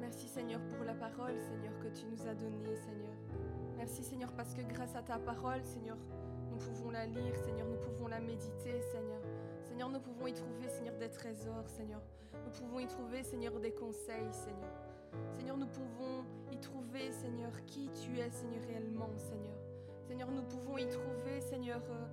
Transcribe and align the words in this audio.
Merci, 0.00 0.28
Seigneur, 0.28 0.60
pour 0.68 0.84
la 0.84 0.94
parole, 0.94 1.38
Seigneur, 1.40 1.72
que 1.80 1.88
tu 1.88 2.06
nous 2.06 2.26
as 2.28 2.34
donnée, 2.34 2.76
Seigneur. 2.76 3.14
Merci, 3.76 4.02
Seigneur, 4.02 4.30
parce 4.32 4.54
que 4.54 4.62
grâce 4.62 4.94
à 4.94 5.02
ta 5.02 5.18
parole, 5.18 5.62
Seigneur, 5.64 5.96
nous 6.50 6.56
pouvons 6.56 6.90
la 6.90 7.06
lire, 7.06 7.36
Seigneur, 7.44 7.66
nous 7.66 7.78
pouvons 7.78 8.06
la 8.06 8.20
méditer, 8.20 8.80
Seigneur. 8.92 9.20
Seigneur, 9.62 9.90
nous 9.90 10.00
pouvons 10.00 10.26
y 10.26 10.32
trouver, 10.32 10.68
Seigneur, 10.68 10.96
des 10.98 11.10
trésors, 11.10 11.68
Seigneur. 11.68 12.00
Nous 12.44 12.50
pouvons 12.52 12.78
y 12.78 12.86
trouver, 12.86 13.22
Seigneur, 13.24 13.58
des 13.58 13.72
conseils, 13.72 14.32
Seigneur. 14.32 14.72
Seigneur, 15.36 15.56
nous 15.56 15.66
pouvons 15.66 16.24
y 16.52 16.58
trouver, 16.58 17.10
Seigneur, 17.10 17.52
qui 17.66 17.90
tu 17.90 18.18
es, 18.18 18.30
Seigneur, 18.30 18.62
réellement, 18.68 19.10
Seigneur. 19.16 19.56
Seigneur, 20.06 20.30
nous 20.30 20.42
pouvons 20.42 20.78
y 20.78 20.88
trouver, 20.88 21.40
Seigneur, 21.40 21.80
euh, 21.90 22.06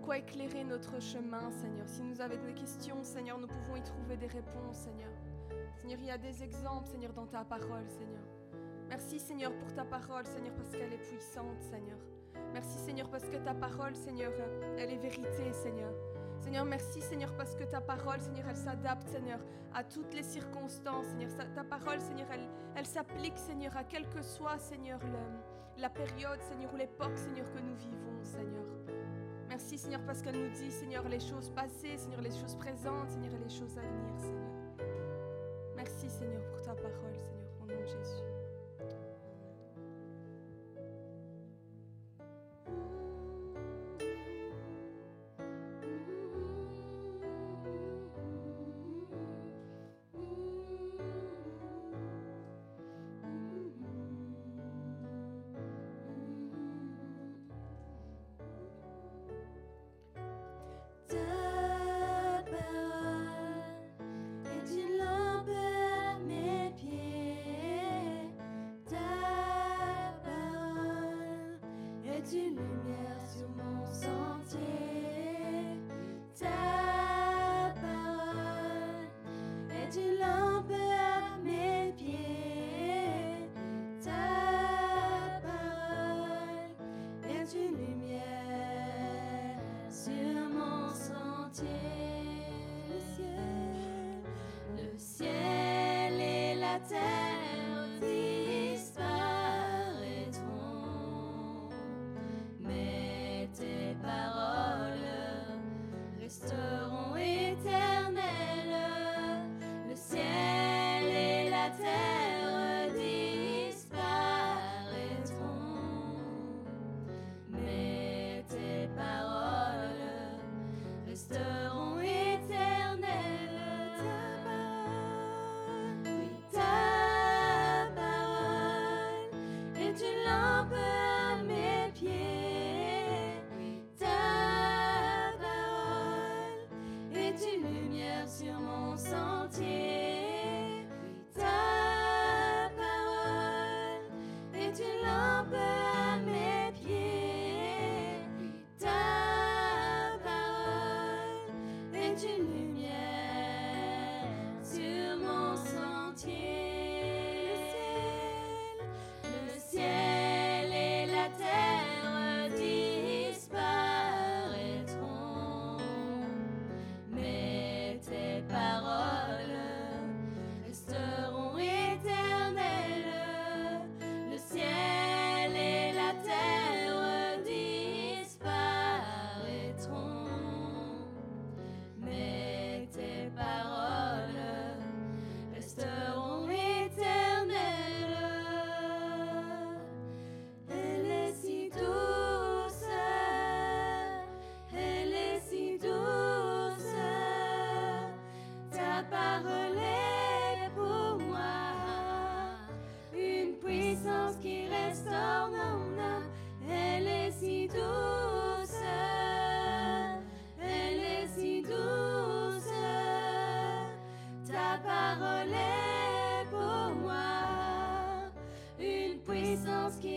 quoi 0.00 0.18
éclairer 0.18 0.64
notre 0.64 1.00
chemin, 1.00 1.50
Seigneur. 1.50 1.88
Si 1.88 2.02
nous 2.02 2.20
avons 2.20 2.42
des 2.44 2.54
questions, 2.54 3.02
Seigneur, 3.02 3.38
nous 3.38 3.46
pouvons 3.46 3.76
y 3.76 3.82
trouver 3.82 4.16
des 4.16 4.26
réponses, 4.26 4.76
Seigneur. 4.76 5.10
Seigneur, 5.76 5.98
il 6.00 6.06
y 6.06 6.10
a 6.10 6.18
des 6.18 6.42
exemples, 6.42 6.86
Seigneur, 6.88 7.12
dans 7.12 7.26
ta 7.26 7.44
parole, 7.44 7.88
Seigneur. 7.88 8.22
Merci, 8.88 9.20
Seigneur, 9.20 9.52
pour 9.56 9.72
ta 9.72 9.84
parole, 9.84 10.26
Seigneur, 10.26 10.54
parce 10.54 10.70
qu'elle 10.70 10.92
est 10.92 11.08
puissante, 11.08 11.60
Seigneur. 11.62 11.98
Merci, 12.52 12.78
Seigneur, 12.78 13.08
parce 13.08 13.24
que 13.24 13.36
ta 13.36 13.54
parole, 13.54 13.94
Seigneur, 13.94 14.32
elle 14.78 14.90
est 14.90 14.98
vérité, 14.98 15.52
Seigneur. 15.52 15.92
Seigneur, 16.40 16.64
merci 16.64 17.02
Seigneur 17.02 17.32
parce 17.36 17.54
que 17.54 17.64
ta 17.64 17.80
parole, 17.80 18.20
Seigneur, 18.20 18.46
elle 18.48 18.56
s'adapte, 18.56 19.06
Seigneur, 19.08 19.38
à 19.74 19.84
toutes 19.84 20.14
les 20.14 20.22
circonstances, 20.22 21.06
Seigneur. 21.06 21.30
Ta 21.54 21.64
parole, 21.64 22.00
Seigneur, 22.00 22.28
elle, 22.74 22.86
s'applique, 22.86 23.36
Seigneur, 23.36 23.76
à 23.76 23.84
quelle 23.84 24.08
que 24.08 24.22
soit, 24.22 24.58
Seigneur, 24.58 25.00
la 25.76 25.90
période, 25.90 26.40
Seigneur, 26.42 26.72
ou 26.72 26.76
l'époque, 26.76 27.16
Seigneur, 27.16 27.50
que 27.52 27.58
nous 27.58 27.76
vivons, 27.76 28.22
Seigneur. 28.22 28.64
Merci, 29.60 29.76
Seigneur, 29.76 30.00
parce 30.06 30.22
qu'elle 30.22 30.40
nous 30.40 30.48
dit, 30.48 30.70
Seigneur, 30.72 31.06
les 31.06 31.20
choses 31.20 31.50
passées, 31.50 31.98
Seigneur, 31.98 32.22
les 32.22 32.30
choses 32.30 32.54
présentes, 32.54 33.10
Seigneur, 33.10 33.32
les 33.44 33.54
choses 33.54 33.76
à 33.76 33.82
venir. 33.82 34.39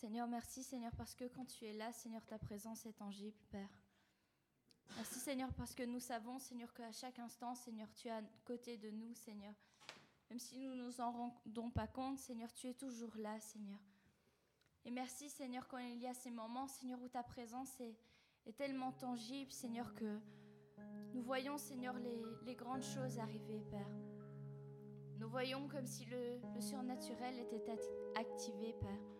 Seigneur, 0.00 0.26
merci 0.26 0.62
Seigneur 0.62 0.92
parce 0.96 1.14
que 1.14 1.26
quand 1.26 1.44
tu 1.44 1.66
es 1.66 1.74
là, 1.74 1.92
Seigneur, 1.92 2.24
ta 2.24 2.38
présence 2.38 2.86
est 2.86 2.94
tangible, 2.94 3.36
Père. 3.50 3.68
Merci 4.96 5.18
Seigneur 5.18 5.52
parce 5.52 5.74
que 5.74 5.82
nous 5.82 6.00
savons, 6.00 6.38
Seigneur, 6.38 6.72
qu'à 6.72 6.90
chaque 6.90 7.18
instant, 7.18 7.54
Seigneur, 7.54 7.86
tu 7.92 8.08
es 8.08 8.10
à 8.10 8.22
côté 8.46 8.78
de 8.78 8.88
nous, 8.88 9.12
Seigneur. 9.12 9.52
Même 10.30 10.38
si 10.38 10.58
nous 10.58 10.74
ne 10.74 10.84
nous 10.84 11.02
en 11.02 11.12
rendons 11.12 11.70
pas 11.70 11.86
compte, 11.86 12.18
Seigneur, 12.18 12.50
tu 12.54 12.68
es 12.68 12.72
toujours 12.72 13.14
là, 13.18 13.38
Seigneur. 13.40 13.78
Et 14.86 14.90
merci, 14.90 15.28
Seigneur, 15.28 15.68
quand 15.68 15.76
il 15.76 15.98
y 15.98 16.06
a 16.06 16.14
ces 16.14 16.30
moments, 16.30 16.66
Seigneur, 16.66 16.98
où 17.02 17.08
ta 17.08 17.22
présence 17.22 17.78
est, 17.80 17.94
tellement 18.56 18.92
tangible, 18.92 19.52
Seigneur, 19.52 19.94
que 19.94 20.18
nous 21.12 21.22
voyons, 21.22 21.58
Seigneur, 21.58 21.94
les, 22.46 22.54
grandes 22.54 22.84
choses 22.84 23.18
arriver, 23.18 23.60
Père. 23.70 23.92
Nous 25.18 25.28
voyons 25.28 25.68
comme 25.68 25.86
si 25.86 26.06
le, 26.06 26.40
le 26.54 26.60
surnaturel 26.62 27.38
était 27.38 27.78
activé, 28.16 28.72
Père. 28.80 29.19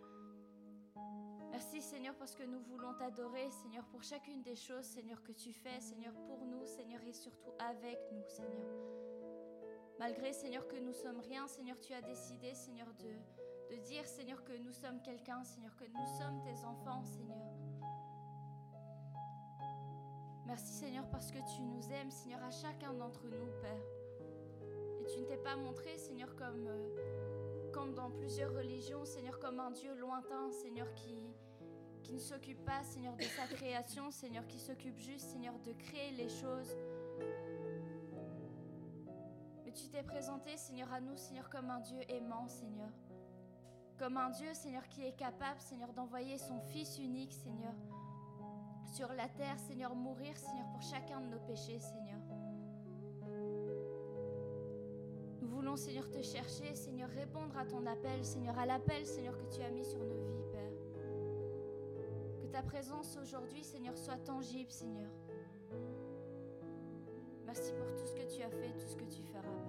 Merci 1.62 1.82
Seigneur 1.82 2.14
parce 2.14 2.34
que 2.34 2.42
nous 2.42 2.60
voulons 2.60 2.94
t'adorer 2.94 3.50
Seigneur 3.50 3.84
pour 3.88 4.02
chacune 4.02 4.40
des 4.40 4.56
choses 4.56 4.86
Seigneur 4.86 5.22
que 5.22 5.32
tu 5.32 5.52
fais 5.52 5.78
Seigneur 5.78 6.14
pour 6.26 6.46
nous 6.46 6.64
Seigneur 6.64 7.02
et 7.04 7.12
surtout 7.12 7.52
avec 7.58 7.98
nous 8.12 8.24
Seigneur. 8.30 8.72
Malgré 9.98 10.32
Seigneur 10.32 10.66
que 10.66 10.76
nous 10.76 10.94
sommes 10.94 11.20
rien 11.20 11.46
Seigneur 11.48 11.78
tu 11.78 11.92
as 11.92 12.00
décidé 12.00 12.54
Seigneur 12.54 12.86
de, 12.94 13.74
de 13.74 13.78
dire 13.82 14.06
Seigneur 14.06 14.42
que 14.42 14.54
nous 14.54 14.72
sommes 14.72 15.02
quelqu'un 15.02 15.44
Seigneur 15.44 15.76
que 15.76 15.84
nous 15.84 16.06
sommes 16.18 16.40
tes 16.42 16.64
enfants 16.64 17.04
Seigneur. 17.04 17.52
Merci 20.46 20.72
Seigneur 20.72 21.10
parce 21.10 21.30
que 21.30 21.40
tu 21.54 21.60
nous 21.60 21.92
aimes 21.92 22.10
Seigneur 22.10 22.42
à 22.42 22.50
chacun 22.50 22.94
d'entre 22.94 23.26
nous 23.26 23.60
Père. 23.60 23.84
Et 25.02 25.06
tu 25.12 25.20
ne 25.20 25.26
t'es 25.26 25.36
pas 25.36 25.56
montré 25.56 25.98
Seigneur 25.98 26.34
comme... 26.36 26.66
Euh, 26.66 27.20
comme 27.70 27.94
dans 27.94 28.10
plusieurs 28.10 28.52
religions, 28.52 29.04
Seigneur, 29.04 29.38
comme 29.38 29.60
un 29.60 29.70
Dieu 29.70 29.94
lointain, 29.94 30.50
Seigneur, 30.50 30.92
qui, 30.94 31.16
qui 32.10 32.16
ne 32.16 32.20
s'occupe 32.20 32.64
pas, 32.64 32.82
Seigneur, 32.82 33.14
de 33.16 33.22
sa 33.22 33.46
création, 33.46 34.10
Seigneur, 34.10 34.44
qui 34.48 34.58
s'occupe 34.58 34.98
juste, 34.98 35.26
Seigneur, 35.26 35.54
de 35.60 35.72
créer 35.72 36.10
les 36.10 36.28
choses. 36.28 36.76
Mais 39.64 39.70
tu 39.70 39.88
t'es 39.88 40.02
présenté, 40.02 40.56
Seigneur, 40.56 40.92
à 40.92 41.00
nous, 41.00 41.16
Seigneur, 41.16 41.48
comme 41.48 41.70
un 41.70 41.78
Dieu 41.78 42.00
aimant, 42.08 42.48
Seigneur. 42.48 42.90
Comme 43.96 44.16
un 44.16 44.30
Dieu, 44.30 44.52
Seigneur, 44.54 44.88
qui 44.88 45.04
est 45.04 45.16
capable, 45.16 45.60
Seigneur, 45.60 45.92
d'envoyer 45.92 46.36
son 46.36 46.58
Fils 46.72 46.98
unique, 46.98 47.32
Seigneur, 47.32 47.74
sur 48.92 49.12
la 49.12 49.28
terre, 49.28 49.60
Seigneur, 49.60 49.94
mourir, 49.94 50.36
Seigneur, 50.36 50.66
pour 50.72 50.82
chacun 50.82 51.20
de 51.20 51.26
nos 51.26 51.40
péchés, 51.40 51.78
Seigneur. 51.78 52.18
Seigneur, 55.76 56.10
te 56.10 56.20
chercher, 56.20 56.74
Seigneur, 56.74 57.08
répondre 57.10 57.56
à 57.56 57.64
ton 57.64 57.86
appel, 57.86 58.24
Seigneur, 58.24 58.58
à 58.58 58.66
l'appel, 58.66 59.06
Seigneur, 59.06 59.36
que 59.36 59.54
tu 59.54 59.62
as 59.62 59.70
mis 59.70 59.84
sur 59.84 59.98
nos 59.98 60.20
vies, 60.24 60.39
ta 62.50 62.62
présence 62.62 63.16
aujourd'hui, 63.22 63.62
Seigneur, 63.62 63.96
soit 63.96 64.16
tangible, 64.24 64.70
Seigneur. 64.70 65.10
Merci 67.46 67.72
pour 67.72 67.86
tout 67.94 68.06
ce 68.06 68.14
que 68.14 68.34
tu 68.34 68.42
as 68.42 68.50
fait, 68.50 68.72
tout 68.78 68.86
ce 68.86 68.96
que 68.96 69.04
tu 69.04 69.22
feras, 69.22 69.59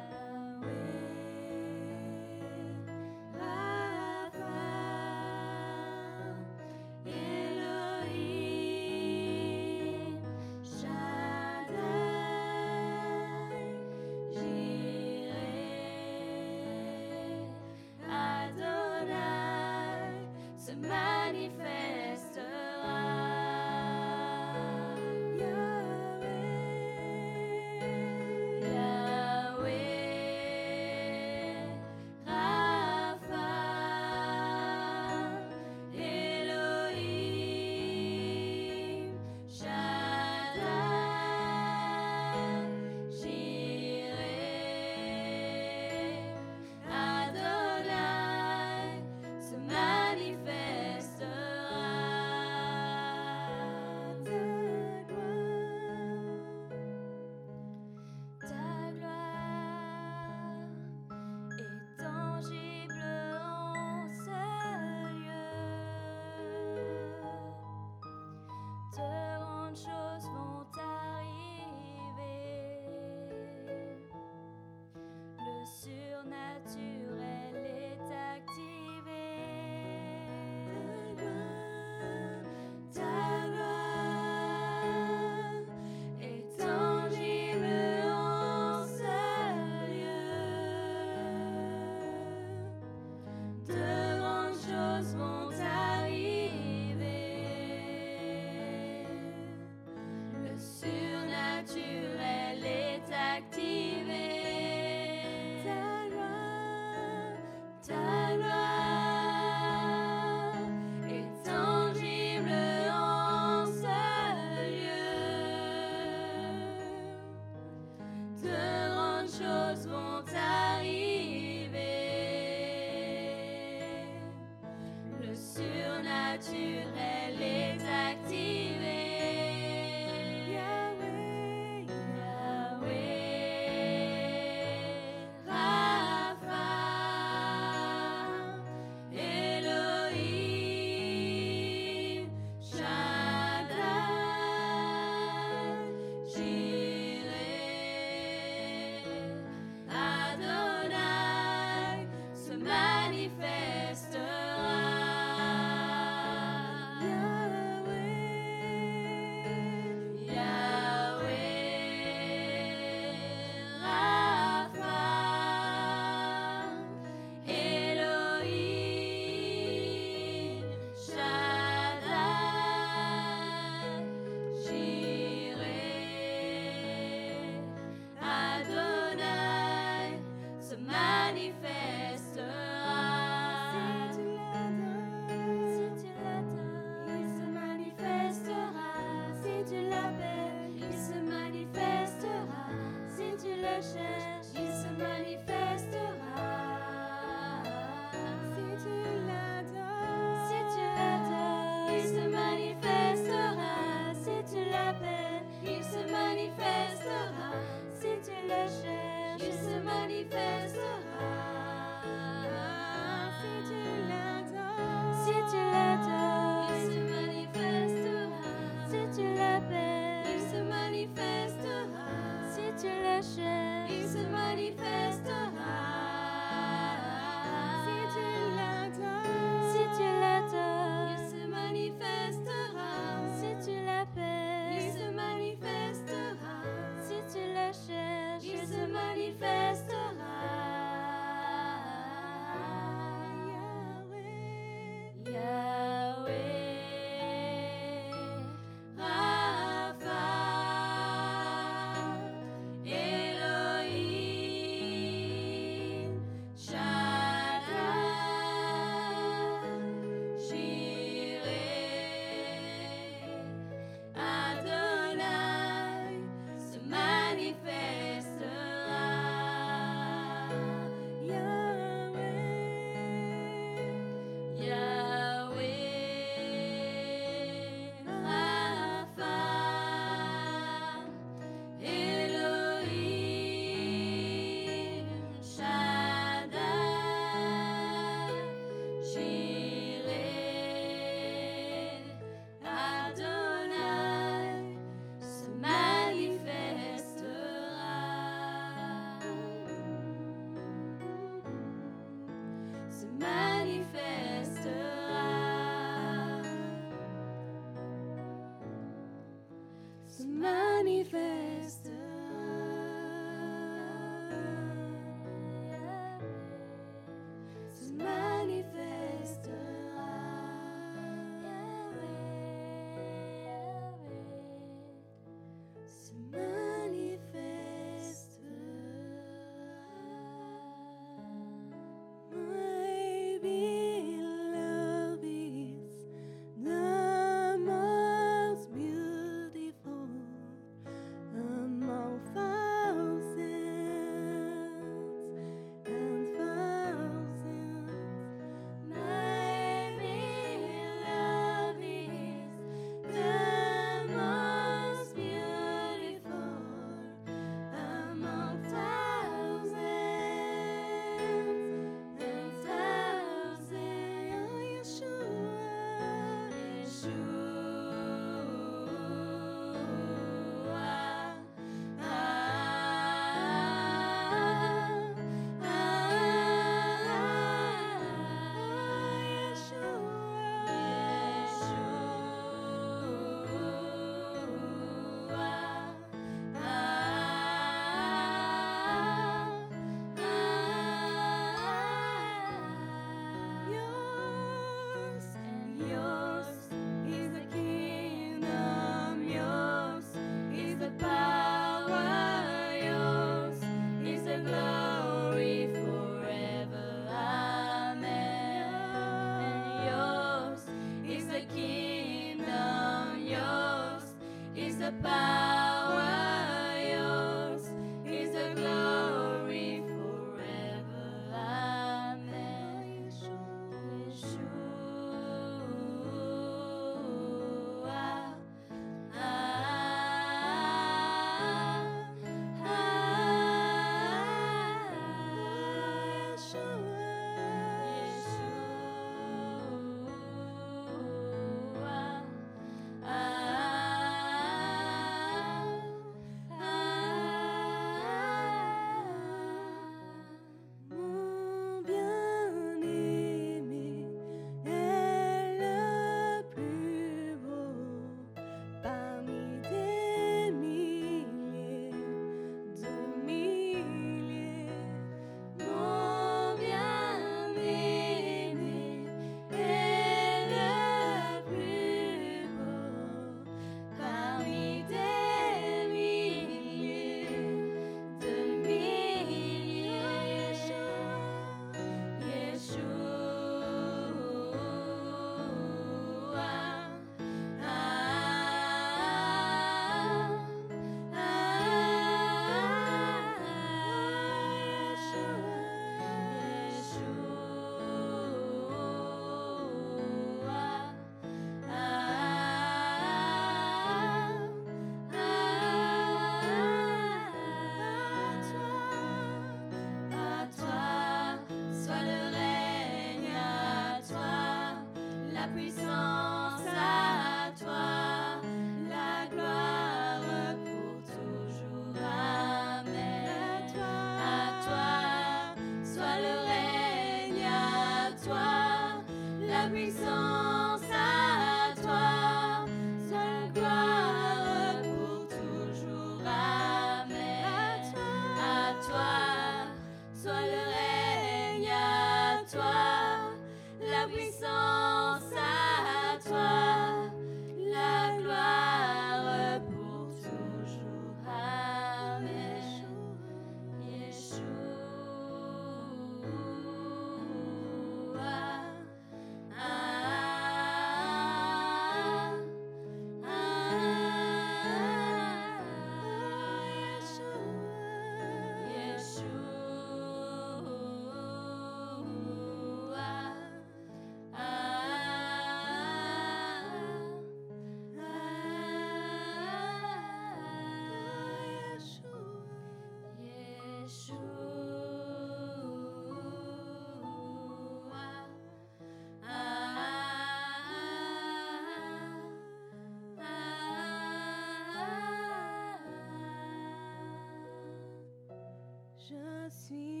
sweet. 599.51 600.00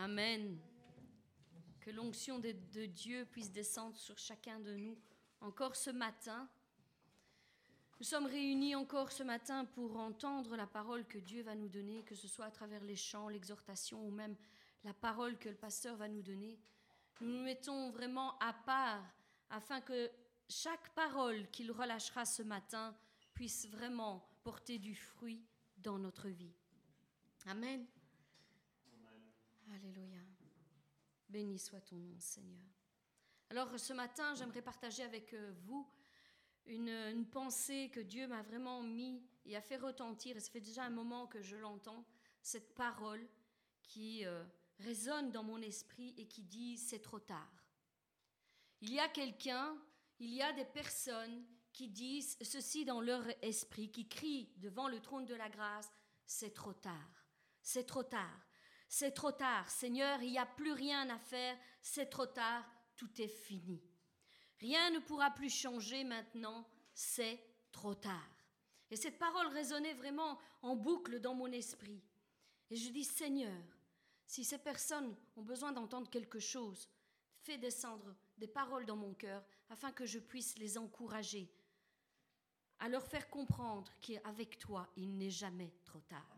Amen. 0.00 0.58
Que 1.80 1.90
l'onction 1.90 2.38
de, 2.38 2.52
Dieu 2.86 3.26
puisse 3.30 3.52
descendre 3.52 3.98
sur 3.98 4.16
chacun 4.16 4.58
de 4.58 4.74
nous 4.74 4.96
encore 5.42 5.76
ce 5.76 5.90
matin. 5.90 6.48
Nous 7.98 8.06
sommes 8.06 8.24
réunis 8.24 8.74
encore 8.74 9.12
ce 9.12 9.22
matin 9.22 9.66
pour 9.66 9.98
entendre 9.98 10.56
la 10.56 10.66
parole 10.66 11.04
que 11.04 11.18
Dieu 11.18 11.42
va 11.42 11.54
nous 11.54 11.68
donner, 11.68 12.02
que 12.04 12.14
ce 12.14 12.28
soit 12.28 12.46
à 12.46 12.50
travers 12.50 12.82
les 12.82 12.96
chants, 12.96 13.28
l'exhortation 13.28 14.02
ou 14.06 14.10
même 14.10 14.36
la 14.84 14.94
parole 14.94 15.38
que 15.38 15.50
le 15.50 15.54
pasteur 15.54 15.96
va 15.96 16.08
nous 16.08 16.22
donner. 16.22 16.58
Nous 17.20 17.28
nous 17.28 17.42
mettons 17.42 17.90
vraiment 17.90 18.38
à 18.38 18.54
part 18.54 19.04
afin 19.50 19.82
que 19.82 20.10
chaque 20.48 20.94
parole 20.94 21.46
qu'il 21.50 21.70
relâchera 21.72 22.24
ce 22.24 22.42
matin 22.42 22.96
puisse 23.34 23.68
vraiment 23.68 24.26
porter 24.44 24.78
du 24.78 24.94
fruit 24.94 25.44
dans 25.76 25.98
notre 25.98 26.28
vie. 26.28 26.54
Amen. 27.44 27.86
Alléluia. 29.74 30.18
Béni 31.28 31.58
soit 31.58 31.80
ton 31.80 31.96
nom, 31.96 32.18
Seigneur. 32.18 32.66
Alors 33.50 33.78
ce 33.78 33.92
matin, 33.92 34.34
j'aimerais 34.34 34.62
partager 34.62 35.04
avec 35.04 35.32
euh, 35.32 35.52
vous 35.62 35.88
une, 36.66 37.24
pensée 37.30 37.88
que 37.92 38.00
Dieu 38.00 38.26
m'a 38.26 38.42
vraiment 38.42 38.82
mis 38.82 39.22
et 39.44 39.56
a 39.56 39.60
fait 39.60 39.76
retentir, 39.76 40.36
et 40.36 40.40
ça 40.40 40.50
fait 40.50 40.60
déjà 40.60 40.84
un 40.84 40.90
moment 40.90 41.26
que 41.26 41.40
je 41.40 41.56
l'entends, 41.56 42.04
cette 42.42 42.74
parole 42.74 43.26
qui 43.82 44.24
euh, 44.24 44.44
résonne 44.80 45.30
dans 45.30 45.44
mon 45.44 45.60
esprit 45.62 46.14
et 46.16 46.26
qui 46.26 46.42
dit 46.42 46.76
c'est 46.76 47.00
trop 47.00 47.20
tard. 47.20 47.64
Il 48.80 48.92
y 48.92 48.98
a 48.98 49.08
quelqu'un, 49.08 49.76
il 50.18 50.30
y 50.30 50.42
a 50.42 50.52
des 50.52 50.64
personnes 50.64 51.44
qui 51.72 51.88
disent 51.88 52.36
ceci 52.42 52.84
dans 52.84 53.00
leur 53.00 53.24
esprit, 53.42 53.90
qui 53.90 54.08
crient 54.08 54.52
devant 54.56 54.88
le 54.88 55.00
trône 55.00 55.26
de 55.26 55.34
la 55.34 55.48
grâce, 55.48 55.90
c'est 56.26 56.54
trop 56.54 56.74
tard, 56.74 57.24
c'est 57.62 57.86
trop 57.86 58.02
tard. 58.02 58.49
C'est 58.92 59.12
trop 59.12 59.30
tard, 59.30 59.70
Seigneur, 59.70 60.20
il 60.20 60.32
n'y 60.32 60.38
a 60.38 60.44
plus 60.44 60.72
rien 60.72 61.08
à 61.10 61.16
faire, 61.16 61.56
c'est 61.80 62.10
trop 62.10 62.26
tard, 62.26 62.68
tout 62.96 63.22
est 63.22 63.28
fini. 63.28 63.80
Rien 64.58 64.90
ne 64.90 64.98
pourra 64.98 65.30
plus 65.30 65.48
changer 65.48 66.02
maintenant, 66.02 66.68
c'est 66.92 67.40
trop 67.70 67.94
tard. 67.94 68.28
Et 68.90 68.96
cette 68.96 69.16
parole 69.16 69.46
résonnait 69.46 69.94
vraiment 69.94 70.40
en 70.60 70.74
boucle 70.74 71.20
dans 71.20 71.36
mon 71.36 71.52
esprit. 71.52 72.02
Et 72.68 72.74
je 72.74 72.90
dis, 72.90 73.04
Seigneur, 73.04 73.62
si 74.26 74.42
ces 74.42 74.58
personnes 74.58 75.14
ont 75.36 75.42
besoin 75.42 75.70
d'entendre 75.70 76.10
quelque 76.10 76.40
chose, 76.40 76.90
fais 77.42 77.58
descendre 77.58 78.16
des 78.38 78.48
paroles 78.48 78.86
dans 78.86 78.96
mon 78.96 79.14
cœur 79.14 79.44
afin 79.68 79.92
que 79.92 80.04
je 80.04 80.18
puisse 80.18 80.58
les 80.58 80.76
encourager, 80.76 81.48
à 82.80 82.88
leur 82.88 83.06
faire 83.06 83.30
comprendre 83.30 83.92
qu'avec 84.00 84.58
toi, 84.58 84.88
il 84.96 85.16
n'est 85.16 85.30
jamais 85.30 85.72
trop 85.84 86.00
tard. 86.00 86.36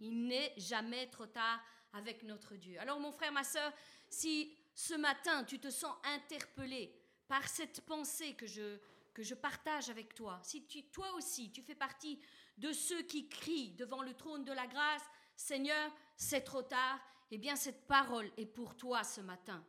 Il 0.00 0.26
n'est 0.26 0.52
jamais 0.56 1.08
trop 1.10 1.26
tard 1.26 1.60
avec 1.92 2.22
notre 2.22 2.56
Dieu. 2.56 2.78
Alors 2.80 3.00
mon 3.00 3.12
frère, 3.12 3.32
ma 3.32 3.44
soeur, 3.44 3.72
si 4.08 4.56
ce 4.74 4.94
matin 4.94 5.44
tu 5.44 5.58
te 5.58 5.70
sens 5.70 5.94
interpellé 6.04 6.94
par 7.28 7.48
cette 7.48 7.82
pensée 7.82 8.34
que 8.34 8.46
je, 8.46 8.78
que 9.14 9.22
je 9.22 9.34
partage 9.34 9.90
avec 9.90 10.14
toi, 10.14 10.40
si 10.42 10.66
toi 10.92 11.12
aussi 11.14 11.50
tu 11.52 11.62
fais 11.62 11.74
partie 11.74 12.18
de 12.58 12.72
ceux 12.72 13.02
qui 13.02 13.28
crient 13.28 13.72
devant 13.72 14.02
le 14.02 14.14
trône 14.14 14.44
de 14.44 14.52
la 14.52 14.66
grâce, 14.66 15.02
Seigneur, 15.36 15.90
c'est 16.16 16.42
trop 16.42 16.62
tard, 16.62 17.00
eh 17.30 17.38
bien 17.38 17.56
cette 17.56 17.86
parole 17.86 18.30
est 18.36 18.46
pour 18.46 18.76
toi 18.76 19.02
ce 19.02 19.20
matin. 19.20 19.64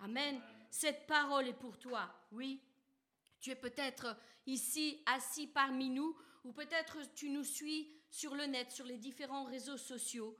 Amen. 0.00 0.40
Cette 0.70 1.06
parole 1.06 1.48
est 1.48 1.58
pour 1.58 1.78
toi. 1.78 2.12
Oui. 2.32 2.60
Tu 3.40 3.50
es 3.50 3.54
peut-être 3.54 4.16
ici 4.46 5.02
assis 5.06 5.46
parmi 5.46 5.88
nous 5.88 6.16
ou 6.44 6.52
peut-être 6.52 6.98
tu 7.14 7.30
nous 7.30 7.44
suis 7.44 7.90
sur 8.10 8.34
le 8.34 8.46
net, 8.46 8.70
sur 8.72 8.84
les 8.84 8.98
différents 8.98 9.44
réseaux 9.44 9.76
sociaux 9.76 10.36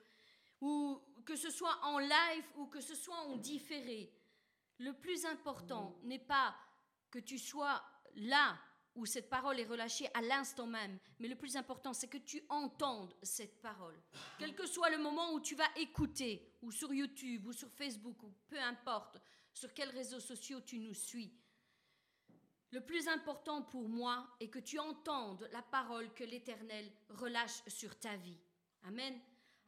ou 0.61 1.01
que 1.25 1.37
ce 1.37 1.51
soit 1.51 1.79
en 1.83 1.99
live 1.99 2.45
ou 2.57 2.67
que 2.67 2.81
ce 2.81 2.95
soit 2.95 3.19
en 3.21 3.37
différé, 3.37 4.13
le 4.79 4.93
plus 4.93 5.25
important 5.25 5.99
n'est 6.03 6.19
pas 6.19 6.57
que 7.11 7.19
tu 7.19 7.39
sois 7.39 7.83
là 8.17 8.59
où 8.95 9.07
cette 9.07 9.29
parole 9.29 9.59
est 9.59 9.67
relâchée 9.67 10.09
à 10.15 10.23
l'instant 10.23 10.67
même, 10.67 10.99
mais 11.19 11.27
le 11.27 11.35
plus 11.35 11.57
important, 11.57 11.93
c'est 11.93 12.09
que 12.09 12.19
tu 12.19 12.43
entendes 12.49 13.15
cette 13.23 13.61
parole. 13.61 14.01
Quel 14.39 14.55
que 14.55 14.67
soit 14.67 14.91
le 14.91 14.99
moment 14.99 15.33
où 15.33 15.41
tu 15.41 15.57
vas 15.57 15.69
écouter, 15.77 16.55
ou 16.63 16.71
sur 16.71 16.95
YouTube, 16.95 17.47
ou 17.47 17.53
sur 17.53 17.69
Facebook, 17.71 18.23
ou 18.23 18.33
peu 18.49 18.59
importe 18.61 19.21
sur 19.53 19.73
quels 19.75 19.91
réseaux 19.91 20.21
sociaux 20.21 20.61
tu 20.61 20.79
nous 20.79 20.95
suis, 20.95 21.33
le 22.71 22.81
plus 22.81 23.07
important 23.07 23.63
pour 23.63 23.89
moi 23.89 24.29
est 24.41 24.49
que 24.49 24.59
tu 24.59 24.79
entendes 24.79 25.49
la 25.53 25.63
parole 25.63 26.13
que 26.13 26.25
l'Éternel 26.25 26.91
relâche 27.09 27.63
sur 27.69 27.99
ta 27.99 28.17
vie. 28.17 28.39
Amen. 28.83 29.17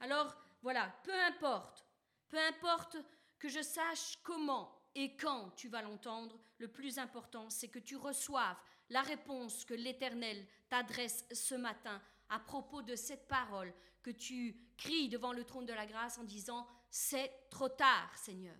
Alors, 0.00 0.36
voilà, 0.62 0.94
peu 1.04 1.14
importe, 1.24 1.86
peu 2.28 2.38
importe 2.38 2.96
que 3.38 3.48
je 3.48 3.62
sache 3.62 4.16
comment 4.22 4.76
et 4.94 5.14
quand 5.16 5.50
tu 5.56 5.68
vas 5.68 5.82
l'entendre, 5.82 6.38
le 6.58 6.68
plus 6.68 6.98
important, 6.98 7.50
c'est 7.50 7.68
que 7.68 7.78
tu 7.78 7.96
reçoives 7.96 8.56
la 8.88 9.02
réponse 9.02 9.64
que 9.64 9.74
l'Éternel 9.74 10.46
t'adresse 10.68 11.26
ce 11.32 11.54
matin 11.54 12.00
à 12.28 12.38
propos 12.40 12.82
de 12.82 12.96
cette 12.96 13.28
parole 13.28 13.72
que 14.02 14.10
tu 14.10 14.56
cries 14.76 15.08
devant 15.08 15.32
le 15.32 15.44
trône 15.44 15.66
de 15.66 15.72
la 15.72 15.86
grâce 15.86 16.18
en 16.18 16.24
disant 16.24 16.66
C'est 16.90 17.30
trop 17.50 17.68
tard, 17.68 18.10
Seigneur, 18.16 18.56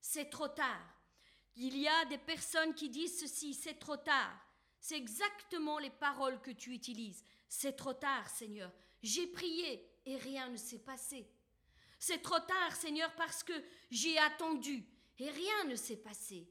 c'est 0.00 0.28
trop 0.28 0.48
tard. 0.48 0.94
Il 1.56 1.76
y 1.76 1.88
a 1.88 2.04
des 2.04 2.18
personnes 2.18 2.74
qui 2.74 2.88
disent 2.88 3.18
ceci, 3.20 3.54
c'est 3.54 3.78
trop 3.78 3.96
tard. 3.96 4.38
C'est 4.80 4.96
exactement 4.96 5.78
les 5.78 5.90
paroles 5.90 6.40
que 6.40 6.52
tu 6.52 6.72
utilises. 6.72 7.24
C'est 7.48 7.76
trop 7.76 7.94
tard, 7.94 8.28
Seigneur. 8.28 8.70
J'ai 9.02 9.26
prié 9.26 9.84
et 10.04 10.16
rien 10.16 10.48
ne 10.50 10.56
s'est 10.56 10.78
passé. 10.78 11.28
C'est 11.98 12.22
trop 12.22 12.38
tard, 12.38 12.76
Seigneur, 12.76 13.12
parce 13.16 13.42
que 13.42 13.52
j'ai 13.90 14.18
attendu 14.18 14.84
et 15.18 15.30
rien 15.30 15.64
ne 15.64 15.74
s'est 15.74 15.96
passé. 15.96 16.48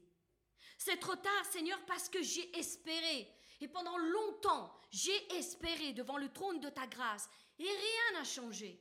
C'est 0.76 0.98
trop 0.98 1.16
tard, 1.16 1.44
Seigneur, 1.50 1.80
parce 1.86 2.08
que 2.08 2.22
j'ai 2.22 2.56
espéré. 2.56 3.34
Et 3.60 3.68
pendant 3.68 3.96
longtemps, 3.96 4.72
j'ai 4.90 5.36
espéré 5.36 5.92
devant 5.92 6.18
le 6.18 6.32
trône 6.32 6.60
de 6.60 6.68
ta 6.68 6.86
grâce. 6.86 7.28
Et 7.58 7.64
rien 7.64 8.12
n'a 8.14 8.24
changé. 8.24 8.80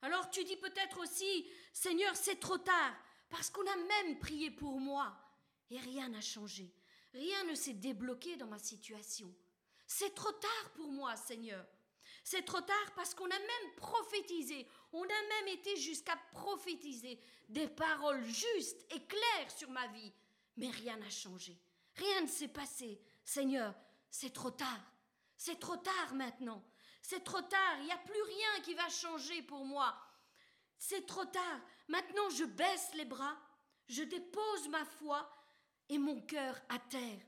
Alors 0.00 0.28
tu 0.30 0.42
dis 0.42 0.56
peut-être 0.56 0.98
aussi, 0.98 1.48
Seigneur, 1.72 2.16
c'est 2.16 2.40
trop 2.40 2.58
tard, 2.58 2.96
parce 3.30 3.50
qu'on 3.50 3.66
a 3.66 3.76
même 3.76 4.18
prié 4.18 4.50
pour 4.50 4.80
moi. 4.80 5.16
Et 5.70 5.78
rien 5.78 6.08
n'a 6.08 6.20
changé. 6.20 6.74
Rien 7.12 7.44
ne 7.44 7.54
s'est 7.54 7.74
débloqué 7.74 8.36
dans 8.36 8.46
ma 8.46 8.58
situation. 8.58 9.32
C'est 9.86 10.14
trop 10.14 10.32
tard 10.32 10.72
pour 10.74 10.90
moi, 10.90 11.14
Seigneur. 11.16 11.64
C'est 12.24 12.44
trop 12.44 12.60
tard 12.60 12.92
parce 12.94 13.14
qu'on 13.14 13.30
a 13.30 13.38
même 13.38 13.74
prophétisé, 13.76 14.66
on 14.92 15.02
a 15.02 15.06
même 15.06 15.48
été 15.48 15.76
jusqu'à 15.76 16.16
prophétiser 16.32 17.18
des 17.48 17.68
paroles 17.68 18.24
justes 18.24 18.84
et 18.90 19.04
claires 19.04 19.50
sur 19.56 19.70
ma 19.70 19.86
vie. 19.88 20.12
Mais 20.56 20.70
rien 20.70 20.96
n'a 20.96 21.10
changé. 21.10 21.58
Rien 21.96 22.22
ne 22.22 22.26
s'est 22.26 22.48
passé. 22.48 23.00
Seigneur, 23.24 23.74
c'est 24.10 24.32
trop 24.32 24.50
tard. 24.50 24.92
C'est 25.36 25.58
trop 25.58 25.76
tard 25.76 26.14
maintenant. 26.14 26.62
C'est 27.00 27.24
trop 27.24 27.40
tard. 27.40 27.76
Il 27.80 27.84
n'y 27.84 27.92
a 27.92 27.98
plus 27.98 28.22
rien 28.22 28.60
qui 28.62 28.74
va 28.74 28.88
changer 28.88 29.42
pour 29.42 29.64
moi. 29.64 29.94
C'est 30.78 31.06
trop 31.06 31.24
tard. 31.24 31.60
Maintenant, 31.88 32.28
je 32.30 32.44
baisse 32.44 32.90
les 32.94 33.04
bras. 33.04 33.36
Je 33.88 34.02
dépose 34.02 34.68
ma 34.68 34.84
foi 34.84 35.28
et 35.88 35.98
mon 35.98 36.20
cœur 36.22 36.60
à 36.68 36.78
terre. 36.78 37.20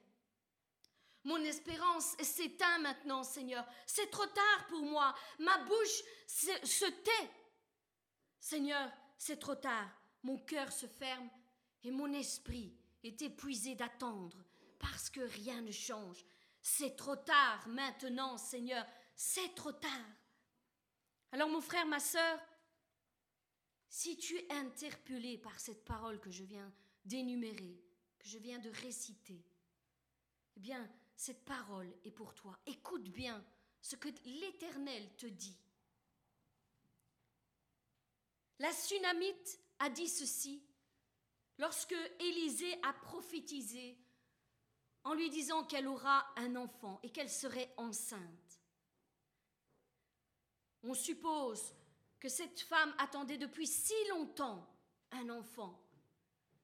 Mon 1.24 1.38
espérance 1.38 2.16
s'éteint 2.20 2.79
maintenant, 2.79 3.24
Seigneur. 3.24 3.66
C'est 3.87 4.11
trop 4.11 4.27
tard 4.27 4.66
pour 4.68 4.83
moi. 4.83 5.14
Ma 5.38 5.59
bouche 5.59 6.03
se, 6.27 6.90
tait. 6.90 7.31
Seigneur, 8.44 8.92
c'est 9.16 9.38
trop 9.38 9.54
tard. 9.54 9.90
Mon 10.22 10.37
cœur 10.37 10.70
se 10.70 10.85
ferme 10.85 11.30
et 11.83 11.90
mon 11.90 12.12
esprit 12.12 12.76
est 13.02 13.22
épuisé 13.22 13.74
d'attendre 13.74 14.37
parce 14.78 15.09
que 15.09 15.22
rien 15.22 15.62
ne 15.62 15.70
change. 15.70 16.22
C'est 16.61 16.94
trop 16.94 17.16
tard 17.16 17.66
maintenant, 17.68 18.37
Seigneur. 18.37 18.85
C'est 19.16 19.54
trop 19.54 19.72
tard. 19.72 20.11
Alors 21.33 21.48
mon 21.48 21.62
frère, 21.62 21.87
ma 21.87 22.00
sœur, 22.00 22.38
si 23.88 24.18
tu 24.18 24.37
es 24.37 24.52
interpellé 24.52 25.38
par 25.38 25.59
cette 25.59 25.83
parole 25.83 26.20
que 26.20 26.30
je 26.30 26.44
viens 26.44 26.70
d'énumérer, 27.02 27.83
que 28.18 28.28
je 28.28 28.37
viens 28.37 28.59
de 28.59 28.68
réciter, 28.83 29.42
eh 30.59 30.61
bien, 30.61 30.87
cette 31.16 31.46
parole 31.46 31.90
est 32.04 32.11
pour 32.11 32.35
toi. 32.35 32.59
Écoute 32.66 33.09
bien 33.09 33.42
ce 33.80 33.96
que 33.96 34.11
l'Éternel 34.26 35.16
te 35.16 35.28
dit. 35.28 35.63
La 38.64 38.72
Sunamite 38.72 39.61
a 39.79 39.90
dit 39.90 40.09
ceci 40.09 40.64
lorsque 41.59 41.94
Élisée 42.18 42.74
a 42.83 42.94
prophétisé 42.94 43.98
en 45.05 45.12
lui 45.12 45.29
disant 45.29 45.64
qu'elle 45.64 45.87
aura 45.87 46.27
un 46.37 46.57
enfant 46.57 46.98
et 47.03 47.11
qu'elle 47.11 47.29
serait 47.29 47.74
enceinte. 47.77 48.62
On 50.83 50.94
suppose 50.94 51.74
que 52.18 52.31
cette 52.31 52.61
femme 52.61 52.94
attendait 52.96 53.37
depuis 53.37 53.66
si 53.66 53.92
longtemps 54.09 54.66
un 55.11 55.29
enfant 55.29 55.79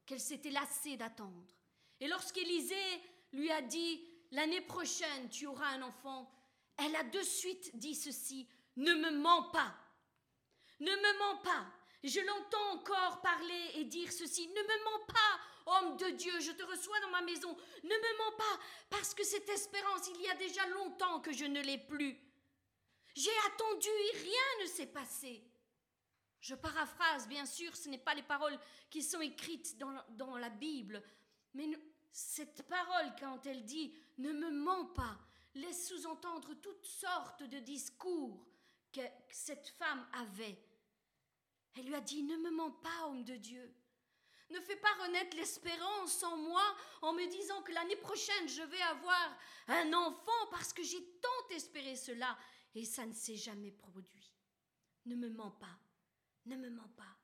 qu'elle 0.07 0.21
s'était 0.21 0.49
lassée 0.49 0.97
d'attendre. 0.97 1.55
Et 2.01 2.09
lorsqu'Élisée 2.09 3.03
lui 3.35 3.51
a 3.51 3.61
dit 3.61 4.03
l'année 4.31 4.63
prochaine 4.63 5.29
tu 5.29 5.47
auras 5.47 5.69
un 5.75 5.83
enfant, 5.83 6.33
elle 6.79 6.97
a 6.97 7.05
de 7.05 7.21
suite 7.21 7.77
dit 7.77 7.95
ceci, 7.95 8.49
ne 8.77 8.95
me 8.95 9.11
mens 9.19 9.51
pas, 9.51 9.77
ne 10.79 10.93
me 10.93 11.19
mens 11.19 11.43
pas. 11.43 11.77
Je 12.03 12.21
l'entends 12.21 12.73
encore 12.73 13.21
parler 13.21 13.71
et 13.75 13.85
dire 13.85 14.11
ceci, 14.11 14.49
ne 14.49 14.63
me 14.63 14.85
mens 14.85 15.07
pas, 15.07 15.41
homme 15.67 15.97
de 15.99 16.11
Dieu, 16.11 16.33
je 16.41 16.53
te 16.53 16.63
reçois 16.63 16.99
dans 17.01 17.11
ma 17.11 17.21
maison, 17.21 17.55
ne 17.83 17.89
me 17.89 18.19
mens 18.19 18.37
pas, 18.37 18.61
parce 18.89 19.15
que 19.15 19.25
cette 19.25 19.49
espérance, 19.49 20.09
il 20.15 20.23
y 20.23 20.29
a 20.29 20.35
déjà 20.35 20.67
longtemps 20.69 21.21
que 21.21 21.33
je 21.33 21.45
ne 21.45 21.61
l'ai 21.61 21.79
plus. 21.79 22.19
J'ai 23.15 23.37
attendu 23.53 23.89
et 23.89 24.17
rien 24.19 24.63
ne 24.63 24.67
s'est 24.67 24.87
passé. 24.87 25.45
Je 26.41 26.55
paraphrase, 26.55 27.29
bien 27.29 27.45
sûr, 27.45 27.77
ce 27.77 27.89
n'est 27.91 27.99
pas 27.99 28.15
les 28.15 28.23
paroles 28.23 28.59
qui 28.89 29.03
sont 29.03 29.21
écrites 29.21 29.77
dans, 29.77 30.37
la 30.37 30.49
Bible, 30.49 31.03
mais 31.53 31.69
cette 32.13 32.63
parole, 32.67 33.15
quand 33.21 33.45
elle 33.47 33.65
dit 33.65 33.95
ne 34.19 34.33
me 34.33 34.51
mens 34.51 34.87
pas, 34.87 35.19
laisse 35.55 35.89
sous-entendre 35.89 36.55
toutes 36.55 36.87
sortes 36.87 37.43
de 37.43 37.59
discours 37.59 38.47
que 38.91 39.03
cette 39.29 39.69
femme 39.69 40.07
avait. 40.15 40.59
Elle 41.75 41.87
lui 41.87 41.95
a 41.95 42.01
dit 42.01 42.23
Ne 42.23 42.37
me 42.37 42.51
mens 42.51 42.71
pas, 42.71 43.07
homme 43.07 43.25
de 43.25 43.37
Dieu. 43.37 43.75
Ne 44.51 44.61
fais 44.61 44.77
pas 44.77 44.93
renaître 45.05 45.37
l'espérance 45.37 46.23
en 46.25 46.37
moi 46.37 46.65
en 47.03 47.13
me 47.13 47.25
disant 47.27 47.63
que 47.63 47.73
l'année 47.73 47.97
prochaine 47.97 48.49
je 48.49 48.63
vais 48.63 48.83
avoir 48.83 49.39
un 49.69 49.93
enfant 49.93 50.47
parce 50.51 50.73
que 50.73 50.83
j'ai 50.83 51.05
tant 51.21 51.55
espéré 51.55 51.95
cela 51.95 52.37
et 52.75 52.85
ça 52.85 53.07
ne 53.07 53.13
s'est 53.13 53.37
jamais 53.37 53.71
produit. 53.71 54.33
Ne 55.07 55.15
me 55.15 55.31
mens 55.31 55.53
pas, 55.53 55.79
ne 56.47 56.57
me 56.57 56.69
mens 56.69 56.91
pas. 56.97 57.17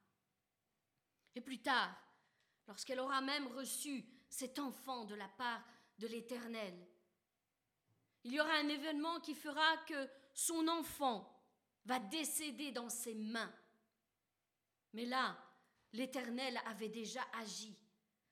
Et 1.35 1.41
plus 1.41 1.61
tard, 1.61 1.95
lorsqu'elle 2.69 3.01
aura 3.01 3.21
même 3.21 3.49
reçu 3.49 4.05
cet 4.29 4.59
enfant 4.59 5.05
de 5.05 5.15
la 5.15 5.29
part 5.29 5.63
de 5.99 6.07
l'Éternel. 6.07 6.75
Il 8.25 8.33
y 8.33 8.41
aura 8.41 8.55
un 8.55 8.69
événement 8.69 9.21
qui 9.21 9.35
fera 9.35 9.77
que 9.87 10.09
son 10.35 10.67
enfant 10.69 11.33
va 11.85 11.99
décéder 11.99 12.73
dans 12.73 12.89
ses 12.89 13.15
mains. 13.15 13.53
Mais 14.97 15.05
là, 15.05 15.37
l'Éternel 15.93 16.59
avait 16.65 16.89
déjà 16.89 17.21
agi, 17.35 17.77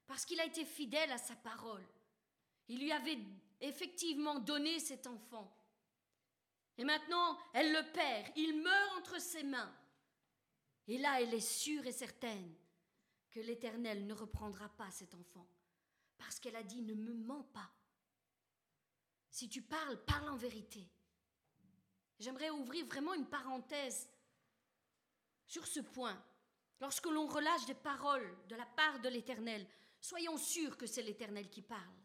parce 0.06 0.24
qu'il 0.24 0.40
a 0.40 0.46
été 0.46 0.64
fidèle 0.64 1.12
à 1.12 1.18
sa 1.18 1.36
parole. 1.36 1.86
Il 2.68 2.80
lui 2.80 2.90
avait 2.90 3.18
effectivement 3.60 4.38
donné 4.38 4.80
cet 4.80 5.06
enfant. 5.06 5.54
Et 6.78 6.84
maintenant, 6.84 7.38
elle 7.52 7.70
le 7.70 7.92
perd, 7.92 8.32
il 8.36 8.62
meurt 8.62 8.98
entre 8.98 9.20
ses 9.20 9.42
mains. 9.42 9.76
Et 10.88 10.96
là, 10.96 11.20
elle 11.20 11.34
est 11.34 11.40
sûre 11.40 11.84
et 11.84 11.92
certaine 11.92 12.54
que 13.30 13.40
l'Éternel 13.40 14.06
ne 14.06 14.14
reprendra 14.14 14.70
pas 14.70 14.90
cet 14.90 15.14
enfant 15.14 15.46
parce 16.16 16.40
qu'elle 16.40 16.56
a 16.56 16.62
dit 16.62 16.80
ne 16.80 16.94
me 16.94 17.12
mens 17.12 17.44
pas. 17.52 17.70
Si 19.28 19.50
tu 19.50 19.60
parles, 19.60 20.02
parle 20.06 20.30
en 20.30 20.36
vérité. 20.36 20.88
J'aimerais 22.18 22.48
ouvrir 22.48 22.86
vraiment 22.86 23.12
une 23.12 23.28
parenthèse 23.28 24.08
sur 25.46 25.66
ce 25.66 25.80
point. 25.80 26.18
Lorsque 26.80 27.06
l'on 27.06 27.26
relâche 27.26 27.66
des 27.66 27.74
paroles 27.74 28.36
de 28.48 28.56
la 28.56 28.66
part 28.66 29.00
de 29.00 29.08
l'Éternel, 29.08 29.66
soyons 30.00 30.36
sûrs 30.36 30.76
que 30.76 30.86
c'est 30.86 31.02
l'Éternel 31.02 31.48
qui 31.48 31.62
parle. 31.62 31.96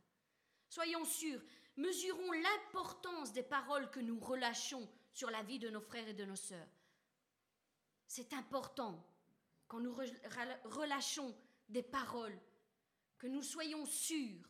Soyons 0.69 1.05
sûrs, 1.05 1.41
mesurons 1.75 2.32
l'importance 2.32 3.34
des 3.34 3.43
paroles 3.43 3.89
que 3.89 3.99
nous 3.99 4.19
relâchons 4.19 4.88
sur 5.12 5.29
la 5.32 5.43
vie 5.43 5.60
de 5.60 5.69
nos 5.69 5.82
frères 5.82 6.08
et 6.08 6.13
de 6.13 6.25
nos 6.25 6.36
sœurs. 6.36 6.67
C'est 8.08 8.34
important 8.34 9.05
quand 9.67 9.79
nous 9.79 9.95
relâchons 10.65 11.36
des 11.67 11.84
paroles 11.84 12.39
que 13.17 13.27
nous 13.27 13.43
soyons 13.43 13.86
sûrs 13.86 14.49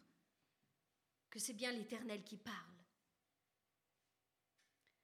que 1.29 1.39
c'est 1.39 1.53
bien 1.53 1.71
l'Éternel 1.71 2.23
qui 2.23 2.37
parle. 2.37 2.55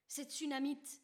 Cette 0.07 0.31
tsunamite 0.31 1.01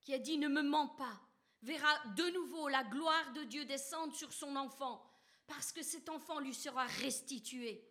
qui 0.00 0.14
a 0.14 0.18
dit 0.18 0.38
ne 0.38 0.48
me 0.48 0.62
mens 0.62 0.88
pas 0.88 1.20
verra 1.64 1.98
de 2.16 2.30
nouveau 2.30 2.68
la 2.68 2.84
gloire 2.84 3.32
de 3.32 3.44
Dieu 3.44 3.64
descendre 3.64 4.14
sur 4.14 4.32
son 4.32 4.54
enfant 4.56 5.04
parce 5.46 5.72
que 5.72 5.82
cet 5.82 6.08
enfant 6.08 6.38
lui 6.38 6.54
sera 6.54 6.86
restitué. 6.86 7.86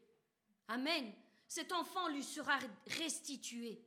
Amen. 0.67 1.13
Cet 1.47 1.71
enfant 1.71 2.07
lui 2.07 2.23
sera 2.23 2.57
restitué. 2.87 3.83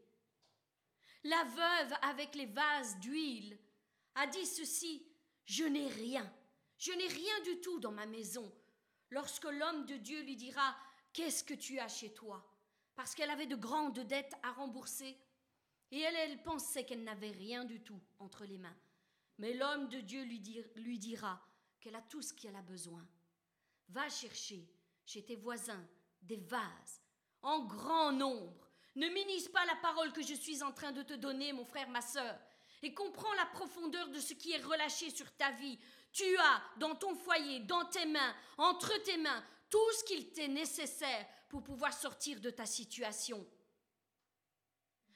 La 1.24 1.42
veuve 1.44 1.94
avec 2.02 2.34
les 2.34 2.46
vases 2.46 2.98
d'huile 3.00 3.58
a 4.14 4.26
dit 4.26 4.46
ceci, 4.46 5.04
je 5.44 5.64
n'ai 5.64 5.88
rien, 5.88 6.32
je 6.78 6.92
n'ai 6.92 7.08
rien 7.08 7.40
du 7.44 7.60
tout 7.60 7.80
dans 7.80 7.90
ma 7.90 8.06
maison, 8.06 8.52
lorsque 9.10 9.44
l'homme 9.44 9.86
de 9.86 9.96
Dieu 9.96 10.22
lui 10.22 10.36
dira 10.36 10.76
Qu'est-ce 11.12 11.44
que 11.44 11.54
tu 11.54 11.78
as 11.78 11.88
chez 11.88 12.12
toi? 12.12 12.46
Parce 12.94 13.14
qu'elle 13.14 13.30
avait 13.30 13.46
de 13.46 13.56
grandes 13.56 14.00
dettes 14.00 14.34
à 14.42 14.52
rembourser. 14.52 15.18
Et 15.90 16.00
elle, 16.00 16.14
elle 16.14 16.42
pensait 16.42 16.84
qu'elle 16.84 17.04
n'avait 17.04 17.30
rien 17.30 17.64
du 17.64 17.80
tout 17.80 17.98
entre 18.18 18.44
les 18.44 18.58
mains. 18.58 18.76
Mais 19.38 19.52
l'homme 19.52 19.88
de 19.88 20.00
Dieu 20.00 20.22
lui, 20.22 20.98
dira 20.98 21.40
qu'elle 21.80 21.96
a 21.96 22.02
tout 22.02 22.22
ce 22.22 22.32
qu'elle 22.32 22.56
a 22.56 22.62
besoin. 22.62 23.06
Va 23.88 24.08
chercher 24.08 24.68
chez 25.04 25.24
tes 25.24 25.36
voisins 25.36 25.86
des 26.22 26.38
vases 26.38 27.02
en 27.42 27.64
grand 27.64 28.12
nombre. 28.12 28.70
Ne 28.94 29.08
minise 29.08 29.48
pas 29.48 29.64
la 29.66 29.76
parole 29.76 30.12
que 30.12 30.22
je 30.22 30.34
suis 30.34 30.62
en 30.62 30.72
train 30.72 30.92
de 30.92 31.02
te 31.02 31.12
donner, 31.12 31.52
mon 31.52 31.64
frère, 31.64 31.88
ma 31.88 32.00
sœur, 32.00 32.38
et 32.82 32.94
comprends 32.94 33.32
la 33.34 33.46
profondeur 33.46 34.08
de 34.08 34.20
ce 34.20 34.34
qui 34.34 34.52
est 34.52 34.62
relâché 34.62 35.10
sur 35.10 35.30
ta 35.36 35.50
vie, 35.52 35.78
tu 36.12 36.36
as 36.38 36.62
dans 36.78 36.94
ton 36.94 37.14
foyer, 37.14 37.60
dans 37.60 37.84
tes 37.84 38.06
mains, 38.06 38.34
entre 38.56 38.96
tes 39.02 39.18
mains, 39.18 39.44
tout 39.68 39.92
ce 39.98 40.04
qu'il 40.04 40.32
t'est 40.32 40.48
nécessaire 40.48 41.26
pour 41.48 41.62
pouvoir 41.62 41.92
sortir 41.92 42.40
de 42.40 42.50
ta 42.50 42.64
situation. 42.64 43.46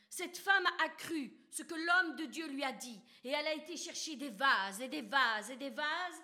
Cette 0.08 0.36
femme 0.36 0.66
a 0.84 0.88
cru 0.90 1.32
ce 1.50 1.62
que 1.62 1.74
l'homme 1.74 2.16
de 2.16 2.24
Dieu 2.26 2.46
lui 2.48 2.62
a 2.62 2.72
dit, 2.72 3.00
et 3.24 3.30
elle 3.30 3.46
a 3.46 3.54
été 3.54 3.76
chercher 3.76 4.16
des 4.16 4.30
vases 4.30 4.80
et 4.80 4.88
des 4.88 5.02
vases 5.02 5.50
et 5.50 5.56
des 5.56 5.70
vases, 5.70 6.22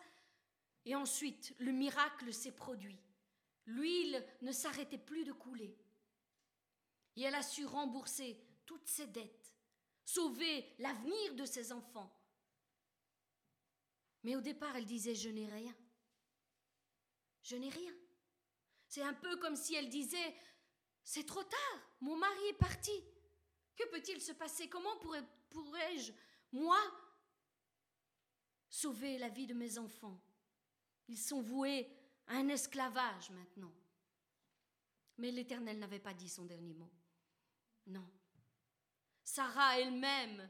et 0.84 0.94
ensuite 0.94 1.54
le 1.58 1.72
miracle 1.72 2.32
s'est 2.32 2.54
produit. 2.54 2.98
l'huile 3.66 4.24
ne 4.42 4.52
s'arrêtait 4.52 4.98
plus 4.98 5.24
de 5.24 5.32
couler. 5.32 5.76
Et 7.16 7.22
elle 7.22 7.34
a 7.34 7.42
su 7.42 7.64
rembourser 7.66 8.40
toutes 8.64 8.86
ses 8.86 9.08
dettes, 9.08 9.52
sauver 10.04 10.74
l'avenir 10.78 11.34
de 11.34 11.44
ses 11.44 11.72
enfants. 11.72 12.12
Mais 14.22 14.36
au 14.36 14.40
départ, 14.40 14.76
elle 14.76 14.86
disait, 14.86 15.14
je 15.14 15.28
n'ai 15.28 15.48
rien. 15.48 15.74
Je 17.42 17.56
n'ai 17.56 17.70
rien. 17.70 17.92
C'est 18.86 19.02
un 19.02 19.14
peu 19.14 19.36
comme 19.38 19.56
si 19.56 19.74
elle 19.74 19.88
disait, 19.88 20.36
c'est 21.02 21.26
trop 21.26 21.42
tard, 21.42 21.80
mon 22.00 22.16
mari 22.16 22.46
est 22.50 22.58
parti. 22.58 22.92
Que 23.76 23.88
peut-il 23.90 24.20
se 24.20 24.32
passer? 24.32 24.68
Comment 24.68 24.96
pourrais-je, 25.50 26.12
moi, 26.52 26.78
sauver 28.68 29.18
la 29.18 29.28
vie 29.28 29.46
de 29.46 29.54
mes 29.54 29.78
enfants? 29.78 30.18
Ils 31.08 31.18
sont 31.18 31.42
voués 31.42 31.88
à 32.26 32.36
un 32.36 32.48
esclavage 32.48 33.30
maintenant. 33.30 33.72
Mais 35.18 35.30
l'Éternel 35.30 35.78
n'avait 35.78 36.00
pas 36.00 36.14
dit 36.14 36.28
son 36.28 36.44
dernier 36.44 36.74
mot. 36.74 36.90
Non. 37.86 38.08
Sarah 39.22 39.78
elle-même, 39.78 40.48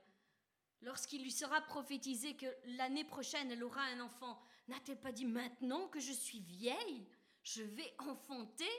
lorsqu'il 0.83 1.23
lui 1.23 1.33
sera 1.33 1.61
prophétisé 1.61 2.37
que 2.37 2.47
l'année 2.77 3.05
prochaine 3.05 3.51
elle 3.51 3.65
aura 3.65 3.83
un 3.83 4.01
enfant, 4.01 4.41
n'a-t-elle 4.69 5.01
pas 5.01 5.13
dit 5.13 5.27
maintenant 5.27 5.89
que 5.89 6.01
je 6.01 6.13
suis 6.13 6.41
vieille, 6.41 7.07
je 7.43 7.63
vais 7.63 7.95
enfanter? 7.99 8.71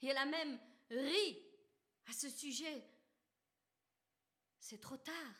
Et 0.00 0.06
elle 0.06 0.16
a 0.16 0.26
même 0.26 0.58
ri 0.90 1.42
à 2.06 2.12
ce 2.12 2.28
sujet. 2.28 2.84
C'est 4.60 4.80
trop 4.80 4.96
tard. 4.96 5.34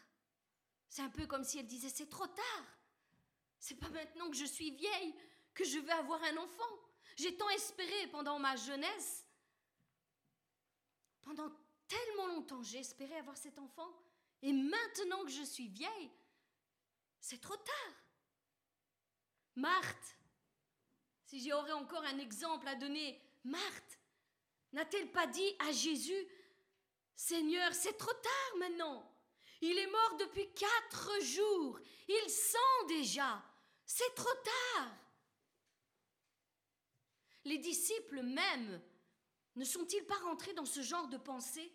C'est 0.88 1.02
un 1.02 1.11
peu 1.11 1.26
comme 1.26 1.44
si 1.44 1.59
elle 1.59 1.66
disait 1.66 1.90
c'est 1.90 2.09
trop 2.09 2.26
tard. 2.26 2.64
C'est 3.59 3.76
pas 3.76 3.90
maintenant 3.90 4.31
que 4.31 4.37
je 4.37 4.44
suis 4.44 4.70
vieille 4.70 5.14
que 5.54 5.64
je 5.64 5.78
vais 5.78 5.92
avoir 5.92 6.22
un 6.22 6.37
enfant. 6.37 6.78
J'ai 7.16 7.37
tant 7.37 7.48
espéré 7.50 8.07
pendant 8.12 8.38
ma 8.38 8.54
jeunesse. 8.57 9.26
Pendant 11.22 11.50
tellement 11.88 12.26
longtemps, 12.28 12.62
j'ai 12.62 12.78
espéré 12.78 13.16
avoir 13.16 13.37
cet 13.37 13.59
enfant. 13.59 13.90
Et 14.42 14.52
maintenant 14.52 15.24
que 15.24 15.31
je 15.31 15.42
suis 15.42 15.68
vieille, 15.68 16.11
c'est 17.20 17.40
trop 17.40 17.57
tard. 17.57 17.94
Marthe, 19.57 20.16
si 21.24 21.46
j'aurais 21.46 21.72
encore 21.72 22.04
un 22.04 22.18
exemple 22.18 22.68
à 22.68 22.76
donner, 22.76 23.20
Marthe, 23.42 23.98
n'a-t-elle 24.72 25.11
pas 25.11 25.26
dit 25.26 25.57
à 25.59 25.72
Jésus, 25.72 26.28
Seigneur, 27.16 27.74
c'est 27.74 27.98
trop 27.98 28.12
tard 28.12 28.59
maintenant? 28.59 29.07
Il 29.60 29.76
est 29.76 29.90
mort 29.90 30.16
depuis 30.18 30.48
quatre 30.54 31.20
jours. 31.22 31.80
Il 32.08 32.30
sent 32.30 32.86
déjà. 32.88 33.42
C'est 33.84 34.14
trop 34.14 34.34
tard. 34.44 34.90
Les 37.44 37.58
disciples 37.58 38.22
même 38.22 38.80
ne 39.56 39.64
sont-ils 39.64 40.04
pas 40.04 40.18
rentrés 40.18 40.52
dans 40.52 40.66
ce 40.66 40.82
genre 40.82 41.08
de 41.08 41.16
pensée 41.16 41.72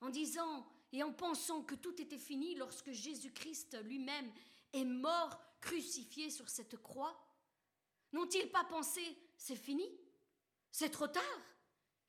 en 0.00 0.08
disant 0.08 0.66
et 0.92 1.02
en 1.02 1.12
pensant 1.12 1.62
que 1.62 1.74
tout 1.74 2.00
était 2.00 2.18
fini 2.18 2.54
lorsque 2.54 2.92
Jésus-Christ 2.92 3.82
lui-même 3.82 4.32
est 4.72 4.84
mort 4.84 5.38
crucifié 5.60 6.30
sur 6.30 6.48
cette 6.48 6.76
croix? 6.76 7.20
N'ont-ils 8.12 8.50
pas 8.50 8.64
pensé 8.64 9.02
c'est 9.36 9.56
fini? 9.56 9.86
C'est 10.70 10.90
trop 10.90 11.08
tard 11.08 11.40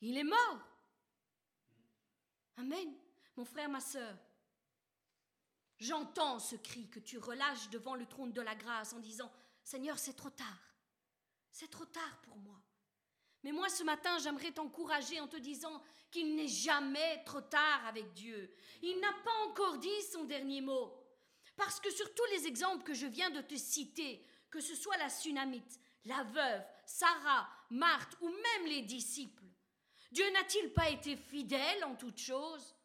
Il 0.01 0.17
est 0.17 0.23
mort 0.23 0.59
Amen. 2.57 2.93
Mon 3.35 3.45
frère, 3.45 3.69
ma 3.69 3.79
sœur, 3.79 4.17
j'entends 5.79 6.39
ce 6.39 6.55
cri 6.55 6.89
que 6.89 6.99
tu 6.99 7.17
relâches 7.17 7.69
devant 7.69 7.95
le 7.95 8.05
trône 8.05 8.33
de 8.33 8.41
la 8.41 8.55
grâce 8.55 8.93
en 8.93 8.99
disant 8.99 9.31
Seigneur, 9.63 9.99
c'est 9.99 10.15
trop 10.15 10.29
tard. 10.29 10.75
C'est 11.51 11.69
trop 11.69 11.85
tard 11.85 12.21
pour 12.23 12.37
moi. 12.37 12.61
Mais 13.43 13.51
moi, 13.51 13.69
ce 13.69 13.83
matin, 13.83 14.17
j'aimerais 14.19 14.51
t'encourager 14.51 15.19
en 15.19 15.27
te 15.27 15.37
disant 15.37 15.81
qu'il 16.11 16.35
n'est 16.35 16.47
jamais 16.47 17.23
trop 17.25 17.41
tard 17.41 17.85
avec 17.85 18.13
Dieu. 18.13 18.53
Il 18.81 18.99
n'a 18.99 19.13
pas 19.23 19.47
encore 19.47 19.77
dit 19.77 20.01
son 20.11 20.23
dernier 20.23 20.61
mot. 20.61 20.93
Parce 21.55 21.79
que 21.79 21.89
sur 21.91 22.13
tous 22.13 22.25
les 22.31 22.47
exemples 22.47 22.83
que 22.83 22.93
je 22.93 23.07
viens 23.07 23.29
de 23.29 23.41
te 23.41 23.55
citer, 23.55 24.25
que 24.49 24.61
ce 24.61 24.75
soit 24.75 24.97
la 24.97 25.09
Sunamite, 25.09 25.79
la 26.05 26.23
veuve, 26.23 26.63
Sarah, 26.85 27.49
Marthe 27.69 28.15
ou 28.21 28.29
même 28.29 28.65
les 28.67 28.83
disciples, 28.83 29.43
Dieu 30.11 30.29
n'a-t-il 30.31 30.71
pas 30.73 30.89
été 30.89 31.17
fidèle 31.17 31.83
en 31.83 31.95
toutes 31.95 32.19
choses? 32.19 32.75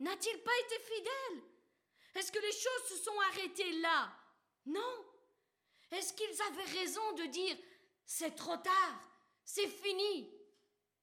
N'a-t-il 0.00 0.38
pas 0.42 0.58
été 0.66 0.78
fidèle? 0.82 1.42
Est-ce 2.16 2.32
que 2.32 2.38
les 2.38 2.52
choses 2.52 2.88
se 2.88 3.04
sont 3.04 3.20
arrêtées 3.30 3.72
là? 3.80 4.12
Non. 4.66 5.04
Est-ce 5.90 6.14
qu'ils 6.14 6.42
avaient 6.42 6.78
raison 6.78 7.12
de 7.12 7.26
dire 7.26 7.56
c'est 8.04 8.34
trop 8.34 8.56
tard, 8.56 9.00
c'est 9.44 9.68
fini? 9.68 10.30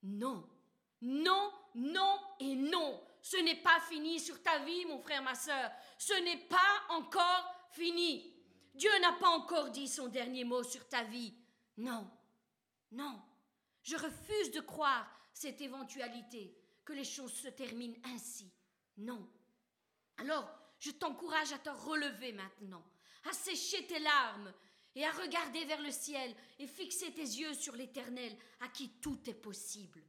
Non, 0.02 0.48
non, 1.00 1.52
non 1.74 2.20
et 2.40 2.54
non. 2.54 3.02
Ce 3.22 3.36
n'est 3.38 3.62
pas 3.62 3.80
fini 3.88 4.20
sur 4.20 4.42
ta 4.42 4.58
vie, 4.60 4.84
mon 4.84 4.98
frère, 4.98 5.22
ma 5.22 5.34
soeur. 5.34 5.70
Ce 5.98 6.12
n'est 6.24 6.44
pas 6.46 6.82
encore 6.90 7.54
fini. 7.70 8.34
Dieu 8.74 8.90
n'a 9.00 9.12
pas 9.12 9.28
encore 9.28 9.70
dit 9.70 9.88
son 9.88 10.08
dernier 10.08 10.44
mot 10.44 10.62
sur 10.62 10.86
ta 10.88 11.04
vie. 11.04 11.32
Non, 11.76 12.10
non. 12.90 13.22
Je 13.82 13.96
refuse 13.96 14.50
de 14.50 14.60
croire 14.60 15.08
cette 15.32 15.60
éventualité, 15.60 16.56
que 16.84 16.92
les 16.92 17.04
choses 17.04 17.32
se 17.32 17.48
terminent 17.48 18.00
ainsi. 18.04 18.52
Non. 18.96 19.26
Alors, 20.18 20.48
je 20.84 20.90
t'encourage 20.90 21.52
à 21.52 21.58
te 21.58 21.70
relever 21.70 22.32
maintenant, 22.32 22.84
à 23.24 23.32
sécher 23.32 23.86
tes 23.86 23.98
larmes 23.98 24.52
et 24.94 25.04
à 25.04 25.12
regarder 25.12 25.64
vers 25.64 25.80
le 25.80 25.90
ciel 25.90 26.34
et 26.58 26.66
fixer 26.66 27.10
tes 27.12 27.22
yeux 27.22 27.54
sur 27.54 27.74
l'Éternel, 27.74 28.36
à 28.60 28.68
qui 28.68 28.90
tout 29.00 29.18
est 29.28 29.34
possible. 29.34 30.02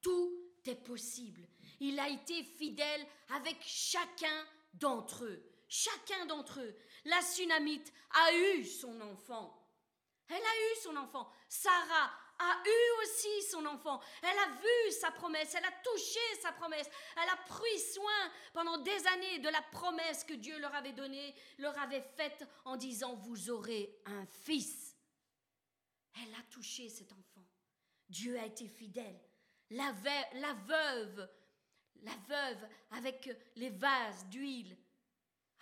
Tout 0.00 0.32
est 0.64 0.76
possible. 0.76 1.42
Il 1.80 1.98
a 1.98 2.08
été 2.08 2.44
fidèle 2.44 3.04
avec 3.34 3.56
chacun 3.62 4.46
d'entre 4.74 5.24
eux. 5.24 5.42
Chacun 5.68 6.26
d'entre 6.26 6.60
eux. 6.60 6.76
La 7.06 7.20
Sunamite 7.20 7.92
a 8.10 8.32
eu 8.36 8.64
son 8.64 9.00
enfant. 9.00 9.58
Elle 10.28 10.36
a 10.36 10.38
eu 10.38 10.82
son 10.82 10.96
enfant. 10.96 11.28
Sarah 11.48 12.12
a 12.42 12.62
eu 12.66 13.02
aussi 13.02 13.42
son 13.50 13.64
enfant. 13.66 14.00
Elle 14.22 14.38
a 14.38 14.48
vu 14.56 14.92
sa 14.92 15.10
promesse, 15.10 15.54
elle 15.54 15.64
a 15.64 15.72
touché 15.82 16.20
sa 16.40 16.52
promesse, 16.52 16.88
elle 17.16 17.28
a 17.28 17.36
pris 17.48 17.78
soin 17.94 18.32
pendant 18.52 18.78
des 18.78 19.06
années 19.06 19.38
de 19.38 19.48
la 19.48 19.62
promesse 19.62 20.24
que 20.24 20.34
Dieu 20.34 20.58
leur 20.58 20.74
avait 20.74 20.92
donnée, 20.92 21.34
leur 21.58 21.78
avait 21.78 22.02
faite 22.16 22.44
en 22.64 22.76
disant, 22.76 23.14
vous 23.14 23.50
aurez 23.50 23.96
un 24.06 24.26
fils. 24.26 24.96
Elle 26.22 26.34
a 26.34 26.42
touché 26.50 26.88
cet 26.88 27.12
enfant. 27.12 27.46
Dieu 28.08 28.38
a 28.38 28.46
été 28.46 28.68
fidèle. 28.68 29.20
La, 29.70 29.92
veuve, 29.92 31.30
la 32.02 32.14
veuve 32.28 32.68
avec 32.90 33.30
les 33.56 33.70
vases 33.70 34.26
d'huile, 34.26 34.76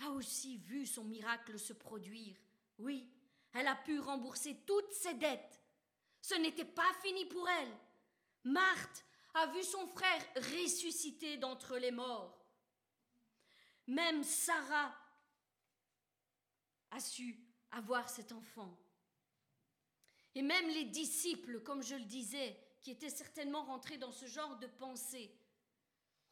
a 0.03 0.11
aussi 0.11 0.57
vu 0.57 0.87
son 0.87 1.05
miracle 1.05 1.59
se 1.59 1.73
produire. 1.73 2.37
Oui, 2.79 3.09
elle 3.53 3.67
a 3.67 3.77
pu 3.77 4.01
rembourser 4.01 4.57
toutes 4.67 4.93
ses 4.93 5.15
dettes. 5.15 5.60
Ce 6.21 6.35
n'était 6.35 6.65
pas 6.65 6.93
fini 7.03 7.25
pour 7.27 7.49
elle. 7.49 7.77
Marthe 8.45 9.05
a 9.35 9.47
vu 9.49 9.63
son 9.63 9.87
frère 9.87 10.23
ressusciter 10.37 11.37
d'entre 11.37 11.77
les 11.77 11.91
morts. 11.91 12.37
Même 13.87 14.23
Sarah 14.23 14.95
a 16.91 17.01
su 17.01 17.39
avoir 17.71 18.09
cet 18.09 18.33
enfant. 18.33 18.77
Et 20.35 20.43
même 20.43 20.69
les 20.69 20.85
disciples, 20.85 21.61
comme 21.61 21.83
je 21.83 21.97
le 21.97 22.05
disais, 22.05 22.57
qui 22.81 22.91
étaient 22.91 23.11
certainement 23.11 23.65
rentrés 23.65 23.99
dans 23.99 24.13
ce 24.13 24.27
genre 24.27 24.59
de 24.59 24.67
pensée, 24.67 25.35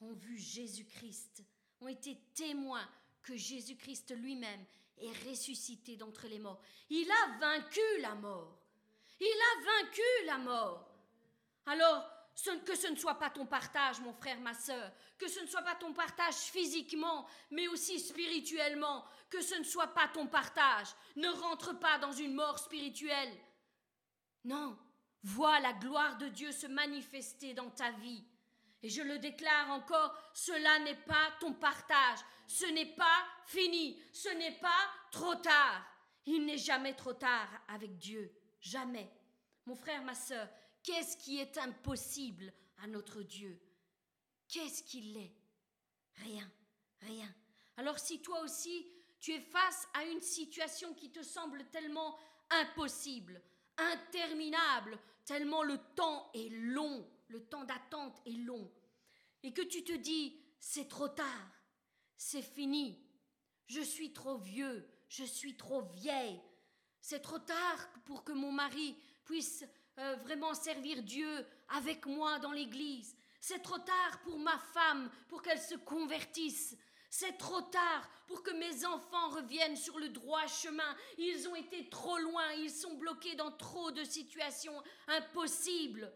ont 0.01 0.13
vu 0.13 0.39
Jésus-Christ, 0.39 1.43
ont 1.81 1.89
été 1.89 2.17
témoins 2.35 2.89
que 3.23 3.37
Jésus-Christ 3.37 4.15
lui-même 4.17 4.65
est 4.97 5.29
ressuscité 5.29 5.97
d'entre 5.97 6.27
les 6.27 6.39
morts. 6.39 6.61
Il 6.89 7.11
a 7.11 7.39
vaincu 7.39 7.81
la 8.01 8.15
mort. 8.15 8.58
Il 9.21 9.27
a 9.27 9.65
vaincu 9.65 10.27
la 10.27 10.39
mort. 10.39 10.89
Alors, 11.67 12.19
que 12.65 12.77
ce 12.77 12.87
ne 12.87 12.97
soit 12.97 13.19
pas 13.19 13.31
ton 13.31 13.47
partage, 13.47 14.01
mon 14.01 14.13
frère, 14.13 14.39
ma 14.41 14.55
sœur, 14.55 14.93
que 15.19 15.29
ce 15.29 15.41
ne 15.41 15.47
soit 15.47 15.63
pas 15.63 15.75
ton 15.75 15.93
partage 15.93 16.35
physiquement, 16.35 17.27
mais 17.51 17.67
aussi 17.69 17.99
spirituellement, 17.99 19.05
que 19.29 19.41
ce 19.41 19.57
ne 19.57 19.65
soit 19.65 19.89
pas 19.89 20.09
ton 20.09 20.27
partage. 20.27 20.89
Ne 21.17 21.29
rentre 21.29 21.79
pas 21.79 21.99
dans 21.99 22.13
une 22.13 22.35
mort 22.35 22.59
spirituelle. 22.59 23.37
Non, 24.45 24.79
vois 25.23 25.59
la 25.61 25.73
gloire 25.73 26.17
de 26.19 26.29
Dieu 26.29 26.53
se 26.53 26.67
manifester 26.67 27.55
dans 27.55 27.71
ta 27.71 27.91
vie. 27.91 28.25
Et 28.83 28.89
je 28.89 29.03
le 29.03 29.19
déclare 29.19 29.71
encore, 29.71 30.17
cela 30.33 30.79
n'est 30.81 31.03
pas 31.03 31.33
ton 31.41 31.53
partage, 31.53 32.21
ce 32.47 32.67
n'est 32.67 32.95
pas 32.95 33.27
fini, 33.47 34.01
ce 34.13 34.29
n'est 34.29 34.59
pas 34.61 34.89
trop 35.11 35.35
tard. 35.35 35.85
Il 36.25 36.47
n'est 36.47 36.59
jamais 36.59 36.95
trop 36.95 37.15
tard 37.15 37.49
avec 37.67 37.99
Dieu, 37.99 38.33
jamais. 38.61 39.11
Mon 39.69 39.77
frère, 39.77 40.03
ma 40.03 40.15
sœur, 40.15 40.49
qu'est-ce 40.83 41.19
qui 41.19 41.41
est 41.41 41.59
impossible 41.59 42.55
à 42.79 42.87
notre 42.87 43.23
Dieu? 43.23 43.61
Qu'est-ce 44.49 44.83
qu'il 44.83 45.15
est? 45.19 45.37
Rien, 46.15 46.51
rien. 47.03 47.29
Alors 47.77 47.99
si 47.99 48.23
toi 48.23 48.41
aussi, 48.41 48.87
tu 49.21 49.33
es 49.33 49.41
face 49.41 49.87
à 49.93 50.05
une 50.05 50.23
situation 50.23 50.95
qui 50.95 51.13
te 51.13 51.23
semble 51.23 51.67
tellement 51.67 52.19
impossible, 52.49 53.43
interminable, 53.77 54.99
tellement 55.27 55.63
le 55.63 55.77
temps 55.95 56.31
est 56.33 56.49
long, 56.49 57.07
le 57.29 57.45
temps 57.45 57.65
d'attente 57.65 58.23
est 58.25 58.39
long, 58.39 58.73
et 59.43 59.53
que 59.53 59.61
tu 59.61 59.85
te 59.85 59.93
dis, 59.93 60.35
c'est 60.59 60.89
trop 60.89 61.09
tard, 61.09 61.53
c'est 62.17 62.41
fini, 62.41 63.07
je 63.67 63.83
suis 63.83 64.15
trop 64.15 64.39
vieux, 64.39 64.89
je 65.11 65.25
suis 65.25 65.59
trop 65.59 65.83
vieille, 65.83 66.41
c'est 67.03 67.21
trop 67.21 67.39
tard 67.39 67.89
pour 68.07 68.25
que 68.25 68.33
mon 68.33 68.51
mari 68.51 68.97
puisse 69.29 69.63
euh, 69.99 70.17
vraiment 70.25 70.55
servir 70.55 71.03
Dieu 71.03 71.47
avec 71.69 72.07
moi 72.07 72.39
dans 72.39 72.53
l'église. 72.53 73.15
C'est 73.41 73.61
trop 73.61 73.79
tard 73.79 74.21
pour 74.25 74.39
ma 74.39 74.59
femme, 74.59 75.11
pour 75.29 75.43
qu'elle 75.43 75.61
se 75.61 75.75
convertisse. 75.75 76.75
C'est 77.11 77.37
trop 77.37 77.61
tard 77.61 78.09
pour 78.27 78.43
que 78.43 78.51
mes 78.53 78.87
enfants 78.87 79.29
reviennent 79.29 79.77
sur 79.77 79.99
le 79.99 80.09
droit 80.09 80.47
chemin. 80.47 80.97
Ils 81.19 81.47
ont 81.47 81.55
été 81.55 81.91
trop 81.91 82.17
loin, 82.19 82.53
ils 82.55 82.71
sont 82.71 82.95
bloqués 82.95 83.35
dans 83.35 83.53
trop 83.53 83.91
de 83.91 84.03
situations 84.03 84.83
impossibles. 85.09 86.11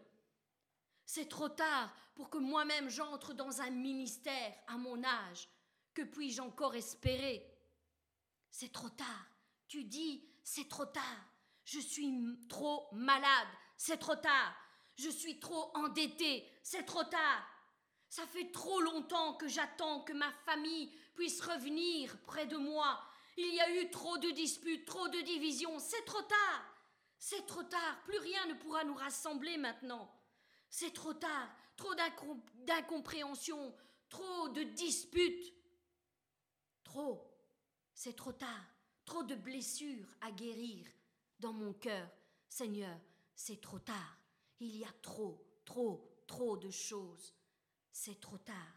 C'est 1.05 1.29
trop 1.29 1.49
tard 1.49 1.95
pour 2.15 2.31
que 2.31 2.39
moi-même 2.39 2.89
j'entre 2.89 3.33
dans 3.33 3.61
un 3.61 3.69
ministère 3.69 4.55
à 4.67 4.77
mon 4.77 5.03
âge. 5.03 5.47
Que 5.93 6.01
puis-je 6.01 6.41
encore 6.41 6.75
espérer? 6.75 7.45
C'est 8.49 8.71
trop 8.71 8.89
tard. 8.89 9.27
Tu 9.67 9.83
dis, 9.83 10.27
c'est 10.43 10.67
trop 10.67 10.85
tard. 10.85 11.32
Je 11.65 11.79
suis 11.79 12.13
trop 12.49 12.87
malade, 12.91 13.47
c'est 13.77 13.97
trop 13.97 14.15
tard. 14.15 14.55
Je 14.95 15.09
suis 15.09 15.39
trop 15.39 15.71
endettée, 15.75 16.47
c'est 16.61 16.83
trop 16.83 17.03
tard. 17.03 17.47
Ça 18.09 18.27
fait 18.27 18.51
trop 18.51 18.79
longtemps 18.81 19.33
que 19.35 19.47
j'attends 19.47 20.01
que 20.01 20.13
ma 20.13 20.31
famille 20.45 20.93
puisse 21.15 21.41
revenir 21.41 22.15
près 22.25 22.45
de 22.45 22.57
moi. 22.57 23.01
Il 23.37 23.55
y 23.55 23.59
a 23.59 23.81
eu 23.81 23.89
trop 23.89 24.17
de 24.19 24.29
disputes, 24.31 24.85
trop 24.85 25.07
de 25.07 25.21
divisions, 25.21 25.79
c'est 25.79 26.05
trop 26.05 26.21
tard. 26.21 26.75
C'est 27.17 27.45
trop 27.47 27.63
tard, 27.63 28.03
plus 28.03 28.19
rien 28.19 28.45
ne 28.47 28.53
pourra 28.55 28.83
nous 28.83 28.93
rassembler 28.93 29.57
maintenant. 29.57 30.13
C'est 30.69 30.93
trop 30.93 31.13
tard, 31.13 31.49
trop 31.75 31.95
d'incompréhension, 31.95 33.75
trop 34.09 34.49
de 34.49 34.63
disputes. 34.63 35.53
Trop, 36.83 37.25
c'est 37.93 38.15
trop 38.15 38.33
tard, 38.33 38.65
trop 39.05 39.23
de 39.23 39.35
blessures 39.35 40.09
à 40.21 40.31
guérir 40.31 40.85
dans 41.43 41.53
mon 41.53 41.73
cœur. 41.73 42.09
Seigneur, 42.47 42.97
c'est 43.35 43.61
trop 43.61 43.79
tard. 43.79 44.17
Il 44.59 44.77
y 44.77 44.85
a 44.85 44.93
trop, 45.01 45.45
trop, 45.65 46.23
trop 46.25 46.57
de 46.57 46.71
choses. 46.71 47.35
C'est 47.91 48.19
trop 48.19 48.37
tard. 48.37 48.75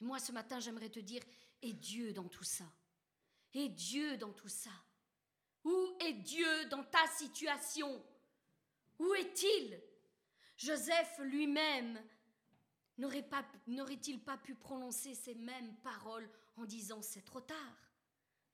Et 0.00 0.04
moi, 0.04 0.18
ce 0.18 0.32
matin, 0.32 0.60
j'aimerais 0.60 0.90
te 0.90 1.00
dire, 1.00 1.22
et 1.62 1.72
Dieu 1.72 2.12
dans 2.12 2.28
tout 2.28 2.44
ça 2.44 2.66
Et 3.54 3.68
Dieu 3.70 4.18
dans 4.18 4.32
tout 4.32 4.48
ça 4.48 4.70
Où 5.64 5.96
est 6.00 6.12
Dieu 6.12 6.66
dans 6.66 6.84
ta 6.84 7.06
situation? 7.16 8.04
Où 8.98 9.14
est-il? 9.14 9.80
Joseph 10.58 11.18
lui-même 11.20 12.02
n'aurait-il 12.98 14.24
pas 14.24 14.38
pu 14.38 14.54
prononcer 14.54 15.14
ces 15.14 15.34
mêmes 15.34 15.76
paroles 15.76 16.28
en 16.56 16.64
disant 16.64 17.02
c'est 17.02 17.24
trop 17.24 17.42
tard, 17.42 17.76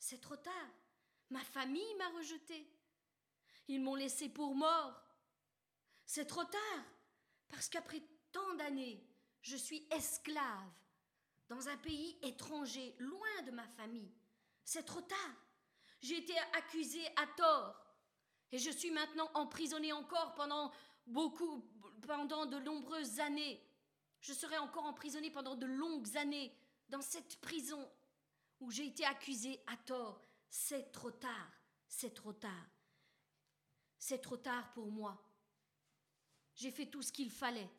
c'est 0.00 0.20
trop 0.20 0.36
tard, 0.36 0.70
ma 1.33 1.41
famille 1.41 1.95
m'a 1.97 2.09
rejeté, 2.11 2.70
ils 3.68 3.80
m'ont 3.80 3.95
laissé 3.95 4.28
pour 4.28 4.55
mort, 4.55 4.95
c'est 6.05 6.26
trop 6.26 6.45
tard, 6.45 6.85
parce 7.49 7.68
qu'après 7.68 8.03
tant 8.30 8.55
d'années, 8.55 9.03
je 9.41 9.57
suis 9.57 9.87
esclave 9.91 10.70
dans 11.49 11.68
un 11.68 11.76
pays 11.78 12.18
étranger, 12.22 12.95
loin 12.99 13.43
de 13.47 13.51
ma 13.51 13.66
famille. 13.68 14.12
C'est 14.64 14.85
trop 14.85 15.01
tard. 15.01 15.35
J'ai 16.01 16.18
été 16.18 16.35
accusée 16.55 17.07
à 17.16 17.26
tort. 17.37 17.76
Et 18.53 18.59
je 18.59 18.70
suis 18.70 18.91
maintenant 18.91 19.30
emprisonnée 19.35 19.93
encore 19.93 20.35
pendant 20.35 20.72
beaucoup, 21.07 21.62
pendant 22.07 22.47
de 22.47 22.59
nombreuses 22.59 23.20
années. 23.20 23.61
Je 24.20 24.33
serai 24.33 24.59
encore 24.59 24.85
emprisonnée 24.85 25.30
pendant 25.30 25.57
de 25.57 25.66
longues 25.66 26.16
années 26.16 26.55
dans 26.89 27.01
cette 27.01 27.41
prison 27.41 27.91
où 28.61 28.70
j'ai 28.70 28.87
été 28.87 29.05
accusée 29.05 29.61
à 29.66 29.76
tort. 29.78 30.22
C'est 30.55 30.92
trop 30.92 31.11
tard. 31.11 31.50
C'est 31.88 32.12
trop 32.12 32.34
tard. 32.34 32.66
C'est 33.96 34.20
trop 34.20 34.36
tard 34.36 34.70
pour 34.74 34.92
moi. 34.92 35.18
J'ai 36.55 36.70
fait 36.70 36.90
tout 36.90 37.00
ce 37.00 37.11
qu'il 37.11 37.30
fallait. 37.30 37.70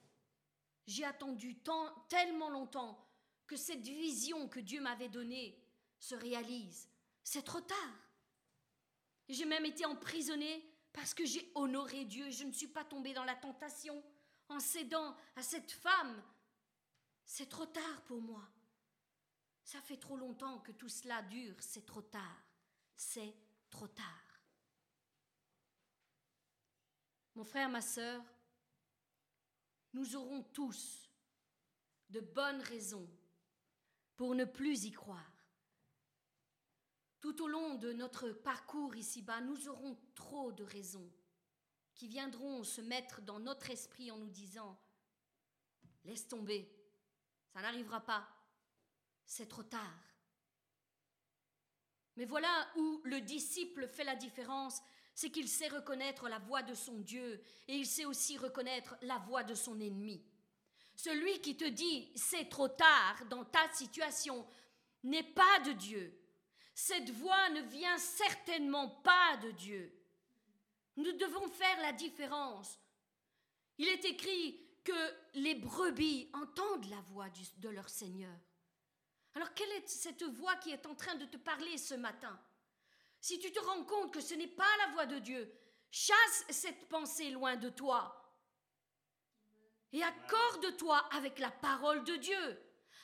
J'ai 0.88 1.06
attendu 1.06 1.60
tant, 1.60 1.94
tellement 2.10 2.50
longtemps 2.50 3.08
que 3.46 3.58
cette 3.58 3.84
vision 3.84 4.50
que 4.50 4.60
Dieu 4.60 4.82
m'avait 4.82 5.08
donnée 5.08 5.56
se 6.00 6.16
réalise. 6.16 6.90
C'est 7.24 7.44
trop 7.44 7.62
tard. 7.62 8.00
J'ai 9.30 9.46
même 9.46 9.68
été 9.68 9.86
emprisonnée 9.86 10.68
parce 10.94 11.14
que 11.14 11.26
j'ai 11.26 11.52
honoré 11.54 12.06
Dieu. 12.06 12.32
Je 12.32 12.44
ne 12.44 12.52
suis 12.52 12.68
pas 12.68 12.84
tombée 12.84 13.14
dans 13.14 13.24
la 13.24 13.36
tentation 13.36 14.04
en 14.50 14.60
cédant 14.60 15.16
à 15.36 15.44
cette 15.44 15.72
femme. 15.72 16.24
C'est 17.24 17.50
trop 17.50 17.68
tard 17.68 18.02
pour 18.06 18.20
moi. 18.20 18.50
Ça 19.64 19.80
fait 19.82 19.98
trop 19.98 20.18
longtemps 20.18 20.58
que 20.62 20.72
tout 20.72 20.90
cela 20.90 21.22
dure. 21.22 21.56
C'est 21.60 21.86
trop 21.86 22.02
tard. 22.02 22.44
C'est 22.96 23.36
trop 23.70 23.88
tard. 23.88 24.24
Mon 27.36 27.44
frère, 27.44 27.70
ma 27.70 27.82
sœur, 27.82 28.24
nous 29.94 30.16
aurons 30.16 30.44
tous 30.44 31.10
de 32.10 32.20
bonnes 32.20 32.62
raisons 32.62 33.10
pour 34.16 34.36
ne 34.36 34.46
plus 34.46 34.86
y 34.86 34.92
croire. 34.92 35.32
Tout 37.20 37.42
au 37.42 37.48
long 37.48 37.76
de 37.76 37.94
notre 37.94 38.30
parcours 38.30 38.96
ici-bas, 38.96 39.42
nous 39.42 39.68
aurons 39.68 39.98
trop 40.14 40.52
de 40.52 40.64
raisons 40.64 41.10
qui 41.96 42.08
viendront 42.08 42.64
se 42.64 42.82
mettre 42.82 43.22
dans 43.22 43.40
notre 43.40 43.70
esprit 43.70 44.12
en 44.12 44.18
nous 44.18 44.30
disant⁇ 44.30 44.80
Laisse 46.08 46.28
tomber, 46.28 46.70
ça 47.54 47.62
n'arrivera 47.62 48.02
pas, 48.02 48.28
c'est 49.26 49.48
trop 49.48 49.64
tard⁇ 49.64 50.00
Mais 52.16 52.26
voilà 52.26 52.68
où 52.78 53.02
le 53.04 53.22
disciple 53.22 53.88
fait 53.88 54.04
la 54.04 54.16
différence, 54.16 54.82
c'est 55.16 55.30
qu'il 55.30 55.48
sait 55.48 55.68
reconnaître 55.68 56.28
la 56.28 56.40
voix 56.40 56.64
de 56.64 56.74
son 56.74 57.00
Dieu 57.00 57.42
et 57.68 57.76
il 57.76 57.86
sait 57.86 58.06
aussi 58.06 58.38
reconnaître 58.38 58.96
la 59.02 59.18
voix 59.20 59.44
de 59.44 59.56
son 59.56 59.80
ennemi. 59.80 60.24
Celui 60.96 61.40
qui 61.42 61.58
te 61.58 61.66
dit 61.66 62.12
c'est 62.16 62.50
trop 62.50 62.68
tard 62.68 63.26
dans 63.30 63.46
ta 63.46 63.72
situation 63.74 64.46
n'est 65.04 65.24
pas 65.24 65.60
de 65.66 65.74
Dieu. 65.74 66.20
Cette 66.76 67.10
voix 67.12 67.50
ne 67.50 67.62
vient 67.62 67.98
certainement 67.98 68.90
pas 68.90 69.38
de 69.38 69.52
Dieu. 69.52 69.94
Nous 70.96 71.12
devons 71.14 71.48
faire 71.50 71.82
la 71.82 71.92
différence. 71.92 72.80
Il 73.78 73.88
est 73.88 74.06
écrit 74.06 74.60
que 74.84 74.92
les 75.36 75.56
brebis 75.56 76.30
entendent 76.34 76.90
la 76.90 77.02
voix 77.02 77.28
de 77.58 77.70
leur 77.70 77.90
Seigneur. 77.90 78.36
Alors 79.36 79.54
quelle 79.54 79.72
est 79.72 79.88
cette 79.88 80.24
voix 80.24 80.56
qui 80.58 80.72
est 80.72 80.86
en 80.86 80.96
train 80.96 81.16
de 81.16 81.26
te 81.26 81.38
parler 81.38 81.78
ce 81.78 81.96
matin? 81.96 82.40
Si 83.20 83.40
tu 83.40 83.52
te 83.52 83.60
rends 83.60 83.84
compte 83.86 84.14
que 84.14 84.22
ce 84.22 84.34
n'est 84.34 84.48
pas 84.48 84.78
la 84.80 84.94
voix 84.94 85.06
de 85.06 85.20
Dieu, 85.20 85.52
chasse 85.90 86.46
cette 86.50 86.88
pensée 86.90 87.32
loin 87.32 87.56
de 87.56 87.70
toi 87.70 88.20
et 89.94 90.04
accorde-toi 90.04 90.98
avec 91.12 91.40
la 91.40 91.52
parole 91.52 92.04
de 92.04 92.16
Dieu. 92.16 92.60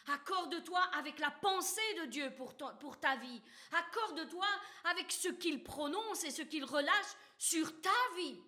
Accorde-toi 0.08 0.82
avec 0.96 1.20
la 1.20 1.30
pensée 1.30 1.94
de 2.02 2.06
Dieu 2.06 2.34
pour, 2.36 2.58
pour 2.80 3.00
ta 3.00 3.16
vie. 3.18 3.42
Accorde-toi 3.72 4.48
avec 4.86 5.12
ce 5.12 5.28
qu'il 5.30 5.64
prononce 5.64 6.24
et 6.24 6.32
ce 6.32 6.42
qu'il 6.42 6.66
relâche 6.66 7.16
sur 7.38 7.80
ta 7.82 8.16
vie. 8.18 8.42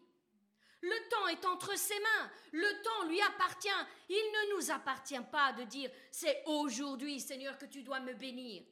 Le 0.81 1.09
temps 1.09 1.27
est 1.27 1.45
entre 1.45 1.77
ses 1.77 1.99
mains. 1.99 2.31
Le 2.53 2.81
temps 2.83 3.07
lui 3.07 3.21
appartient. 3.21 3.69
Il 4.09 4.15
ne 4.15 4.55
nous 4.55 4.71
appartient 4.71 5.21
pas 5.31 5.53
de 5.53 5.63
dire 5.63 5.91
c'est 6.11 6.43
aujourd'hui, 6.47 7.19
Seigneur, 7.19 7.57
que 7.57 7.65
tu 7.65 7.83
dois 7.83 7.99
me 7.99 8.13
bénir. 8.13 8.63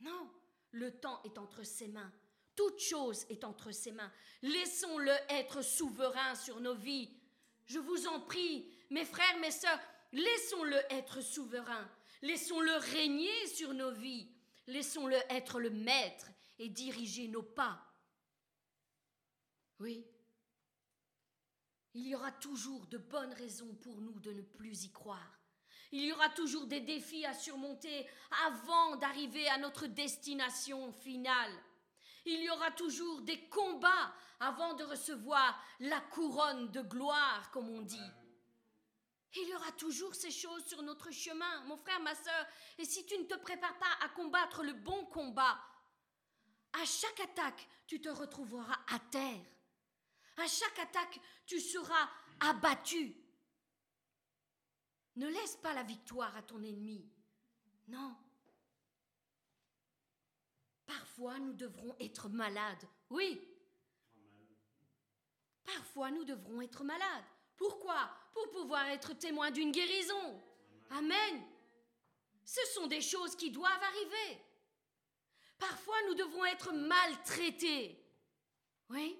Non, 0.00 0.30
le 0.72 0.90
temps 1.00 1.22
est 1.24 1.38
entre 1.38 1.62
ses 1.62 1.88
mains. 1.88 2.12
Toute 2.54 2.78
chose 2.78 3.24
est 3.30 3.42
entre 3.44 3.72
ses 3.72 3.92
mains. 3.92 4.12
Laissons-le 4.42 5.12
être 5.30 5.62
souverain 5.62 6.34
sur 6.34 6.60
nos 6.60 6.74
vies. 6.74 7.10
Je 7.66 7.78
vous 7.78 8.06
en 8.06 8.20
prie, 8.20 8.70
mes 8.90 9.04
frères, 9.04 9.38
mes 9.40 9.50
sœurs, 9.50 9.80
laissons-le 10.12 10.76
être 10.90 11.20
souverain. 11.22 11.90
Laissons-le 12.22 12.76
régner 12.92 13.46
sur 13.46 13.72
nos 13.74 13.92
vies. 13.92 14.28
Laissons-le 14.66 15.16
être 15.30 15.58
le 15.58 15.70
maître 15.70 16.26
et 16.58 16.68
diriger 16.68 17.28
nos 17.28 17.42
pas. 17.42 17.80
Oui, 19.80 20.06
il 21.94 22.08
y 22.08 22.14
aura 22.14 22.32
toujours 22.32 22.86
de 22.86 22.98
bonnes 22.98 23.32
raisons 23.34 23.72
pour 23.76 24.00
nous 24.00 24.18
de 24.20 24.32
ne 24.32 24.42
plus 24.42 24.84
y 24.84 24.92
croire. 24.92 25.38
Il 25.92 26.04
y 26.04 26.12
aura 26.12 26.28
toujours 26.30 26.66
des 26.66 26.80
défis 26.80 27.24
à 27.24 27.34
surmonter 27.34 28.08
avant 28.46 28.96
d'arriver 28.96 29.48
à 29.48 29.58
notre 29.58 29.86
destination 29.86 30.92
finale. 30.92 31.52
Il 32.24 32.42
y 32.42 32.50
aura 32.50 32.72
toujours 32.72 33.22
des 33.22 33.48
combats 33.48 34.12
avant 34.40 34.74
de 34.74 34.82
recevoir 34.82 35.62
la 35.78 36.00
couronne 36.00 36.70
de 36.72 36.80
gloire, 36.80 37.50
comme 37.52 37.68
on 37.68 37.82
dit. 37.82 38.10
Il 39.36 39.48
y 39.48 39.54
aura 39.54 39.70
toujours 39.72 40.14
ces 40.14 40.30
choses 40.30 40.64
sur 40.66 40.82
notre 40.82 41.12
chemin, 41.12 41.64
mon 41.64 41.76
frère, 41.76 42.00
ma 42.00 42.14
soeur. 42.14 42.46
Et 42.78 42.84
si 42.84 43.06
tu 43.06 43.16
ne 43.18 43.24
te 43.24 43.36
prépares 43.36 43.78
pas 43.78 44.04
à 44.04 44.08
combattre 44.08 44.64
le 44.64 44.72
bon 44.72 45.04
combat, 45.06 45.60
à 46.72 46.84
chaque 46.84 47.20
attaque, 47.20 47.68
tu 47.86 48.00
te 48.00 48.08
retrouveras 48.08 48.80
à 48.88 48.98
terre. 48.98 49.44
À 50.36 50.46
chaque 50.46 50.78
attaque, 50.78 51.20
tu 51.46 51.60
seras 51.60 52.08
abattu. 52.40 53.14
Ne 55.16 55.28
laisse 55.28 55.56
pas 55.56 55.72
la 55.74 55.84
victoire 55.84 56.36
à 56.36 56.42
ton 56.42 56.62
ennemi. 56.62 57.08
Non. 57.86 58.16
Parfois, 60.86 61.38
nous 61.38 61.52
devrons 61.52 61.94
être 62.00 62.28
malades. 62.28 62.88
Oui. 63.10 63.40
Parfois, 65.64 66.10
nous 66.10 66.24
devrons 66.24 66.60
être 66.60 66.82
malades. 66.82 67.24
Pourquoi? 67.56 68.10
Pour 68.32 68.50
pouvoir 68.50 68.86
être 68.88 69.14
témoin 69.14 69.50
d'une 69.50 69.70
guérison. 69.70 70.42
Amen. 70.90 71.42
Ce 72.44 72.60
sont 72.74 72.86
des 72.88 73.00
choses 73.00 73.36
qui 73.36 73.50
doivent 73.50 73.82
arriver. 73.82 74.42
Parfois, 75.58 75.96
nous 76.08 76.14
devrons 76.14 76.44
être 76.44 76.72
maltraités. 76.72 78.04
Oui. 78.90 79.16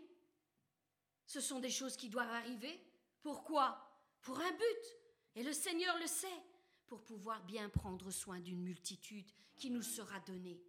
Ce 1.27 1.41
sont 1.41 1.61
des 1.61 1.71
choses 1.71 1.97
qui 1.97 2.09
doivent 2.09 2.31
arriver. 2.31 2.81
Pourquoi? 3.23 3.79
Pour 4.21 4.39
un 4.39 4.53
but. 4.53 4.97
Et 5.37 5.43
le 5.43 5.53
Seigneur 5.53 5.99
le 5.99 6.07
sait, 6.07 6.43
pour 6.87 7.03
pouvoir 7.03 7.43
bien 7.45 7.69
prendre 7.69 8.11
soin 8.11 8.39
d'une 8.41 8.63
multitude 8.63 9.31
qui 9.57 9.71
nous 9.71 9.83
sera 9.83 10.21
donnée 10.21 10.63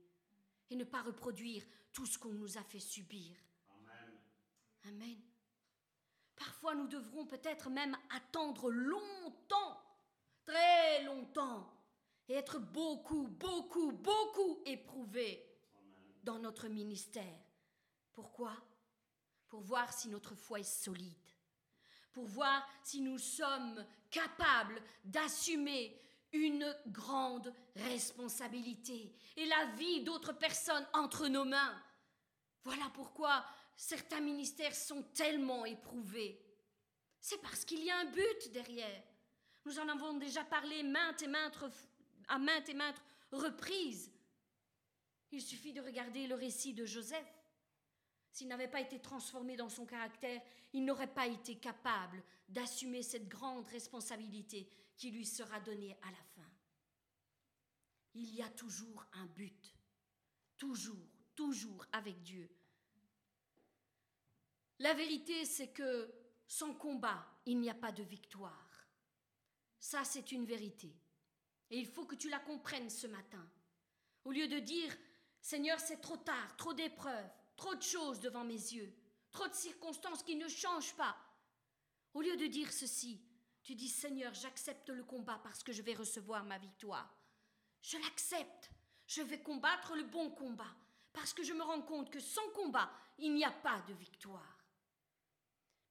et 0.69 0.75
ne 0.75 0.83
pas 0.83 1.01
reproduire 1.01 1.63
tout 1.93 2.05
ce 2.05 2.17
qu'on 2.17 2.33
nous 2.33 2.57
a 2.57 2.63
fait 2.63 2.79
subir. 2.79 3.35
Amen. 3.69 4.19
Amen. 4.85 5.21
Parfois, 6.35 6.75
nous 6.75 6.87
devrons 6.87 7.25
peut-être 7.25 7.69
même 7.69 7.95
attendre 8.09 8.71
longtemps, 8.71 9.81
très 10.45 11.03
longtemps, 11.03 11.71
et 12.27 12.33
être 12.33 12.59
beaucoup, 12.59 13.27
beaucoup, 13.27 13.91
beaucoup 13.91 14.61
éprouvés 14.65 15.45
dans 16.23 16.39
notre 16.39 16.67
ministère. 16.67 17.39
Pourquoi? 18.13 18.55
Pour 19.55 19.63
voir 19.63 19.93
si 19.93 20.09
notre 20.09 20.35
foi 20.35 20.59
est 20.59 20.63
solide, 20.63 21.29
pour 22.11 22.25
voir 22.25 22.67
si 22.83 22.99
nous 22.99 23.17
sommes 23.17 23.85
capables 24.11 24.81
d'assumer 25.05 25.97
une 26.33 26.75
grande 26.87 27.53
responsabilité 27.73 29.15
et 29.37 29.45
la 29.45 29.67
vie 29.77 30.03
d'autres 30.03 30.33
personnes 30.33 30.85
entre 30.91 31.29
nos 31.29 31.45
mains. 31.45 31.81
Voilà 32.65 32.91
pourquoi 32.93 33.45
certains 33.77 34.19
ministères 34.19 34.75
sont 34.75 35.03
tellement 35.13 35.63
éprouvés. 35.63 36.37
C'est 37.21 37.41
parce 37.41 37.63
qu'il 37.63 37.81
y 37.81 37.89
a 37.89 37.99
un 37.99 38.11
but 38.11 38.51
derrière. 38.51 39.03
Nous 39.63 39.79
en 39.79 39.87
avons 39.87 40.15
déjà 40.15 40.43
parlé 40.43 40.83
maintes 40.83 41.21
et 41.21 41.27
maintes, 41.27 41.57
à 42.27 42.37
maintes 42.39 42.67
et 42.67 42.73
maintes 42.73 43.01
reprises. 43.31 44.11
Il 45.31 45.41
suffit 45.41 45.71
de 45.71 45.79
regarder 45.79 46.27
le 46.27 46.35
récit 46.35 46.73
de 46.73 46.85
Joseph. 46.85 47.34
S'il 48.35 48.49
n'avait 48.49 48.67
pas 48.67 48.81
été 48.81 48.99
transformé 48.99 49.55
dans 49.55 49.69
son 49.69 49.85
caractère, 49.85 50.41
il 50.73 50.83
n'aurait 50.83 51.13
pas 51.13 51.25
été 51.25 51.55
capable 51.55 52.21
d'assumer 52.49 53.01
cette 53.01 53.29
grande 53.29 53.65
responsabilité 53.67 54.69
qui 54.97 55.09
lui 55.09 55.25
sera 55.25 55.61
donnée 55.61 55.97
à 56.01 56.11
la 56.11 56.23
fin. 56.35 56.51
Il 58.13 58.35
y 58.35 58.41
a 58.41 58.49
toujours 58.49 59.05
un 59.13 59.25
but, 59.27 59.73
toujours, 60.57 61.07
toujours 61.33 61.85
avec 61.93 62.21
Dieu. 62.23 62.49
La 64.79 64.93
vérité, 64.93 65.45
c'est 65.45 65.71
que 65.71 66.13
sans 66.45 66.73
combat, 66.73 67.25
il 67.45 67.61
n'y 67.61 67.69
a 67.69 67.73
pas 67.73 67.93
de 67.93 68.03
victoire. 68.03 68.85
Ça, 69.79 70.03
c'est 70.03 70.33
une 70.33 70.45
vérité. 70.45 70.93
Et 71.69 71.79
il 71.79 71.87
faut 71.87 72.05
que 72.05 72.15
tu 72.15 72.27
la 72.27 72.39
comprennes 72.39 72.89
ce 72.89 73.07
matin. 73.07 73.49
Au 74.25 74.33
lieu 74.33 74.49
de 74.49 74.59
dire, 74.59 74.93
Seigneur, 75.39 75.79
c'est 75.79 76.01
trop 76.01 76.17
tard, 76.17 76.57
trop 76.57 76.73
d'épreuves, 76.73 77.31
trop 77.55 77.75
de 77.75 77.81
choses 77.81 78.19
devant 78.19 78.43
mes 78.43 78.53
yeux, 78.53 78.93
trop 79.31 79.47
de 79.47 79.53
circonstances 79.53 80.23
qui 80.23 80.35
ne 80.35 80.47
changent 80.47 80.95
pas. 80.95 81.15
Au 82.13 82.21
lieu 82.21 82.37
de 82.37 82.47
dire 82.47 82.71
ceci, 82.71 83.21
tu 83.63 83.75
dis, 83.75 83.89
Seigneur, 83.89 84.33
j'accepte 84.33 84.89
le 84.89 85.03
combat 85.03 85.39
parce 85.43 85.63
que 85.63 85.73
je 85.73 85.81
vais 85.81 85.93
recevoir 85.93 86.43
ma 86.43 86.57
victoire. 86.57 87.13
Je 87.81 87.97
l'accepte. 87.97 88.69
Je 89.07 89.21
vais 89.21 89.41
combattre 89.41 89.95
le 89.95 90.03
bon 90.03 90.31
combat 90.31 90.75
parce 91.13 91.33
que 91.33 91.43
je 91.43 91.53
me 91.53 91.63
rends 91.63 91.81
compte 91.81 92.09
que 92.09 92.19
sans 92.19 92.47
combat, 92.49 92.91
il 93.17 93.33
n'y 93.33 93.45
a 93.45 93.51
pas 93.51 93.81
de 93.87 93.93
victoire. 93.93 94.57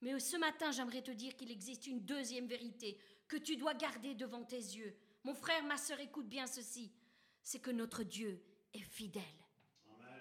Mais 0.00 0.18
ce 0.20 0.36
matin, 0.36 0.70
j'aimerais 0.70 1.02
te 1.02 1.10
dire 1.10 1.34
qu'il 1.36 1.50
existe 1.50 1.86
une 1.86 2.04
deuxième 2.04 2.46
vérité 2.46 2.98
que 3.26 3.36
tu 3.36 3.56
dois 3.56 3.74
garder 3.74 4.14
devant 4.14 4.44
tes 4.44 4.56
yeux. 4.56 4.96
Mon 5.22 5.34
frère, 5.34 5.64
ma 5.64 5.78
sœur, 5.78 5.98
écoute 6.00 6.28
bien 6.28 6.46
ceci. 6.46 6.92
C'est 7.42 7.60
que 7.60 7.70
notre 7.70 8.02
Dieu 8.02 8.42
est 8.72 8.80
fidèle. 8.80 9.22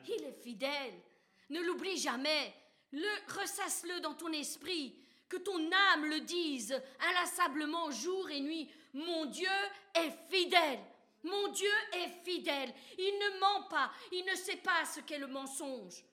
Il 0.08 0.24
est 0.24 0.42
fidèle. 0.42 1.02
Ne 1.50 1.62
l'oublie 1.62 1.98
jamais. 1.98 2.54
Le 2.92 3.34
ressasse-le 3.34 4.00
dans 4.02 4.14
ton 4.14 4.32
esprit. 4.32 5.00
Que 5.30 5.38
ton 5.38 5.72
âme 5.72 6.06
le 6.06 6.20
dise 6.22 6.80
inlassablement 7.00 7.90
jour 7.92 8.30
et 8.30 8.40
nuit. 8.40 8.70
Mon 8.94 9.26
Dieu 9.26 9.50
est 9.96 10.12
fidèle. 10.30 10.80
Mon 11.24 11.48
Dieu 11.50 11.72
est 11.94 12.10
fidèle. 12.24 12.74
Il 12.98 13.20
ne 13.20 13.40
ment 13.40 13.68
pas. 13.68 13.92
Il 14.12 14.26
ne 14.26 14.36
sait 14.36 14.58
pas 14.58 14.86
ce 14.86 15.00
qu'est 15.00 15.18
le 15.18 15.28
mensonge. 15.28 16.04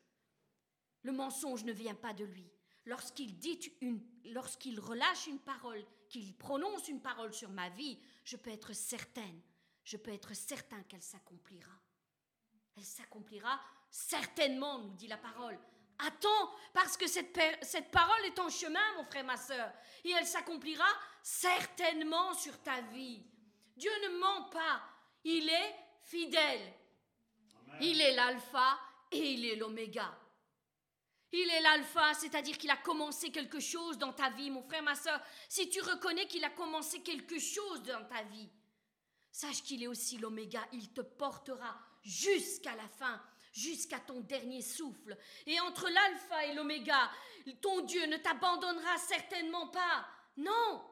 Le 1.02 1.12
mensonge 1.12 1.64
ne 1.64 1.72
vient 1.72 1.94
pas 1.94 2.12
de 2.12 2.24
lui 2.24 2.50
lorsqu'il 2.86 3.38
dit 3.38 3.72
une, 3.80 4.00
lorsqu'il 4.26 4.80
relâche 4.80 5.26
une 5.26 5.38
parole, 5.38 5.84
qu'il 6.08 6.34
prononce 6.34 6.88
une 6.88 7.00
parole 7.00 7.32
sur 7.32 7.50
ma 7.50 7.68
vie, 7.70 7.98
je 8.24 8.36
peux 8.36 8.50
être 8.50 8.72
certaine, 8.72 9.40
je 9.84 9.96
peux 9.96 10.12
être 10.12 10.34
certain 10.34 10.82
qu'elle 10.84 11.02
s'accomplira. 11.02 11.72
Elle 12.76 12.84
s'accomplira 12.84 13.60
certainement, 13.90 14.78
nous 14.78 14.94
dit 14.94 15.08
la 15.08 15.18
parole. 15.18 15.58
Attends, 15.98 16.50
parce 16.72 16.96
que 16.96 17.06
cette, 17.06 17.38
cette 17.62 17.90
parole 17.90 18.24
est 18.24 18.38
en 18.38 18.48
chemin, 18.48 18.80
mon 18.96 19.04
frère, 19.04 19.24
ma 19.24 19.36
soeur, 19.36 19.70
et 20.04 20.10
elle 20.10 20.26
s'accomplira 20.26 20.86
certainement 21.22 22.32
sur 22.34 22.58
ta 22.62 22.80
vie. 22.92 23.22
Dieu 23.76 23.90
ne 24.04 24.18
ment 24.18 24.44
pas, 24.50 24.82
il 25.24 25.48
est 25.48 25.74
fidèle. 26.02 26.74
Il 27.80 28.00
est 28.00 28.14
l'alpha 28.14 28.78
et 29.10 29.32
il 29.32 29.44
est 29.44 29.56
l'oméga. 29.56 30.16
Il 31.32 31.48
est 31.48 31.60
l'alpha, 31.60 32.12
c'est-à-dire 32.14 32.58
qu'il 32.58 32.70
a 32.70 32.76
commencé 32.76 33.30
quelque 33.30 33.60
chose 33.60 33.98
dans 33.98 34.12
ta 34.12 34.30
vie, 34.30 34.50
mon 34.50 34.62
frère, 34.62 34.82
ma 34.82 34.96
soeur. 34.96 35.20
Si 35.48 35.68
tu 35.70 35.80
reconnais 35.80 36.26
qu'il 36.26 36.44
a 36.44 36.50
commencé 36.50 37.02
quelque 37.02 37.38
chose 37.38 37.82
dans 37.82 38.04
ta 38.08 38.22
vie, 38.24 38.50
sache 39.30 39.62
qu'il 39.62 39.82
est 39.82 39.86
aussi 39.86 40.18
l'oméga. 40.18 40.66
Il 40.72 40.92
te 40.92 41.02
portera 41.02 41.78
jusqu'à 42.02 42.74
la 42.74 42.88
fin, 42.88 43.22
jusqu'à 43.52 44.00
ton 44.00 44.20
dernier 44.20 44.62
souffle. 44.62 45.16
Et 45.46 45.58
entre 45.60 45.88
l'alpha 45.88 46.46
et 46.46 46.54
l'oméga, 46.54 47.10
ton 47.60 47.82
Dieu 47.82 48.06
ne 48.06 48.16
t'abandonnera 48.16 48.98
certainement 48.98 49.68
pas. 49.68 50.06
Non. 50.36 50.84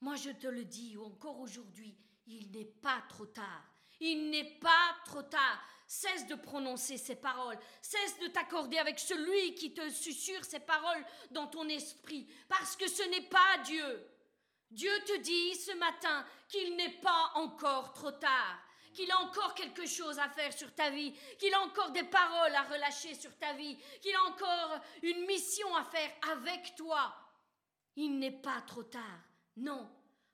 Moi, 0.00 0.16
je 0.16 0.30
te 0.30 0.46
le 0.46 0.64
dis 0.64 0.96
encore 0.98 1.40
aujourd'hui, 1.40 1.96
il 2.26 2.50
n'est 2.50 2.64
pas 2.64 3.02
trop 3.08 3.26
tard. 3.26 3.64
Il 4.00 4.30
n'est 4.30 4.58
pas 4.58 4.96
trop 5.06 5.22
tard. 5.22 5.62
Cesse 5.86 6.26
de 6.26 6.34
prononcer 6.34 6.98
ces 6.98 7.16
paroles. 7.16 7.58
Cesse 7.80 8.18
de 8.18 8.26
t'accorder 8.26 8.78
avec 8.78 8.98
celui 8.98 9.54
qui 9.54 9.72
te 9.72 9.88
susurre 9.88 10.44
ces 10.44 10.60
paroles 10.60 11.04
dans 11.30 11.46
ton 11.46 11.68
esprit. 11.68 12.28
Parce 12.48 12.76
que 12.76 12.88
ce 12.88 13.02
n'est 13.04 13.28
pas 13.28 13.58
Dieu. 13.64 14.06
Dieu 14.70 14.90
te 15.06 15.18
dit 15.18 15.54
ce 15.54 15.72
matin 15.76 16.26
qu'il 16.48 16.76
n'est 16.76 17.00
pas 17.00 17.32
encore 17.34 17.92
trop 17.92 18.10
tard. 18.10 18.65
Qu'il 18.96 19.12
a 19.12 19.20
encore 19.20 19.54
quelque 19.54 19.84
chose 19.84 20.18
à 20.18 20.30
faire 20.30 20.54
sur 20.54 20.74
ta 20.74 20.88
vie, 20.88 21.12
qu'il 21.38 21.52
a 21.52 21.60
encore 21.60 21.90
des 21.90 22.04
paroles 22.04 22.54
à 22.54 22.62
relâcher 22.62 23.14
sur 23.14 23.36
ta 23.36 23.52
vie, 23.52 23.76
qu'il 24.00 24.16
a 24.16 24.22
encore 24.24 24.80
une 25.02 25.26
mission 25.26 25.76
à 25.76 25.84
faire 25.84 26.10
avec 26.32 26.74
toi. 26.74 27.14
Il 27.94 28.18
n'est 28.18 28.40
pas 28.40 28.62
trop 28.62 28.84
tard. 28.84 29.20
Non. 29.58 29.86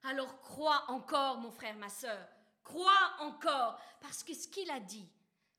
Alors 0.04 0.40
crois 0.42 0.84
encore, 0.90 1.38
mon 1.38 1.50
frère, 1.50 1.74
ma 1.74 1.88
soeur. 1.88 2.24
Crois 2.62 3.16
encore, 3.18 3.80
parce 4.00 4.22
que 4.22 4.32
ce 4.32 4.46
qu'il 4.46 4.70
a 4.70 4.78
dit, 4.78 5.10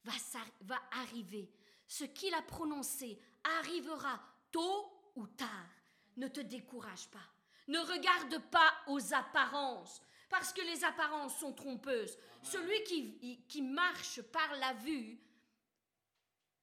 va, 0.06 0.80
arriver. 1.01 1.51
Ce 1.86 2.06
qu'il 2.06 2.34
a 2.34 2.41
prononcé 2.41 3.22
arrivera 3.60 4.18
tôt 4.49 5.12
ou 5.18 5.28
tard. 5.28 5.68
Ne 6.16 6.30
te 6.30 6.39
décourage 6.39 7.10
pas. 7.10 7.28
Ne 7.68 7.80
regarde 7.80 8.38
pas 8.49 8.74
aux 8.88 9.14
apparences, 9.14 10.01
parce 10.34 10.51
que 10.51 10.61
les 10.61 10.84
apparences 10.84 11.38
sont 11.38 11.53
trompeuses. 11.53 12.17
Celui 12.41 12.84
qui, 12.86 13.39
qui 13.47 13.61
marche 13.61 14.19
par 14.23 14.55
la 14.55 14.73
vue 14.73 15.19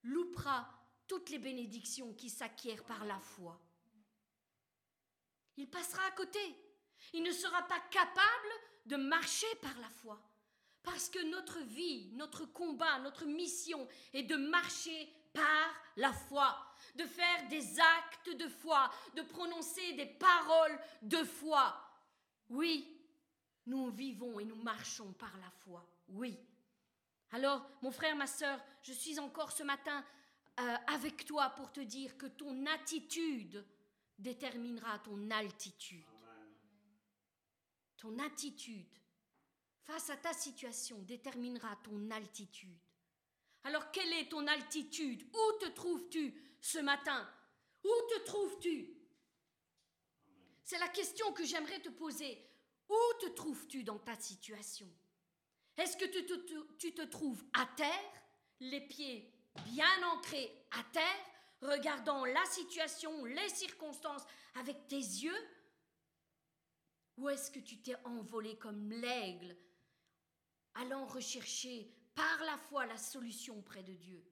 loupera 0.02 0.68
toutes 1.06 1.30
les 1.30 1.38
bénédictions 1.38 2.12
qui 2.14 2.30
s'acquièrent 2.30 2.82
par 2.82 3.04
la 3.04 3.20
foi. 3.20 3.60
Il 5.56 5.70
passera 5.70 6.04
à 6.04 6.10
côté. 6.10 6.40
Il 7.12 7.22
ne 7.22 7.30
sera 7.30 7.62
pas 7.68 7.78
capable 7.92 8.48
de 8.86 8.96
marcher 8.96 9.54
par 9.62 9.78
la 9.78 9.88
foi. 9.88 10.20
Parce 10.82 11.08
que 11.08 11.22
notre 11.30 11.60
vie, 11.60 12.10
notre 12.14 12.46
combat, 12.46 12.98
notre 12.98 13.24
mission 13.24 13.86
est 14.12 14.24
de 14.24 14.34
marcher 14.34 15.08
par 15.32 15.72
la 15.96 16.12
foi, 16.12 16.58
de 16.96 17.04
faire 17.04 17.46
des 17.48 17.78
actes 17.78 18.30
de 18.30 18.48
foi, 18.48 18.90
de 19.14 19.22
prononcer 19.22 19.92
des 19.92 20.06
paroles 20.06 20.76
de 21.02 21.22
foi. 21.22 21.80
Oui, 22.48 22.99
nous 23.66 23.90
vivons 23.90 24.40
et 24.40 24.44
nous 24.44 24.62
marchons 24.62 25.12
par 25.14 25.36
la 25.38 25.50
foi. 25.50 25.86
Oui. 26.08 26.38
Alors, 27.32 27.68
mon 27.82 27.90
frère, 27.90 28.16
ma 28.16 28.26
sœur, 28.26 28.60
je 28.82 28.92
suis 28.92 29.18
encore 29.18 29.52
ce 29.52 29.62
matin 29.62 30.04
euh, 30.58 30.76
avec 30.88 31.24
toi 31.24 31.50
pour 31.50 31.72
te 31.72 31.80
dire 31.80 32.16
que 32.18 32.26
ton 32.26 32.66
attitude 32.66 33.64
déterminera 34.18 34.98
ton 34.98 35.30
altitude. 35.30 36.04
Ton 37.96 38.18
attitude 38.18 38.98
face 39.84 40.10
à 40.10 40.16
ta 40.16 40.32
situation 40.32 40.98
déterminera 41.02 41.76
ton 41.84 42.10
altitude. 42.10 42.78
Alors 43.64 43.90
quelle 43.90 44.12
est 44.14 44.28
ton 44.28 44.46
altitude? 44.46 45.22
Où 45.32 45.58
te 45.60 45.68
trouves-tu 45.70 46.34
ce 46.60 46.78
matin? 46.78 47.28
Où 47.84 47.92
te 48.08 48.24
trouves-tu? 48.24 48.96
C'est 50.64 50.78
la 50.78 50.88
question 50.88 51.32
que 51.32 51.44
j'aimerais 51.44 51.80
te 51.80 51.88
poser. 51.88 52.49
Où 52.90 53.18
te 53.20 53.26
trouves-tu 53.28 53.84
dans 53.84 54.00
ta 54.00 54.16
situation? 54.16 54.88
Est-ce 55.76 55.96
que 55.96 56.04
tu 56.04 56.92
te, 56.92 57.02
trouves 57.04 57.44
à 57.52 57.64
terre, 57.76 58.22
les 58.58 58.80
pieds 58.80 59.32
bien 59.64 60.08
ancrés 60.08 60.66
à 60.72 60.82
terre, 60.92 61.26
regardant 61.62 62.24
la 62.24 62.44
situation, 62.46 63.24
les 63.24 63.48
circonstances 63.48 64.24
avec 64.56 64.88
tes 64.88 64.96
yeux? 64.96 65.48
Ou 67.16 67.28
est-ce 67.28 67.52
que 67.52 67.60
tu 67.60 67.80
t'es 67.80 67.96
envolé 68.04 68.58
comme 68.58 68.90
l'aigle, 68.90 69.56
allant 70.74 71.06
rechercher 71.06 71.94
par 72.14 72.44
la 72.44 72.58
foi 72.58 72.86
la 72.86 72.96
solution 72.96 73.58
auprès 73.58 73.84
de 73.84 73.94
Dieu? 73.94 74.24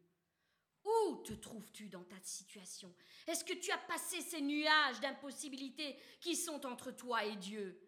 Où 0.84 1.16
te 1.22 1.34
trouves-tu 1.34 1.88
dans 1.88 2.04
ta 2.04 2.18
situation? 2.22 2.92
Est-ce 3.26 3.44
que 3.44 3.52
tu 3.52 3.70
as 3.70 3.78
passé 3.78 4.20
ces 4.20 4.40
nuages 4.40 5.00
d'impossibilités 5.00 5.96
qui 6.20 6.34
sont 6.34 6.66
entre 6.66 6.90
toi 6.90 7.24
et 7.24 7.36
Dieu? 7.36 7.87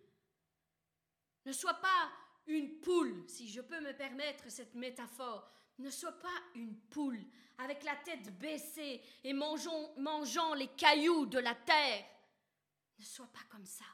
Ne 1.45 1.53
sois 1.53 1.75
pas 1.75 2.11
une 2.47 2.81
poule, 2.81 3.25
si 3.29 3.49
je 3.49 3.61
peux 3.61 3.81
me 3.81 3.93
permettre 3.93 4.51
cette 4.51 4.75
métaphore, 4.75 5.51
ne 5.79 5.91
sois 5.91 6.19
pas 6.19 6.29
une 6.55 6.77
poule 6.77 7.21
avec 7.59 7.83
la 7.85 7.97
tête 7.97 8.39
baissée 8.39 9.03
et 9.25 9.33
mangeant, 9.33 10.55
les 10.55 10.69
cailloux 10.69 11.27
de 11.27 11.39
la 11.39 11.55
terre. 11.55 12.05
Ne 12.99 13.05
sois 13.05 13.29
pas 13.33 13.45
comme 13.49 13.67
ça. 13.67 13.85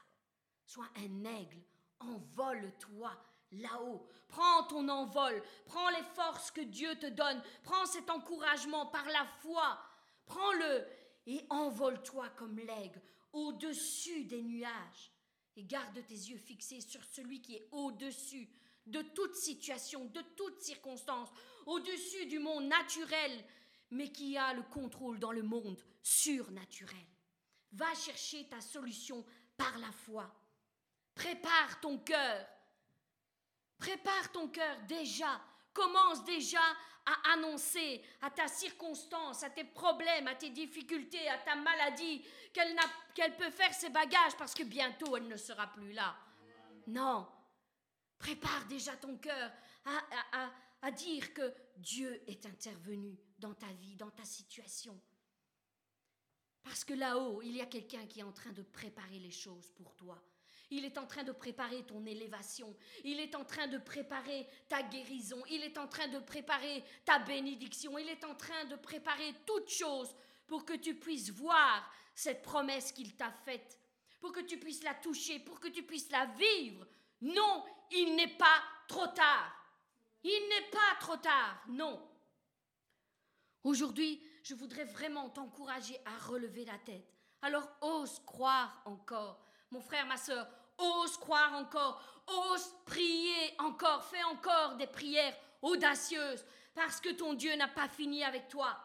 Sois 0.65 0.89
un 0.97 1.23
aigle. 1.23 1.61
Envole-toi 1.99 3.11
là-haut. 3.51 4.07
Prends 4.27 4.63
ton 4.63 4.87
envol. 4.89 5.41
Prends 5.65 5.89
les 5.89 6.03
forces 6.15 6.51
que 6.51 6.61
Dieu 6.61 6.95
te 6.95 7.07
donne. 7.07 7.41
Prends 7.63 7.85
cet 7.85 8.09
encouragement 8.09 8.87
par 8.87 9.05
la 9.07 9.25
foi. 9.39 9.79
Prends-le 10.25 10.85
et 11.25 11.45
envole-toi 11.49 12.29
comme 12.31 12.57
l'aigle 12.57 13.01
au-dessus 13.31 14.25
des 14.25 14.41
nuages. 14.41 15.11
Et 15.57 15.63
garde 15.63 16.05
tes 16.05 16.13
yeux 16.13 16.37
fixés 16.37 16.81
sur 16.81 17.03
celui 17.03 17.41
qui 17.41 17.55
est 17.55 17.67
au-dessus 17.71 18.47
de 18.85 19.01
toute 19.01 19.35
situation, 19.35 20.05
de 20.05 20.21
toute 20.35 20.61
circonstance, 20.61 21.29
au-dessus 21.65 22.27
du 22.27 22.37
monde 22.37 22.65
naturel, 22.65 23.43
mais 23.89 24.11
qui 24.11 24.37
a 24.37 24.53
le 24.53 24.61
contrôle 24.61 25.19
dans 25.19 25.31
le 25.31 25.41
monde 25.41 25.83
surnaturel. 26.03 27.07
Va 27.71 27.91
chercher 27.95 28.47
ta 28.47 28.61
solution 28.61 29.25
par 29.57 29.77
la 29.79 29.91
foi. 29.91 30.31
Prépare 31.15 31.81
ton 31.81 31.97
cœur. 31.97 32.47
Prépare 33.79 34.31
ton 34.31 34.47
cœur 34.49 34.77
déjà. 34.87 35.41
Commence 35.77 36.23
déjà 36.23 36.63
à 37.05 37.33
annoncer 37.33 38.03
à 38.21 38.31
ta 38.31 38.47
circonstance, 38.47 39.43
à 39.43 39.51
tes 39.51 39.63
problèmes, 39.63 40.27
à 40.27 40.33
tes 40.33 40.49
difficultés, 40.49 41.29
à 41.29 41.37
ta 41.37 41.55
maladie, 41.55 42.25
qu'elle 42.51 43.37
peut 43.37 43.51
faire 43.51 43.71
ses 43.75 43.89
bagages 43.89 44.35
parce 44.39 44.55
que 44.55 44.63
bientôt 44.63 45.15
elle 45.15 45.27
ne 45.27 45.37
sera 45.37 45.67
plus 45.67 45.93
là. 45.93 46.17
Non. 46.87 47.27
Prépare 48.17 48.65
déjà 48.65 48.97
ton 48.97 49.17
cœur 49.17 49.51
à, 50.81 50.91
dire 50.91 51.31
que 51.35 51.53
Dieu 51.75 52.23
est 52.27 52.43
intervenu 52.47 53.15
dans 53.37 53.53
ta 53.53 53.67
vie, 53.73 53.95
dans 53.95 54.09
ta 54.09 54.25
situation. 54.25 54.99
Parce 56.63 56.83
que 56.83 56.95
là-haut, 56.95 57.43
il 57.43 57.55
y 57.55 57.61
a 57.61 57.67
quelqu'un 57.67 58.07
qui 58.07 58.21
est 58.21 58.23
en 58.23 58.31
train 58.31 58.51
de 58.51 58.63
préparer 58.63 59.19
les 59.19 59.31
choses 59.31 59.69
pour 59.75 59.95
toi. 59.95 60.19
Il 60.69 60.83
est 60.83 60.97
en 60.97 61.05
train 61.05 61.23
de 61.23 61.31
préparer 61.31 61.83
ton 61.83 62.05
élévation. 62.05 62.75
Il 63.03 63.19
est 63.19 63.35
en 63.35 63.45
train 63.45 63.67
de 63.67 63.77
préparer 63.77 64.47
ta 64.67 64.83
guérison. 64.83 65.41
Il 65.49 65.63
est 65.63 65.77
en 65.77 65.87
train 65.87 66.07
de 66.07 66.19
préparer 66.19 66.83
ta 67.05 67.19
bénédiction. 67.19 67.97
Il 67.97 68.09
est 68.09 68.23
en 68.25 68.35
train 68.35 68.65
de 68.65 68.75
préparer 68.75 69.33
toutes 69.45 69.69
choses 69.69 70.13
pour 70.45 70.65
que 70.65 70.73
tu 70.73 70.95
puisses 70.95 71.29
voir 71.29 71.89
cette 72.13 72.41
promesse 72.41 72.91
qu'il 72.91 73.15
t'a 73.15 73.31
faite, 73.31 73.79
pour 74.19 74.31
que 74.31 74.41
tu 74.41 74.57
puisses 74.57 74.83
la 74.83 74.95
toucher, 74.95 75.39
pour 75.39 75.59
que 75.59 75.67
tu 75.67 75.83
puisses 75.83 76.11
la 76.11 76.25
vivre. 76.25 76.85
Non, 77.21 77.63
il 77.91 78.15
n'est 78.15 78.35
pas 78.35 78.61
trop 78.87 79.07
tard. 79.07 79.53
Il 80.23 80.49
n'est 80.49 80.69
pas 80.69 80.99
trop 80.99 81.17
tard, 81.17 81.63
non. 81.69 82.05
Aujourd'hui, 83.63 84.21
je 84.43 84.55
voudrais 84.55 84.85
vraiment 84.85 85.29
t'encourager 85.29 85.97
à 86.05 86.17
relever 86.25 86.65
la 86.65 86.77
tête. 86.79 87.13
Alors 87.41 87.69
ose 87.81 88.19
croire 88.25 88.81
encore. 88.85 89.45
Mon 89.71 89.81
frère, 89.81 90.05
ma 90.05 90.17
soeur, 90.17 90.47
ose 90.77 91.17
croire 91.17 91.53
encore. 91.53 92.01
Ose 92.27 92.73
prier 92.85 93.55
encore. 93.59 94.03
Fais 94.05 94.23
encore 94.23 94.75
des 94.75 94.87
prières 94.87 95.35
audacieuses 95.61 96.43
parce 96.75 97.01
que 97.01 97.09
ton 97.09 97.33
Dieu 97.33 97.55
n'a 97.55 97.67
pas 97.67 97.87
fini 97.87 98.23
avec 98.23 98.47
toi. 98.47 98.77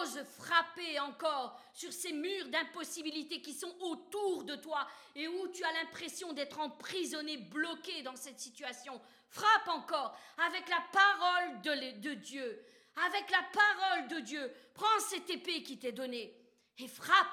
Ose 0.00 0.24
frapper 0.38 1.00
encore 1.00 1.60
sur 1.72 1.92
ces 1.92 2.12
murs 2.12 2.48
d'impossibilité 2.48 3.42
qui 3.42 3.52
sont 3.52 3.74
autour 3.80 4.44
de 4.44 4.54
toi 4.54 4.86
et 5.16 5.26
où 5.26 5.48
tu 5.48 5.64
as 5.64 5.72
l'impression 5.72 6.32
d'être 6.32 6.60
emprisonné, 6.60 7.38
bloqué 7.38 8.02
dans 8.02 8.14
cette 8.14 8.38
situation. 8.38 9.00
Frappe 9.28 9.68
encore 9.68 10.16
avec 10.46 10.68
la 10.68 10.80
parole 10.92 11.60
de, 11.62 12.00
de 12.00 12.14
Dieu. 12.14 12.64
Avec 13.06 13.28
la 13.30 13.42
parole 13.52 14.08
de 14.08 14.20
Dieu. 14.20 14.52
Prends 14.74 15.00
cette 15.00 15.28
épée 15.28 15.64
qui 15.64 15.76
t'est 15.76 15.90
donnée 15.90 16.32
et 16.78 16.86
frappe. 16.86 17.26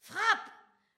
Frappe. 0.00 0.50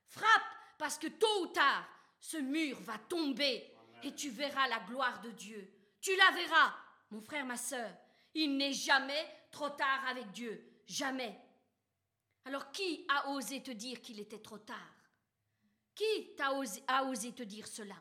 Frappe. 0.09 0.60
Parce 0.81 0.97
que 0.97 1.09
tôt 1.09 1.43
ou 1.43 1.47
tard, 1.49 1.87
ce 2.19 2.39
mur 2.39 2.81
va 2.81 2.97
tomber 2.97 3.71
et 4.03 4.15
tu 4.15 4.31
verras 4.31 4.67
la 4.67 4.81
gloire 4.81 5.21
de 5.21 5.31
Dieu. 5.33 5.71
Tu 6.01 6.17
la 6.17 6.31
verras, 6.31 6.75
mon 7.11 7.21
frère, 7.21 7.45
ma 7.45 7.59
soeur. 7.59 7.95
Il 8.33 8.57
n'est 8.57 8.73
jamais 8.73 9.27
trop 9.51 9.69
tard 9.69 10.09
avec 10.09 10.31
Dieu. 10.31 10.81
Jamais. 10.87 11.39
Alors 12.47 12.73
qui 12.73 13.05
a 13.11 13.29
osé 13.29 13.63
te 13.63 13.73
dire 13.73 14.01
qu'il 14.01 14.21
était 14.21 14.39
trop 14.39 14.57
tard? 14.57 14.97
Qui 15.95 16.35
t'a 16.35 16.55
osé, 16.55 16.83
a 16.89 17.05
osé 17.05 17.33
te 17.33 17.43
dire 17.43 17.69
cela? 17.69 17.97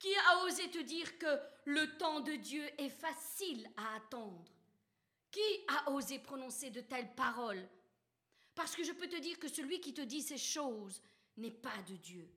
Qui 0.00 0.12
a 0.16 0.38
osé 0.46 0.68
te 0.72 0.82
dire 0.82 1.16
que 1.16 1.38
le 1.64 1.96
temps 1.96 2.18
de 2.18 2.32
Dieu 2.32 2.68
est 2.76 2.90
facile 2.90 3.70
à 3.76 3.94
attendre? 3.94 4.50
Qui 5.30 5.64
a 5.68 5.92
osé 5.92 6.18
prononcer 6.18 6.70
de 6.70 6.80
telles 6.80 7.14
paroles? 7.14 7.68
Parce 8.56 8.74
que 8.74 8.82
je 8.82 8.90
peux 8.90 9.08
te 9.08 9.20
dire 9.20 9.38
que 9.38 9.46
celui 9.46 9.80
qui 9.80 9.94
te 9.94 10.00
dit 10.00 10.22
ces 10.22 10.38
choses 10.38 11.00
n'est 11.36 11.50
pas 11.50 11.76
de 11.88 11.96
Dieu. 11.96 12.28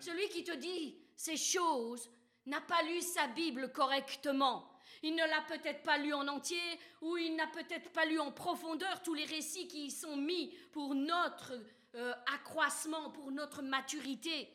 Celui 0.00 0.28
qui 0.28 0.44
te 0.44 0.54
dit 0.54 0.98
ces 1.16 1.36
choses 1.36 2.10
n'a 2.46 2.60
pas 2.60 2.82
lu 2.82 3.00
sa 3.00 3.26
Bible 3.28 3.72
correctement. 3.72 4.70
Il 5.02 5.14
ne 5.14 5.24
l'a 5.24 5.42
peut-être 5.42 5.82
pas 5.82 5.98
lu 5.98 6.12
en 6.12 6.26
entier 6.28 6.60
ou 7.00 7.16
il 7.16 7.36
n'a 7.36 7.46
peut-être 7.48 7.90
pas 7.90 8.04
lu 8.04 8.18
en 8.18 8.32
profondeur 8.32 9.02
tous 9.02 9.14
les 9.14 9.24
récits 9.24 9.68
qui 9.68 9.86
y 9.86 9.90
sont 9.90 10.16
mis 10.16 10.54
pour 10.72 10.94
notre 10.94 11.52
euh, 11.94 12.14
accroissement, 12.34 13.10
pour 13.10 13.30
notre 13.30 13.62
maturité. 13.62 14.48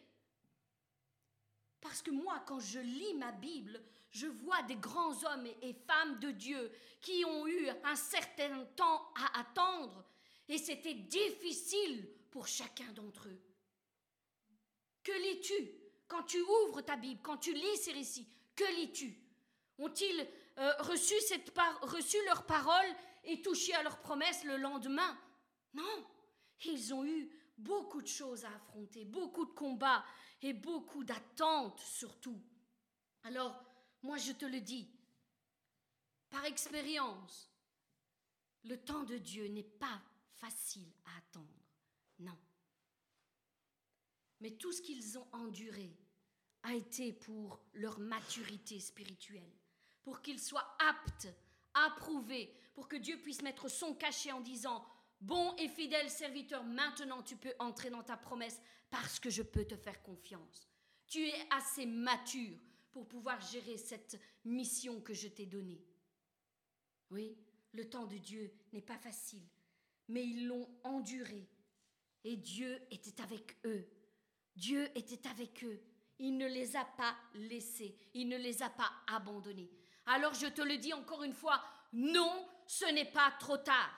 Parce 1.81 2.01
que 2.01 2.11
moi, 2.11 2.43
quand 2.47 2.59
je 2.59 2.79
lis 2.79 3.13
ma 3.15 3.31
Bible, 3.31 3.81
je 4.09 4.27
vois 4.27 4.61
des 4.63 4.75
grands 4.75 5.23
hommes 5.25 5.47
et 5.61 5.73
femmes 5.73 6.19
de 6.19 6.31
Dieu 6.31 6.71
qui 7.01 7.23
ont 7.25 7.47
eu 7.47 7.69
un 7.83 7.95
certain 7.95 8.65
temps 8.75 9.13
à 9.15 9.39
attendre 9.41 10.03
et 10.47 10.57
c'était 10.57 10.93
difficile 10.93 12.07
pour 12.31 12.47
chacun 12.47 12.91
d'entre 12.93 13.27
eux. 13.27 13.39
Que 15.05 15.11
lis-tu 15.11 15.71
quand 16.07 16.23
tu 16.23 16.41
ouvres 16.41 16.81
ta 16.81 16.97
Bible, 16.97 17.21
quand 17.23 17.37
tu 17.37 17.53
lis 17.53 17.77
ces 17.77 17.93
récits 17.93 18.27
Que 18.55 18.65
lis-tu 18.75 19.21
ont-ils 19.77 20.27
euh, 20.57 20.73
reçu, 20.79 22.17
leur 22.25 22.45
parole 22.45 22.87
et 23.23 23.41
touché 23.41 23.73
à 23.73 23.83
leur 23.83 23.99
promesse 23.99 24.43
le 24.43 24.57
lendemain 24.57 25.17
Non, 25.73 26.07
ils 26.63 26.93
ont 26.93 27.05
eu 27.05 27.29
beaucoup 27.57 28.01
de 28.01 28.07
choses 28.07 28.45
à 28.45 28.53
affronter, 28.55 29.05
beaucoup 29.05 29.45
de 29.45 29.51
combats 29.51 30.03
et 30.41 30.53
beaucoup 30.53 31.03
d'attentes 31.03 31.79
surtout. 31.79 32.41
Alors, 33.23 33.63
moi 34.01 34.17
je 34.17 34.31
te 34.31 34.45
le 34.45 34.61
dis, 34.61 34.89
par 36.29 36.45
expérience, 36.45 37.51
le 38.63 38.77
temps 38.77 39.03
de 39.03 39.17
Dieu 39.17 39.47
n'est 39.47 39.63
pas 39.63 40.01
facile 40.33 40.91
à 41.05 41.17
attendre. 41.17 41.63
Non. 42.19 42.37
Mais 44.41 44.51
tout 44.51 44.71
ce 44.71 44.81
qu'ils 44.81 45.17
ont 45.17 45.27
enduré 45.31 45.95
a 46.63 46.73
été 46.73 47.13
pour 47.13 47.63
leur 47.73 47.99
maturité 47.99 48.79
spirituelle 48.79 49.51
pour 50.05 50.21
qu'il 50.21 50.39
soit 50.39 50.77
apte, 50.79 51.27
approuvé, 51.73 52.55
pour 52.75 52.87
que 52.87 52.95
Dieu 52.95 53.17
puisse 53.17 53.41
mettre 53.41 53.67
son 53.67 53.95
cachet 53.95 54.31
en 54.31 54.39
disant, 54.39 54.85
bon 55.19 55.55
et 55.55 55.67
fidèle 55.67 56.09
serviteur, 56.09 56.63
maintenant 56.63 57.23
tu 57.23 57.35
peux 57.35 57.53
entrer 57.57 57.89
dans 57.89 58.03
ta 58.03 58.15
promesse 58.15 58.61
parce 58.91 59.19
que 59.19 59.31
je 59.31 59.41
peux 59.41 59.65
te 59.65 59.75
faire 59.75 60.01
confiance. 60.03 60.69
Tu 61.07 61.27
es 61.27 61.47
assez 61.49 61.87
mature 61.87 62.57
pour 62.91 63.07
pouvoir 63.07 63.41
gérer 63.41 63.77
cette 63.77 64.21
mission 64.45 65.01
que 65.01 65.13
je 65.13 65.27
t'ai 65.27 65.47
donnée. 65.47 65.83
Oui, 67.09 67.35
Le 67.73 67.89
temps 67.89 68.05
de 68.05 68.17
Dieu 68.17 68.53
n'est 68.71 68.81
pas 68.81 68.97
facile, 68.97 69.43
mais 70.07 70.23
ils 70.23 70.47
l'ont 70.47 70.69
enduré. 70.83 71.49
Et 72.23 72.37
Dieu 72.37 72.79
était 72.89 73.21
avec 73.21 73.57
eux. 73.65 73.85
Dieu 74.55 74.89
était 74.95 75.27
avec 75.29 75.63
eux. 75.63 75.81
Il 76.19 76.37
ne 76.37 76.47
les 76.47 76.75
a 76.75 76.85
pas 76.85 77.15
laissés, 77.33 77.95
il 78.13 78.29
ne 78.29 78.37
les 78.37 78.63
a 78.63 78.69
pas 78.69 78.91
abandonnés. 79.07 79.69
Alors 80.05 80.33
je 80.33 80.47
te 80.47 80.61
le 80.61 80.77
dis 80.77 80.93
encore 80.93 81.23
une 81.23 81.33
fois, 81.33 81.61
non, 81.93 82.47
ce 82.65 82.85
n'est 82.85 83.11
pas 83.11 83.33
trop 83.39 83.57
tard. 83.57 83.91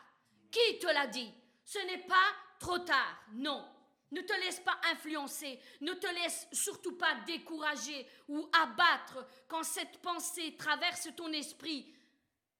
Qui 0.52 0.80
te 0.80 0.88
l'a 0.88 1.08
dit? 1.08 1.32
Ce 1.64 1.80
n'est 1.86 2.06
pas 2.06 2.34
trop 2.60 2.80
tard, 2.80 3.22
non. 3.34 3.68
Ne 4.12 4.22
te 4.22 4.34
laisse 4.40 4.62
pas 4.62 4.80
influencer, 4.92 5.60
ne 5.82 5.94
te 5.94 6.08
laisse 6.08 6.48
surtout 6.54 6.98
pas 6.98 7.14
décourager 7.28 8.08
ou 8.30 8.50
abattre 8.64 9.28
quand 9.50 9.64
cette 9.64 9.98
pensée 10.02 10.56
traverse 10.56 11.10
ton 11.16 11.32
esprit. 11.34 11.94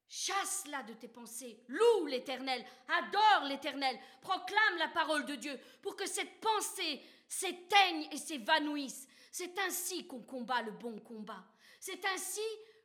Chasse-la 0.10 0.84
de 0.84 0.94
tes 0.94 1.08
pensées, 1.08 1.64
loue 1.68 2.06
l'Éternel, 2.06 2.66
adore 2.88 3.48
l'Éternel, 3.48 3.98
proclame 4.22 4.78
la 4.78 4.90
parole 4.90 5.26
de 5.26 5.36
Dieu 5.36 5.60
pour 5.82 5.96
que 5.96 6.06
cette 6.06 6.40
pensée 6.40 7.02
s'éteigne 7.28 8.08
et 8.12 8.18
s'évanouisse. 8.18 9.08
C'est 9.32 9.58
ainsi 9.60 10.08
qu'on 10.08 10.22
combat 10.22 10.62
le 10.62 10.72
bon 10.72 11.00
combat. 11.00 11.46
C'est 11.80 12.04
ainsi 12.06 12.42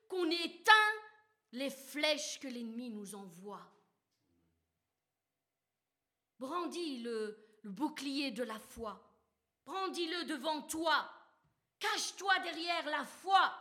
qu'on 0.09 0.31
éteint 0.31 0.93
les 1.53 1.71
flèches 1.71 2.39
que 2.41 2.49
l'ennemi 2.49 2.91
nous 2.91 3.15
envoie. 3.15 3.67
Brandis 6.39 7.03
le, 7.03 7.39
le 7.63 7.71
bouclier 7.71 8.33
de 8.33 8.43
la 8.43 8.59
foi. 8.59 9.01
Brandis-le 9.65 10.25
devant 10.25 10.63
toi. 10.63 11.09
Cache-toi 11.79 12.39
derrière 12.41 12.87
la 12.87 13.05
foi. 13.05 13.55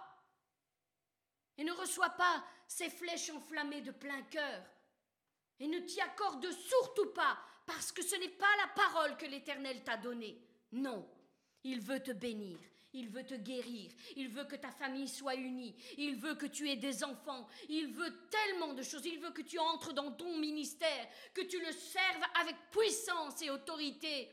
Et 1.58 1.64
ne 1.64 1.74
reçois 1.74 2.10
pas 2.10 2.44
ces 2.68 2.90
flèches 2.90 3.30
enflammées 3.30 3.82
de 3.82 3.92
plein 3.92 4.22
cœur. 4.24 4.66
Et 5.60 5.68
ne 5.68 5.80
t'y 5.80 6.02
accorde 6.02 6.50
surtout 6.52 7.14
pas, 7.14 7.38
parce 7.68 7.92
que 7.92 8.02
ce 8.02 8.16
n'est 8.16 8.30
pas 8.30 8.56
la 8.58 8.68
parole 8.70 9.16
que 9.18 9.28
l'Éternel 9.28 9.84
t'a 9.84 9.98
donnée. 9.98 10.42
Non, 10.72 11.08
il 11.64 11.82
veut 11.82 12.02
te 12.02 12.12
bénir. 12.12 12.58
Il 12.94 13.08
veut 13.10 13.26
te 13.26 13.36
guérir. 13.36 13.90
Il 14.18 14.30
veut 14.30 14.44
que 14.44 14.58
ta 14.58 14.72
famille 14.72 15.08
soit 15.08 15.36
unie. 15.36 15.76
Il 15.98 16.18
veut 16.18 16.36
que 16.36 16.46
tu 16.46 16.70
aies 16.70 16.76
des 16.76 17.04
enfants. 17.04 17.48
Il 17.70 17.88
veut 17.88 18.28
tellement 18.30 18.74
de 18.74 18.84
choses. 18.84 19.06
Il 19.06 19.20
veut 19.20 19.32
que 19.32 19.42
tu 19.42 19.58
entres 19.60 19.94
dans 19.94 20.12
ton 20.12 20.38
ministère, 20.38 21.08
que 21.34 21.42
tu 21.42 21.60
le 21.60 21.72
serves 21.72 22.26
avec 22.42 22.56
puissance 22.72 23.42
et 23.42 23.50
autorité. 23.50 24.30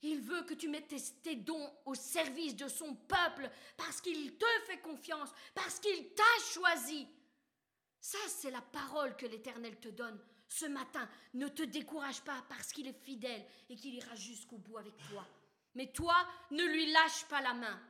Il 0.00 0.20
veut 0.20 0.42
que 0.42 0.54
tu 0.54 0.68
mettes 0.68 0.94
tes 1.22 1.36
dons 1.36 1.70
au 1.84 1.94
service 1.94 2.56
de 2.56 2.66
son 2.66 2.94
peuple 2.94 3.48
parce 3.76 4.00
qu'il 4.00 4.36
te 4.36 4.46
fait 4.66 4.80
confiance, 4.80 5.30
parce 5.54 5.78
qu'il 5.78 6.14
t'a 6.14 6.44
choisi. 6.52 7.06
Ça, 8.00 8.18
c'est 8.28 8.50
la 8.50 8.62
parole 8.62 9.16
que 9.16 9.26
l'Éternel 9.26 9.78
te 9.78 9.88
donne 9.88 10.18
ce 10.52 10.66
matin. 10.66 11.08
Ne 11.34 11.48
te 11.48 11.62
décourage 11.62 12.20
pas 12.22 12.44
parce 12.48 12.72
qu'il 12.72 12.86
est 12.86 13.04
fidèle 13.04 13.44
et 13.68 13.76
qu'il 13.76 13.94
ira 13.94 14.14
jusqu'au 14.14 14.58
bout 14.58 14.78
avec 14.78 14.96
toi. 15.08 15.26
Mais 15.74 15.90
toi, 15.92 16.14
ne 16.50 16.64
lui 16.64 16.92
lâche 16.92 17.24
pas 17.26 17.40
la 17.40 17.54
main. 17.54 17.80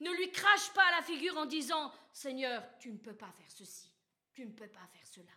Ne 0.00 0.10
lui 0.12 0.30
crache 0.30 0.72
pas 0.72 0.90
la 0.92 1.02
figure 1.02 1.36
en 1.36 1.46
disant 1.46 1.92
Seigneur, 2.12 2.64
tu 2.78 2.90
ne 2.92 2.98
peux 2.98 3.14
pas 3.14 3.30
faire 3.32 3.50
ceci, 3.50 3.90
tu 4.32 4.44
ne 4.44 4.52
peux 4.52 4.68
pas 4.68 4.86
faire 4.92 5.06
cela. 5.06 5.32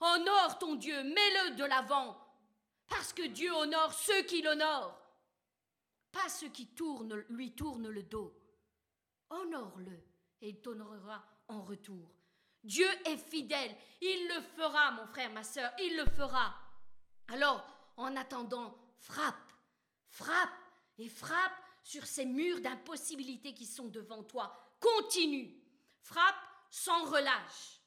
Honore 0.00 0.58
ton 0.58 0.76
Dieu, 0.76 1.02
mets-le 1.02 1.56
de 1.56 1.64
l'avant, 1.64 2.16
parce 2.88 3.12
que 3.12 3.26
Dieu 3.26 3.52
honore 3.52 3.92
ceux 3.92 4.22
qui 4.22 4.42
l'honorent, 4.42 4.98
pas 6.10 6.28
ceux 6.28 6.48
qui 6.48 6.70
lui 7.28 7.54
tournent 7.54 7.88
le 7.88 8.02
dos. 8.02 8.34
Honore-le 9.30 10.00
et 10.40 10.50
il 10.50 10.60
t'honorera 10.60 11.22
en 11.48 11.62
retour. 11.62 12.17
Dieu 12.64 12.88
est 13.06 13.16
fidèle, 13.16 13.74
il 14.00 14.28
le 14.28 14.42
fera, 14.56 14.90
mon 14.92 15.06
frère, 15.06 15.30
ma 15.30 15.44
soeur, 15.44 15.70
il 15.78 15.96
le 15.96 16.06
fera. 16.06 16.54
Alors, 17.28 17.64
en 17.96 18.14
attendant, 18.16 18.76
frappe, 18.98 19.52
frappe 20.08 20.58
et 20.98 21.08
frappe 21.08 21.52
sur 21.82 22.06
ces 22.06 22.26
murs 22.26 22.60
d'impossibilité 22.60 23.54
qui 23.54 23.66
sont 23.66 23.88
devant 23.88 24.22
toi. 24.22 24.54
Continue. 24.80 25.54
Frappe 26.02 26.36
sans 26.70 27.04
relâche. 27.04 27.80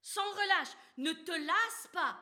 Sans 0.00 0.28
relâche. 0.32 0.70
Ne 0.96 1.12
te 1.12 1.32
lasse 1.32 1.88
pas. 1.92 2.18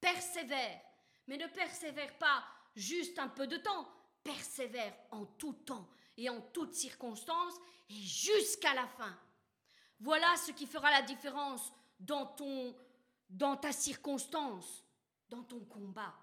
Persévère. 0.00 0.80
Mais 1.26 1.36
ne 1.36 1.46
persévère 1.46 2.16
pas 2.18 2.44
juste 2.74 3.18
un 3.18 3.28
peu 3.28 3.46
de 3.46 3.56
temps. 3.56 3.88
Persévère 4.22 4.94
en 5.10 5.24
tout 5.24 5.52
temps 5.52 5.88
et 6.16 6.28
en 6.30 6.40
toutes 6.40 6.74
circonstances 6.74 7.54
et 7.90 7.94
jusqu'à 7.94 8.74
la 8.74 8.86
fin. 8.86 9.16
Voilà 10.00 10.36
ce 10.36 10.52
qui 10.52 10.66
fera 10.66 10.90
la 10.90 11.02
différence 11.02 11.72
dans 12.00 12.26
ton 12.26 12.76
dans 13.30 13.56
ta 13.56 13.72
circonstance, 13.72 14.84
dans 15.28 15.42
ton 15.42 15.60
combat. 15.60 16.14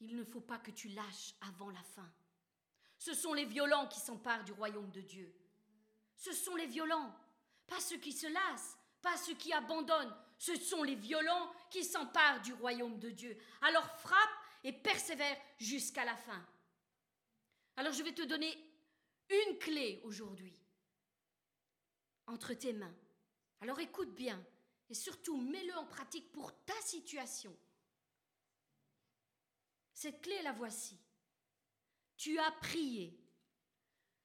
Il 0.00 0.16
ne 0.16 0.24
faut 0.24 0.40
pas 0.40 0.58
que 0.58 0.70
tu 0.70 0.88
lâches 0.88 1.34
avant 1.40 1.70
la 1.70 1.82
fin. 1.82 2.08
Ce 2.98 3.14
sont 3.14 3.34
les 3.34 3.44
violents 3.44 3.86
qui 3.88 4.00
s'emparent 4.00 4.44
du 4.44 4.52
royaume 4.52 4.90
de 4.90 5.00
Dieu. 5.00 5.34
Ce 6.16 6.32
sont 6.32 6.56
les 6.56 6.66
violents, 6.66 7.14
pas 7.66 7.80
ceux 7.80 7.96
qui 7.96 8.12
se 8.12 8.26
lassent, 8.26 8.76
pas 9.02 9.16
ceux 9.16 9.34
qui 9.34 9.52
abandonnent. 9.52 10.14
Ce 10.38 10.54
sont 10.56 10.82
les 10.82 10.94
violents 10.94 11.52
qui 11.70 11.84
s'emparent 11.84 12.42
du 12.42 12.52
royaume 12.52 12.98
de 12.98 13.10
Dieu. 13.10 13.36
Alors 13.62 13.86
frappe 13.98 14.38
et 14.62 14.72
persévère 14.72 15.36
jusqu'à 15.58 16.04
la 16.04 16.16
fin. 16.16 16.44
Alors 17.76 17.92
je 17.92 18.02
vais 18.02 18.14
te 18.14 18.22
donner 18.22 18.56
une 19.30 19.58
clé 19.58 20.00
aujourd'hui 20.04 20.54
entre 22.28 22.54
tes 22.54 22.72
mains. 22.72 22.94
Alors 23.60 23.80
écoute 23.80 24.14
bien 24.14 24.42
et 24.88 24.94
surtout 24.94 25.36
mets-le 25.36 25.76
en 25.76 25.86
pratique 25.86 26.30
pour 26.32 26.52
ta 26.64 26.80
situation. 26.82 27.54
Cette 29.92 30.22
clé, 30.22 30.40
la 30.42 30.52
voici. 30.52 30.96
Tu 32.16 32.38
as 32.38 32.52
prié. 32.52 33.18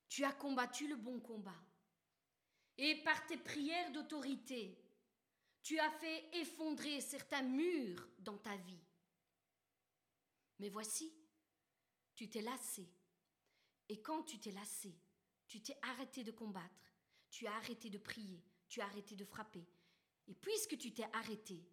Tu 0.08 0.24
as 0.24 0.32
combattu 0.32 0.88
le 0.88 0.96
bon 0.96 1.20
combat. 1.20 1.60
Et 2.78 3.02
par 3.04 3.26
tes 3.26 3.38
prières 3.38 3.92
d'autorité, 3.92 4.78
tu 5.64 5.80
as 5.80 5.90
fait 5.90 6.30
effondrer 6.34 7.02
certains 7.02 7.42
murs 7.42 8.08
dans 8.20 8.38
ta 8.38 8.56
vie. 8.58 8.84
Mais 10.60 10.70
voici, 10.70 11.14
tu 12.16 12.30
t'es 12.30 12.42
lassé. 12.42 12.88
Et 13.90 14.02
quand 14.02 14.24
tu 14.24 14.40
t'es 14.40 14.52
lassé, 14.52 14.96
tu 15.48 15.62
t'es 15.62 15.78
arrêté 15.82 16.24
de 16.24 16.32
combattre, 16.32 16.93
tu 17.34 17.48
as 17.48 17.56
arrêté 17.56 17.90
de 17.90 17.98
prier, 17.98 18.44
tu 18.70 18.80
as 18.80 18.86
arrêté 18.86 19.16
de 19.16 19.26
frapper. 19.26 19.66
Et 20.28 20.36
puisque 20.36 20.78
tu 20.78 20.94
t'es 20.94 21.08
arrêté, 21.14 21.66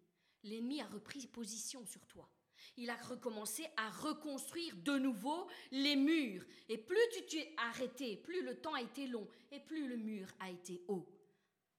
l'ennemi 0.43 0.81
a 0.81 0.87
repris 0.87 1.27
position 1.27 1.85
sur 1.85 2.05
toi 2.07 2.29
il 2.77 2.89
a 2.89 2.95
recommencé 2.95 3.67
à 3.77 3.89
reconstruire 3.89 4.75
de 4.77 4.97
nouveau 4.97 5.47
les 5.71 5.95
murs. 5.95 6.45
Et 6.69 6.77
plus 6.77 7.09
tu 7.13 7.25
t'es 7.25 7.53
arrêté, 7.57 8.17
plus 8.17 8.43
le 8.43 8.59
temps 8.59 8.73
a 8.73 8.81
été 8.81 9.07
long 9.07 9.27
et 9.51 9.59
plus 9.59 9.87
le 9.87 9.97
mur 9.97 10.27
a 10.39 10.49
été 10.49 10.83
haut. 10.87 11.07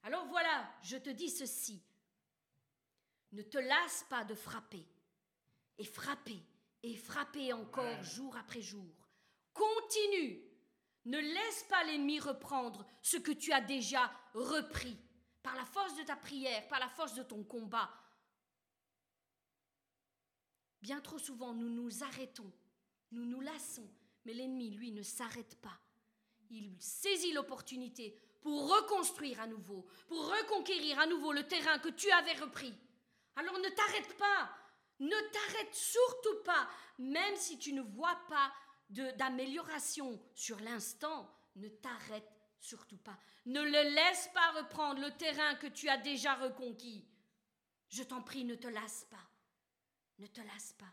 Alors 0.03 0.27
voilà, 0.27 0.69
je 0.83 0.97
te 0.97 1.11
dis 1.11 1.31
ceci. 1.31 1.83
Ne 3.33 3.43
te 3.43 3.59
lasse 3.59 4.05
pas 4.11 4.25
de 4.25 4.35
frapper. 4.35 4.87
Et 5.79 5.85
frapper, 5.85 6.43
et 6.83 6.97
frapper 6.97 7.53
encore 7.53 8.03
jour 8.03 8.37
après 8.37 8.61
jour. 8.61 9.09
Continue. 9.55 10.52
Ne 11.05 11.19
laisse 11.19 11.65
pas 11.69 11.85
l'ennemi 11.85 12.21
reprendre 12.21 12.87
ce 13.03 13.17
que 13.17 13.33
tu 13.33 13.53
as 13.53 13.61
déjà 13.61 14.11
repris. 14.35 14.97
Par 15.43 15.57
la 15.57 15.65
force 15.65 15.97
de 15.97 16.05
ta 16.05 16.15
prière, 16.15 16.69
par 16.69 16.79
la 16.79 16.89
force 16.89 17.15
de 17.15 17.25
ton 17.25 17.43
combat, 17.43 17.91
Bien 20.83 21.01
trop 21.01 21.19
souvent, 21.19 21.55
nous 21.55 21.71
nous 21.71 22.03
arrêtons, 22.03 22.53
nous 23.13 23.25
nous 23.25 23.41
lassons, 23.41 23.89
mais 24.25 24.35
l'ennemi, 24.35 24.71
lui, 24.71 24.91
ne 24.91 25.03
s'arrête 25.03 25.55
pas. 25.61 25.79
Il 26.51 26.75
saisit 26.81 27.33
l'opportunité 27.33 28.19
pour 28.41 28.69
reconstruire 28.69 29.41
à 29.41 29.47
nouveau, 29.47 29.87
pour 30.09 30.27
reconquérir 30.27 30.99
à 30.99 31.07
nouveau 31.07 31.33
le 31.33 31.47
terrain 31.47 31.79
que 31.79 31.89
tu 31.89 32.11
avais 32.11 32.35
repris. 32.35 32.75
Alors 33.37 33.57
ne 33.61 33.69
t'arrête 33.69 34.17
pas, 34.19 34.51
ne 34.99 35.31
t'arrête 35.31 35.73
surtout 35.73 36.43
pas, 36.45 36.69
même 36.99 37.37
si 37.37 37.59
tu 37.59 37.73
ne 37.73 37.83
vois 37.83 38.21
pas 38.29 38.53
d'amélioration 38.93 40.21
sur 40.35 40.61
l'instant, 40.61 41.29
ne 41.57 41.69
t'arrête 41.69 42.31
surtout 42.61 42.99
pas. 42.99 43.19
Ne 43.47 43.63
le 43.63 43.95
laisse 43.95 44.31
pas 44.35 44.53
reprendre 44.53 45.01
le 45.01 45.11
terrain 45.17 45.55
que 45.57 45.67
tu 45.67 45.89
as 45.89 45.99
déjà 45.99 46.35
reconquis. 46.35 47.07
Je 47.89 48.03
t'en 48.03 48.23
prie, 48.23 48.45
ne 48.45 48.55
te 48.55 48.69
lasse 48.69 49.07
pas. 49.11 49.29
Ne 50.19 50.27
te 50.27 50.41
lasse 50.41 50.73
pas. 50.75 50.93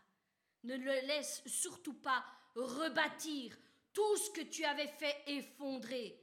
Ne 0.64 0.76
le 0.76 1.06
laisse 1.06 1.42
surtout 1.46 1.94
pas 1.94 2.24
rebâtir 2.54 3.56
tout 3.92 4.16
ce 4.16 4.30
que 4.30 4.42
tu 4.42 4.64
avais 4.64 4.88
fait 4.88 5.22
effondrer 5.26 6.20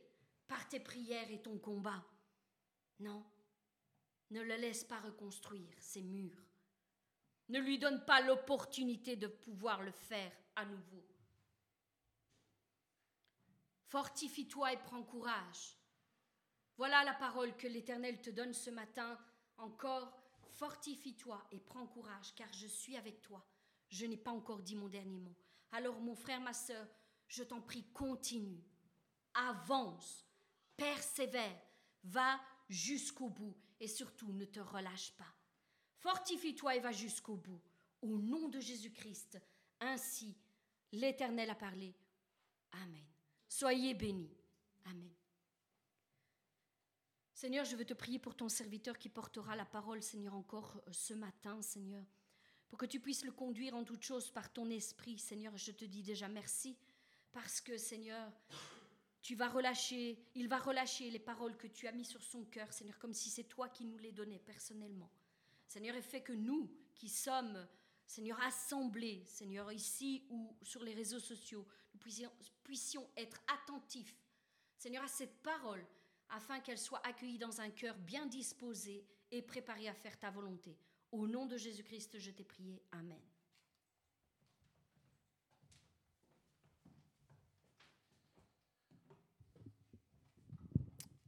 par 0.47 0.67
tes 0.69 0.79
prières 0.79 1.31
et 1.31 1.41
ton 1.41 1.57
combat. 1.57 2.05
Non, 2.99 3.25
ne 4.31 4.41
le 4.41 4.55
laisse 4.55 4.83
pas 4.83 4.99
reconstruire 4.99 5.73
ces 5.79 6.01
murs. 6.01 6.43
Ne 7.49 7.59
lui 7.59 7.79
donne 7.79 8.03
pas 8.05 8.21
l'opportunité 8.21 9.15
de 9.15 9.27
pouvoir 9.27 9.81
le 9.81 9.91
faire 9.91 10.31
à 10.55 10.65
nouveau. 10.65 11.05
Fortifie-toi 13.87 14.73
et 14.73 14.77
prends 14.77 15.03
courage. 15.03 15.77
Voilà 16.75 17.03
la 17.03 17.13
parole 17.13 17.55
que 17.55 17.67
l'Éternel 17.67 18.21
te 18.21 18.29
donne 18.29 18.53
ce 18.53 18.69
matin 18.69 19.17
encore. 19.57 20.13
Fortifie-toi 20.49 21.41
et 21.51 21.59
prends 21.59 21.87
courage, 21.87 22.33
car 22.35 22.51
je 22.53 22.67
suis 22.67 22.97
avec 22.97 23.21
toi. 23.21 23.45
Je 23.89 24.05
n'ai 24.05 24.17
pas 24.17 24.31
encore 24.31 24.61
dit 24.61 24.75
mon 24.75 24.89
dernier 24.89 25.19
mot. 25.19 25.35
Alors 25.71 25.99
mon 26.01 26.15
frère, 26.15 26.41
ma 26.41 26.53
sœur, 26.53 26.87
je 27.27 27.43
t'en 27.43 27.61
prie, 27.61 27.85
continue. 27.93 28.63
Avance, 29.33 30.25
persévère, 30.75 31.59
va 32.03 32.39
jusqu'au 32.69 33.29
bout 33.29 33.55
et 33.79 33.87
surtout 33.87 34.31
ne 34.33 34.45
te 34.45 34.59
relâche 34.59 35.11
pas. 35.13 35.33
Fortifie-toi 35.99 36.75
et 36.75 36.79
va 36.79 36.91
jusqu'au 36.91 37.35
bout. 37.35 37.61
Au 38.01 38.17
nom 38.17 38.49
de 38.49 38.59
Jésus-Christ, 38.59 39.39
ainsi 39.79 40.37
l'Éternel 40.91 41.49
a 41.49 41.55
parlé. 41.55 41.95
Amen. 42.71 43.16
Soyez 43.47 43.93
bénis. 43.93 44.29
Amen. 44.85 45.09
Seigneur, 47.33 47.65
je 47.65 47.75
veux 47.75 47.85
te 47.85 47.93
prier 47.93 48.19
pour 48.19 48.35
ton 48.35 48.49
serviteur 48.49 48.97
qui 48.97 49.09
portera 49.09 49.55
la 49.55 49.65
parole, 49.65 50.01
Seigneur, 50.01 50.33
encore 50.33 50.81
euh, 50.87 50.91
ce 50.91 51.13
matin, 51.13 51.61
Seigneur, 51.61 52.03
pour 52.67 52.79
que 52.79 52.85
tu 52.85 52.99
puisses 52.99 53.23
le 53.23 53.31
conduire 53.31 53.75
en 53.75 53.83
toutes 53.83 54.03
choses 54.03 54.31
par 54.31 54.51
ton 54.51 54.69
esprit, 54.69 55.19
Seigneur. 55.19 55.55
Je 55.55 55.71
te 55.71 55.85
dis 55.85 56.01
déjà 56.01 56.27
merci, 56.27 56.75
parce 57.31 57.61
que, 57.61 57.77
Seigneur, 57.77 58.31
tu 59.21 59.35
vas 59.35 59.49
relâcher, 59.49 60.17
il 60.35 60.47
va 60.47 60.57
relâcher 60.57 61.11
les 61.11 61.19
paroles 61.19 61.55
que 61.57 61.67
tu 61.67 61.87
as 61.87 61.91
mises 61.91 62.09
sur 62.09 62.23
son 62.23 62.43
cœur, 62.45 62.73
Seigneur, 62.73 62.97
comme 62.97 63.13
si 63.13 63.29
c'est 63.29 63.43
toi 63.43 63.69
qui 63.69 63.85
nous 63.85 63.97
les 63.97 64.11
donnais 64.11 64.39
personnellement. 64.39 65.11
Seigneur, 65.67 65.95
et 65.95 66.01
fait 66.01 66.21
que 66.21 66.33
nous, 66.33 66.71
qui 66.95 67.09
sommes, 67.09 67.67
Seigneur, 68.07 68.41
assemblés, 68.41 69.23
Seigneur, 69.25 69.71
ici 69.71 70.25
ou 70.29 70.57
sur 70.63 70.81
les 70.83 70.93
réseaux 70.93 71.19
sociaux, 71.19 71.67
nous 71.97 72.03
puissions, 72.03 72.31
puissions 72.63 73.07
être 73.17 73.41
attentifs, 73.47 74.15
Seigneur, 74.77 75.03
à 75.03 75.07
cette 75.07 75.41
parole, 75.41 75.83
afin 76.29 76.59
qu'elle 76.59 76.77
soit 76.77 77.05
accueillie 77.05 77.39
dans 77.39 77.59
un 77.59 77.69
cœur 77.69 77.95
bien 77.97 78.27
disposé 78.27 79.03
et 79.31 79.41
préparé 79.41 79.87
à 79.87 79.93
faire 79.93 80.17
ta 80.19 80.29
volonté. 80.29 80.77
Au 81.11 81.25
nom 81.25 81.45
de 81.45 81.57
Jésus-Christ, 81.57 82.19
je 82.19 82.31
t'ai 82.31 82.43
prié. 82.43 82.81
Amen. 82.91 83.19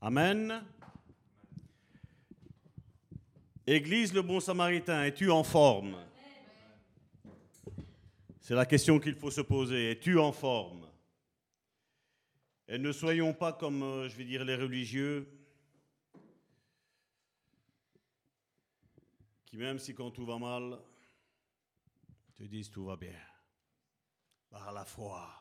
Amen. 0.01 0.63
Église 3.65 4.13
le 4.13 4.21
bon 4.21 4.39
samaritain, 4.39 5.03
es-tu 5.03 5.29
en 5.29 5.43
forme? 5.43 5.97
C'est 8.49 8.55
la 8.55 8.65
question 8.65 8.99
qu'il 8.99 9.13
faut 9.13 9.29
se 9.29 9.41
poser. 9.41 9.91
Es-tu 9.91 10.17
en 10.17 10.31
forme? 10.31 10.89
Et 12.67 12.79
ne 12.79 12.91
soyons 12.91 13.31
pas 13.31 13.53
comme, 13.53 13.83
euh, 13.83 14.09
je 14.09 14.15
vais 14.15 14.25
dire, 14.25 14.43
les 14.43 14.55
religieux, 14.55 15.29
qui 19.45 19.55
même 19.55 19.77
si 19.77 19.93
quand 19.93 20.09
tout 20.09 20.25
va 20.25 20.39
mal, 20.39 20.79
te 22.37 22.43
disent 22.45 22.71
tout 22.71 22.85
va 22.85 22.95
bien, 22.95 23.21
par 24.49 24.71
la 24.71 24.83
foi. 24.83 25.31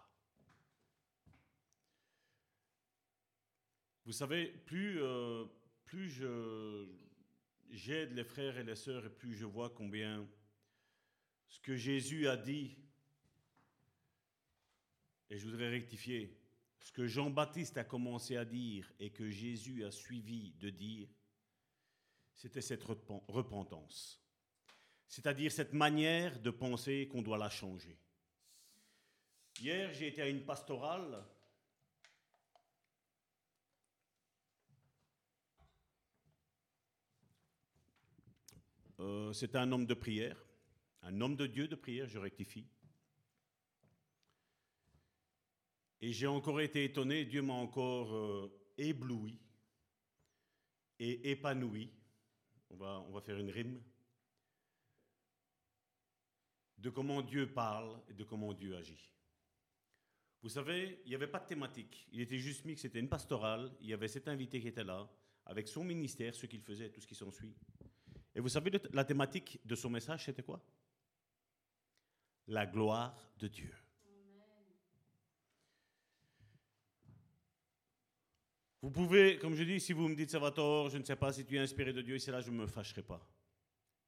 Vous 4.05 4.13
savez, 4.13 4.49
plus, 4.67 5.01
euh, 5.01 5.47
je, 5.95 6.87
j'aide 7.71 8.13
les 8.13 8.25
frères 8.25 8.59
et 8.59 8.65
les 8.65 8.77
sœurs 8.77 9.07
et 9.07 9.09
plus 9.09 9.33
je 9.33 9.47
vois 9.47 9.71
combien 9.71 10.29
ce 11.47 11.59
que 11.61 11.75
Jésus 11.75 12.29
a 12.29 12.37
dit, 12.37 12.77
et 15.31 15.39
je 15.39 15.47
voudrais 15.47 15.69
rectifier, 15.69 16.37
ce 16.81 16.93
que 16.93 17.07
Jean-Baptiste 17.07 17.77
a 17.77 17.85
commencé 17.85 18.37
à 18.37 18.45
dire 18.45 18.91
et 18.99 19.11
que 19.11 19.29
Jésus 19.29 19.85
a 19.85 19.91
suivi 19.91 20.53
de 20.61 20.71
dire, 20.71 21.09
c'était 22.35 22.61
cette 22.61 22.85
repen- 22.85 23.23
repentance. 23.29 24.23
C'est-à-dire 25.09 25.51
cette 25.51 25.73
manière 25.73 26.39
de 26.41 26.51
penser 26.51 27.09
qu'on 27.09 27.23
doit 27.23 27.39
la 27.39 27.51
changer. 27.51 27.99
Hier, 29.61 29.93
j'ai 29.93 30.09
été 30.09 30.23
à 30.23 30.29
une 30.29 30.45
pastorale 30.45 31.25
Euh, 39.01 39.33
C'était 39.33 39.59
un 39.59 39.71
homme 39.73 39.87
de 39.87 39.95
prière, 39.95 40.37
un 41.03 41.21
homme 41.21 41.37
de 41.37 41.47
Dieu 41.47 41.69
de 41.69 41.77
prière, 41.77 42.09
je 42.09 42.19
rectifie. 42.19 42.67
Et 46.01 46.13
j'ai 46.13 46.27
encore 46.27 46.61
été 46.61 46.85
étonné, 46.85 47.25
Dieu 47.25 47.43
m'a 47.43 47.55
encore 47.55 48.15
euh, 48.15 48.53
ébloui 48.77 49.39
et 50.99 51.31
épanoui. 51.31 51.91
On 52.71 52.77
va, 52.77 53.05
on 53.09 53.13
va 53.13 53.21
faire 53.21 53.39
une 53.39 53.51
rime. 53.51 53.83
De 56.77 56.91
comment 56.91 57.23
Dieu 57.23 57.53
parle 57.53 58.01
et 58.09 58.15
de 58.15 58.23
comment 58.23 58.53
Dieu 58.53 58.77
agit. 58.77 59.13
Vous 60.43 60.49
savez, 60.49 61.01
il 61.05 61.09
n'y 61.09 61.15
avait 61.17 61.27
pas 61.27 61.41
de 61.41 61.47
thématique. 61.47 62.07
Il 62.13 62.21
était 62.21 62.39
juste 62.39 62.65
mis 62.65 62.75
que 62.75 62.81
c'était 62.81 63.01
une 63.01 63.09
pastorale. 63.09 63.73
Il 63.81 63.89
y 63.89 63.93
avait 63.93 64.07
cet 64.07 64.29
invité 64.29 64.61
qui 64.61 64.69
était 64.69 64.85
là, 64.85 65.11
avec 65.47 65.67
son 65.67 65.83
ministère, 65.83 66.35
ce 66.35 66.47
qu'il 66.47 66.61
faisait, 66.61 66.91
tout 66.91 67.01
ce 67.01 67.07
qui 67.07 67.17
s'ensuit. 67.17 67.57
Et 68.37 68.41
vous 68.41 68.49
savez, 68.49 68.71
la 68.93 69.05
thématique 69.05 69.59
de 69.65 69.75
son 69.75 69.91
message, 69.91 70.27
c'était 70.27 70.45
quoi? 70.45 70.63
La 72.47 72.67
gloire 72.67 73.33
de 73.39 73.49
Dieu. 73.49 73.75
Vous 78.81 78.91
pouvez, 78.91 79.39
comme 79.39 79.55
je 79.55 79.65
dis, 79.65 79.81
si 79.81 79.93
vous 79.93 80.07
me 80.09 80.15
dites 80.15 80.31
Salvatore, 80.31 80.91
je 80.91 80.99
ne 80.99 81.05
sais 81.05 81.17
pas 81.17 81.33
si 81.33 81.45
tu 81.45 81.57
es 81.57 81.59
inspiré 81.59 81.93
de 81.93 82.01
Dieu, 82.01 82.15
et 82.15 82.19
c'est 82.19 82.31
là 82.31 82.41
je 82.41 82.51
ne 82.51 82.57
me 82.57 82.67
fâcherai 82.67 83.03
pas. 83.03 83.27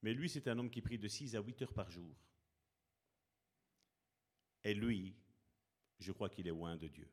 Mais 0.03 0.15
lui, 0.15 0.29
c'est 0.29 0.47
un 0.49 0.59
homme 0.59 0.71
qui 0.71 0.81
prie 0.81 0.99
de 0.99 1.09
6 1.09 1.35
à 1.35 1.41
8 1.41 1.63
heures 1.63 1.73
par 1.73 1.91
jour. 1.91 2.15
Et 4.63 4.75
lui, 4.75 5.17
je 5.99 6.13
crois 6.13 6.29
qu'il 6.29 6.47
est 6.47 6.51
loin 6.51 6.77
de 6.77 6.87
Dieu. 6.87 7.09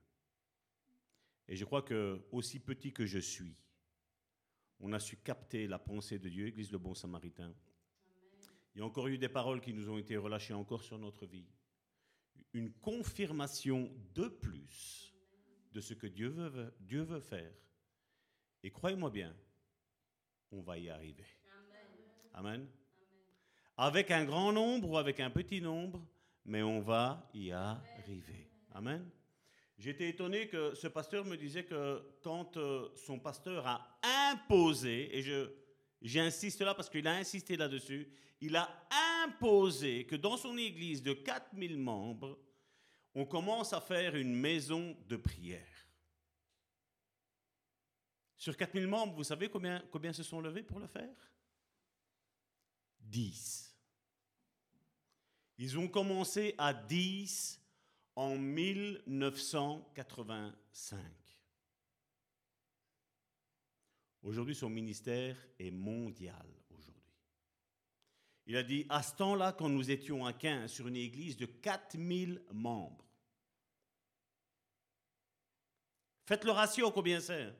Et 1.47 1.55
je 1.55 1.65
crois 1.65 1.81
que, 1.81 2.21
aussi 2.31 2.59
petit 2.59 2.93
que 2.93 3.05
je 3.05 3.19
suis, 3.19 3.55
on 4.79 4.93
a 4.93 4.99
su 4.99 5.17
capter 5.17 5.65
la 5.65 5.79
pensée 5.79 6.19
de 6.19 6.29
Dieu, 6.29 6.47
Église 6.47 6.71
le 6.71 6.77
Bon 6.77 6.93
Samaritain. 6.93 7.53
Il 8.75 8.79
y 8.79 8.81
a 8.81 8.85
encore 8.85 9.07
eu 9.07 9.17
des 9.17 9.29
paroles 9.29 9.61
qui 9.61 9.73
nous 9.73 9.89
ont 9.89 9.97
été 9.97 10.15
relâchées 10.15 10.53
encore 10.53 10.83
sur 10.83 10.99
notre 10.99 11.25
vie. 11.25 11.47
Une 12.53 12.71
confirmation 12.71 13.91
de 14.13 14.27
plus 14.27 15.16
de 15.77 15.81
ce 15.81 15.93
que 15.93 16.07
Dieu 16.07 16.29
veut, 16.29 16.73
Dieu 16.79 17.03
veut 17.03 17.19
faire. 17.19 17.53
Et 18.63 18.71
croyez-moi 18.71 19.11
bien, 19.11 19.31
on 20.51 20.59
va 20.59 20.79
y 20.79 20.89
arriver. 20.89 21.27
Amen. 22.33 22.67
Avec 23.77 24.09
un 24.09 24.25
grand 24.25 24.51
nombre 24.51 24.89
ou 24.89 24.97
avec 24.97 25.19
un 25.19 25.29
petit 25.29 25.61
nombre, 25.61 26.03
mais 26.45 26.63
on 26.63 26.81
va 26.81 27.29
y 27.31 27.51
arriver. 27.51 28.49
Amen. 28.71 29.07
J'étais 29.77 30.09
étonné 30.09 30.47
que 30.47 30.73
ce 30.73 30.87
pasteur 30.87 31.23
me 31.25 31.37
disait 31.37 31.65
que 31.65 32.01
quand 32.23 32.57
euh, 32.57 32.89
son 32.95 33.19
pasteur 33.19 33.67
a 33.67 33.99
imposé, 34.31 35.15
et 35.15 35.21
je, 35.21 35.51
j'insiste 36.01 36.61
là 36.61 36.73
parce 36.73 36.89
qu'il 36.89 37.05
a 37.07 37.13
insisté 37.13 37.55
là-dessus, 37.55 38.11
il 38.41 38.55
a 38.55 38.67
imposé 39.23 40.07
que 40.07 40.15
dans 40.15 40.37
son 40.37 40.57
église 40.57 41.03
de 41.03 41.13
4000 41.13 41.77
membres, 41.77 42.39
on 43.17 43.25
commence 43.25 43.73
à 43.73 43.81
faire 43.81 44.15
une 44.15 44.33
maison 44.35 44.95
de 45.07 45.17
prière. 45.17 45.89
Sur 48.35 48.55
4000 48.55 48.85
membres, 48.85 49.15
vous 49.15 49.23
savez 49.23 49.49
combien, 49.49 49.81
se 50.13 50.21
sont 50.21 50.39
levés 50.39 50.61
pour 50.61 50.79
le 50.79 50.85
faire? 50.85 51.33
10. 52.99 53.75
Ils 55.57 55.79
ont 55.79 55.87
commencé 55.87 56.53
à 56.59 56.75
10 56.75 57.59
en 58.15 58.37
1985. 58.37 60.99
Aujourd'hui, 64.21 64.53
son 64.53 64.69
ministère 64.69 65.35
est 65.57 65.71
mondial 65.71 66.45
aujourd'hui. 66.69 67.01
Il 68.45 68.55
a 68.57 68.61
dit, 68.61 68.85
à 68.89 69.01
ce 69.01 69.15
temps-là, 69.15 69.53
quand 69.53 69.69
nous 69.69 69.89
étions 69.89 70.23
à 70.23 70.33
15 70.33 70.71
sur 70.71 70.87
une 70.87 70.97
église 70.97 71.35
de 71.35 71.47
4000 71.47 72.43
membres, 72.51 73.06
faites 76.27 76.43
le 76.43 76.51
ratio, 76.51 76.91
combien 76.91 77.19
c'est 77.19 77.51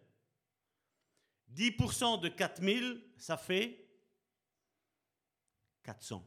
10% 1.55 2.20
de 2.20 2.28
4000, 2.28 3.01
ça 3.18 3.38
fait 3.38 3.88
400. 5.84 6.24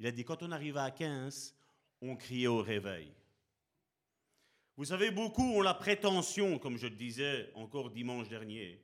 Il 0.00 0.06
a 0.06 0.10
dit, 0.10 0.24
quand 0.24 0.42
on 0.42 0.50
arrivait 0.50 0.80
à 0.80 0.90
15, 0.90 1.54
on 2.00 2.16
criait 2.16 2.46
au 2.46 2.62
réveil. 2.62 3.12
Vous 4.76 4.86
savez, 4.86 5.10
beaucoup 5.10 5.42
ont 5.42 5.60
la 5.60 5.74
prétention, 5.74 6.58
comme 6.58 6.78
je 6.78 6.86
le 6.86 6.96
disais 6.96 7.52
encore 7.54 7.90
dimanche 7.90 8.28
dernier, 8.28 8.82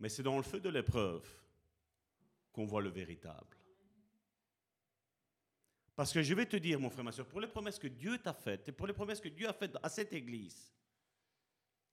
mais 0.00 0.08
c'est 0.08 0.22
dans 0.22 0.38
le 0.38 0.42
feu 0.42 0.60
de 0.60 0.70
l'épreuve 0.70 1.24
qu'on 2.52 2.66
voit 2.66 2.82
le 2.82 2.88
véritable. 2.88 3.53
Parce 5.96 6.12
que 6.12 6.22
je 6.22 6.34
vais 6.34 6.46
te 6.46 6.56
dire, 6.56 6.80
mon 6.80 6.90
frère, 6.90 7.04
ma 7.04 7.12
soeur, 7.12 7.26
pour 7.26 7.40
les 7.40 7.46
promesses 7.46 7.78
que 7.78 7.86
Dieu 7.86 8.18
t'a 8.18 8.32
faites 8.32 8.68
et 8.68 8.72
pour 8.72 8.86
les 8.86 8.92
promesses 8.92 9.20
que 9.20 9.28
Dieu 9.28 9.48
a 9.48 9.52
faites 9.52 9.76
à 9.82 9.88
cette 9.88 10.12
église, 10.12 10.72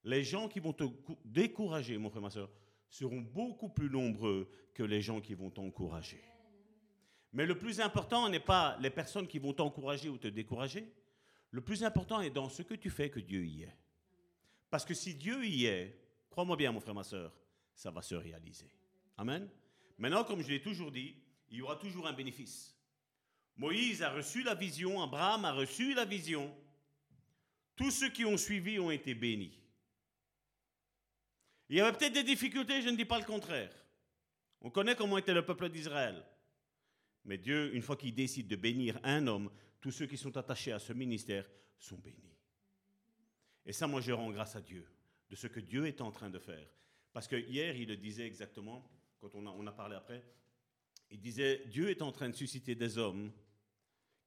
les 0.03 0.23
gens 0.23 0.47
qui 0.49 0.59
vont 0.59 0.73
te 0.73 0.83
cou- 0.83 1.19
décourager, 1.23 1.97
mon 1.97 2.09
frère, 2.09 2.23
ma 2.23 2.29
soeur, 2.31 2.49
seront 2.89 3.21
beaucoup 3.21 3.69
plus 3.69 3.89
nombreux 3.89 4.49
que 4.73 4.83
les 4.83 5.01
gens 5.01 5.21
qui 5.21 5.35
vont 5.35 5.51
t'encourager. 5.51 6.21
Mais 7.33 7.45
le 7.45 7.57
plus 7.57 7.79
important 7.79 8.27
n'est 8.27 8.39
pas 8.39 8.77
les 8.81 8.89
personnes 8.89 9.27
qui 9.27 9.39
vont 9.39 9.53
t'encourager 9.53 10.09
ou 10.09 10.17
te 10.17 10.27
décourager. 10.27 10.91
Le 11.51 11.61
plus 11.61 11.83
important 11.83 12.21
est 12.21 12.29
dans 12.31 12.49
ce 12.49 12.63
que 12.63 12.73
tu 12.73 12.89
fais 12.89 13.09
que 13.09 13.19
Dieu 13.19 13.45
y 13.45 13.63
est. 13.63 13.77
Parce 14.69 14.83
que 14.83 14.93
si 14.93 15.13
Dieu 15.13 15.45
y 15.45 15.65
est, 15.65 15.95
crois-moi 16.29 16.57
bien, 16.57 16.71
mon 16.71 16.79
frère, 16.79 16.95
ma 16.95 17.03
soeur, 17.03 17.33
ça 17.75 17.91
va 17.91 18.01
se 18.01 18.15
réaliser. 18.15 18.71
Amen. 19.17 19.47
Maintenant, 19.97 20.23
comme 20.23 20.41
je 20.41 20.49
l'ai 20.49 20.61
toujours 20.61 20.91
dit, 20.91 21.15
il 21.49 21.57
y 21.57 21.61
aura 21.61 21.75
toujours 21.75 22.07
un 22.07 22.13
bénéfice. 22.13 22.75
Moïse 23.61 24.01
a 24.01 24.09
reçu 24.09 24.41
la 24.41 24.55
vision, 24.55 25.03
Abraham 25.03 25.45
a 25.45 25.51
reçu 25.51 25.93
la 25.93 26.03
vision. 26.03 26.51
Tous 27.75 27.91
ceux 27.91 28.09
qui 28.09 28.25
ont 28.25 28.35
suivi 28.35 28.79
ont 28.79 28.89
été 28.89 29.13
bénis. 29.13 29.55
Il 31.69 31.75
y 31.75 31.79
avait 31.79 31.95
peut-être 31.95 32.13
des 32.13 32.23
difficultés, 32.23 32.81
je 32.81 32.89
ne 32.89 32.97
dis 32.97 33.05
pas 33.05 33.19
le 33.19 33.23
contraire. 33.25 33.71
On 34.61 34.71
connaît 34.71 34.95
comment 34.95 35.19
était 35.19 35.35
le 35.35 35.45
peuple 35.45 35.69
d'Israël. 35.69 36.25
Mais 37.23 37.37
Dieu, 37.37 37.75
une 37.75 37.83
fois 37.83 37.95
qu'il 37.95 38.15
décide 38.15 38.47
de 38.47 38.55
bénir 38.55 38.99
un 39.03 39.27
homme, 39.27 39.51
tous 39.79 39.91
ceux 39.91 40.07
qui 40.07 40.17
sont 40.17 40.35
attachés 40.37 40.71
à 40.71 40.79
ce 40.79 40.93
ministère 40.93 41.47
sont 41.77 41.99
bénis. 41.99 42.35
Et 43.63 43.73
ça, 43.73 43.85
moi, 43.85 44.01
je 44.01 44.11
rends 44.11 44.31
grâce 44.31 44.55
à 44.55 44.61
Dieu 44.61 44.87
de 45.29 45.35
ce 45.35 45.45
que 45.45 45.59
Dieu 45.59 45.85
est 45.85 46.01
en 46.01 46.09
train 46.09 46.31
de 46.31 46.39
faire. 46.39 46.67
Parce 47.13 47.27
que 47.27 47.35
hier, 47.35 47.75
il 47.75 47.89
le 47.89 47.97
disait 47.97 48.25
exactement, 48.25 48.89
quand 49.19 49.35
on 49.35 49.45
a, 49.45 49.51
on 49.51 49.67
a 49.67 49.71
parlé 49.71 49.95
après, 49.95 50.25
il 51.11 51.21
disait, 51.21 51.61
Dieu 51.67 51.91
est 51.91 52.01
en 52.01 52.11
train 52.11 52.29
de 52.29 52.35
susciter 52.35 52.73
des 52.73 52.97
hommes 52.97 53.31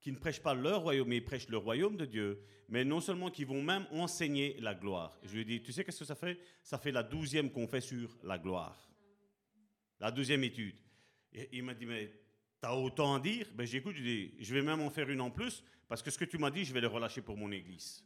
qui 0.05 0.13
ne 0.13 0.19
prêchent 0.19 0.43
pas 0.43 0.53
leur 0.53 0.83
royaume, 0.83 1.09
mais 1.09 1.17
ils 1.17 1.25
prêchent 1.25 1.49
le 1.49 1.57
royaume 1.57 1.97
de 1.97 2.05
Dieu, 2.05 2.45
mais 2.69 2.85
non 2.85 3.01
seulement 3.01 3.31
qui 3.31 3.45
vont 3.45 3.63
même 3.63 3.87
enseigner 3.91 4.55
la 4.61 4.75
gloire. 4.75 5.19
je 5.23 5.33
lui 5.33 5.41
ai 5.41 5.45
dit, 5.47 5.63
tu 5.63 5.73
sais 5.73 5.83
qu'est-ce 5.83 6.01
que 6.01 6.05
ça 6.05 6.15
fait? 6.15 6.39
Ça 6.63 6.77
fait 6.77 6.93
la 6.93 7.03
douzième 7.03 7.51
qu'on 7.51 7.67
fait 7.67 7.81
sur 7.81 8.15
la 8.23 8.37
gloire. 8.37 8.87
La 10.01 10.11
douzième 10.11 10.45
étude. 10.45 10.77
Il 11.53 11.63
m'a 11.63 11.73
dit, 11.73 11.87
mais 11.87 12.13
t'as 12.61 12.75
autant 12.75 13.15
à 13.15 13.21
dire? 13.21 13.51
Ben 13.55 13.67
j'écoute, 13.67 13.97
je 13.97 14.03
dis, 14.03 14.35
je 14.39 14.55
vais 14.55 14.61
même 14.61 14.83
en 14.83 14.91
faire 14.91 15.09
une 15.09 15.23
en 15.23 15.31
plus, 15.31 15.65
parce 15.89 16.03
que 16.03 16.11
ce 16.11 16.19
que 16.19 16.27
tu 16.27 16.37
m'as 16.37 16.51
dit, 16.51 16.67
je 16.67 16.75
vais 16.75 16.83
le 16.83 16.89
relâcher 16.89 17.23
pour 17.23 17.39
mon 17.39 17.51
église. 17.51 18.05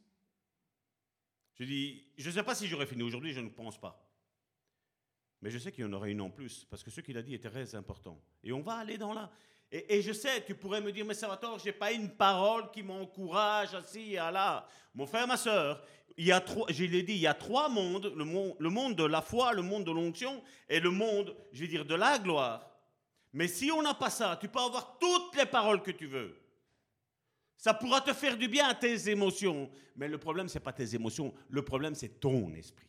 Je 1.55 1.65
dis, 1.65 2.05
je 2.17 2.29
ne 2.29 2.35
sais 2.35 2.45
pas 2.45 2.55
si 2.55 2.69
j'aurais 2.69 2.87
fini 2.87 3.03
aujourd'hui, 3.03 3.33
je 3.33 3.41
ne 3.41 3.49
pense 3.49 3.77
pas. 3.77 4.09
Mais 5.43 5.51
je 5.51 5.59
sais 5.59 5.73
qu'il 5.73 5.83
y 5.83 5.89
en 5.89 5.93
aurait 5.93 6.13
une 6.13 6.21
en 6.21 6.31
plus, 6.31 6.65
parce 6.71 6.85
que 6.85 6.93
ce 6.93 7.01
qu'il 7.01 7.19
a 7.19 7.23
dit 7.23 7.35
était 7.35 7.51
très 7.51 7.75
important. 7.75 8.23
Et 8.45 8.53
on 8.53 8.61
va 8.61 8.75
aller 8.75 8.99
dans 8.99 9.13
là. 9.13 9.33
Et, 9.71 10.01
je 10.01 10.13
sais, 10.13 10.43
tu 10.45 10.55
pourrais 10.55 10.81
me 10.81 10.91
dire, 10.91 11.05
mais 11.05 11.13
Salvatore, 11.13 11.59
je 11.59 11.67
n'ai 11.67 11.73
pas 11.73 11.93
une 11.93 12.09
parole 12.09 12.71
qui 12.71 12.83
m'encourage 12.83 13.75
ainsi 13.75 14.17
à 14.17 14.31
là. 14.31 14.67
Mon 14.95 15.07
frère, 15.07 15.27
ma 15.27 15.37
soeur, 15.37 15.85
il 16.17 16.27
y 16.27 16.33
a 16.33 16.41
trois, 16.41 16.67
je 16.71 16.85
l'ai 16.85 17.03
dit, 17.03 17.13
il 17.13 17.21
y 17.21 17.27
a 17.27 17.35
trois 17.35 17.69
mondes, 17.69 18.13
le 18.17 18.25
monde, 18.25 18.57
le 18.59 18.71
monde 18.71 18.97
de 18.97 19.05
la 19.05 19.21
foi, 19.21 19.53
le 19.53 19.61
monde 19.61 19.85
de 19.85 19.93
l'onction 19.93 20.43
et 20.69 20.81
le 20.81 20.91
monde, 20.91 21.37
je 21.53 21.61
vais 21.61 21.69
dire, 21.69 21.85
de 21.85 21.95
la 21.95 22.19
gloire. 22.19 22.69
Mais 23.35 23.47
si 23.47 23.71
on 23.71 23.83
n'a 23.83 23.95
pas 23.95 24.09
ça, 24.09 24.39
tu 24.41 24.49
peux 24.49 24.59
avoir 24.59 24.99
toutes 24.99 25.37
les 25.37 25.47
paroles 25.47 25.83
que 25.83 25.91
tu 25.91 26.07
veux. 26.07 26.41
Ça 27.59 27.75
pourra 27.75 28.01
te 28.01 28.15
faire 28.15 28.39
du 28.39 28.49
bien 28.49 28.69
à 28.69 28.75
tes 28.75 29.11
émotions. 29.11 29.71
Mais 29.97 30.09
le 30.09 30.17
problème, 30.17 30.49
ce 30.49 30.55
n'est 30.55 30.65
pas 30.65 30.73
tes 30.73 30.95
émotions, 30.95 31.35
le 31.51 31.63
problème, 31.63 31.95
c'est 31.95 32.21
ton 32.21 32.53
esprit. 32.55 32.88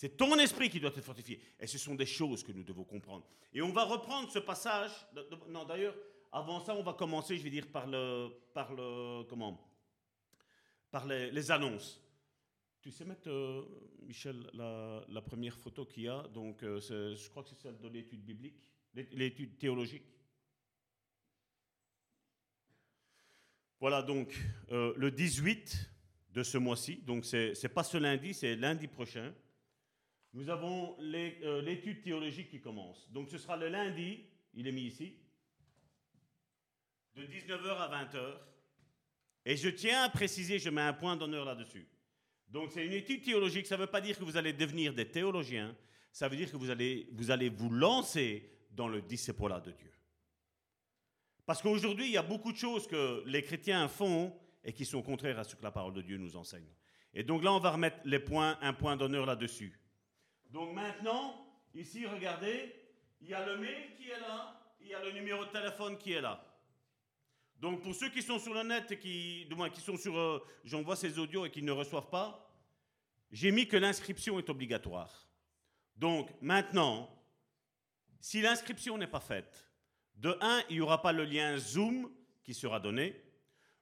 C'est 0.00 0.16
ton 0.16 0.34
esprit 0.38 0.70
qui 0.70 0.80
doit 0.80 0.88
être 0.96 1.02
fortifié. 1.02 1.38
Et 1.60 1.66
ce 1.66 1.76
sont 1.76 1.94
des 1.94 2.06
choses 2.06 2.42
que 2.42 2.52
nous 2.52 2.62
devons 2.62 2.84
comprendre. 2.84 3.22
Et 3.52 3.60
on 3.60 3.70
va 3.70 3.84
reprendre 3.84 4.30
ce 4.30 4.38
passage. 4.38 4.90
Non, 5.46 5.66
d'ailleurs, 5.66 5.94
avant 6.32 6.64
ça, 6.64 6.74
on 6.74 6.82
va 6.82 6.94
commencer, 6.94 7.36
je 7.36 7.42
vais 7.42 7.50
dire, 7.50 7.66
par 7.66 7.86
le, 7.86 8.30
par 8.54 8.72
le, 8.72 9.24
comment, 9.24 9.60
par 10.90 11.06
les, 11.06 11.50
annonces. 11.50 12.02
Tu 12.80 12.90
sais 12.90 13.04
mettre, 13.04 13.28
euh, 13.28 13.62
Michel, 14.00 14.42
la, 14.54 15.20
première 15.20 15.58
photo 15.58 15.84
qu'il 15.84 16.04
y 16.04 16.08
a. 16.08 16.22
Donc, 16.28 16.62
euh, 16.62 16.80
je 16.80 17.28
crois 17.28 17.42
que 17.42 17.50
c'est 17.50 17.60
celle 17.60 17.78
de 17.78 17.88
l'étude 17.88 18.24
biblique, 18.24 18.56
l'étude 18.94 19.58
théologique. 19.58 20.06
Voilà 23.78 24.00
donc 24.00 24.34
euh, 24.70 24.94
le 24.96 25.10
18 25.10 25.90
de 26.30 26.42
ce 26.42 26.56
mois-ci. 26.56 27.02
Donc, 27.02 27.26
c'est 27.26 27.74
pas 27.74 27.84
ce 27.84 27.98
lundi, 27.98 28.32
c'est 28.32 28.56
lundi 28.56 28.88
prochain 28.88 29.34
nous 30.32 30.48
avons 30.48 30.96
euh, 31.00 31.62
l'étude 31.62 32.02
théologique 32.02 32.50
qui 32.50 32.60
commence. 32.60 33.10
Donc 33.10 33.28
ce 33.28 33.38
sera 33.38 33.56
le 33.56 33.68
lundi, 33.68 34.24
il 34.54 34.66
est 34.66 34.72
mis 34.72 34.82
ici, 34.82 35.16
de 37.16 37.22
19h 37.22 37.76
à 37.76 38.04
20h. 38.04 38.36
Et 39.46 39.56
je 39.56 39.68
tiens 39.68 40.04
à 40.04 40.08
préciser, 40.08 40.58
je 40.58 40.70
mets 40.70 40.82
un 40.82 40.92
point 40.92 41.16
d'honneur 41.16 41.44
là-dessus. 41.44 41.88
Donc 42.48 42.70
c'est 42.72 42.86
une 42.86 42.92
étude 42.92 43.22
théologique, 43.22 43.66
ça 43.66 43.76
ne 43.76 43.82
veut 43.82 43.86
pas 43.86 44.00
dire 44.00 44.18
que 44.18 44.24
vous 44.24 44.36
allez 44.36 44.52
devenir 44.52 44.92
des 44.92 45.08
théologiens, 45.08 45.76
ça 46.12 46.28
veut 46.28 46.36
dire 46.36 46.50
que 46.50 46.56
vous 46.56 46.70
allez 47.30 47.48
vous, 47.48 47.70
lancer 47.70 48.50
dans 48.70 48.88
le 48.88 49.00
disciple 49.00 49.60
de 49.64 49.72
Dieu. 49.72 49.90
Parce 51.46 51.62
qu'aujourd'hui, 51.62 52.06
il 52.06 52.12
y 52.12 52.16
a 52.16 52.22
beaucoup 52.22 52.52
de 52.52 52.56
choses 52.56 52.86
que 52.86 53.22
les 53.26 53.42
chrétiens 53.42 53.88
font 53.88 54.36
et 54.62 54.72
qui 54.72 54.84
sont 54.84 55.02
contraires 55.02 55.38
à 55.38 55.44
ce 55.44 55.56
que 55.56 55.62
la 55.62 55.70
parole 55.70 55.94
de 55.94 56.02
Dieu 56.02 56.16
nous 56.16 56.36
enseigne. 56.36 56.68
Et 57.14 57.24
donc 57.24 57.42
là, 57.42 57.52
on 57.52 57.58
va 57.58 57.70
remettre 57.70 57.98
les 58.04 58.20
points, 58.20 58.58
un 58.60 58.72
point 58.72 58.96
d'honneur 58.96 59.26
là-dessus. 59.26 59.80
Donc 60.50 60.74
maintenant, 60.74 61.46
ici, 61.74 62.06
regardez, 62.06 62.74
il 63.20 63.28
y 63.28 63.34
a 63.34 63.44
le 63.46 63.58
mail 63.58 63.94
qui 63.96 64.10
est 64.10 64.20
là, 64.20 64.60
il 64.80 64.88
y 64.88 64.94
a 64.94 65.02
le 65.02 65.12
numéro 65.12 65.44
de 65.44 65.50
téléphone 65.50 65.96
qui 65.96 66.12
est 66.12 66.20
là. 66.20 66.44
Donc 67.58 67.82
pour 67.82 67.94
ceux 67.94 68.08
qui 68.08 68.22
sont 68.22 68.38
sur 68.38 68.54
le 68.54 68.62
net 68.62 68.90
et 68.90 68.98
qui, 68.98 69.44
du 69.46 69.54
moins 69.54 69.68
qui 69.68 69.80
sont 69.80 69.96
sur, 69.96 70.16
euh, 70.16 70.44
j'envoie 70.64 70.96
ces 70.96 71.18
audios 71.18 71.44
et 71.44 71.50
qui 71.50 71.62
ne 71.62 71.72
reçoivent 71.72 72.08
pas, 72.08 72.50
j'ai 73.30 73.52
mis 73.52 73.68
que 73.68 73.76
l'inscription 73.76 74.38
est 74.38 74.48
obligatoire. 74.48 75.28
Donc 75.94 76.30
maintenant, 76.40 77.08
si 78.18 78.40
l'inscription 78.40 78.96
n'est 78.96 79.06
pas 79.06 79.20
faite, 79.20 79.68
de 80.16 80.36
un, 80.40 80.62
il 80.68 80.76
n'y 80.76 80.80
aura 80.80 81.00
pas 81.00 81.12
le 81.12 81.24
lien 81.24 81.56
Zoom 81.58 82.10
qui 82.42 82.54
sera 82.54 82.80
donné. 82.80 83.22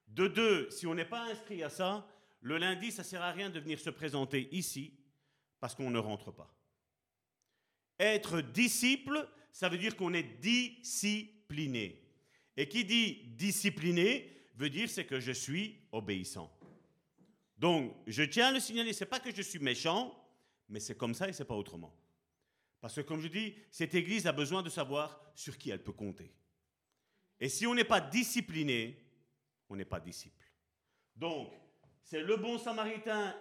De 0.07 0.27
deux, 0.27 0.69
si 0.69 0.85
on 0.85 0.93
n'est 0.93 1.05
pas 1.05 1.23
inscrit 1.23 1.63
à 1.63 1.69
ça, 1.69 2.07
le 2.41 2.57
lundi, 2.57 2.91
ça 2.91 3.01
ne 3.01 3.07
sert 3.07 3.21
à 3.21 3.31
rien 3.31 3.49
de 3.49 3.59
venir 3.59 3.79
se 3.79 3.89
présenter 3.89 4.49
ici 4.53 4.97
parce 5.59 5.75
qu'on 5.75 5.89
ne 5.89 5.99
rentre 5.99 6.31
pas. 6.31 6.53
Être 7.99 8.41
disciple, 8.41 9.27
ça 9.51 9.69
veut 9.69 9.77
dire 9.77 9.95
qu'on 9.95 10.13
est 10.13 10.39
discipliné. 10.41 12.01
Et 12.55 12.67
qui 12.67 12.85
dit 12.85 13.23
discipliné 13.27 14.31
veut 14.55 14.69
dire 14.69 14.89
c'est 14.89 15.05
que 15.05 15.19
je 15.19 15.31
suis 15.31 15.77
obéissant. 15.91 16.51
Donc, 17.57 17.93
je 18.07 18.23
tiens 18.23 18.47
à 18.47 18.51
le 18.51 18.59
signaler, 18.59 18.93
c'est 18.93 19.05
pas 19.05 19.19
que 19.19 19.35
je 19.35 19.41
suis 19.41 19.59
méchant, 19.59 20.17
mais 20.69 20.79
c'est 20.79 20.97
comme 20.97 21.13
ça 21.13 21.27
et 21.27 21.33
c'est 21.33 21.45
pas 21.45 21.55
autrement. 21.55 21.93
Parce 22.79 22.95
que 22.95 23.01
comme 23.01 23.21
je 23.21 23.27
dis, 23.27 23.55
cette 23.71 23.95
église 23.95 24.27
a 24.27 24.31
besoin 24.31 24.63
de 24.63 24.69
savoir 24.69 25.21
sur 25.35 25.57
qui 25.57 25.69
elle 25.69 25.83
peut 25.83 25.91
compter. 25.91 26.31
Et 27.39 27.49
si 27.49 27.67
on 27.67 27.75
n'est 27.75 27.83
pas 27.83 27.99
discipliné, 27.99 28.97
on 29.69 29.75
n'est 29.75 29.85
pas 29.85 29.99
disciple. 29.99 30.45
Donc, 31.15 31.51
c'est 32.03 32.21
le 32.21 32.37
bon 32.37 32.57
samaritain 32.57 33.35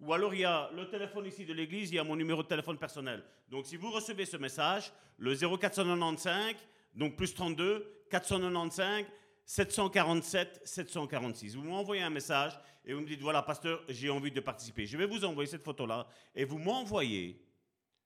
ou 0.00 0.12
alors 0.12 0.34
il 0.34 0.40
y 0.40 0.44
a 0.44 0.70
le 0.74 0.88
téléphone 0.88 1.26
ici 1.26 1.44
de 1.44 1.52
l'église, 1.52 1.90
il 1.90 1.96
y 1.96 1.98
a 1.98 2.04
mon 2.04 2.16
numéro 2.16 2.42
de 2.42 2.48
téléphone 2.48 2.78
personnel. 2.78 3.22
Donc 3.48 3.66
si 3.66 3.76
vous 3.76 3.90
recevez 3.90 4.26
ce 4.26 4.36
message, 4.36 4.92
le 5.18 5.34
0495, 5.34 6.54
donc 6.94 7.16
plus 7.16 7.34
32, 7.34 8.04
495, 8.10 9.06
747, 9.44 10.60
746. 10.64 11.54
Vous 11.56 11.62
m'envoyez 11.62 12.02
un 12.02 12.10
message 12.10 12.58
et 12.84 12.92
vous 12.92 13.00
me 13.00 13.06
dites, 13.06 13.20
voilà, 13.20 13.42
pasteur, 13.42 13.82
j'ai 13.88 14.10
envie 14.10 14.30
de 14.30 14.40
participer. 14.40 14.86
Je 14.86 14.96
vais 14.96 15.06
vous 15.06 15.24
envoyer 15.24 15.48
cette 15.48 15.64
photo-là 15.64 16.06
et 16.34 16.44
vous 16.44 16.58
m'envoyez, 16.58 17.40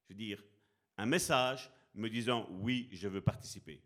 je 0.04 0.12
veux 0.12 0.18
dire, 0.18 0.42
un 0.96 1.06
message 1.06 1.70
me 1.94 2.08
disant, 2.08 2.46
oui, 2.50 2.88
je 2.92 3.08
veux 3.08 3.20
participer. 3.20 3.82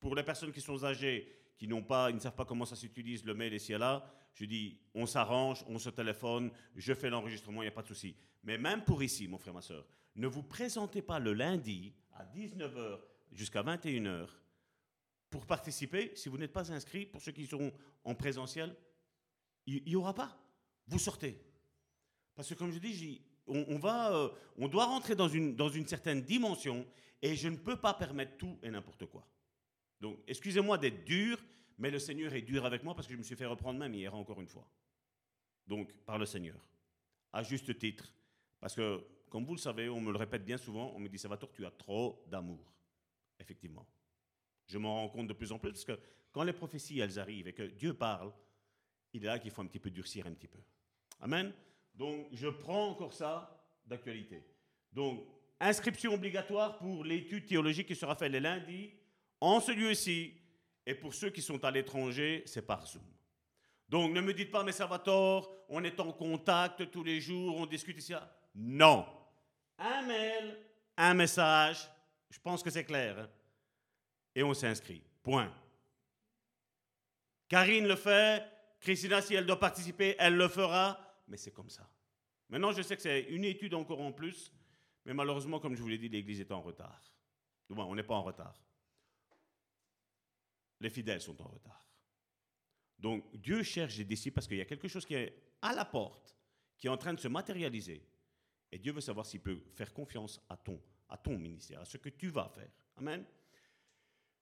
Pour 0.00 0.14
les 0.14 0.22
personnes 0.22 0.52
qui 0.52 0.60
sont 0.60 0.84
âgées, 0.84 1.41
qui 1.56 1.68
n'ont 1.68 1.82
pas, 1.82 2.10
ne 2.10 2.18
savent 2.18 2.34
pas 2.34 2.44
comment 2.44 2.64
ça 2.64 2.76
s'utilise, 2.76 3.24
le 3.24 3.34
mail 3.34 3.54
ici 3.54 3.72
et 3.72 3.78
là, 3.78 4.04
je 4.34 4.44
dis, 4.44 4.78
on 4.94 5.06
s'arrange, 5.06 5.64
on 5.68 5.78
se 5.78 5.90
téléphone, 5.90 6.50
je 6.74 6.94
fais 6.94 7.10
l'enregistrement, 7.10 7.62
il 7.62 7.66
n'y 7.66 7.72
a 7.72 7.74
pas 7.74 7.82
de 7.82 7.88
souci. 7.88 8.16
Mais 8.44 8.58
même 8.58 8.82
pour 8.84 9.02
ici, 9.02 9.28
mon 9.28 9.38
frère, 9.38 9.54
ma 9.54 9.60
soeur, 9.60 9.86
ne 10.16 10.26
vous 10.26 10.42
présentez 10.42 11.02
pas 11.02 11.18
le 11.18 11.32
lundi 11.32 11.92
à 12.12 12.24
19h 12.24 12.98
jusqu'à 13.32 13.62
21h 13.62 14.28
pour 15.30 15.46
participer 15.46 16.12
si 16.14 16.28
vous 16.28 16.38
n'êtes 16.38 16.52
pas 16.52 16.72
inscrit. 16.72 17.06
Pour 17.06 17.20
ceux 17.20 17.32
qui 17.32 17.46
seront 17.46 17.72
en 18.04 18.14
présentiel, 18.14 18.74
il 19.66 19.82
n'y 19.84 19.96
aura 19.96 20.14
pas. 20.14 20.38
Vous 20.86 20.98
sortez. 20.98 21.40
Parce 22.34 22.48
que 22.48 22.54
comme 22.54 22.72
je 22.72 22.78
dis, 22.78 23.22
on, 23.46 23.78
va, 23.78 24.12
euh, 24.14 24.28
on 24.56 24.68
doit 24.68 24.86
rentrer 24.86 25.14
dans 25.14 25.28
une, 25.28 25.54
dans 25.56 25.68
une 25.68 25.86
certaine 25.86 26.22
dimension 26.22 26.86
et 27.20 27.34
je 27.36 27.48
ne 27.48 27.56
peux 27.56 27.76
pas 27.76 27.94
permettre 27.94 28.36
tout 28.36 28.58
et 28.62 28.70
n'importe 28.70 29.06
quoi. 29.06 29.26
Donc, 30.02 30.18
excusez-moi 30.26 30.78
d'être 30.78 31.04
dur, 31.04 31.38
mais 31.78 31.88
le 31.88 32.00
Seigneur 32.00 32.34
est 32.34 32.42
dur 32.42 32.66
avec 32.66 32.82
moi 32.82 32.92
parce 32.92 33.06
que 33.06 33.12
je 33.12 33.18
me 33.18 33.22
suis 33.22 33.36
fait 33.36 33.46
reprendre 33.46 33.78
même 33.78 33.94
hier 33.94 34.12
encore 34.12 34.40
une 34.40 34.48
fois. 34.48 34.68
Donc, 35.64 35.92
par 36.04 36.18
le 36.18 36.26
Seigneur. 36.26 36.58
À 37.32 37.44
juste 37.44 37.78
titre. 37.78 38.12
Parce 38.58 38.74
que, 38.74 39.00
comme 39.30 39.44
vous 39.44 39.54
le 39.54 39.60
savez, 39.60 39.88
on 39.88 40.00
me 40.00 40.10
le 40.10 40.18
répète 40.18 40.44
bien 40.44 40.58
souvent, 40.58 40.92
on 40.96 40.98
me 40.98 41.08
dit, 41.08 41.20
Salvatore, 41.20 41.52
tu 41.52 41.64
as 41.64 41.70
trop 41.70 42.24
d'amour. 42.26 42.74
Effectivement. 43.38 43.86
Je 44.66 44.76
m'en 44.76 45.02
rends 45.02 45.08
compte 45.08 45.28
de 45.28 45.32
plus 45.34 45.52
en 45.52 45.60
plus 45.60 45.70
parce 45.70 45.84
que 45.84 45.96
quand 46.32 46.42
les 46.42 46.52
prophéties, 46.52 46.98
elles 46.98 47.20
arrivent 47.20 47.46
et 47.46 47.52
que 47.52 47.62
Dieu 47.62 47.94
parle, 47.94 48.32
il 49.12 49.22
est 49.22 49.28
là 49.28 49.38
qu'il 49.38 49.52
faut 49.52 49.62
un 49.62 49.66
petit 49.66 49.78
peu 49.78 49.90
durcir 49.90 50.26
un 50.26 50.32
petit 50.32 50.48
peu. 50.48 50.58
Amen. 51.20 51.52
Donc, 51.94 52.26
je 52.32 52.48
prends 52.48 52.88
encore 52.88 53.12
ça 53.12 53.64
d'actualité. 53.86 54.42
Donc, 54.92 55.24
inscription 55.60 56.12
obligatoire 56.14 56.78
pour 56.78 57.04
l'étude 57.04 57.46
théologique 57.46 57.86
qui 57.86 57.94
sera 57.94 58.16
faite 58.16 58.32
les 58.32 58.40
lundis 58.40 58.90
en 59.42 59.60
ce 59.60 59.72
lieu-ci. 59.72 60.34
Et 60.86 60.94
pour 60.94 61.14
ceux 61.14 61.30
qui 61.30 61.42
sont 61.42 61.62
à 61.64 61.70
l'étranger, 61.70 62.42
c'est 62.46 62.66
par 62.66 62.86
Zoom. 62.86 63.02
Donc, 63.88 64.12
ne 64.12 64.20
me 64.20 64.32
dites 64.32 64.50
pas, 64.50 64.62
mais 64.62 64.72
ça 64.72 64.86
va 64.86 65.02
on 65.68 65.84
est 65.84 66.00
en 66.00 66.12
contact 66.12 66.90
tous 66.90 67.02
les 67.02 67.20
jours, 67.20 67.56
on 67.56 67.66
discute 67.66 67.98
ici. 67.98 68.14
Non. 68.54 69.06
Un 69.78 70.02
mail, 70.02 70.58
un 70.96 71.14
message, 71.14 71.88
je 72.30 72.38
pense 72.38 72.62
que 72.62 72.70
c'est 72.70 72.84
clair. 72.84 73.18
Hein. 73.18 73.28
Et 74.34 74.42
on 74.42 74.54
s'inscrit. 74.54 75.02
Point. 75.22 75.52
Karine 77.48 77.86
le 77.86 77.96
fait, 77.96 78.44
Christina, 78.80 79.20
si 79.20 79.34
elle 79.34 79.46
doit 79.46 79.60
participer, 79.60 80.14
elle 80.18 80.36
le 80.36 80.48
fera, 80.48 80.98
mais 81.28 81.36
c'est 81.36 81.52
comme 81.52 81.68
ça. 81.68 81.88
Maintenant, 82.48 82.72
je 82.72 82.82
sais 82.82 82.96
que 82.96 83.02
c'est 83.02 83.22
une 83.22 83.44
étude 83.44 83.74
encore 83.74 84.00
en 84.00 84.12
plus, 84.12 84.52
mais 85.04 85.14
malheureusement, 85.14 85.58
comme 85.58 85.74
je 85.74 85.82
vous 85.82 85.88
l'ai 85.88 85.98
dit, 85.98 86.08
l'Église 86.08 86.40
est 86.40 86.52
en 86.52 86.60
retard. 86.60 87.02
Bon, 87.68 87.84
on 87.84 87.94
n'est 87.94 88.02
pas 88.02 88.14
en 88.14 88.22
retard. 88.22 88.54
Les 90.82 90.90
fidèles 90.90 91.20
sont 91.20 91.40
en 91.40 91.46
retard. 91.46 91.88
Donc, 92.98 93.24
Dieu 93.36 93.62
cherche 93.62 93.96
des 93.96 94.04
disciples 94.04 94.34
parce 94.34 94.48
qu'il 94.48 94.56
y 94.56 94.60
a 94.60 94.64
quelque 94.64 94.88
chose 94.88 95.06
qui 95.06 95.14
est 95.14 95.32
à 95.62 95.72
la 95.72 95.84
porte, 95.84 96.36
qui 96.76 96.88
est 96.88 96.90
en 96.90 96.96
train 96.96 97.14
de 97.14 97.20
se 97.20 97.28
matérialiser. 97.28 98.04
Et 98.72 98.78
Dieu 98.78 98.92
veut 98.92 99.00
savoir 99.00 99.24
s'il 99.24 99.40
peut 99.40 99.62
faire 99.74 99.92
confiance 99.92 100.40
à 100.48 100.56
ton, 100.56 100.80
à 101.08 101.16
ton 101.16 101.38
ministère, 101.38 101.80
à 101.80 101.84
ce 101.84 101.98
que 101.98 102.08
tu 102.08 102.28
vas 102.28 102.48
faire. 102.48 102.70
Amen. 102.96 103.24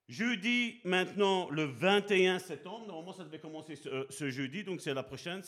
Jeudi, 0.08 0.80
maintenant, 0.84 1.50
le 1.50 1.64
21 1.64 2.38
septembre, 2.38 2.86
normalement 2.86 3.12
ça 3.12 3.24
devait 3.24 3.38
commencer 3.38 3.76
ce, 3.76 4.30
jeudi, 4.30 4.64
donc 4.64 4.80
c'est 4.80 4.94
la 4.94 5.02
prochaine. 5.02 5.42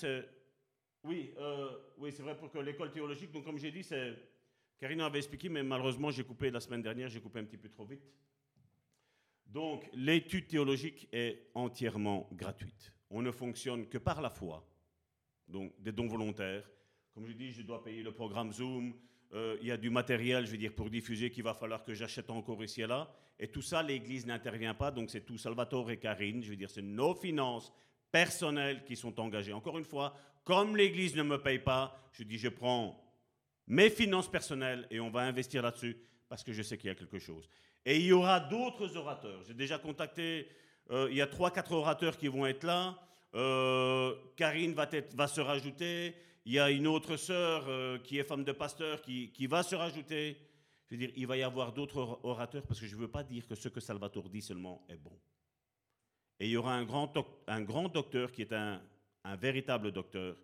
Oui, 1.05 1.33
euh, 1.39 1.71
oui 1.97 2.13
c'est 2.13 2.23
vrai 2.23 2.37
pour 2.37 2.51
que 2.51 2.59
l'école 2.59 2.93
théologique, 2.93 3.33
donc 3.33 3.45
comme 3.45 3.59
j'ai 3.59 3.73
dit, 3.73 3.83
c'est... 3.83 4.15
Karine 4.79 5.01
avait 5.01 5.19
expliqué, 5.19 5.49
mais 5.49 5.63
malheureusement 5.63 6.11
j'ai 6.11 6.25
coupé 6.25 6.51
la 6.51 6.61
semaine 6.61 6.83
dernière, 6.83 7.09
j'ai 7.09 7.21
coupé 7.21 7.41
un 7.41 7.45
petit 7.45 7.57
peu 7.57 7.69
trop 7.69 7.87
vite. 7.87 8.03
Donc 9.53 9.87
l'étude 9.93 10.49
théologique 10.49 11.09
est 11.13 11.51
entièrement 11.55 12.27
gratuite. 12.33 12.91
On 13.11 13.21
ne 13.21 13.31
fonctionne 13.31 13.87
que 13.87 13.99
par 13.99 14.23
la 14.23 14.31
foi, 14.31 14.67
donc 15.47 15.75
des 15.79 15.93
dons 15.93 16.07
volontaires. 16.07 16.67
Comme 17.13 17.27
je 17.27 17.33
dis, 17.33 17.53
je 17.53 17.61
dois 17.61 17.85
payer 17.85 18.03
le 18.03 18.13
programme 18.13 18.51
Zoom, 18.51 18.95
euh, 19.35 19.59
il 19.61 19.69
y 19.69 19.71
a 19.71 19.77
du 19.77 19.91
matériel, 19.91 20.47
je 20.47 20.53
veux 20.53 20.57
dire, 20.57 20.75
pour 20.75 20.89
diffuser 20.89 21.31
qu'il 21.31 21.43
va 21.43 21.53
falloir 21.53 21.85
que 21.85 21.93
j'achète 21.93 22.31
encore 22.31 22.65
ici 22.65 22.81
et 22.81 22.87
là. 22.87 23.15
Et 23.39 23.49
tout 23.49 23.61
ça, 23.61 23.83
l'Église 23.83 24.25
n'intervient 24.25 24.73
pas, 24.73 24.91
donc 24.91 25.11
c'est 25.11 25.27
tout 25.27 25.37
Salvatore 25.37 25.91
et 25.91 25.99
Karine. 25.99 26.43
Je 26.43 26.49
veux 26.49 26.57
dire, 26.57 26.71
c'est 26.71 26.81
nos 26.81 27.15
finances 27.15 27.71
personnelles 28.11 28.85
qui 28.85 28.97
sont 28.97 29.21
engagées. 29.21 29.53
Encore 29.53 29.77
une 29.77 29.85
fois, 29.85 30.15
comme 30.45 30.79
l'Église 30.79 31.15
ne 31.15 31.25
me 31.25 31.37
paye 31.37 31.59
pas, 31.59 32.09
je 32.13 32.23
dis, 32.25 32.39
je 32.39 32.49
prends 32.49 32.99
mes 33.67 33.91
finances 33.91 34.31
personnelles 34.31 34.87
et 34.91 34.99
on 34.99 35.11
va 35.11 35.21
investir 35.21 35.61
là-dessus 35.63 35.99
parce 36.29 36.43
que 36.43 36.53
je 36.53 36.63
sais 36.63 36.79
qu'il 36.79 36.89
y 36.89 36.91
a 36.91 36.95
quelque 36.95 37.19
chose. 37.19 37.47
Et 37.85 37.97
il 37.97 38.07
y 38.07 38.13
aura 38.13 38.39
d'autres 38.41 38.97
orateurs. 38.97 39.43
J'ai 39.47 39.55
déjà 39.55 39.79
contacté, 39.79 40.49
euh, 40.91 41.09
il 41.11 41.17
y 41.17 41.21
a 41.21 41.27
trois, 41.27 41.51
quatre 41.51 41.73
orateurs 41.73 42.17
qui 42.17 42.29
vont 42.29 42.47
être 42.47 42.65
là. 42.65 42.99
Euh, 43.35 44.15
Karine 44.37 44.75
va, 44.75 45.27
se 45.27 45.41
rajouter. 45.41 46.15
Il 46.45 46.53
y 46.53 46.59
a 46.59 46.71
une 46.71 46.87
autre 46.87 47.17
sœur 47.17 47.65
euh, 47.69 47.99
qui 47.99 48.19
est 48.19 48.25
femme 48.25 48.45
de 48.45 48.53
pasteur 48.53 49.03
qui, 49.03 49.47
va 49.47 49.63
se 49.63 49.75
rajouter. 49.75 50.37
Je 50.87 50.95
veux 50.95 50.99
dire, 50.99 51.11
il 51.17 51.27
va 51.27 51.37
y 51.37 51.43
avoir 51.43 51.73
d'autres 51.73 52.21
orateurs 52.23 52.65
parce 52.67 52.79
que 52.79 52.87
je 52.87 52.95
ne 52.95 53.01
veux 53.01 53.09
pas 53.09 53.25
dire 53.25 53.47
que 53.47 53.55
ce 53.55 53.69
que 53.69 53.81
Salvatore 53.81 54.29
dit 54.29 54.43
seulement 54.43 54.85
est 54.89 54.97
bon. 54.97 55.19
Et 56.39 56.47
il 56.47 56.51
y 56.51 56.57
aura 56.57 56.75
un 56.75 56.85
grand, 56.85 57.13
un 57.47 57.63
grand 57.63 57.89
docteur 57.89 58.31
qui 58.33 58.43
est 58.43 58.53
un, 58.53 58.83
véritable 59.39 59.93
docteur 59.93 60.37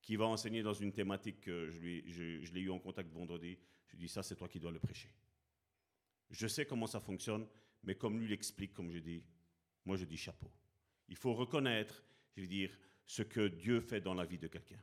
qui 0.00 0.16
va 0.16 0.26
enseigner 0.26 0.62
dans 0.62 0.74
une 0.74 0.92
thématique 0.92 1.40
que 1.40 1.70
je, 1.70 2.42
je, 2.44 2.52
l'ai 2.52 2.60
eu 2.60 2.70
en 2.70 2.78
contact 2.78 3.12
vendredi. 3.12 3.58
Je 3.88 3.92
lui 3.92 4.06
dis, 4.06 4.08
ça, 4.08 4.22
c'est 4.22 4.36
toi 4.36 4.48
qui 4.48 4.60
dois 4.60 4.70
le 4.70 4.78
prêcher. 4.78 5.08
Je 6.32 6.46
sais 6.48 6.64
comment 6.64 6.86
ça 6.86 6.98
fonctionne, 6.98 7.46
mais 7.84 7.94
comme 7.94 8.18
lui 8.18 8.28
l'explique, 8.28 8.72
comme 8.72 8.90
je 8.90 8.98
dis, 8.98 9.22
moi 9.84 9.96
je 9.96 10.04
dis 10.04 10.16
chapeau. 10.16 10.50
Il 11.08 11.16
faut 11.16 11.34
reconnaître, 11.34 12.02
je 12.36 12.42
veux 12.42 12.48
dire, 12.48 12.70
ce 13.04 13.22
que 13.22 13.48
Dieu 13.48 13.80
fait 13.80 14.00
dans 14.00 14.14
la 14.14 14.24
vie 14.24 14.38
de 14.38 14.48
quelqu'un. 14.48 14.80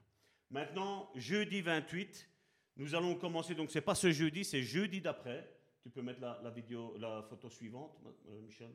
Maintenant, 0.52 1.10
jeudi 1.16 1.62
28, 1.62 2.30
nous 2.78 2.94
allons 2.96 3.16
commencer. 3.16 3.56
Donc, 3.56 3.72
ce 3.72 3.80
n'est 3.80 3.84
pas 3.84 3.96
ce 3.96 4.12
jeudi, 4.12 4.46
c'est 4.46 4.62
jeudi 4.62 5.02
d'après. 5.02 5.50
Tu 5.82 5.90
peux 5.90 6.02
mettre 6.02 6.22
la, 6.22 6.50
vidéo, 6.52 6.96
la 6.98 7.24
photo 7.24 7.50
suivante, 7.50 7.98
Michel. 8.44 8.72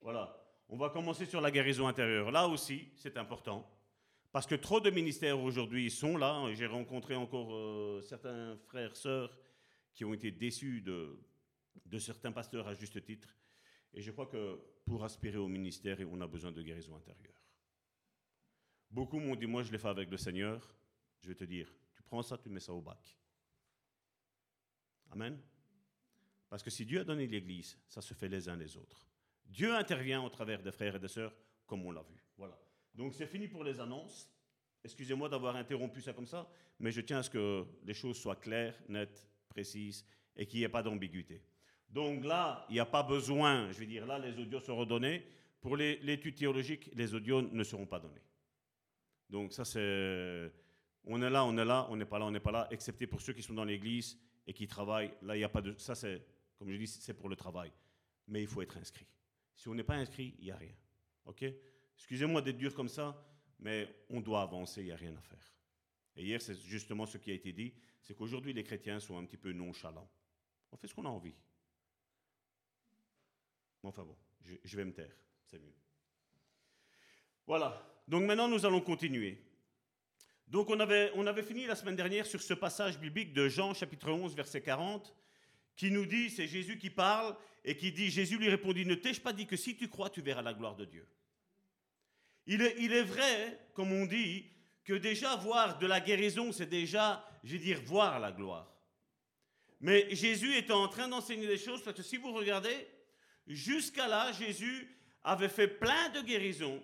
Voilà. 0.00 0.36
On 0.68 0.76
va 0.76 0.90
commencer 0.90 1.26
sur 1.26 1.40
la 1.40 1.50
guérison 1.50 1.88
intérieure. 1.88 2.30
Là 2.30 2.46
aussi, 2.46 2.88
c'est 2.94 3.16
important. 3.16 3.68
Parce 4.30 4.46
que 4.46 4.54
trop 4.54 4.80
de 4.80 4.90
ministères 4.90 5.40
aujourd'hui 5.40 5.90
sont 5.90 6.16
là. 6.16 6.44
J'ai 6.54 6.66
rencontré 6.66 7.16
encore 7.16 7.52
euh, 7.52 8.00
certains 8.02 8.56
frères, 8.68 8.94
sœurs 8.94 9.36
qui 9.92 10.04
ont 10.04 10.14
été 10.14 10.30
déçus 10.30 10.82
de, 10.82 11.18
de 11.86 11.98
certains 11.98 12.32
pasteurs 12.32 12.66
à 12.66 12.74
juste 12.74 13.02
titre. 13.04 13.36
Et 13.92 14.00
je 14.00 14.10
crois 14.10 14.26
que 14.26 14.60
pour 14.84 15.04
aspirer 15.04 15.38
au 15.38 15.48
ministère, 15.48 15.98
on 16.10 16.20
a 16.20 16.26
besoin 16.26 16.52
de 16.52 16.62
guérison 16.62 16.96
intérieure. 16.96 17.42
Beaucoup 18.90 19.18
m'ont 19.18 19.36
dit, 19.36 19.46
moi 19.46 19.62
je 19.62 19.72
l'ai 19.72 19.78
fait 19.78 19.88
avec 19.88 20.10
le 20.10 20.16
Seigneur 20.16 20.74
je 21.20 21.28
vais 21.28 21.34
te 21.34 21.44
dire, 21.44 21.72
tu 21.94 22.02
prends 22.02 22.22
ça, 22.22 22.38
tu 22.38 22.48
mets 22.48 22.60
ça 22.60 22.72
au 22.72 22.80
bac. 22.80 23.16
Amen. 25.10 25.38
Parce 26.48 26.62
que 26.62 26.70
si 26.70 26.84
Dieu 26.84 27.00
a 27.00 27.04
donné 27.04 27.26
l'Église, 27.26 27.78
ça 27.86 28.00
se 28.00 28.14
fait 28.14 28.28
les 28.28 28.48
uns 28.48 28.56
les 28.56 28.76
autres. 28.76 29.06
Dieu 29.44 29.74
intervient 29.74 30.22
au 30.22 30.28
travers 30.28 30.62
des 30.62 30.72
frères 30.72 30.96
et 30.96 30.98
des 30.98 31.08
sœurs, 31.08 31.34
comme 31.66 31.84
on 31.84 31.92
l'a 31.92 32.02
vu. 32.02 32.24
Voilà. 32.36 32.58
Donc 32.94 33.14
c'est 33.14 33.26
fini 33.26 33.48
pour 33.48 33.64
les 33.64 33.78
annonces. 33.80 34.30
Excusez-moi 34.82 35.28
d'avoir 35.28 35.56
interrompu 35.56 36.00
ça 36.00 36.12
comme 36.12 36.26
ça, 36.26 36.50
mais 36.78 36.90
je 36.90 37.02
tiens 37.02 37.18
à 37.18 37.22
ce 37.22 37.30
que 37.30 37.66
les 37.84 37.94
choses 37.94 38.16
soient 38.16 38.36
claires, 38.36 38.80
nettes, 38.88 39.28
précises 39.48 40.06
et 40.34 40.46
qu'il 40.46 40.60
n'y 40.60 40.64
ait 40.64 40.70
pas 40.70 40.82
d'ambiguïté. 40.82 41.42
Donc 41.90 42.24
là, 42.24 42.64
il 42.68 42.74
n'y 42.74 42.80
a 42.80 42.86
pas 42.86 43.02
besoin, 43.02 43.70
je 43.72 43.78
veux 43.78 43.86
dire, 43.86 44.06
là, 44.06 44.18
les 44.18 44.38
audios 44.38 44.60
seront 44.60 44.84
donnés. 44.84 45.24
Pour 45.60 45.76
l'étude 45.76 46.36
théologique, 46.36 46.90
les 46.94 47.14
audios 47.14 47.42
ne 47.42 47.64
seront 47.64 47.86
pas 47.86 47.98
donnés. 47.98 48.22
Donc 49.28 49.52
ça, 49.52 49.64
c'est 49.64 50.50
on 51.04 51.20
est 51.22 51.30
là, 51.30 51.44
on 51.44 51.56
est 51.56 51.64
là, 51.64 51.86
on 51.90 51.96
n'est 51.96 52.04
pas 52.04 52.18
là, 52.18 52.26
on 52.26 52.30
n'est 52.30 52.40
pas 52.40 52.52
là, 52.52 52.68
excepté 52.70 53.06
pour 53.06 53.20
ceux 53.20 53.32
qui 53.32 53.42
sont 53.42 53.54
dans 53.54 53.64
l'église 53.64 54.18
et 54.46 54.52
qui 54.52 54.66
travaillent. 54.66 55.12
Là, 55.22 55.34
il 55.34 55.38
n'y 55.38 55.44
a 55.44 55.48
pas 55.48 55.62
de. 55.62 55.74
Ça, 55.78 55.94
c'est, 55.94 56.22
comme 56.58 56.70
je 56.70 56.76
dis, 56.76 56.86
c'est 56.86 57.14
pour 57.14 57.28
le 57.28 57.36
travail. 57.36 57.72
Mais 58.28 58.42
il 58.42 58.48
faut 58.48 58.62
être 58.62 58.76
inscrit. 58.76 59.06
Si 59.56 59.68
on 59.68 59.74
n'est 59.74 59.84
pas 59.84 59.96
inscrit, 59.96 60.34
il 60.38 60.44
n'y 60.44 60.50
a 60.50 60.56
rien. 60.56 60.74
OK? 61.26 61.44
Excusez-moi 61.96 62.42
d'être 62.42 62.56
dur 62.56 62.74
comme 62.74 62.88
ça, 62.88 63.22
mais 63.58 63.88
on 64.08 64.20
doit 64.20 64.42
avancer, 64.42 64.80
il 64.82 64.86
n'y 64.86 64.92
a 64.92 64.96
rien 64.96 65.14
à 65.16 65.20
faire. 65.20 65.54
Et 66.16 66.24
hier, 66.24 66.40
c'est 66.40 66.58
justement 66.62 67.06
ce 67.06 67.18
qui 67.18 67.30
a 67.30 67.34
été 67.34 67.52
dit 67.52 67.72
c'est 68.02 68.14
qu'aujourd'hui, 68.14 68.52
les 68.52 68.64
chrétiens 68.64 68.98
sont 68.98 69.18
un 69.18 69.24
petit 69.24 69.36
peu 69.36 69.52
nonchalants. 69.52 70.08
On 70.72 70.76
fait 70.76 70.86
ce 70.86 70.94
qu'on 70.94 71.04
a 71.04 71.08
envie. 71.08 71.34
Enfin 73.82 74.04
bon, 74.04 74.16
je, 74.64 74.76
vais 74.76 74.84
me 74.84 74.92
taire, 74.92 75.14
c'est 75.46 75.58
mieux. 75.58 75.74
Voilà. 77.46 77.86
Donc 78.06 78.24
maintenant, 78.24 78.48
nous 78.48 78.66
allons 78.66 78.80
continuer. 78.80 79.38
Donc 80.48 80.68
on 80.68 80.80
avait, 80.80 81.12
on 81.14 81.26
avait 81.26 81.42
fini 81.42 81.66
la 81.66 81.76
semaine 81.76 81.96
dernière 81.96 82.26
sur 82.26 82.42
ce 82.42 82.54
passage 82.54 82.98
biblique 82.98 83.32
de 83.32 83.48
Jean 83.48 83.72
chapitre 83.72 84.10
11 84.10 84.34
verset 84.34 84.62
40 84.62 85.14
qui 85.76 85.90
nous 85.90 86.04
dit, 86.04 86.28
c'est 86.28 86.46
Jésus 86.46 86.76
qui 86.76 86.90
parle 86.90 87.34
et 87.64 87.76
qui 87.76 87.92
dit, 87.92 88.10
Jésus 88.10 88.36
lui 88.36 88.50
répondit, 88.50 88.84
ne 88.84 88.94
t'ai-je 88.94 89.20
pas 89.20 89.32
dit 89.32 89.46
que 89.46 89.56
si 89.56 89.76
tu 89.76 89.88
crois, 89.88 90.10
tu 90.10 90.20
verras 90.20 90.42
la 90.42 90.52
gloire 90.52 90.76
de 90.76 90.84
Dieu? 90.84 91.06
Il 92.46 92.60
est, 92.62 92.76
il 92.78 92.92
est 92.92 93.02
vrai, 93.02 93.58
comme 93.72 93.92
on 93.92 94.06
dit, 94.06 94.44
que 94.84 94.94
déjà 94.94 95.36
voir 95.36 95.78
de 95.78 95.86
la 95.86 96.00
guérison, 96.00 96.52
c'est 96.52 96.68
déjà, 96.68 97.24
je 97.44 97.52
vais 97.52 97.58
dire, 97.58 97.80
voir 97.82 98.18
la 98.18 98.32
gloire. 98.32 98.70
Mais 99.80 100.14
Jésus 100.14 100.54
était 100.56 100.72
en 100.72 100.88
train 100.88 101.08
d'enseigner 101.08 101.46
des 101.46 101.56
choses, 101.56 101.82
parce 101.82 101.96
que 101.96 102.02
si 102.02 102.16
vous 102.16 102.32
regardez, 102.32 102.86
jusqu'à 103.54 104.08
là, 104.08 104.32
Jésus 104.32 104.96
avait 105.22 105.48
fait 105.48 105.68
plein 105.68 106.08
de 106.10 106.20
guérisons, 106.20 106.82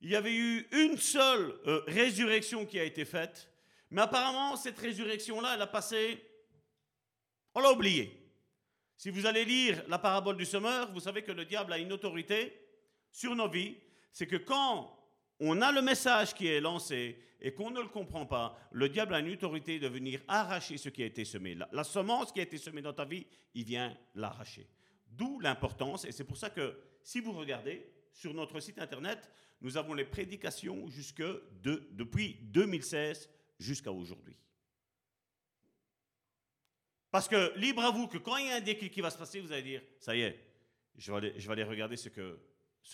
il 0.00 0.10
y 0.10 0.16
avait 0.16 0.34
eu 0.34 0.68
une 0.72 0.98
seule 0.98 1.58
euh, 1.66 1.82
résurrection 1.86 2.66
qui 2.66 2.78
a 2.78 2.84
été 2.84 3.04
faite, 3.04 3.50
mais 3.90 4.02
apparemment, 4.02 4.56
cette 4.56 4.78
résurrection-là, 4.78 5.54
elle 5.54 5.62
a 5.62 5.66
passé, 5.66 6.22
on 7.54 7.60
l'a 7.60 7.72
oubliée. 7.72 8.20
Si 8.96 9.10
vous 9.10 9.26
allez 9.26 9.44
lire 9.44 9.82
la 9.88 9.98
parabole 9.98 10.36
du 10.36 10.44
semeur, 10.44 10.92
vous 10.92 11.00
savez 11.00 11.22
que 11.22 11.32
le 11.32 11.44
diable 11.44 11.72
a 11.72 11.78
une 11.78 11.92
autorité 11.92 12.52
sur 13.10 13.34
nos 13.34 13.48
vies. 13.48 13.76
C'est 14.12 14.26
que 14.26 14.36
quand 14.36 14.94
on 15.40 15.60
a 15.62 15.72
le 15.72 15.82
message 15.82 16.34
qui 16.34 16.46
est 16.46 16.60
lancé 16.60 17.18
et 17.40 17.52
qu'on 17.52 17.70
ne 17.70 17.80
le 17.80 17.88
comprend 17.88 18.26
pas, 18.26 18.58
le 18.72 18.88
diable 18.88 19.14
a 19.14 19.20
une 19.20 19.32
autorité 19.32 19.78
de 19.78 19.88
venir 19.88 20.20
arracher 20.28 20.76
ce 20.78 20.88
qui 20.88 21.02
a 21.02 21.06
été 21.06 21.24
semé. 21.24 21.54
La, 21.54 21.68
la 21.72 21.84
semence 21.84 22.32
qui 22.32 22.40
a 22.40 22.44
été 22.44 22.58
semée 22.58 22.82
dans 22.82 22.92
ta 22.92 23.04
vie, 23.04 23.26
il 23.54 23.64
vient 23.64 23.96
l'arracher. 24.14 24.68
D'où 25.16 25.40
l'importance, 25.40 26.04
et 26.04 26.12
c'est 26.12 26.24
pour 26.24 26.36
ça 26.36 26.50
que 26.50 26.78
si 27.02 27.20
vous 27.20 27.32
regardez 27.32 27.86
sur 28.12 28.34
notre 28.34 28.60
site 28.60 28.78
internet, 28.78 29.30
nous 29.60 29.76
avons 29.76 29.94
les 29.94 30.04
prédications 30.04 30.88
jusque 30.88 31.22
de, 31.62 31.88
depuis 31.92 32.38
2016 32.42 33.28
jusqu'à 33.58 33.92
aujourd'hui. 33.92 34.36
Parce 37.10 37.28
que 37.28 37.56
libre 37.56 37.82
à 37.82 37.90
vous 37.90 38.08
que 38.08 38.18
quand 38.18 38.36
il 38.38 38.46
y 38.46 38.50
a 38.50 38.56
un 38.56 38.60
déclic 38.60 38.92
qui 38.92 39.00
va 39.00 39.10
se 39.10 39.18
passer, 39.18 39.40
vous 39.40 39.52
allez 39.52 39.62
dire, 39.62 39.82
ça 40.00 40.16
y 40.16 40.22
est, 40.22 40.38
je 40.96 41.12
vais 41.12 41.52
aller, 41.52 41.64
regarder 41.64 41.96
ce 41.96 42.08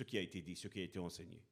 qui 0.04 0.18
a 0.18 0.20
été 0.20 0.42
dit, 0.42 0.56
ce 0.56 0.68
qui 0.68 0.80
a 0.80 0.84
été 0.84 0.98
enseigné. 0.98 1.42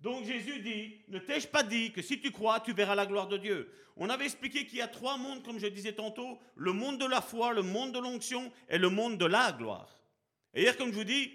Donc 0.00 0.24
Jésus 0.24 0.60
dit, 0.60 1.02
ne 1.08 1.18
t'ai-je 1.18 1.46
pas 1.46 1.62
dit 1.62 1.92
que 1.92 2.00
si 2.00 2.20
tu 2.20 2.30
crois, 2.30 2.60
tu 2.60 2.72
verras 2.72 2.94
la 2.94 3.06
gloire 3.06 3.28
de 3.28 3.36
Dieu? 3.36 3.70
On 3.96 4.08
avait 4.08 4.24
expliqué 4.24 4.66
qu'il 4.66 4.78
y 4.78 4.82
a 4.82 4.88
trois 4.88 5.18
mondes, 5.18 5.42
comme 5.42 5.58
je 5.58 5.66
disais 5.66 5.92
tantôt, 5.92 6.38
le 6.56 6.72
monde 6.72 6.98
de 6.98 7.04
la 7.04 7.20
foi, 7.20 7.52
le 7.52 7.62
monde 7.62 7.92
de 7.92 7.98
l'onction 7.98 8.50
et 8.68 8.78
le 8.78 8.88
monde 8.88 9.18
de 9.18 9.26
la 9.26 9.52
gloire. 9.52 10.00
Et 10.54 10.62
hier, 10.62 10.76
comme 10.76 10.90
je 10.90 10.96
vous 10.96 11.04
dis, 11.04 11.30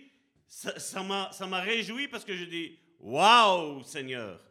ça 0.47 1.03
m'a 1.03 1.59
réjoui 1.59 2.07
parce 2.07 2.25
que 2.25 2.35
je 2.35 2.45
dis, 2.45 2.79
waouh 2.99 3.83
Seigneur, 3.83 4.41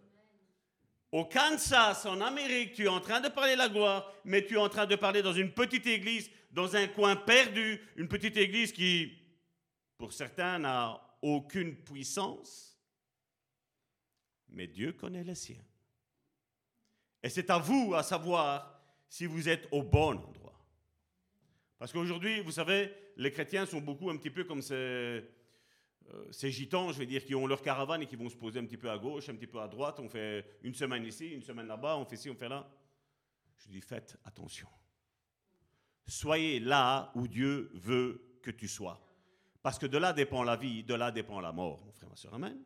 au 1.11 1.25
Kansas, 1.25 2.07
en 2.07 2.21
Amérique, 2.21 2.75
tu 2.75 2.85
es 2.85 2.89
en 2.89 3.01
train 3.01 3.21
de 3.21 3.29
parler 3.29 3.57
la 3.57 3.69
gloire, 3.69 4.13
mais 4.25 4.45
tu 4.45 4.55
es 4.55 4.59
en 4.59 4.69
train 4.69 4.87
de 4.87 4.97
parler 4.97 5.23
dans 5.23 5.33
une 5.33 5.53
petite 5.53 5.87
église, 5.87 6.31
dans 6.53 6.77
un 6.77 6.87
coin 6.87 7.17
perdu, 7.17 7.81
une 7.97 8.09
petite 8.09 8.37
église 8.37 8.73
qui, 8.73 9.13
pour 9.99 10.13
certains, 10.13 10.61
n'a 10.61 11.01
aucune 11.21 11.75
puissance 11.77 12.74
mais 14.55 14.67
Dieu 14.67 14.93
connaît 14.93 15.25
les 15.25 15.35
siens. 15.35 15.63
Et 17.23 17.29
c'est 17.29 17.51
à 17.51 17.59
vous 17.59 17.95
à 17.95 18.03
savoir 18.03 18.81
si 19.09 19.27
vous 19.27 19.49
êtes 19.49 19.69
au 19.71 19.83
bon 19.83 20.17
endroit. 20.17 20.61
Parce 21.79 21.93
qu'aujourd'hui, 21.93 22.41
vous 22.41 22.53
savez, 22.53 22.93
les 23.17 23.31
chrétiens 23.31 23.67
sont 23.67 23.81
beaucoup 23.81 24.11
un 24.11 24.17
petit 24.17 24.31
peu 24.31 24.45
comme 24.45 24.63
ces, 24.63 24.75
euh, 24.75 25.23
ces 26.31 26.51
gitans, 26.51 26.93
je 26.93 26.99
vais 26.99 27.07
dire, 27.07 27.25
qui 27.25 27.35
ont 27.35 27.47
leur 27.47 27.63
caravane 27.63 28.03
et 28.03 28.07
qui 28.07 28.17
vont 28.17 28.29
se 28.29 28.37
poser 28.37 28.61
un 28.61 28.65
petit 28.65 28.77
peu 28.77 28.91
à 28.91 28.99
gauche, 28.99 29.29
un 29.29 29.35
petit 29.35 29.47
peu 29.47 29.61
à 29.61 29.69
droite. 29.69 30.01
On 30.01 30.09
fait 30.09 30.59
une 30.63 30.75
semaine 30.75 31.05
ici, 31.05 31.29
une 31.29 31.43
semaine 31.43 31.67
là-bas, 31.67 31.97
on 31.97 32.05
fait 32.05 32.17
ci, 32.17 32.31
on 32.31 32.35
fait 32.35 32.49
là. 32.49 32.69
Je 33.59 33.69
dis, 33.69 33.81
faites 33.81 34.17
attention. 34.25 34.69
Soyez 36.07 36.61
là 36.61 37.11
où 37.15 37.27
Dieu 37.27 37.71
veut 37.75 38.39
que 38.43 38.51
tu 38.51 38.69
sois. 38.69 39.01
Parce 39.63 39.79
que 39.79 39.87
de 39.87 39.97
là 39.97 40.13
dépend 40.13 40.43
la 40.43 40.57
vie, 40.57 40.85
de 40.85 40.95
là 40.95 41.11
dépend 41.11 41.41
la 41.41 41.53
mort, 41.53 41.83
mon 41.87 41.93
frère, 41.93 42.11
ma 42.11 42.17
soeur. 42.17 42.35
Amen. 42.35 42.63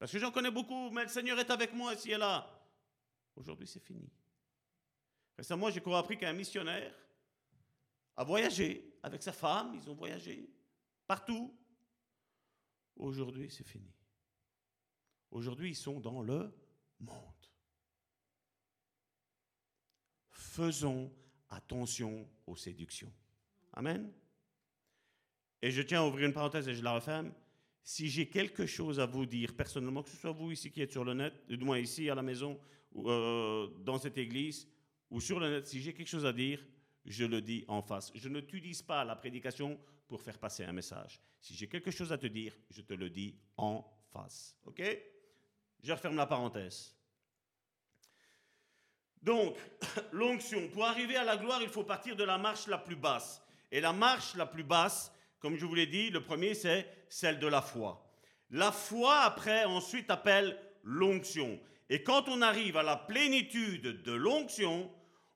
Parce 0.00 0.12
que 0.12 0.18
j'en 0.18 0.32
connais 0.32 0.50
beaucoup, 0.50 0.88
mais 0.90 1.02
le 1.02 1.08
Seigneur 1.10 1.38
est 1.38 1.50
avec 1.50 1.74
moi 1.74 1.92
ici 1.92 2.10
et 2.10 2.16
là. 2.16 2.50
Aujourd'hui, 3.36 3.66
c'est 3.66 3.84
fini. 3.84 4.10
Récemment, 5.36 5.70
j'ai 5.70 5.82
appris 5.94 6.16
qu'un 6.16 6.32
missionnaire 6.32 6.94
a 8.16 8.24
voyagé 8.24 8.98
avec 9.02 9.22
sa 9.22 9.32
femme, 9.32 9.74
ils 9.74 9.90
ont 9.90 9.94
voyagé 9.94 10.48
partout. 11.06 11.54
Aujourd'hui, 12.96 13.50
c'est 13.50 13.66
fini. 13.66 13.92
Aujourd'hui, 15.30 15.72
ils 15.72 15.76
sont 15.76 16.00
dans 16.00 16.22
le 16.22 16.50
monde. 16.98 17.46
Faisons 20.30 21.12
attention 21.50 22.26
aux 22.46 22.56
séductions. 22.56 23.12
Amen. 23.74 24.10
Et 25.60 25.70
je 25.70 25.82
tiens 25.82 26.00
à 26.00 26.06
ouvrir 26.06 26.26
une 26.26 26.32
parenthèse 26.32 26.68
et 26.68 26.74
je 26.74 26.82
la 26.82 26.94
referme 26.94 27.34
si 27.82 28.08
j'ai 28.08 28.28
quelque 28.28 28.66
chose 28.66 29.00
à 29.00 29.06
vous 29.06 29.26
dire 29.26 29.54
personnellement, 29.54 30.02
que 30.02 30.10
ce 30.10 30.16
soit 30.16 30.32
vous 30.32 30.52
ici 30.52 30.70
qui 30.70 30.82
êtes 30.82 30.92
sur 30.92 31.04
le 31.04 31.14
net, 31.14 31.34
du 31.48 31.64
moins 31.64 31.78
ici 31.78 32.08
à 32.10 32.14
la 32.14 32.22
maison, 32.22 32.58
euh, 32.96 33.68
dans 33.80 33.98
cette 33.98 34.18
église, 34.18 34.68
ou 35.10 35.20
sur 35.20 35.40
le 35.40 35.50
net, 35.50 35.66
si 35.66 35.80
j'ai 35.80 35.92
quelque 35.92 36.08
chose 36.08 36.26
à 36.26 36.32
dire, 36.32 36.64
je 37.04 37.24
le 37.24 37.40
dis 37.40 37.64
en 37.68 37.82
face. 37.82 38.12
Je 38.14 38.28
ne 38.28 38.40
t'utilise 38.40 38.82
pas 38.82 39.04
la 39.04 39.16
prédication 39.16 39.78
pour 40.06 40.20
faire 40.20 40.38
passer 40.38 40.64
un 40.64 40.72
message. 40.72 41.20
Si 41.40 41.54
j'ai 41.54 41.68
quelque 41.68 41.90
chose 41.90 42.12
à 42.12 42.18
te 42.18 42.26
dire, 42.26 42.54
je 42.70 42.82
te 42.82 42.94
le 42.94 43.10
dis 43.10 43.36
en 43.56 43.84
face. 44.12 44.56
OK? 44.64 44.82
Je 45.82 45.92
referme 45.92 46.16
la 46.16 46.26
parenthèse. 46.26 46.94
Donc, 49.22 49.56
l'onction. 50.12 50.68
Pour 50.68 50.84
arriver 50.84 51.16
à 51.16 51.24
la 51.24 51.36
gloire, 51.36 51.62
il 51.62 51.68
faut 51.68 51.84
partir 51.84 52.16
de 52.16 52.24
la 52.24 52.38
marche 52.38 52.66
la 52.66 52.78
plus 52.78 52.96
basse. 52.96 53.42
Et 53.70 53.80
la 53.80 53.92
marche 53.92 54.34
la 54.34 54.46
plus 54.46 54.64
basse, 54.64 55.12
comme 55.40 55.56
je 55.56 55.66
vous 55.66 55.74
l'ai 55.74 55.86
dit, 55.86 56.10
le 56.10 56.22
premier, 56.22 56.54
c'est 56.54 56.86
celle 57.08 57.38
de 57.38 57.46
la 57.46 57.62
foi. 57.62 58.06
La 58.50 58.72
foi, 58.72 59.20
après, 59.20 59.64
ensuite 59.64 60.10
appelle 60.10 60.58
l'onction. 60.82 61.58
Et 61.88 62.02
quand 62.02 62.28
on 62.28 62.42
arrive 62.42 62.76
à 62.76 62.82
la 62.82 62.96
plénitude 62.96 64.02
de 64.02 64.12
l'onction, 64.12 64.90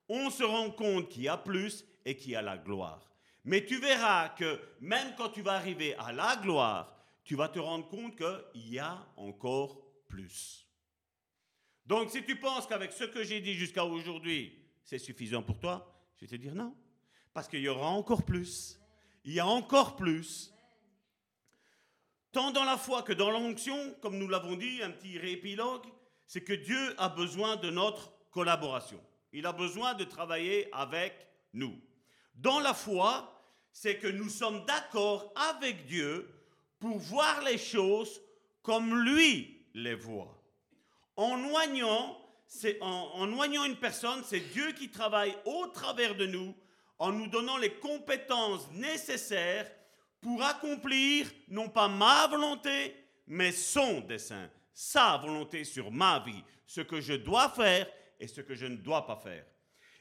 on 0.08 0.30
se 0.30 0.44
rend 0.44 0.70
compte 0.70 1.08
qu'il 1.08 1.22
y 1.22 1.28
a 1.28 1.36
plus 1.36 1.84
et 2.04 2.16
qu'il 2.16 2.32
y 2.32 2.36
a 2.36 2.42
la 2.42 2.58
gloire. 2.58 3.10
Mais 3.44 3.64
tu 3.64 3.78
verras 3.78 4.30
que 4.30 4.60
même 4.80 5.14
quand 5.16 5.30
tu 5.30 5.42
vas 5.42 5.54
arriver 5.54 5.94
à 5.96 6.12
la 6.12 6.36
gloire, 6.36 6.96
tu 7.24 7.34
vas 7.34 7.48
te 7.48 7.58
rendre 7.58 7.88
compte 7.88 8.16
qu'il 8.16 8.68
y 8.68 8.78
a 8.78 9.06
encore 9.16 9.80
plus. 10.08 10.66
Donc 11.86 12.10
si 12.10 12.24
tu 12.24 12.36
penses 12.36 12.66
qu'avec 12.66 12.92
ce 12.92 13.04
que 13.04 13.24
j'ai 13.24 13.40
dit 13.40 13.54
jusqu'à 13.54 13.84
aujourd'hui, 13.84 14.58
c'est 14.82 14.98
suffisant 14.98 15.42
pour 15.42 15.58
toi, 15.58 15.92
je 16.16 16.22
vais 16.22 16.30
te 16.30 16.36
dire 16.36 16.54
non. 16.54 16.74
Parce 17.32 17.48
qu'il 17.48 17.60
y 17.60 17.68
aura 17.68 17.88
encore 17.88 18.24
plus 18.24 18.78
il 19.24 19.34
y 19.34 19.40
a 19.40 19.46
encore 19.46 19.96
plus. 19.96 20.52
Tant 22.32 22.50
dans 22.50 22.64
la 22.64 22.76
foi 22.76 23.02
que 23.02 23.12
dans 23.12 23.30
l'onction, 23.30 23.94
comme 24.02 24.18
nous 24.18 24.28
l'avons 24.28 24.56
dit, 24.56 24.82
un 24.82 24.90
petit 24.90 25.18
réépilogue, 25.18 25.86
c'est 26.26 26.42
que 26.42 26.52
Dieu 26.52 26.94
a 26.98 27.08
besoin 27.08 27.56
de 27.56 27.70
notre 27.70 28.12
collaboration. 28.30 29.00
Il 29.32 29.46
a 29.46 29.52
besoin 29.52 29.94
de 29.94 30.04
travailler 30.04 30.68
avec 30.72 31.28
nous. 31.52 31.80
Dans 32.34 32.60
la 32.60 32.74
foi, 32.74 33.30
c'est 33.72 33.98
que 33.98 34.08
nous 34.08 34.28
sommes 34.28 34.64
d'accord 34.66 35.32
avec 35.36 35.86
Dieu 35.86 36.28
pour 36.78 36.98
voir 36.98 37.42
les 37.42 37.58
choses 37.58 38.20
comme 38.62 39.04
lui 39.04 39.66
les 39.74 39.94
voit. 39.94 40.42
En 41.16 41.36
noignant, 41.36 42.18
en, 42.80 42.86
en 42.86 43.26
noignant 43.26 43.64
une 43.64 43.76
personne, 43.76 44.22
c'est 44.24 44.40
Dieu 44.40 44.72
qui 44.72 44.90
travaille 44.90 45.36
au 45.44 45.66
travers 45.68 46.16
de 46.16 46.26
nous 46.26 46.54
en 46.98 47.12
nous 47.12 47.26
donnant 47.26 47.56
les 47.56 47.74
compétences 47.74 48.70
nécessaires 48.72 49.70
pour 50.20 50.42
accomplir 50.42 51.30
non 51.48 51.68
pas 51.68 51.88
ma 51.88 52.26
volonté, 52.26 52.94
mais 53.26 53.52
son 53.52 54.00
dessein, 54.00 54.50
sa 54.72 55.16
volonté 55.18 55.64
sur 55.64 55.90
ma 55.90 56.20
vie, 56.20 56.42
ce 56.66 56.80
que 56.80 57.00
je 57.00 57.14
dois 57.14 57.50
faire 57.50 57.86
et 58.18 58.26
ce 58.26 58.40
que 58.40 58.54
je 58.54 58.66
ne 58.66 58.76
dois 58.76 59.06
pas 59.06 59.16
faire. 59.16 59.44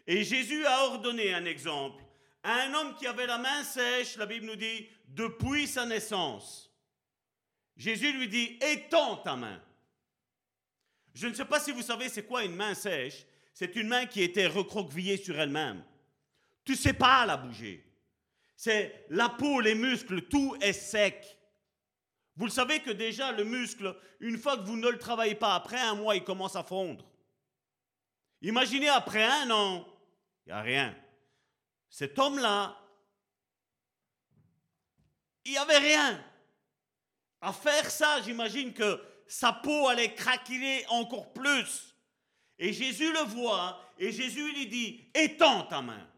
Et 0.05 0.23
Jésus 0.23 0.65
a 0.65 0.85
ordonné 0.85 1.33
un 1.33 1.45
exemple 1.45 2.03
un 2.43 2.73
homme 2.73 2.95
qui 2.95 3.07
avait 3.07 3.25
la 3.25 3.37
main 3.37 3.63
sèche, 3.63 4.17
la 4.17 4.25
Bible 4.25 4.45
nous 4.45 4.55
dit, 4.55 4.87
depuis 5.07 5.67
sa 5.67 5.85
naissance. 5.85 6.69
Jésus 7.77 8.11
lui 8.11 8.27
dit, 8.27 8.59
étends 8.61 9.17
ta 9.17 9.35
main. 9.35 9.61
Je 11.13 11.27
ne 11.27 11.33
sais 11.33 11.45
pas 11.45 11.59
si 11.59 11.71
vous 11.71 11.81
savez 11.81 12.09
c'est 12.09 12.25
quoi 12.25 12.43
une 12.43 12.55
main 12.55 12.73
sèche. 12.73 13.25
C'est 13.53 13.75
une 13.75 13.87
main 13.87 14.05
qui 14.05 14.21
était 14.21 14.47
recroquevillée 14.47 15.17
sur 15.17 15.39
elle-même. 15.39 15.83
Tu 16.65 16.75
sais 16.75 16.93
pas 16.93 17.25
la 17.25 17.37
bouger. 17.37 17.83
C'est 18.55 19.05
la 19.09 19.29
peau, 19.29 19.59
les 19.59 19.75
muscles, 19.75 20.21
tout 20.23 20.55
est 20.61 20.73
sec. 20.73 21.37
Vous 22.35 22.45
le 22.45 22.51
savez 22.51 22.79
que 22.79 22.91
déjà 22.91 23.31
le 23.31 23.43
muscle, 23.43 23.95
une 24.19 24.37
fois 24.37 24.57
que 24.57 24.63
vous 24.63 24.77
ne 24.77 24.89
le 24.89 24.97
travaillez 24.97 25.35
pas, 25.35 25.55
après 25.55 25.79
un 25.79 25.95
mois, 25.95 26.15
il 26.15 26.23
commence 26.23 26.55
à 26.55 26.63
fondre. 26.63 27.05
Imaginez 28.41 28.89
après 28.89 29.23
un 29.23 29.51
an, 29.51 29.87
il 30.45 30.49
n'y 30.49 30.53
a 30.53 30.61
rien. 30.61 30.95
Cet 31.89 32.17
homme-là, 32.17 32.77
il 35.45 35.51
n'y 35.51 35.57
avait 35.57 35.77
rien. 35.77 36.23
À 37.41 37.53
faire 37.53 37.89
ça, 37.91 38.21
j'imagine 38.21 38.73
que 38.73 39.01
sa 39.27 39.53
peau 39.53 39.87
allait 39.87 40.13
craquer 40.13 40.85
encore 40.87 41.33
plus. 41.33 41.95
Et 42.57 42.71
Jésus 42.71 43.11
le 43.11 43.23
voit, 43.25 43.79
et 43.97 44.11
Jésus 44.11 44.53
lui 44.53 44.67
dit, 44.67 45.11
étends 45.13 45.63
ta 45.63 45.81
main. 45.81 46.09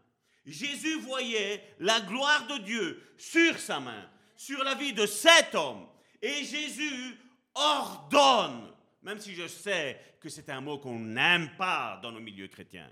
Jésus 0.46 1.00
voyait 1.00 1.64
la 1.80 2.02
gloire 2.02 2.48
de 2.48 2.64
Dieu 2.64 3.02
sur 3.18 3.58
sa 3.60 3.80
main, 3.80 4.10
sur 4.36 4.64
la 4.64 4.76
vie 4.76 4.94
de 4.94 5.06
cet 5.06 5.56
homme. 5.56 5.88
Et 6.22 6.44
Jésus 6.44 7.18
ordonne, 7.54 8.72
même 9.02 9.20
si 9.20 9.34
je 9.34 9.48
sais 9.48 10.00
que 10.20 10.30
c'est 10.30 10.50
un 10.50 10.62
mot 10.62 10.78
qu'on 10.78 11.00
n'aime 11.00 11.50
pas 11.58 12.00
dans 12.02 12.12
nos 12.12 12.20
milieux 12.20 12.48
chrétiens. 12.48 12.92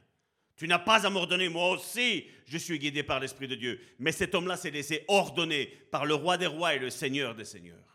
Tu 0.55 0.67
n'as 0.67 0.79
pas 0.79 1.05
à 1.05 1.09
m'ordonner, 1.09 1.49
moi 1.49 1.71
aussi, 1.71 2.25
je 2.45 2.57
suis 2.57 2.77
guidé 2.77 3.03
par 3.03 3.19
l'Esprit 3.19 3.47
de 3.47 3.55
Dieu. 3.55 3.81
Mais 3.99 4.11
cet 4.11 4.35
homme-là 4.35 4.55
s'est 4.55 4.71
laissé 4.71 5.03
ordonner 5.07 5.65
par 5.91 6.05
le 6.05 6.13
roi 6.13 6.37
des 6.37 6.45
rois 6.45 6.75
et 6.75 6.79
le 6.79 6.89
Seigneur 6.89 7.35
des 7.35 7.45
seigneurs. 7.45 7.92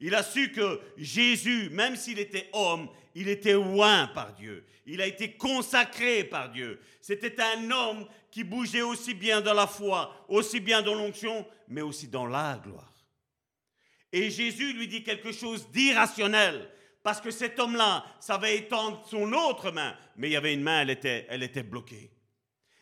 Il 0.00 0.14
a 0.14 0.22
su 0.22 0.52
que 0.52 0.80
Jésus, 0.96 1.70
même 1.70 1.96
s'il 1.96 2.18
était 2.18 2.48
homme, 2.52 2.88
il 3.14 3.28
était 3.28 3.54
oint 3.54 4.06
par 4.14 4.32
Dieu. 4.34 4.64
Il 4.86 5.00
a 5.00 5.06
été 5.06 5.32
consacré 5.32 6.24
par 6.24 6.50
Dieu. 6.50 6.80
C'était 7.00 7.40
un 7.40 7.70
homme 7.70 8.06
qui 8.30 8.44
bougeait 8.44 8.82
aussi 8.82 9.14
bien 9.14 9.40
dans 9.40 9.54
la 9.54 9.66
foi, 9.66 10.24
aussi 10.28 10.60
bien 10.60 10.82
dans 10.82 10.94
l'onction, 10.94 11.46
mais 11.66 11.82
aussi 11.82 12.06
dans 12.06 12.26
la 12.26 12.60
gloire. 12.62 12.92
Et 14.12 14.30
Jésus 14.30 14.72
lui 14.72 14.88
dit 14.88 15.02
quelque 15.02 15.32
chose 15.32 15.68
d'irrationnel, 15.70 16.70
parce 17.02 17.20
que 17.20 17.30
cet 17.30 17.58
homme-là 17.58 18.04
savait 18.20 18.56
étendre 18.56 19.04
son 19.10 19.32
autre 19.32 19.70
main, 19.70 19.96
mais 20.16 20.28
il 20.28 20.32
y 20.32 20.36
avait 20.36 20.54
une 20.54 20.62
main, 20.62 20.82
elle 20.82 20.90
était, 20.90 21.26
elle 21.28 21.42
était 21.42 21.62
bloquée. 21.62 22.10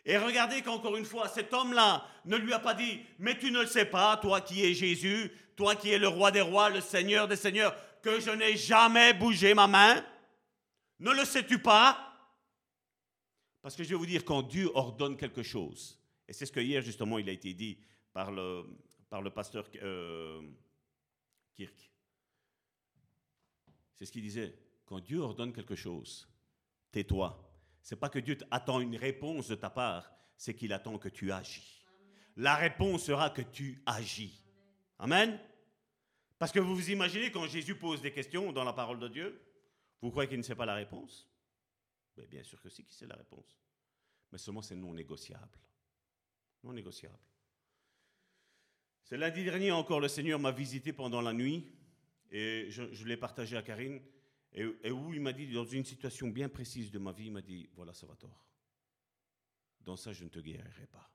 Et 0.05 0.19
regardez 0.19 0.63
qu'encore 0.63 0.97
une 0.97 1.05
fois, 1.05 1.29
cet 1.29 1.53
homme-là 1.53 2.07
ne 2.27 2.37
lui 2.37 2.53
a 2.53 2.61
pas 2.61 2.75
dit, 2.75 3.01
mais 3.19 3.37
tu 3.39 3.51
ne 3.51 3.63
le 3.63 3.67
sais 3.67 3.87
pas, 3.87 4.17
toi 4.19 4.41
qui 4.41 4.65
es 4.65 4.73
Jésus, 4.73 5.33
toi 5.57 5.75
qui 5.75 5.91
es 5.91 5.99
le 5.99 6.09
roi 6.09 6.31
des 6.31 6.43
rois, 6.43 6.71
le 6.71 6.81
Seigneur 6.81 7.27
des 7.27 7.37
seigneurs, 7.37 7.75
que 8.03 8.21
je 8.21 8.31
n'ai 8.31 8.57
jamais 8.57 9.15
bougé 9.15 9.55
ma 9.55 9.67
main 9.67 10.05
Ne 11.01 11.13
le 11.13 11.25
sais-tu 11.25 11.59
pas? 11.59 12.03
Parce 13.63 13.75
que 13.75 13.83
je 13.83 13.89
vais 13.89 13.97
vous 13.97 14.07
dire, 14.07 14.25
quand 14.25 14.43
Dieu 14.43 14.71
ordonne 14.75 15.17
quelque 15.17 15.43
chose, 15.43 15.99
et 16.29 16.33
c'est 16.33 16.47
ce 16.47 16.53
que 16.53 16.61
hier 16.61 16.83
justement 16.83 17.19
il 17.19 17.29
a 17.29 17.33
été 17.33 17.53
dit 17.53 17.79
par 18.13 18.31
le, 18.31 18.65
par 19.11 19.23
le 19.23 19.31
pasteur 19.31 19.67
euh, 19.83 20.41
Kirk, 21.55 21.91
C'est 23.95 24.07
ce 24.07 24.13
qu'il 24.13 24.23
disait. 24.23 24.57
Quand 24.85 25.01
Dieu 25.01 25.19
ordonne 25.19 25.53
quelque 25.53 25.75
chose, 25.75 26.29
tais-toi. 26.93 27.43
C'est 27.83 27.97
pas 27.97 28.09
que 28.09 28.21
Dieu 28.21 28.39
attend 28.53 28.81
une 28.81 28.97
réponse 28.97 29.49
de 29.49 29.57
ta 29.57 29.69
part, 29.69 30.13
c'est 30.37 30.55
qu'il 30.55 30.73
attend 30.73 30.99
que 30.99 31.09
tu 31.09 31.33
agis. 31.33 31.85
La 32.37 32.55
réponse 32.55 33.05
sera 33.05 33.31
que 33.31 33.43
tu 33.43 33.83
agis. 33.85 34.46
Amen. 34.99 35.39
Parce 36.39 36.53
que 36.53 36.61
vous 36.61 36.75
vous 36.75 36.91
imaginez 36.91 37.31
quand 37.31 37.47
Jésus 37.47 37.77
pose 37.77 38.03
des 38.03 38.13
questions 38.13 38.53
dans 38.53 38.65
la 38.65 38.73
parole 38.73 38.99
de 38.99 39.09
Dieu, 39.09 39.41
vous 40.01 40.11
croyez 40.11 40.29
qu'il 40.29 40.39
ne 40.39 40.43
sait 40.43 40.55
pas 40.55 40.67
la 40.67 40.75
réponse? 40.75 41.29
Mais 42.17 42.27
Bien 42.27 42.43
sûr 42.43 42.61
que 42.61 42.69
si, 42.69 42.85
qu'il 42.85 42.95
sait 42.95 43.07
la 43.07 43.17
réponse. 43.17 43.59
Mais 44.33 44.39
seulement 44.39 44.63
c'est 44.63 44.77
non 44.77 44.93
négociable. 44.93 45.59
Non 46.63 46.73
négociable. 46.73 47.19
C'est 49.05 49.17
lundi 49.17 49.45
dernier 49.45 49.71
encore, 49.71 50.01
le 50.01 50.09
Seigneur 50.09 50.39
m'a 50.39 50.51
visité 50.51 50.93
pendant 50.93 51.21
la 51.21 51.33
nuit 51.33 51.65
et 52.31 52.67
je, 52.71 53.05
l'ai 53.05 53.17
partagé 53.17 53.57
à 53.57 53.63
Karine. 53.63 54.01
Et, 54.53 54.91
où 54.91 55.13
il 55.13 55.21
m'a 55.21 55.33
dit, 55.33 55.53
dans 55.53 55.65
une 55.65 55.85
situation 55.85 56.29
bien 56.29 56.49
précise 56.49 56.91
de 56.91 56.99
ma 56.99 57.13
vie, 57.13 57.27
il 57.27 57.33
m'a 57.33 57.43
dit, 57.43 57.69
voilà, 57.75 57.93
ça 57.93 58.07
va 58.07 58.17
tort. 58.17 58.47
Dans 59.81 59.97
ça, 59.97 60.13
je 60.13 60.25
ne 60.25 60.29
te 60.29 60.41
guérirai 60.41 60.87
pas. 60.87 61.11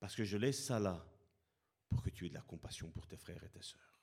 Parce 0.00 0.14
que 0.14 0.24
je 0.24 0.36
laisse 0.36 0.64
ça 0.64 0.78
là 0.78 1.06
pour 1.88 2.02
que 2.02 2.10
tu 2.10 2.26
aies 2.26 2.28
de 2.28 2.34
la 2.34 2.42
compassion 2.42 2.90
pour 2.90 3.06
tes 3.06 3.16
frères 3.16 3.42
et 3.42 3.48
tes 3.48 3.62
sœurs. 3.62 4.02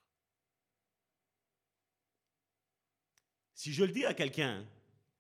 Si 3.53 3.73
je 3.73 3.84
le 3.84 3.91
dis 3.91 4.05
à 4.05 4.14
quelqu'un 4.14 4.65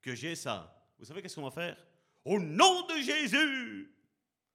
que 0.01 0.15
j'ai 0.15 0.35
ça, 0.35 0.91
vous 0.97 1.05
savez 1.05 1.21
qu'est-ce 1.21 1.35
qu'on 1.35 1.43
va 1.43 1.51
faire? 1.51 1.77
Au 2.25 2.39
nom 2.39 2.85
de 2.87 2.95
Jésus, 3.01 3.93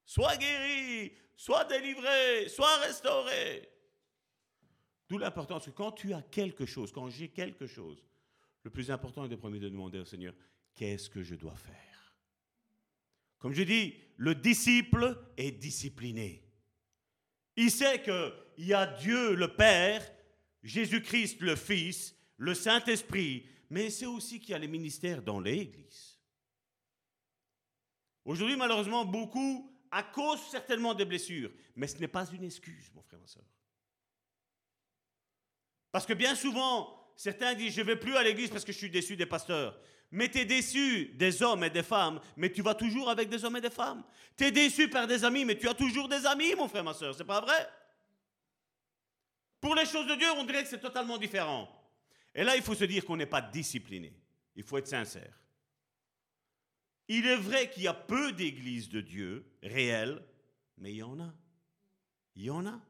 sois 0.05 0.37
guéri, 0.37 1.13
sois 1.37 1.65
délivré, 1.65 2.49
sois 2.49 2.79
restauré. 2.79 3.69
D'où 5.09 5.19
l'importance 5.19 5.67
que 5.67 5.71
quand 5.71 5.93
tu 5.93 6.13
as 6.13 6.23
quelque 6.23 6.67
chose, 6.67 6.93
quand 6.93 7.09
j'ai 7.09 7.31
quelque 7.31 7.67
chose, 7.67 8.05
le 8.63 8.71
plus 8.71 8.91
important 8.91 9.25
est 9.25 9.29
de 9.29 9.37
premier 9.37 9.59
de 9.59 9.69
demander 9.69 9.99
au 9.99 10.05
Seigneur, 10.05 10.35
qu'est-ce 10.75 11.09
que 11.09 11.23
je 11.23 11.35
dois 11.35 11.57
faire? 11.57 12.19
Comme 13.39 13.53
je 13.53 13.63
dis, 13.63 13.95
le 14.17 14.35
disciple 14.35 15.17
est 15.37 15.53
discipliné. 15.53 16.48
Il 17.61 17.73
sait 17.73 18.01
qu'il 18.01 18.67
y 18.67 18.73
a 18.73 18.87
Dieu 18.87 19.35
le 19.35 19.53
Père, 19.53 20.09
Jésus-Christ 20.63 21.41
le 21.41 21.57
Fils, 21.57 22.15
le 22.37 22.55
Saint-Esprit, 22.55 23.49
mais 23.69 23.91
c'est 23.91 24.07
aussi 24.07 24.39
qu'il 24.39 24.51
y 24.51 24.55
a 24.55 24.59
les 24.59 24.69
ministères 24.69 25.23
dans 25.23 25.41
l'Église. 25.41 26.21
Aujourd'hui, 28.25 28.55
malheureusement, 28.55 29.05
beaucoup, 29.05 29.77
à 29.91 30.05
cause 30.05 30.41
certainement 30.53 30.95
des 30.95 31.05
blessures, 31.05 31.51
mais 31.75 31.89
ce 31.89 31.99
n'est 31.99 32.07
pas 32.07 32.31
une 32.31 32.45
excuse, 32.45 32.93
mon 32.95 33.03
frère, 33.03 33.19
ma 33.19 33.27
soeur. 33.27 33.43
Parce 35.91 36.07
que 36.07 36.13
bien 36.13 36.37
souvent, 36.37 37.13
certains 37.17 37.55
disent, 37.55 37.75
je 37.75 37.81
ne 37.81 37.87
vais 37.87 37.97
plus 37.97 38.15
à 38.15 38.23
l'église 38.23 38.51
parce 38.51 38.65
que 38.65 38.71
je 38.71 38.79
suis 38.79 38.91
déçu 38.91 39.17
des 39.17 39.27
pasteurs. 39.27 39.77
Mais 40.11 40.31
tu 40.31 40.39
es 40.39 40.45
déçu 40.45 41.07
des 41.15 41.43
hommes 41.43 41.65
et 41.65 41.71
des 41.71 41.83
femmes, 41.83 42.21
mais 42.37 42.51
tu 42.51 42.63
vas 42.63 42.75
toujours 42.75 43.11
avec 43.11 43.29
des 43.29 43.45
hommes 43.45 43.57
et 43.57 43.61
des 43.61 43.71
femmes. 43.71 44.03
Tu 44.37 44.45
es 44.45 44.51
déçu 44.51 44.89
par 44.89 45.07
des 45.07 45.25
amis, 45.25 45.45
mais 45.45 45.59
tu 45.59 45.69
as 45.69 45.75
toujours 45.75 46.09
des 46.09 46.25
amis, 46.25 46.55
mon 46.55 46.69
frère, 46.69 46.85
ma 46.85 46.95
soeur. 46.95 47.15
C'est 47.15 47.25
pas 47.25 47.41
vrai? 47.41 47.69
Pour 49.61 49.75
les 49.75 49.85
choses 49.85 50.07
de 50.07 50.15
Dieu, 50.15 50.31
on 50.37 50.45
dirait 50.45 50.63
que 50.63 50.69
c'est 50.69 50.81
totalement 50.81 51.19
différent. 51.19 51.69
Et 52.35 52.45
là, 52.45 52.57
il 52.57 52.63
faut 52.63 52.75
se 52.75 52.85
dire 52.85 53.05
qu'on 53.05 53.17
n'est 53.17 53.27
pas 53.27 53.43
discipliné. 53.43 54.15
Il 54.55 54.63
faut 54.63 54.79
être 54.79 54.89
sincère. 54.89 55.35
Il 57.09 57.27
est 57.27 57.37
vrai 57.37 57.71
qu'il 57.71 57.83
y 57.83 57.89
a 57.89 57.95
peu 57.95 58.33
d'églises 58.33 58.89
de 58.89 59.01
Dieu 59.01 59.45
réelles, 59.63 60.23
mais 60.77 60.93
il 60.93 60.99
y 60.99 61.03
en 61.03 61.19
a. 61.21 61.33
Il 62.37 62.45
y 62.45 62.51
en 62.51 62.67
a. 62.67 62.81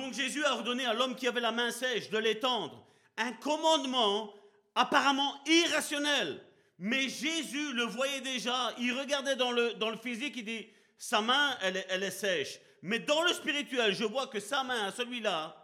Donc 0.00 0.14
Jésus 0.14 0.42
a 0.44 0.54
ordonné 0.54 0.86
à 0.86 0.94
l'homme 0.94 1.14
qui 1.14 1.28
avait 1.28 1.40
la 1.40 1.52
main 1.52 1.70
sèche 1.70 2.08
de 2.08 2.16
l'étendre. 2.16 2.86
Un 3.18 3.32
commandement 3.32 4.32
apparemment 4.74 5.34
irrationnel. 5.46 6.42
Mais 6.78 7.02
Jésus 7.02 7.74
le 7.74 7.84
voyait 7.84 8.22
déjà, 8.22 8.72
il 8.78 8.98
regardait 8.98 9.36
dans 9.36 9.52
le, 9.52 9.74
dans 9.74 9.90
le 9.90 9.98
physique, 9.98 10.34
il 10.38 10.44
dit, 10.46 10.66
sa 10.96 11.20
main, 11.20 11.54
elle 11.60 11.84
elle 11.90 12.02
est 12.02 12.10
sèche. 12.10 12.58
Mais 12.80 12.98
dans 12.98 13.22
le 13.22 13.34
spirituel, 13.34 13.94
je 13.94 14.04
vois 14.04 14.28
que 14.28 14.40
sa 14.40 14.64
main, 14.64 14.90
celui-là, 14.90 15.54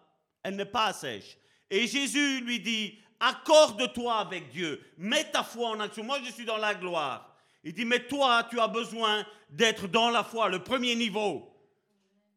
elle 0.43 0.57
n'est 0.57 0.67
pas 0.67 0.93
sèche. 0.93 1.39
Et 1.71 1.87
Jésus 1.87 2.43
lui 2.43 2.61
dit, 2.61 2.99
accorde-toi 3.19 4.17
avec 4.17 4.51
Dieu, 4.51 4.83
mets 4.99 5.31
ta 5.31 5.43
foi 5.43 5.71
en 5.71 5.81
action. 5.81 6.05
Moi, 6.05 6.19
je 6.27 6.31
suis 6.31 6.45
dans 6.45 6.59
la 6.59 6.75
gloire. 6.75 7.35
Il 7.65 7.73
dit, 7.73 7.87
mais 7.87 8.07
toi, 8.07 8.47
tu 8.51 8.61
as 8.61 8.69
besoin 8.69 9.27
d'être 9.49 9.89
dans 9.89 10.11
la 10.11 10.23
foi, 10.23 10.51
le 10.51 10.63
premier 10.63 10.95
niveau. 10.95 11.56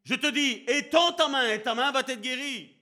Je 0.09 0.15
te 0.15 0.25
dis, 0.25 0.63
étends 0.67 1.11
ta 1.11 1.27
main 1.27 1.53
et 1.53 1.61
ta 1.61 1.75
main 1.75 1.91
va 1.91 1.99
être 1.99 2.19
guérie. 2.19 2.75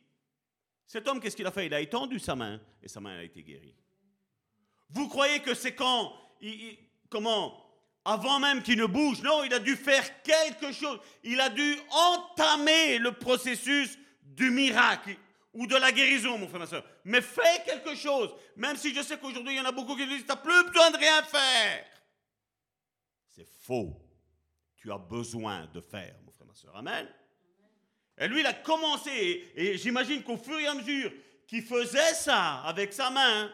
Cet 0.86 1.06
homme, 1.10 1.20
qu'est-ce 1.20 1.36
qu'il 1.36 1.46
a 1.46 1.52
fait? 1.52 1.66
Il 1.66 1.74
a 1.74 1.82
étendu 1.82 2.20
sa 2.20 2.38
main 2.38 2.58
et 2.82 2.88
sa 2.88 3.02
main 3.02 3.18
a 3.18 3.24
été 3.24 3.44
guérie. 3.44 3.76
Vous 4.92 5.10
croyez 5.10 5.42
que 5.42 5.54
c'est 5.54 5.76
quand, 5.76 6.14
comment, 7.10 7.70
avant 8.06 8.40
même 8.40 8.64
qu'il 8.64 8.78
ne 8.78 8.86
bouge? 8.86 9.22
Non, 9.24 9.44
il 9.44 9.54
a 9.54 9.60
dû 9.60 9.76
faire 9.76 10.22
quelque 10.22 10.72
chose. 10.72 11.02
Il 11.22 11.42
a 11.42 11.50
dû 11.50 11.78
entamer 11.90 12.98
le 12.98 13.12
processus 13.12 14.00
du 14.22 14.50
miracle 14.50 15.18
ou 15.52 15.68
de 15.68 15.76
la 15.76 15.92
guérison, 15.92 16.38
mon 16.38 16.48
frère, 16.48 16.62
ma 16.62 16.66
soeur. 16.66 16.86
Mais 17.04 17.20
fais 17.20 17.62
quelque 17.66 17.94
chose. 17.94 18.34
Même 18.56 18.78
si 18.78 18.96
je 18.96 19.02
sais 19.02 19.18
qu'aujourd'hui, 19.18 19.56
il 19.56 19.58
y 19.58 19.60
en 19.60 19.66
a 19.66 19.74
beaucoup 19.74 19.98
qui 19.98 20.08
disent, 20.08 20.22
tu 20.22 20.28
n'as 20.30 20.38
plus 20.38 20.64
besoin 20.64 20.92
de 20.92 20.98
rien 20.98 21.22
faire. 21.24 21.86
C'est 23.32 23.50
faux. 23.66 24.02
Tu 24.78 24.90
as 24.94 24.98
besoin 24.98 25.66
de 25.74 25.82
faire, 25.82 26.16
Amen. 26.74 27.08
Et 28.18 28.28
lui, 28.28 28.40
il 28.40 28.46
a 28.46 28.54
commencé, 28.54 29.52
et 29.56 29.78
j'imagine 29.78 30.24
qu'au 30.24 30.38
fur 30.38 30.60
et 30.60 30.68
à 30.68 30.74
mesure 30.74 31.12
qu'il 31.46 31.64
faisait 31.64 32.14
ça 32.14 32.62
avec 32.62 32.94
sa 32.94 33.10
main, 33.10 33.52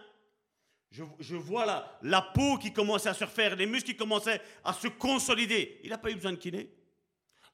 je, 0.91 1.35
vois 1.35 1.65
la, 1.65 1.99
la, 2.03 2.21
peau 2.21 2.57
qui 2.57 2.71
commençait 2.71 3.09
à 3.09 3.13
se 3.13 3.23
refaire, 3.23 3.55
les 3.55 3.65
muscles 3.65 3.91
qui 3.91 3.97
commençaient 3.97 4.39
à 4.63 4.73
se 4.73 4.87
consolider. 4.87 5.79
Il 5.83 5.89
n'a 5.89 5.97
pas 5.97 6.11
eu 6.11 6.15
besoin 6.15 6.33
de 6.33 6.37
kiné. 6.37 6.69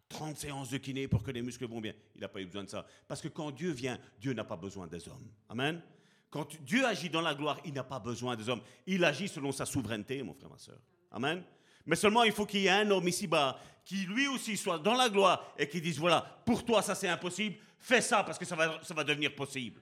30 0.10 0.38
séances 0.38 0.70
de 0.72 0.78
kiné 0.78 1.08
pour 1.08 1.24
que 1.24 1.32
les 1.32 1.42
muscles 1.42 1.68
vont 1.68 1.80
bien. 1.80 1.94
Il 2.16 2.22
n'a 2.22 2.28
pas 2.28 2.42
eu 2.42 2.46
besoin 2.46 2.64
de 2.64 2.70
ça. 2.70 2.86
Parce 3.08 3.22
que 3.22 3.28
quand 3.28 3.52
Dieu 3.52 3.72
vient, 3.72 3.98
Dieu 4.20 4.34
n'a 4.34 4.44
pas 4.44 4.58
besoin 4.58 4.88
des 4.88 5.08
hommes. 5.08 5.32
Amen. 5.48 5.82
Quand 6.30 6.62
Dieu 6.64 6.86
agit 6.86 7.10
dans 7.10 7.22
la 7.22 7.34
gloire, 7.34 7.60
il 7.64 7.74
n'a 7.74 7.84
pas 7.84 8.00
besoin 8.00 8.36
des 8.36 8.50
hommes. 8.50 8.62
Il 8.86 9.04
agit 9.04 9.28
selon 9.28 9.52
sa 9.52 9.66
souveraineté, 9.66 10.22
mon 10.22 10.34
frère, 10.34 10.50
ma 10.50 10.58
soeur. 10.58 10.80
Amen. 11.12 11.44
Mais 11.90 11.96
seulement 11.96 12.24
il 12.24 12.32
faut 12.32 12.46
qu'il 12.46 12.60
y 12.60 12.68
ait 12.68 12.70
un 12.70 12.92
homme 12.92 13.08
ici-bas 13.08 13.60
qui 13.84 14.06
lui 14.06 14.28
aussi 14.28 14.56
soit 14.56 14.78
dans 14.78 14.94
la 14.94 15.10
gloire 15.10 15.52
et 15.58 15.68
qui 15.68 15.82
dise, 15.82 15.98
voilà, 15.98 16.22
pour 16.46 16.64
toi 16.64 16.84
ça 16.84 16.94
c'est 16.94 17.08
impossible, 17.08 17.56
fais 17.80 18.00
ça 18.00 18.24
parce 18.24 18.38
que 18.38 18.46
ça 18.46 18.56
va, 18.56 18.80
ça 18.84 18.94
va 18.94 19.04
devenir 19.04 19.34
possible. 19.34 19.82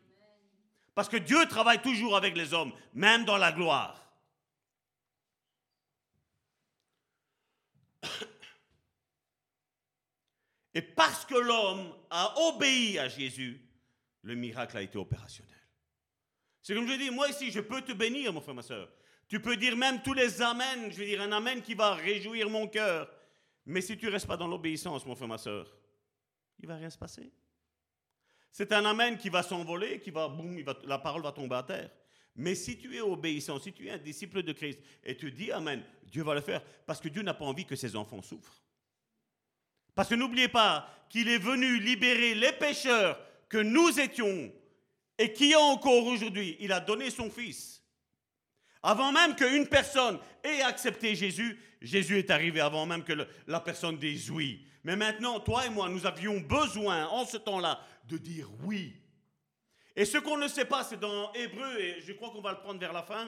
Parce 0.96 1.10
que 1.10 1.18
Dieu 1.18 1.46
travaille 1.48 1.82
toujours 1.82 2.16
avec 2.16 2.38
les 2.38 2.54
hommes, 2.54 2.72
même 2.94 3.26
dans 3.26 3.36
la 3.36 3.52
gloire. 3.52 4.02
Et 10.74 10.82
parce 10.82 11.26
que 11.26 11.36
l'homme 11.36 11.94
a 12.10 12.40
obéi 12.40 13.00
à 13.00 13.10
Jésus, 13.10 13.62
le 14.22 14.34
miracle 14.36 14.78
a 14.78 14.82
été 14.82 14.98
opérationnel. 14.98 15.54
C'est 16.62 16.74
comme 16.74 16.88
je 16.88 16.94
dis, 16.94 17.10
moi 17.10 17.28
ici, 17.28 17.52
je 17.52 17.60
peux 17.60 17.82
te 17.82 17.92
bénir, 17.92 18.32
mon 18.32 18.40
frère, 18.40 18.56
ma 18.56 18.62
soeur. 18.62 18.90
Tu 19.28 19.42
peux 19.42 19.58
dire 19.58 19.76
même 19.76 20.02
tous 20.02 20.14
les 20.14 20.42
amens, 20.42 20.90
je 20.90 20.96
veux 20.96 21.06
dire 21.06 21.22
un 21.22 21.32
amen 21.32 21.62
qui 21.62 21.74
va 21.74 21.96
réjouir 21.96 22.50
mon 22.50 22.68
cœur. 22.68 23.10
Mais 23.66 23.82
si 23.82 23.98
tu 23.98 24.06
ne 24.06 24.12
restes 24.12 24.28
pas 24.28 24.38
dans 24.38 24.48
l'obéissance, 24.48 25.06
mon 25.06 25.16
frère, 25.16 25.28
ma 25.28 25.38
soeur, 25.38 25.68
il 26.60 26.68
ne 26.68 26.74
va 26.74 26.78
rien 26.78 26.90
se 26.90 26.98
passer. 26.98 27.32
C'est 28.52 28.72
un 28.72 28.86
amen 28.86 29.18
qui 29.18 29.30
va 29.30 29.44
s'envoler, 29.44 30.00
qui 30.00 30.10
va, 30.10 30.30
boum, 30.30 30.64
la 30.86 30.98
parole 30.98 31.22
va 31.22 31.32
tomber 31.32 31.56
à 31.56 31.64
terre. 31.64 31.92
Mais 32.36 32.56
si 32.56 32.78
tu 32.78 32.96
es 32.96 33.02
obéissant, 33.02 33.60
si 33.60 33.74
tu 33.74 33.88
es 33.88 33.92
un 33.92 33.98
disciple 33.98 34.44
de 34.44 34.54
Christ 34.54 34.80
et 35.04 35.18
tu 35.18 35.32
dis 35.32 35.52
Amen, 35.52 35.84
Dieu 36.04 36.24
va 36.24 36.36
le 36.36 36.42
faire 36.42 36.64
parce 36.86 37.02
que 37.02 37.10
Dieu 37.10 37.24
n'a 37.24 37.34
pas 37.34 37.46
envie 37.46 37.66
que 37.66 37.76
ses 37.76 37.96
enfants 37.96 38.22
souffrent. 38.22 38.64
Parce 39.94 40.10
que 40.10 40.16
n'oubliez 40.16 40.48
pas 40.48 40.88
qu'il 41.10 41.28
est 41.28 41.40
venu 41.40 41.80
libérer 41.80 42.36
les 42.36 42.54
pécheurs 42.54 43.20
que 43.50 43.58
nous 43.58 44.00
étions 44.00 44.52
et 45.18 45.34
qui 45.34 45.56
ont 45.56 45.72
encore 45.72 46.06
aujourd'hui. 46.06 46.56
Il 46.60 46.72
a 46.72 46.80
donné 46.80 47.10
son 47.10 47.30
Fils. 47.32 47.77
Avant 48.88 49.12
même 49.12 49.36
qu'une 49.36 49.68
personne 49.68 50.18
ait 50.42 50.62
accepté 50.62 51.14
Jésus, 51.14 51.60
Jésus 51.82 52.20
est 52.20 52.32
arrivé 52.32 52.62
avant 52.62 52.86
même 52.86 53.04
que 53.04 53.28
la 53.46 53.60
personne 53.60 53.98
dise 53.98 54.32
oui. 54.32 54.66
Mais 54.86 54.96
maintenant, 54.96 55.42
toi 55.42 55.66
et 55.66 55.70
moi, 55.70 55.90
nous 55.90 56.06
avions 56.06 56.40
besoin 56.40 57.06
en 57.08 57.26
ce 57.26 57.36
temps-là 57.36 57.82
de 58.06 58.18
dire 58.18 58.50
oui. 58.64 58.96
Et 59.94 60.06
ce 60.06 60.18
qu'on 60.20 60.38
ne 60.38 60.48
sait 60.48 60.64
pas, 60.64 60.86
c'est 60.86 61.02
dans 61.02 61.34
Hébreu, 61.34 61.78
et 61.82 62.00
je 62.00 62.14
crois 62.14 62.30
qu'on 62.30 62.40
va 62.40 62.52
le 62.52 62.60
prendre 62.60 62.80
vers 62.80 62.94
la 62.94 63.04
fin. 63.04 63.28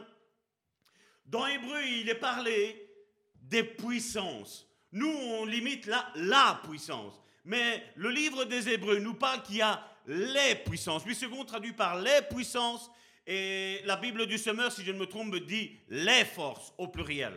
Dans 1.26 1.46
Hébreu, 1.46 1.84
il 1.84 2.08
est 2.08 2.16
parlé 2.16 2.90
des 3.36 3.66
puissances. 3.66 4.66
Nous, 4.94 5.12
on 5.12 5.44
limite 5.44 5.90
la, 6.16 6.62
puissance. 6.64 7.22
Mais 7.44 7.84
le 7.98 8.12
livre 8.12 8.46
des 8.46 8.70
Hébreux 8.70 9.00
nous 9.00 9.16
parle 9.16 9.44
qu'il 9.44 9.58
y 9.58 9.62
a 9.62 9.84
les 10.08 10.56
puissances. 10.56 11.04
Puis 11.04 11.16
second 11.16 11.44
traduit 11.44 11.74
par 11.74 12.00
les 12.00 12.22
puissances. 12.34 12.90
Et 13.32 13.84
la 13.86 13.96
Bible 13.96 14.26
du 14.26 14.40
semeur, 14.40 14.72
si 14.72 14.84
je 14.84 14.92
ne 14.92 14.98
me 14.98 15.06
trompe, 15.06 15.36
dit 15.36 15.78
les 15.88 16.26
forces 16.26 16.74
au 16.80 16.88
pluriel. 16.88 17.36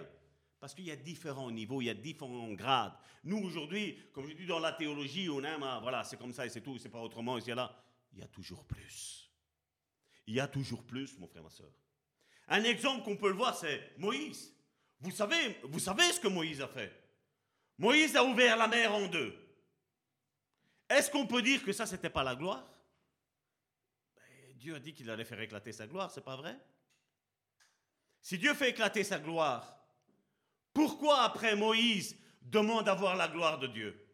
Parce 0.59 0.73
qu'il 0.73 0.86
y 0.86 0.90
a 0.90 0.97
différents 0.97 1.51
niveaux, 1.51 1.82
il 1.82 1.85
y 1.85 1.90
a 1.90 1.94
différents 1.94 2.51
grades. 2.55 2.94
Nous, 3.24 3.36
aujourd'hui, 3.36 3.98
comme 4.14 4.27
je 4.27 4.32
dis 4.32 4.47
dans 4.47 4.59
la 4.59 4.73
théologie, 4.73 5.28
on 5.28 5.44
aime, 5.44 5.62
ah, 5.62 5.81
voilà, 5.82 6.02
c'est 6.02 6.16
comme 6.16 6.32
ça 6.32 6.47
et 6.47 6.48
c'est 6.48 6.62
tout, 6.62 6.78
c'est 6.78 6.89
pas 6.89 7.02
autrement, 7.02 7.36
et 7.36 7.55
là. 7.55 7.77
Il 8.14 8.20
y 8.20 8.23
a 8.23 8.27
toujours 8.27 8.64
plus. 8.64 9.31
Il 10.27 10.32
y 10.32 10.40
a 10.40 10.47
toujours 10.47 10.82
plus, 10.82 11.19
mon 11.19 11.27
frère, 11.27 11.43
ma 11.43 11.51
soeur. 11.51 11.70
Un 12.48 12.64
exemple 12.64 13.05
qu'on 13.05 13.19
peut 13.19 13.28
le 13.28 13.36
voir, 13.36 13.55
c'est 13.55 13.93
Moïse. 13.98 14.51
Vous 14.98 15.10
savez, 15.10 15.56
ce 16.12 16.20
que 16.20 16.28
Moïse 16.28 16.62
a 16.62 16.69
fait? 16.69 16.90
Moïse 17.77 18.16
a 18.16 18.24
ouvert 18.24 18.56
la 18.56 18.66
mer 18.66 18.94
en 18.94 19.09
deux. 19.09 19.36
Est-ce 20.89 21.10
qu'on 21.10 21.27
peut 21.27 21.43
dire 21.43 21.62
que 21.62 21.73
ça, 21.73 21.85
c'était 21.85 22.09
pas 22.09 22.23
la 22.23 22.35
gloire? 22.35 22.66
Dieu 24.62 24.76
a 24.76 24.78
dit 24.78 24.94
qu'il 24.94 25.10
allait 25.10 25.24
faire 25.24 25.40
éclater 25.40 25.72
sa 25.72 25.89
gloire, 25.89 26.09
c'est 26.12 26.24
pas 26.24 26.36
vrai? 26.36 26.56
Si 28.20 28.39
Dieu 28.39 28.55
fait 28.55 28.70
éclater 28.70 29.02
sa 29.02 29.18
gloire, 29.18 29.76
pourquoi 30.72 31.22
après 31.22 31.56
Moïse 31.56 32.16
demande 32.43 32.84
d'avoir 32.84 33.16
la 33.16 33.26
gloire 33.26 33.59
de 33.59 33.66
Dieu? 33.66 34.09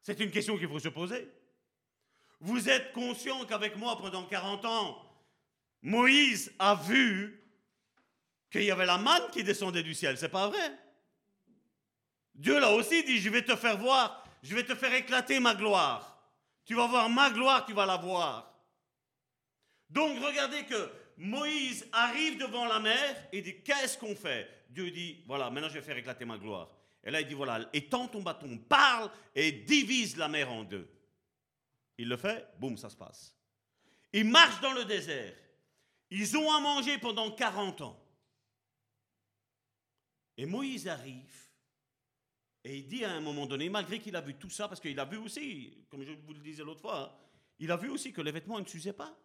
C'est 0.00 0.18
une 0.20 0.30
question 0.30 0.56
qu'il 0.56 0.68
faut 0.68 0.78
se 0.78 0.88
poser. 0.88 1.30
Vous 2.40 2.70
êtes 2.70 2.94
conscient 2.94 3.44
qu'avec 3.44 3.76
moi, 3.76 3.98
pendant 3.98 4.24
40 4.24 4.64
ans, 4.64 5.02
Moïse 5.82 6.50
a 6.58 6.74
vu 6.74 7.44
qu'il 8.50 8.62
y 8.62 8.70
avait 8.70 8.86
la 8.86 8.96
manne 8.96 9.30
qui 9.32 9.44
descendait 9.44 9.82
du 9.82 9.92
ciel. 9.92 10.16
C'est 10.16 10.30
pas 10.30 10.48
vrai? 10.48 10.78
Dieu 12.34 12.58
l'a 12.58 12.72
aussi 12.72 13.04
dit, 13.04 13.18
je 13.18 13.28
vais 13.28 13.44
te 13.44 13.54
faire 13.54 13.76
voir, 13.76 14.24
je 14.42 14.54
vais 14.54 14.64
te 14.64 14.74
faire 14.74 14.94
éclater 14.94 15.40
ma 15.40 15.54
gloire. 15.54 16.22
Tu 16.64 16.74
vas 16.74 16.86
voir 16.86 17.10
ma 17.10 17.28
gloire, 17.28 17.66
tu 17.66 17.74
vas 17.74 17.84
la 17.84 17.98
voir. 17.98 18.55
Donc 19.88 20.18
regardez 20.22 20.64
que 20.64 20.90
Moïse 21.16 21.88
arrive 21.92 22.38
devant 22.38 22.66
la 22.66 22.80
mer 22.80 23.28
et 23.32 23.42
dit, 23.42 23.62
qu'est-ce 23.62 23.96
qu'on 23.96 24.14
fait? 24.14 24.66
Dieu 24.68 24.90
dit, 24.90 25.22
voilà, 25.26 25.50
maintenant 25.50 25.68
je 25.68 25.74
vais 25.74 25.82
faire 25.82 25.96
éclater 25.96 26.24
ma 26.24 26.38
gloire. 26.38 26.70
Et 27.02 27.10
là 27.10 27.20
il 27.20 27.26
dit, 27.26 27.34
voilà, 27.34 27.68
étends 27.72 28.08
ton 28.08 28.22
bâton, 28.22 28.58
parle 28.58 29.10
et 29.34 29.52
divise 29.52 30.16
la 30.16 30.28
mer 30.28 30.50
en 30.50 30.64
deux. 30.64 30.88
Il 31.98 32.08
le 32.08 32.16
fait, 32.16 32.46
boum, 32.58 32.76
ça 32.76 32.90
se 32.90 32.96
passe. 32.96 33.34
Ils 34.12 34.24
marchent 34.24 34.60
dans 34.60 34.72
le 34.72 34.84
désert. 34.84 35.34
Ils 36.10 36.36
ont 36.36 36.52
à 36.52 36.60
manger 36.60 36.98
pendant 36.98 37.30
40 37.30 37.80
ans. 37.80 38.02
Et 40.36 40.46
Moïse 40.46 40.86
arrive 40.88 41.46
et 42.66 42.78
il 42.78 42.88
dit 42.88 43.04
à 43.04 43.12
un 43.12 43.20
moment 43.20 43.46
donné, 43.46 43.68
malgré 43.68 44.00
qu'il 44.00 44.16
a 44.16 44.20
vu 44.20 44.34
tout 44.34 44.50
ça, 44.50 44.66
parce 44.66 44.80
qu'il 44.80 44.98
a 44.98 45.04
vu 45.04 45.18
aussi, 45.18 45.86
comme 45.88 46.02
je 46.02 46.10
vous 46.10 46.34
le 46.34 46.40
disais 46.40 46.64
l'autre 46.64 46.80
fois, 46.80 47.00
hein, 47.00 47.12
il 47.60 47.70
a 47.70 47.76
vu 47.76 47.88
aussi 47.88 48.12
que 48.12 48.20
les 48.20 48.32
vêtements 48.32 48.58
ne 48.58 48.66
s'usaient 48.66 48.92
pas. 48.92 49.16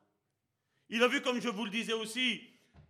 Il 0.91 1.01
a 1.01 1.07
vu, 1.07 1.21
comme 1.21 1.41
je 1.41 1.47
vous 1.47 1.63
le 1.63 1.71
disais 1.71 1.93
aussi, 1.93 2.41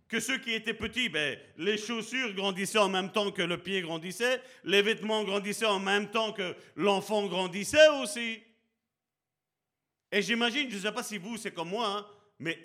que 0.08 0.18
ceux 0.18 0.36
qui 0.38 0.52
étaient 0.52 0.74
petits, 0.74 1.08
ben, 1.08 1.38
les 1.56 1.78
chaussures 1.78 2.34
grandissaient 2.34 2.78
en 2.78 2.88
même 2.88 3.12
temps 3.12 3.30
que 3.30 3.42
le 3.42 3.56
pied 3.56 3.80
grandissait, 3.80 4.42
les 4.64 4.82
vêtements 4.82 5.22
grandissaient 5.22 5.66
en 5.66 5.78
même 5.78 6.10
temps 6.10 6.32
que 6.32 6.54
l'enfant 6.76 7.26
grandissait 7.28 7.88
aussi. 8.02 8.42
Et 10.10 10.20
j'imagine, 10.20 10.68
je 10.68 10.76
ne 10.76 10.80
sais 10.82 10.92
pas 10.92 11.04
si 11.04 11.16
vous, 11.16 11.36
c'est 11.36 11.52
comme 11.52 11.70
moi, 11.70 11.86
hein, 11.86 12.06
mais 12.40 12.60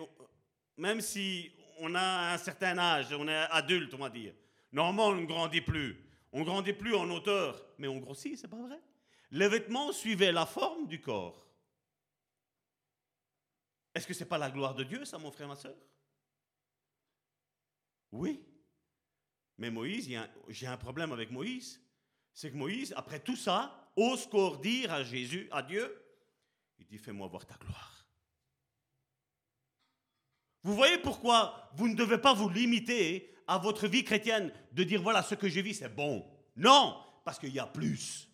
même 0.76 1.00
si 1.00 1.52
on 1.80 1.94
a 1.94 2.34
un 2.34 2.38
certain 2.38 2.78
âge, 2.78 3.08
on 3.18 3.28
est 3.28 3.48
adulte, 3.52 3.94
on 3.94 4.00
va 4.00 4.10
dire, 4.10 4.34
normalement, 4.74 5.08
on 5.10 5.22
ne 5.22 5.26
grandit 5.26 5.62
plus. 5.62 6.04
On 6.34 6.40
ne 6.40 6.46
grandit 6.46 6.74
plus 6.74 6.96
en 6.96 7.10
hauteur, 7.10 7.64
mais 7.78 7.88
on 7.88 8.00
grossit, 8.00 8.38
c'est 8.38 8.50
pas 8.50 8.58
vrai. 8.58 8.80
Les 9.32 9.48
vêtements 9.48 9.94
suivaient 9.94 10.32
la 10.32 10.46
forme 10.46 10.88
du 10.88 11.00
corps. 11.00 11.47
Est-ce 13.98 14.06
que 14.06 14.14
ce 14.14 14.20
n'est 14.20 14.30
pas 14.30 14.38
la 14.38 14.52
gloire 14.52 14.76
de 14.76 14.84
Dieu, 14.84 15.06
ça, 15.06 15.18
mon 15.18 15.32
frère, 15.32 15.48
ma 15.48 15.56
soeur 15.56 15.76
Oui. 18.12 18.40
Mais 19.58 19.72
Moïse, 19.72 20.08
j'ai 20.50 20.68
un 20.68 20.78
problème 20.78 21.12
avec 21.14 21.32
Moïse. 21.32 21.82
C'est 22.32 22.52
que 22.52 22.56
Moïse, 22.56 22.94
après 22.96 23.20
tout 23.20 23.36
ça, 23.36 23.92
ose 23.96 24.28
encore 24.28 24.60
dire 24.60 24.94
à 24.94 25.04
Jésus, 25.04 25.48
à 25.52 25.64
Dieu, 25.64 26.00
il 26.78 26.86
dit, 26.86 27.00
fais-moi 27.00 27.28
voir 27.28 27.48
ta 27.48 27.56
gloire. 27.56 28.06
Vous 30.62 30.76
voyez 30.76 31.00
pourquoi 31.00 31.72
vous 31.74 31.88
ne 31.88 31.96
devez 31.96 32.20
pas 32.20 32.36
vous 32.36 32.50
limiter 32.50 33.34
à 33.48 33.58
votre 33.58 33.88
vie 33.88 34.04
chrétienne 34.04 34.54
de 34.74 34.84
dire, 34.84 35.02
voilà, 35.02 35.24
ce 35.24 35.34
que 35.34 35.50
je 35.50 35.60
vis, 35.60 35.74
c'est 35.74 35.90
bon. 35.90 36.24
Non, 36.56 37.04
parce 37.26 37.40
qu'il 37.40 37.52
y 37.52 37.60
a 37.60 37.66
plus. 37.66 38.30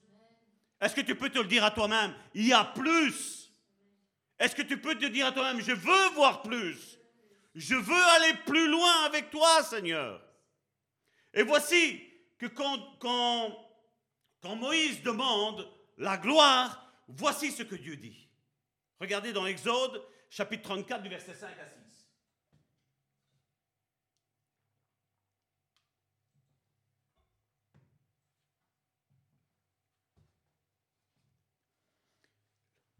Est-ce 0.81 0.93
que 0.93 0.99
tu 0.99 1.15
peux 1.15 1.29
te 1.29 1.39
le 1.39 1.47
dire 1.47 1.63
à 1.63 1.71
toi-même? 1.71 2.13
Il 2.33 2.47
y 2.47 2.51
a 2.51 2.65
plus. 2.65 3.42
Est-ce 4.43 4.57
que 4.57 4.61
tu 4.61 4.77
peux 4.77 4.95
te 4.95 5.05
dire 5.05 5.27
à 5.27 5.31
toi-même, 5.31 5.61
je 5.61 5.71
veux 5.71 6.09
voir 6.15 6.41
plus. 6.41 6.99
Je 7.55 7.75
veux 7.75 8.03
aller 8.17 8.33
plus 8.45 8.67
loin 8.67 9.03
avec 9.05 9.31
toi, 9.31 9.63
Seigneur. 9.63 10.21
Et 11.33 11.43
voici 11.43 12.03
que 12.37 12.47
quand, 12.47 13.57
Moïse 14.57 15.01
demande 15.01 15.65
la 15.97 16.17
gloire, 16.17 16.93
voici 17.07 17.53
ce 17.53 17.63
que 17.63 17.75
Dieu 17.75 17.95
dit. 17.95 18.27
Regardez 18.99 19.31
dans 19.31 19.45
Exode, 19.45 20.03
chapitre 20.29 20.63
34, 20.63 21.01
du 21.03 21.07
verset 21.07 21.35
5 21.35 21.47
à 21.47 21.65
6. 21.65 21.82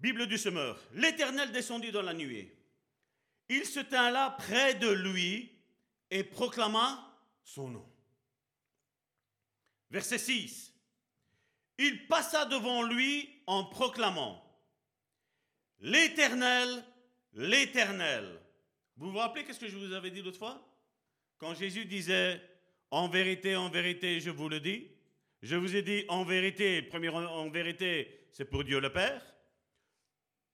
Bible 0.04 0.28
du 0.28 0.38
semeur. 0.38 0.78
L'Éternel 0.96 1.54
descendit 1.54 1.94
dans 1.94 2.02
la 2.02 2.14
nuée. 2.14 2.54
Il 3.48 3.64
se 3.64 3.80
tint 3.80 4.12
là 4.12 4.32
près 4.32 4.76
de 4.76 4.90
lui 4.90 5.50
et 6.12 6.26
proclama 6.26 7.10
son 7.42 7.70
nom. 7.70 7.90
Verset 9.90 10.18
6. 10.18 10.74
Il 11.78 12.06
passa 12.08 12.44
devant 12.44 12.84
lui 12.84 13.30
en 13.48 13.64
proclamant 13.64 14.44
L'Éternel, 15.80 16.84
l'Éternel. 17.36 18.42
Vous 18.98 19.10
vous 19.10 19.18
rappelez 19.18 19.46
qu'est-ce 19.46 19.60
que 19.62 19.70
je 19.70 19.78
vous 19.78 19.94
avais 19.94 20.12
dit 20.12 20.22
l'autre 20.22 20.38
fois? 20.38 20.70
Quand 21.38 21.56
Jésus 21.56 21.86
disait 21.86 22.42
En 22.92 23.08
vérité, 23.08 23.56
en 23.56 23.70
vérité, 23.70 24.20
je 24.20 24.32
vous 24.32 24.50
le 24.50 24.60
dis. 24.60 24.86
Je 25.42 25.56
vous 25.56 25.78
ai 25.78 25.82
dit 25.82 26.04
en 26.10 26.26
vérité, 26.26 26.82
premier 26.82 27.08
en 27.08 27.50
vérité, 27.50 28.28
c'est 28.34 28.46
pour 28.46 28.66
Dieu 28.66 28.82
le 28.82 28.92
Père. 28.92 29.33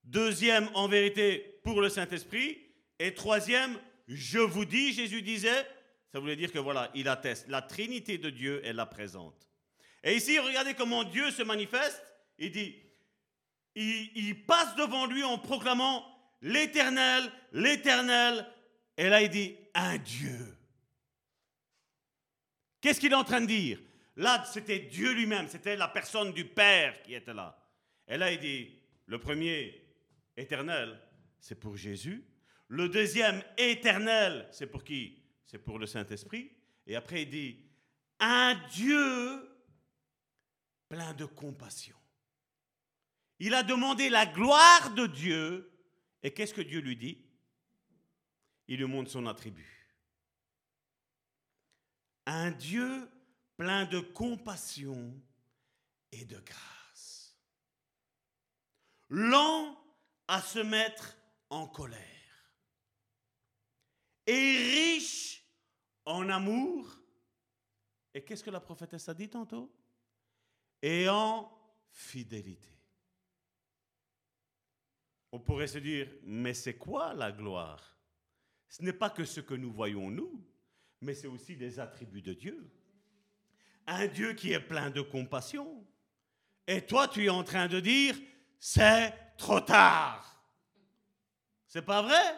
Deuxième, 0.09 0.67
en 0.73 0.87
vérité, 0.87 1.59
pour 1.63 1.81
le 1.81 1.89
Saint-Esprit. 1.89 2.57
Et 2.97 3.13
troisième, 3.13 3.79
je 4.07 4.39
vous 4.39 4.65
dis, 4.65 4.91
Jésus 4.91 5.21
disait, 5.21 5.67
ça 6.11 6.19
voulait 6.19 6.35
dire 6.35 6.51
que 6.51 6.57
voilà, 6.57 6.89
il 6.95 7.07
atteste. 7.07 7.47
La 7.47 7.61
Trinité 7.61 8.17
de 8.17 8.31
Dieu 8.31 8.65
est 8.65 8.73
la 8.73 8.87
présente. 8.87 9.47
Et 10.03 10.15
ici, 10.15 10.39
regardez 10.39 10.73
comment 10.73 11.03
Dieu 11.03 11.29
se 11.29 11.43
manifeste. 11.43 12.01
Il 12.39 12.51
dit, 12.51 12.75
il, 13.75 14.09
il 14.15 14.45
passe 14.47 14.75
devant 14.75 15.05
lui 15.05 15.23
en 15.23 15.37
proclamant 15.37 16.03
l'Éternel, 16.41 17.31
l'Éternel. 17.51 18.47
Et 18.97 19.09
là, 19.09 19.21
il 19.21 19.29
dit, 19.29 19.55
un 19.75 19.99
Dieu. 19.99 20.57
Qu'est-ce 22.81 22.99
qu'il 22.99 23.11
est 23.11 23.15
en 23.15 23.23
train 23.23 23.41
de 23.41 23.45
dire? 23.45 23.79
Là, 24.15 24.43
c'était 24.51 24.79
Dieu 24.79 25.13
lui-même, 25.13 25.47
c'était 25.47 25.75
la 25.75 25.87
personne 25.87 26.33
du 26.33 26.45
Père 26.45 26.99
qui 27.03 27.13
était 27.13 27.33
là. 27.33 27.63
Et 28.07 28.17
là, 28.17 28.31
il 28.31 28.39
dit, 28.39 28.75
le 29.05 29.19
premier, 29.19 29.78
éternel, 30.39 30.99
c'est 31.39 31.59
pour 31.59 31.75
Jésus. 31.77 32.25
Le 32.67 32.89
deuxième, 32.89 33.43
éternel, 33.57 34.47
c'est 34.51 34.67
pour 34.67 34.83
qui? 34.83 35.23
C'est 35.45 35.57
pour 35.59 35.79
le 35.79 35.87
Saint-Esprit. 35.87 36.51
Et 36.85 36.95
après, 36.95 37.23
il 37.23 37.29
dit, 37.29 37.65
un 38.19 38.55
Dieu 38.69 39.49
plein 40.87 41.13
de 41.13 41.25
compassion. 41.25 41.95
Il 43.39 43.53
a 43.53 43.63
demandé 43.63 44.09
la 44.09 44.25
gloire 44.25 44.93
de 44.93 45.07
Dieu. 45.07 45.71
Et 46.21 46.33
qu'est-ce 46.33 46.53
que 46.53 46.61
Dieu 46.61 46.81
lui 46.81 46.97
dit? 46.97 47.25
Il 48.67 48.77
lui 48.77 48.85
montre 48.85 49.09
son 49.09 49.25
attribut. 49.25 49.87
Un 52.25 52.51
Dieu 52.51 53.09
plein 53.57 53.85
de 53.85 53.99
compassion 53.99 55.19
et 56.11 56.25
de 56.25 56.39
grâce. 56.39 57.35
Lent 59.09 59.75
à 60.29 60.41
se 60.41 60.59
mettre 60.59 61.17
en 61.49 61.67
colère. 61.67 61.99
Et 64.27 64.57
riche 64.57 65.43
en 66.05 66.29
amour. 66.29 66.87
Et 68.13 68.23
qu'est-ce 68.23 68.43
que 68.43 68.51
la 68.51 68.59
prophétesse 68.59 69.09
a 69.09 69.15
dit 69.15 69.27
tantôt? 69.27 69.73
Et 70.83 71.09
en 71.09 71.51
fidélité. 71.91 72.69
On 75.31 75.39
pourrait 75.39 75.67
se 75.67 75.79
dire, 75.79 76.07
mais 76.23 76.53
c'est 76.53 76.77
quoi 76.77 77.15
la 77.15 77.31
gloire? 77.31 77.97
Ce 78.67 78.83
n'est 78.83 78.93
pas 78.93 79.09
que 79.09 79.25
ce 79.25 79.41
que 79.41 79.55
nous 79.55 79.71
voyons 79.71 80.11
nous, 80.11 80.47
mais 81.01 81.15
c'est 81.15 81.27
aussi 81.27 81.55
des 81.55 81.79
attributs 81.79 82.21
de 82.21 82.33
Dieu. 82.33 82.71
Un 83.87 84.05
Dieu 84.05 84.33
qui 84.33 84.51
est 84.51 84.59
plein 84.59 84.91
de 84.91 85.01
compassion. 85.01 85.83
Et 86.67 86.85
toi, 86.85 87.07
tu 87.07 87.25
es 87.25 87.29
en 87.29 87.43
train 87.43 87.67
de 87.67 87.79
dire, 87.79 88.15
c'est 88.59 89.13
trop 89.37 89.61
tard. 89.61 90.25
C'est 91.67 91.81
pas 91.81 92.01
vrai? 92.01 92.35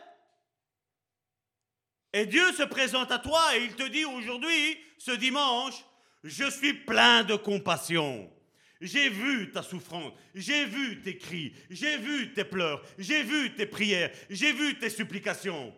Et 2.14 2.26
Dieu 2.26 2.52
se 2.54 2.64
présente 2.64 3.12
à 3.12 3.20
toi 3.20 3.58
et 3.58 3.64
il 3.64 3.76
te 3.76 3.88
dit 3.88 4.06
aujourd'hui, 4.06 4.78
ce 4.98 5.12
dimanche, 5.12 5.84
Je 6.24 6.50
suis 6.52 6.74
plein 6.74 7.24
de 7.24 7.36
compassion. 7.36 8.32
J'ai 8.80 9.10
vu 9.10 9.52
ta 9.52 9.64
souffrance, 9.64 10.14
j'ai 10.34 10.66
vu 10.66 11.02
tes 11.02 11.18
cris, 11.18 11.54
j'ai 11.70 11.98
vu 11.98 12.34
tes 12.34 12.44
pleurs, 12.44 12.84
j'ai 12.98 13.22
vu 13.22 13.56
tes 13.56 13.66
prières, 13.68 14.12
j'ai 14.30 14.54
vu 14.54 14.78
tes 14.78 14.90
supplications. 14.90 15.74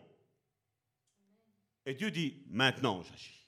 Et 1.86 1.94
Dieu 1.94 2.12
dit, 2.12 2.44
maintenant 2.48 3.04
j'agis. 3.04 3.48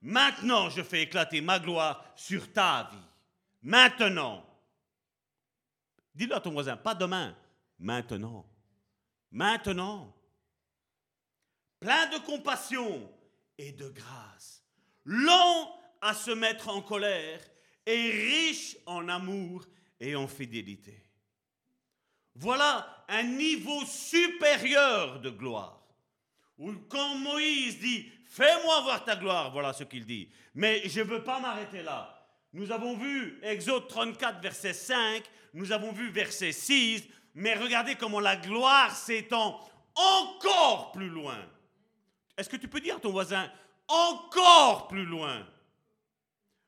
Maintenant 0.00 0.70
je 0.70 0.82
fais 0.82 1.02
éclater 1.02 1.40
ma 1.40 1.58
gloire 1.58 2.04
sur 2.16 2.52
ta 2.52 2.88
vie. 2.92 2.98
Maintenant. 3.62 4.44
Dis-le 6.14 6.34
à 6.34 6.40
ton 6.40 6.52
voisin, 6.52 6.76
pas 6.76 6.94
demain, 6.94 7.36
maintenant. 7.78 8.46
Maintenant. 9.30 10.14
Plein 11.80 12.06
de 12.08 12.18
compassion 12.18 13.10
et 13.58 13.72
de 13.72 13.88
grâce. 13.88 14.64
Lent 15.04 15.76
à 16.00 16.14
se 16.14 16.30
mettre 16.30 16.68
en 16.68 16.80
colère 16.80 17.40
et 17.86 18.10
riche 18.10 18.76
en 18.86 19.08
amour 19.08 19.66
et 20.00 20.16
en 20.16 20.28
fidélité. 20.28 21.02
Voilà 22.34 23.04
un 23.08 23.22
niveau 23.22 23.84
supérieur 23.84 25.20
de 25.20 25.30
gloire. 25.30 25.80
Où 26.58 26.72
quand 26.88 27.16
Moïse 27.16 27.78
dit, 27.80 28.08
fais-moi 28.28 28.80
voir 28.82 29.04
ta 29.04 29.16
gloire, 29.16 29.52
voilà 29.52 29.72
ce 29.72 29.84
qu'il 29.84 30.06
dit. 30.06 30.30
Mais 30.54 30.88
je 30.88 31.00
ne 31.00 31.06
veux 31.06 31.24
pas 31.24 31.40
m'arrêter 31.40 31.82
là. 31.82 32.10
Nous 32.52 32.70
avons 32.70 32.96
vu 32.96 33.40
Exode 33.42 33.88
34, 33.88 34.40
verset 34.40 34.72
5, 34.72 35.24
nous 35.54 35.70
avons 35.70 35.92
vu 35.92 36.10
verset 36.10 36.52
6, 36.52 37.04
mais 37.34 37.54
regardez 37.54 37.94
comment 37.94 38.20
la 38.20 38.36
gloire 38.36 38.94
s'étend 38.94 39.64
encore 39.94 40.90
plus 40.92 41.08
loin. 41.08 41.38
Est-ce 42.36 42.48
que 42.48 42.56
tu 42.56 42.66
peux 42.66 42.80
dire 42.80 42.96
à 42.96 43.00
ton 43.00 43.12
voisin, 43.12 43.50
encore 43.86 44.88
plus 44.88 45.04
loin? 45.04 45.46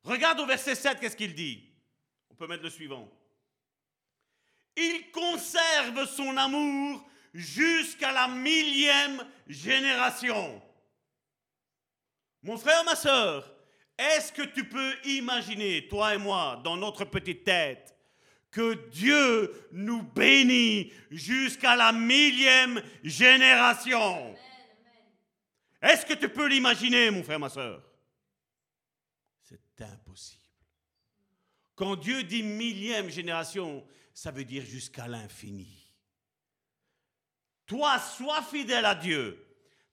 Regarde 0.04 0.38
au 0.38 0.46
verset 0.46 0.76
7, 0.76 1.00
qu'est-ce 1.00 1.16
qu'il 1.16 1.34
dit? 1.34 1.68
On 2.30 2.36
peut 2.36 2.46
mettre 2.46 2.62
le 2.62 2.70
suivant. 2.70 3.10
Il 4.76 5.10
conserve 5.10 6.06
son 6.06 6.36
amour 6.36 7.04
jusqu'à 7.34 8.12
la 8.12 8.28
millième 8.28 9.26
génération. 9.48 10.62
Mon 12.42 12.56
frère, 12.56 12.84
ma 12.84 12.94
soeur, 12.94 13.52
est-ce 13.98 14.30
que 14.30 14.42
tu 14.42 14.68
peux 14.68 14.94
imaginer, 15.06 15.88
toi 15.88 16.14
et 16.14 16.18
moi, 16.18 16.60
dans 16.62 16.76
notre 16.76 17.04
petite 17.04 17.42
tête, 17.42 17.95
que 18.56 18.88
Dieu 18.88 19.68
nous 19.70 20.02
bénit 20.02 20.90
jusqu'à 21.10 21.76
la 21.76 21.92
millième 21.92 22.80
génération 23.04 24.34
Est-ce 25.82 26.06
que 26.06 26.14
tu 26.14 26.30
peux 26.30 26.48
l'imaginer, 26.48 27.10
mon 27.10 27.22
frère, 27.22 27.38
ma 27.38 27.50
soeur 27.50 27.82
impossible. 29.84 30.42
Quand 31.74 31.96
Dieu 31.96 32.22
dit 32.22 32.42
millième 32.42 33.10
génération, 33.10 33.86
ça 34.14 34.30
veut 34.30 34.46
dire 34.46 34.64
jusqu'à 34.64 35.06
l'infini. 35.06 35.92
Toi, 37.66 37.98
sois 37.98 38.42
fidèle 38.42 38.86
à 38.86 38.94
Dieu, 38.94 39.44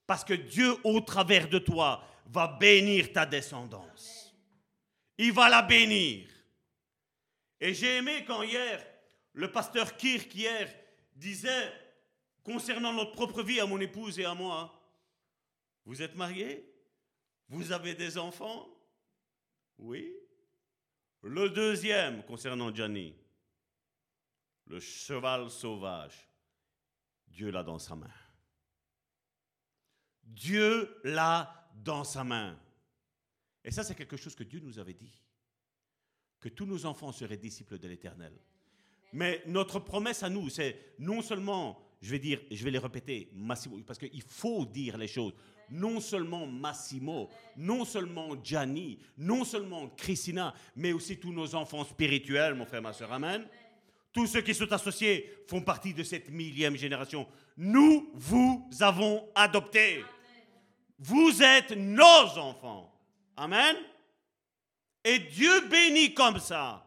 parce 0.06 0.24
que 0.24 0.32
Dieu, 0.32 0.74
au 0.84 1.00
travers 1.00 1.48
de 1.50 1.58
toi, 1.58 2.02
va 2.26 2.46
bénir 2.46 3.12
ta 3.12 3.26
descendance. 3.26 4.34
Il 5.18 5.32
va 5.32 5.50
la 5.50 5.60
bénir. 5.60 6.33
Et 7.64 7.72
j'ai 7.72 7.96
aimé 7.96 8.26
quand 8.26 8.42
hier, 8.42 8.86
le 9.32 9.50
pasteur 9.50 9.96
Kirk, 9.96 10.34
hier, 10.34 10.70
disait, 11.16 11.72
concernant 12.42 12.92
notre 12.92 13.12
propre 13.12 13.42
vie, 13.42 13.58
à 13.58 13.64
mon 13.64 13.80
épouse 13.80 14.18
et 14.18 14.26
à 14.26 14.34
moi, 14.34 14.70
vous 15.86 16.02
êtes 16.02 16.14
mariés 16.14 16.70
Vous 17.48 17.72
avez 17.72 17.94
des 17.94 18.18
enfants? 18.18 18.68
Oui. 19.78 20.14
Le 21.22 21.48
deuxième 21.48 22.22
concernant 22.26 22.74
Johnny, 22.74 23.16
le 24.66 24.78
cheval 24.78 25.48
sauvage, 25.48 26.28
Dieu 27.28 27.50
l'a 27.50 27.62
dans 27.62 27.78
sa 27.78 27.94
main. 27.94 28.12
Dieu 30.22 31.00
l'a 31.02 31.70
dans 31.76 32.04
sa 32.04 32.24
main. 32.24 32.60
Et 33.64 33.70
ça, 33.70 33.82
c'est 33.82 33.94
quelque 33.94 34.18
chose 34.18 34.34
que 34.34 34.44
Dieu 34.44 34.60
nous 34.60 34.78
avait 34.78 34.92
dit. 34.92 35.23
Que 36.44 36.50
tous 36.50 36.66
nos 36.66 36.84
enfants 36.84 37.10
seraient 37.10 37.38
disciples 37.38 37.78
de 37.78 37.88
l'Éternel. 37.88 38.34
Mais 39.14 39.42
notre 39.46 39.78
promesse 39.78 40.22
à 40.22 40.28
nous, 40.28 40.50
c'est 40.50 40.92
non 40.98 41.22
seulement, 41.22 41.80
je 42.02 42.10
vais 42.10 42.18
dire, 42.18 42.38
je 42.50 42.62
vais 42.62 42.70
les 42.70 42.78
répéter 42.78 43.30
massivement, 43.32 43.78
parce 43.86 43.98
qu'il 43.98 44.20
faut 44.20 44.66
dire 44.66 44.98
les 44.98 45.08
choses 45.08 45.32
non 45.70 46.00
seulement 46.00 46.46
Massimo, 46.46 47.30
non 47.56 47.86
seulement 47.86 48.36
Gianni, 48.44 48.98
non 49.16 49.42
seulement 49.42 49.88
Christina, 49.96 50.52
mais 50.76 50.92
aussi 50.92 51.16
tous 51.16 51.32
nos 51.32 51.54
enfants 51.54 51.82
spirituels, 51.82 52.54
mon 52.54 52.66
frère, 52.66 52.82
ma 52.82 52.92
soeur. 52.92 53.10
Amen. 53.10 53.46
Tous 54.12 54.26
ceux 54.26 54.42
qui 54.42 54.52
sont 54.52 54.70
associés 54.70 55.32
font 55.48 55.62
partie 55.62 55.94
de 55.94 56.02
cette 56.02 56.28
millième 56.28 56.76
génération. 56.76 57.26
Nous 57.56 58.10
vous 58.12 58.68
avons 58.80 59.30
adoptés. 59.34 60.04
Vous 60.98 61.42
êtes 61.42 61.70
nos 61.70 62.36
enfants. 62.36 62.92
Amen. 63.34 63.76
Et 65.04 65.18
Dieu 65.18 65.68
bénit 65.68 66.14
comme 66.14 66.38
ça. 66.38 66.80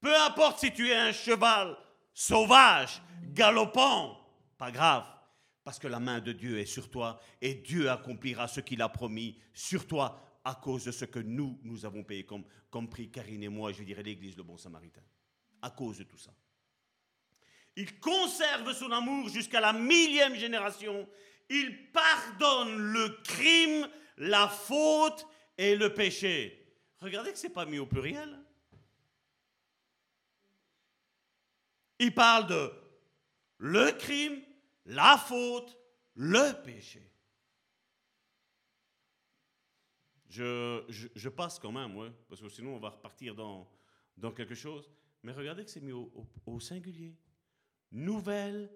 Peu 0.00 0.14
importe 0.22 0.60
si 0.60 0.72
tu 0.72 0.88
es 0.88 0.94
un 0.94 1.12
cheval 1.12 1.76
sauvage, 2.12 3.02
galopant, 3.32 4.18
pas 4.56 4.70
grave 4.70 5.04
parce 5.68 5.78
que 5.78 5.86
la 5.86 6.00
main 6.00 6.20
de 6.20 6.32
Dieu 6.32 6.58
est 6.58 6.64
sur 6.64 6.88
toi 6.88 7.20
et 7.42 7.52
Dieu 7.52 7.90
accomplira 7.90 8.48
ce 8.48 8.60
qu'il 8.60 8.80
a 8.80 8.88
promis 8.88 9.38
sur 9.52 9.86
toi 9.86 10.18
à 10.42 10.54
cause 10.54 10.86
de 10.86 10.92
ce 10.92 11.04
que 11.04 11.18
nous, 11.18 11.60
nous 11.62 11.84
avons 11.84 12.02
payé 12.04 12.24
comme, 12.24 12.88
prix, 12.88 13.10
Karine 13.10 13.42
et 13.42 13.50
moi, 13.50 13.70
je 13.72 13.82
dirais 13.82 14.02
l'Église 14.02 14.34
le 14.34 14.44
Bon 14.44 14.56
Samaritain. 14.56 15.02
À 15.60 15.68
cause 15.68 15.98
de 15.98 16.04
tout 16.04 16.16
ça. 16.16 16.30
Il 17.76 18.00
conserve 18.00 18.72
son 18.72 18.90
amour 18.92 19.28
jusqu'à 19.28 19.60
la 19.60 19.74
millième 19.74 20.36
génération. 20.36 21.06
Il 21.50 21.92
pardonne 21.92 22.78
le 22.78 23.10
crime, 23.22 23.86
la 24.16 24.48
faute 24.48 25.26
et 25.58 25.76
le 25.76 25.92
péché. 25.92 26.57
Regardez 27.00 27.32
que 27.32 27.38
ce 27.38 27.46
n'est 27.46 27.52
pas 27.52 27.66
mis 27.66 27.78
au 27.78 27.86
pluriel. 27.86 28.38
Il 31.98 32.14
parle 32.14 32.46
de 32.46 32.72
le 33.58 33.90
crime, 33.92 34.40
la 34.86 35.16
faute, 35.16 35.76
le 36.14 36.52
péché. 36.62 37.04
Je, 40.28 41.28
passe 41.28 41.58
quand 41.58 41.72
même, 41.72 42.12
parce 42.28 42.40
que 42.40 42.48
sinon 42.48 42.76
on 42.76 42.78
va 42.78 42.90
repartir 42.90 43.34
dans, 43.34 43.68
dans 44.16 44.30
quelque 44.32 44.54
chose. 44.54 44.88
Mais 45.22 45.32
regardez 45.32 45.64
que 45.64 45.70
c'est 45.70 45.80
mis 45.80 45.92
au, 45.92 46.12
au, 46.46 46.60
singulier. 46.60 47.16
Nouvelle 47.90 48.70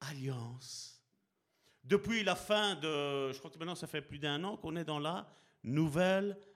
alliance. 0.00 1.02
Depuis 1.82 2.22
la 2.22 2.36
fin 2.36 2.74
de, 2.76 3.32
je 3.32 3.38
crois 3.38 3.50
que 3.50 3.58
maintenant 3.58 3.74
ça 3.74 3.86
fait 3.86 4.02
plus 4.02 4.18
d'un 4.18 4.44
an 4.44 4.56
qu'on 4.56 4.76
est 4.76 4.84
dans 4.84 4.98
la 5.00 5.26
nouvelle 5.64 6.30
alliance. 6.30 6.48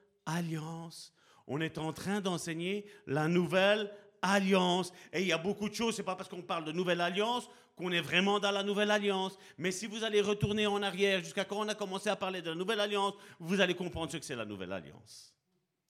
On 1.47 1.61
est 1.61 1.79
en 1.79 1.93
train 1.93 2.21
d'enseigner 2.21 2.87
la 3.07 3.29
nouvelle 3.29 3.93
alliance. 4.23 4.93
Et 5.13 5.23
il 5.23 5.27
y 5.27 5.33
a 5.33 5.39
beaucoup 5.39 5.69
de 5.69 5.75
choses, 5.75 5.97
c'est 5.97 6.03
pas 6.03 6.17
parce 6.17 6.29
qu'on 6.29 6.43
parle 6.43 6.65
de 6.65 6.73
nouvelle 6.73 7.01
alliance 7.01 7.49
qu'on 7.77 7.91
est 7.91 8.01
vraiment 8.01 8.39
dans 8.39 8.51
la 8.51 8.63
nouvelle 8.63 8.91
alliance. 8.91 9.37
Mais 9.59 9.73
si 9.73 9.87
vous 9.87 10.05
allez 10.05 10.21
retourner 10.21 10.67
en 10.67 10.83
arrière 10.83 11.21
jusqu'à 11.21 11.45
quand 11.45 11.59
on 11.59 11.69
a 11.69 11.75
commencé 11.75 12.09
à 12.11 12.17
parler 12.17 12.43
de 12.43 12.51
la 12.51 12.55
nouvelle 12.55 12.81
alliance, 12.81 13.15
vous 13.39 13.61
allez 13.61 13.75
comprendre 13.75 14.13
ce 14.13 14.19
que 14.19 14.25
c'est 14.25 14.37
la 14.37 14.45
nouvelle 14.45 14.73
alliance. 14.73 15.35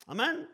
Amen. 0.08 0.46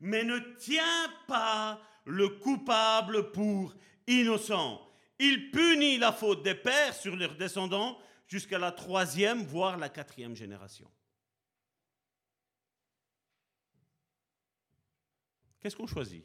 Mais 0.00 0.24
ne 0.24 0.38
tiens 0.58 1.12
pas 1.26 1.80
le 2.04 2.28
coupable 2.28 3.30
pour 3.32 3.74
innocent. 4.06 4.80
Il 5.18 5.50
punit 5.50 5.98
la 5.98 6.12
faute 6.12 6.42
des 6.42 6.54
pères 6.54 6.94
sur 6.94 7.14
leurs 7.14 7.36
descendants 7.36 7.98
jusqu'à 8.26 8.58
la 8.58 8.72
troisième, 8.72 9.44
voire 9.44 9.76
la 9.76 9.88
quatrième 9.88 10.34
génération. 10.34 10.90
Qu'est-ce 15.60 15.76
qu'on 15.76 15.86
choisit? 15.86 16.24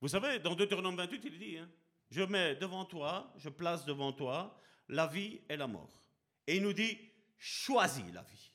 Vous 0.00 0.08
savez, 0.08 0.38
dans 0.38 0.54
Deutéronome 0.54 0.96
28, 0.96 1.22
il 1.24 1.38
dit, 1.38 1.58
hein, 1.58 1.70
je 2.10 2.22
mets 2.22 2.56
devant 2.56 2.84
toi, 2.84 3.32
je 3.36 3.48
place 3.48 3.84
devant 3.84 4.12
toi 4.12 4.60
la 4.88 5.06
vie 5.06 5.40
et 5.48 5.56
la 5.56 5.66
mort. 5.66 6.02
Et 6.46 6.56
il 6.56 6.62
nous 6.62 6.74
dit, 6.74 6.98
choisis 7.38 8.12
la 8.12 8.22
vie. 8.22 8.52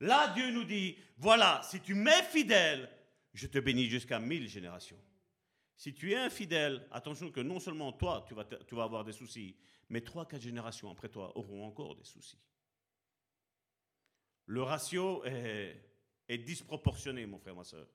Là, 0.00 0.32
Dieu 0.34 0.50
nous 0.50 0.64
dit, 0.64 0.98
voilà, 1.16 1.60
si 1.62 1.80
tu 1.80 1.94
m'es 1.94 2.22
fidèle, 2.24 2.90
je 3.32 3.46
te 3.46 3.58
bénis 3.58 3.86
jusqu'à 3.86 4.18
mille 4.18 4.48
générations. 4.48 5.00
Si 5.76 5.94
tu 5.94 6.12
es 6.12 6.16
infidèle, 6.16 6.86
attention 6.90 7.30
que 7.30 7.40
non 7.40 7.60
seulement 7.60 7.92
toi, 7.92 8.24
tu 8.26 8.34
vas, 8.34 8.44
tu 8.44 8.74
vas 8.74 8.84
avoir 8.84 9.04
des 9.04 9.12
soucis, 9.12 9.56
mais 9.88 10.00
trois, 10.00 10.26
quatre 10.26 10.42
générations 10.42 10.90
après 10.90 11.08
toi 11.08 11.36
auront 11.36 11.64
encore 11.66 11.94
des 11.94 12.04
soucis. 12.04 12.40
Le 14.46 14.62
ratio 14.62 15.24
est, 15.24 15.76
est 16.28 16.38
disproportionné, 16.38 17.26
mon 17.26 17.38
frère, 17.38 17.54
ma 17.54 17.64
soeur. 17.64 17.86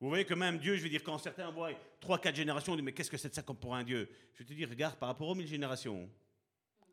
Vous 0.00 0.08
voyez 0.08 0.24
que 0.24 0.34
même 0.34 0.58
Dieu, 0.58 0.76
je 0.76 0.82
veux 0.82 0.88
dire, 0.88 1.02
quand 1.02 1.18
certains 1.18 1.50
voient 1.50 1.72
trois, 2.00 2.18
quatre 2.18 2.36
générations, 2.36 2.72
on 2.72 2.76
dit, 2.76 2.82
mais 2.82 2.92
qu'est-ce 2.92 3.10
que 3.10 3.18
c'est 3.18 3.28
de 3.28 3.34
ça 3.34 3.42
pour 3.42 3.74
un 3.74 3.84
Dieu? 3.84 4.08
Je 4.34 4.42
te 4.42 4.52
dis, 4.52 4.64
regarde, 4.64 4.96
par 4.96 5.08
rapport 5.08 5.28
aux 5.28 5.34
mille 5.34 5.46
générations, 5.46 6.08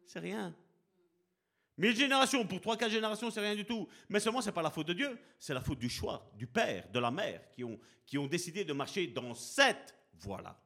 c'est 0.05 0.19
rien. 0.19 0.53
Mille 1.77 1.95
générations, 1.95 2.45
pour 2.45 2.59
trois, 2.59 2.75
quatre 2.75 2.91
générations, 2.91 3.31
c'est 3.31 3.39
rien 3.39 3.55
du 3.55 3.63
tout. 3.63 3.87
Mais 4.09 4.19
seulement, 4.19 4.41
ce 4.41 4.47
n'est 4.47 4.53
pas 4.53 4.61
la 4.61 4.71
faute 4.71 4.87
de 4.87 4.93
Dieu, 4.93 5.17
c'est 5.39 5.53
la 5.53 5.61
faute 5.61 5.79
du 5.79 5.89
choix, 5.89 6.29
du 6.35 6.47
père, 6.47 6.89
de 6.89 6.99
la 6.99 7.11
mère, 7.11 7.41
qui 7.53 7.63
ont, 7.63 7.79
qui 8.05 8.17
ont 8.17 8.27
décidé 8.27 8.65
de 8.65 8.73
marcher 8.73 9.07
dans 9.07 9.33
cette 9.33 9.95
voie-là. 10.15 10.59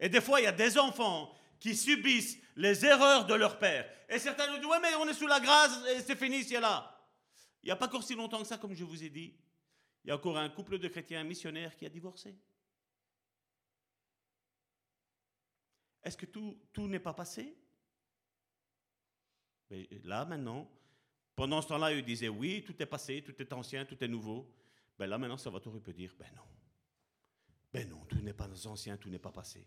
Et 0.00 0.08
des 0.08 0.20
fois, 0.20 0.40
il 0.40 0.44
y 0.44 0.48
a 0.48 0.52
des 0.52 0.76
enfants 0.76 1.32
qui 1.58 1.74
subissent 1.74 2.36
les 2.56 2.84
erreurs 2.84 3.24
de 3.24 3.34
leur 3.34 3.58
père. 3.58 3.88
Et 4.08 4.18
certains 4.18 4.50
nous 4.50 4.58
disent, 4.58 4.66
ouais, 4.66 4.80
mais 4.82 4.94
on 4.96 5.08
est 5.08 5.14
sous 5.14 5.26
la 5.26 5.40
grâce 5.40 5.80
et 5.88 6.00
c'est 6.00 6.16
fini, 6.16 6.42
c'est 6.44 6.60
là. 6.60 6.93
Il 7.64 7.68
n'y 7.68 7.70
a 7.70 7.76
pas 7.76 7.86
encore 7.86 8.02
si 8.02 8.14
longtemps 8.14 8.42
que 8.42 8.46
ça, 8.46 8.58
comme 8.58 8.74
je 8.74 8.84
vous 8.84 9.02
ai 9.02 9.08
dit. 9.08 9.34
Il 10.04 10.08
y 10.08 10.10
a 10.10 10.16
encore 10.16 10.36
un 10.36 10.50
couple 10.50 10.78
de 10.78 10.86
chrétiens 10.86 11.24
missionnaires 11.24 11.74
qui 11.74 11.86
a 11.86 11.88
divorcé. 11.88 12.36
Est-ce 16.02 16.18
que 16.18 16.26
tout, 16.26 16.86
n'est 16.86 17.00
pas 17.00 17.14
passé? 17.14 17.56
Là, 20.02 20.26
maintenant, 20.26 20.70
pendant 21.34 21.62
ce 21.62 21.68
temps-là, 21.68 21.94
ils 21.94 22.04
disaient 22.04 22.28
oui, 22.28 22.62
tout 22.66 22.80
est 22.82 22.86
passé, 22.86 23.22
tout 23.22 23.40
est 23.40 23.50
ancien, 23.54 23.86
tout 23.86 24.04
est 24.04 24.08
nouveau. 24.08 24.54
Ben 24.98 25.06
là, 25.06 25.16
maintenant, 25.16 25.38
Salvatore 25.38 25.80
peut 25.80 25.94
dire 25.94 26.14
ben 26.18 26.30
non. 26.36 26.42
Ben 27.72 27.88
non, 27.88 28.04
tout 28.04 28.20
n'est 28.20 28.34
pas 28.34 28.46
ancien, 28.66 28.98
tout 28.98 29.08
n'est 29.08 29.18
pas 29.18 29.32
passé. 29.32 29.66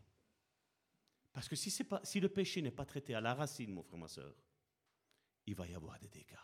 Parce 1.33 1.49
que 1.49 1.55
si 1.55 2.19
le 2.19 2.29
péché 2.29 2.61
n'est 2.61 2.69
pas 2.69 2.85
traité 2.85 3.15
à 3.15 3.21
la 3.21 3.33
racine, 3.33 3.73
mon 3.73 3.81
frère, 3.81 3.97
ma 3.97 4.07
soeur, 4.07 4.35
il 5.47 5.55
va 5.55 5.65
y 5.65 5.73
avoir 5.73 5.99
des 5.99 6.09
dégâts. 6.09 6.35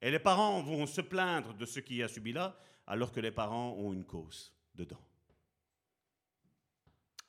Et 0.00 0.10
les 0.10 0.18
parents 0.18 0.62
vont 0.62 0.86
se 0.86 1.00
plaindre 1.00 1.54
de 1.54 1.64
ce 1.64 1.80
qui 1.80 2.02
a 2.02 2.08
subi 2.08 2.32
là, 2.32 2.58
alors 2.86 3.12
que 3.12 3.20
les 3.20 3.32
parents 3.32 3.72
ont 3.72 3.92
une 3.92 4.04
cause 4.04 4.52
dedans. 4.74 5.02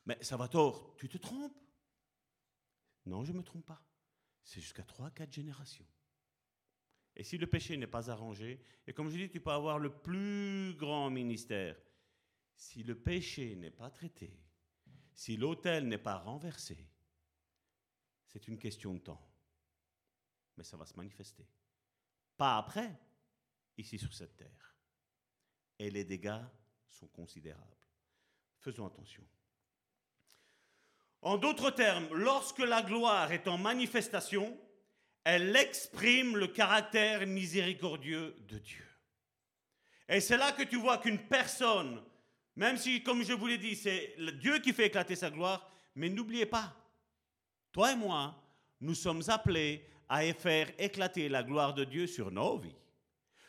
Mais 0.06 0.22
ça 0.22 0.38
va 0.38 0.48
tort, 0.48 0.96
tu 0.98 1.08
te 1.08 1.18
trompes? 1.18 1.58
Non, 3.06 3.24
je 3.24 3.32
ne 3.32 3.38
me 3.38 3.44
trompe 3.44 3.66
pas. 3.66 3.82
C'est 4.44 4.62
jusqu'à 4.62 4.84
3, 4.84 5.12
4 5.12 5.32
générations. 5.32 5.88
Et 7.16 7.24
si 7.24 7.38
le 7.38 7.48
péché 7.48 7.78
n'est 7.78 7.88
pas 7.88 8.10
arrangé, 8.12 8.62
et 8.86 8.94
comme 8.94 9.10
je 9.10 9.18
dis, 9.18 9.30
tu 9.30 9.40
peux 9.40 9.52
avoir 9.52 9.80
le 9.80 9.90
plus 9.90 10.76
grand 10.76 11.10
ministère, 11.10 11.78
si 12.56 12.84
le 12.84 12.96
péché 12.96 13.56
n'est 13.56 13.72
pas 13.72 13.90
traité, 13.90 14.38
si 15.14 15.38
l'autel 15.38 15.88
n'est 15.88 15.98
pas 15.98 16.18
renversé, 16.18 16.78
c'est 18.28 18.48
une 18.48 18.60
question 18.60 18.94
de 18.94 19.00
temps. 19.00 19.26
Mais 20.58 20.64
ça 20.64 20.78
va 20.78 20.86
se 20.86 20.96
manifester. 20.96 21.48
Pas 22.38 22.58
après, 22.58 22.92
ici 23.78 23.98
sur 23.98 24.14
cette 24.14 24.36
terre. 24.36 24.76
Et 25.80 25.90
les 25.90 26.04
dégâts 26.04 26.42
sont 26.90 27.08
considérables. 27.08 27.78
Faisons 28.60 28.88
attention. 28.88 29.24
En 31.22 31.38
d'autres 31.38 31.72
termes, 31.72 32.08
lorsque 32.14 32.60
la 32.60 32.82
gloire 32.82 33.32
est 33.32 33.48
en 33.48 33.58
manifestation, 33.58 34.58
elle 35.24 35.56
exprime 35.56 36.38
le 36.38 36.48
caractère 36.48 37.26
miséricordieux 37.26 38.36
de 38.48 38.60
Dieu. 38.60 38.86
Et 40.08 40.22
c'est 40.22 40.38
là 40.38 40.52
que 40.52 40.64
tu 40.64 40.78
vois 40.78 41.00
qu'une 41.00 41.20
personne, 41.20 42.02
même 42.56 42.78
si, 42.78 43.02
comme 43.02 43.24
je 43.24 43.34
vous 43.34 43.48
l'ai 43.48 43.58
dit, 43.58 43.76
c'est 43.76 44.16
Dieu 44.40 44.60
qui 44.60 44.72
fait 44.72 44.86
éclater 44.86 45.16
sa 45.16 45.32
gloire, 45.32 45.72
mais 45.96 46.10
n'oubliez 46.10 46.46
pas, 46.46 46.76
toi 47.72 47.92
et 47.92 47.96
moi, 47.96 48.40
nous 48.82 48.94
sommes 48.94 49.24
appelés 49.28 49.90
à 50.10 50.22
faire 50.34 50.72
éclater 50.78 51.30
la 51.30 51.44
gloire 51.44 51.74
de 51.74 51.84
Dieu 51.84 52.08
sur 52.08 52.32
nos 52.32 52.58
vies. 52.58 52.76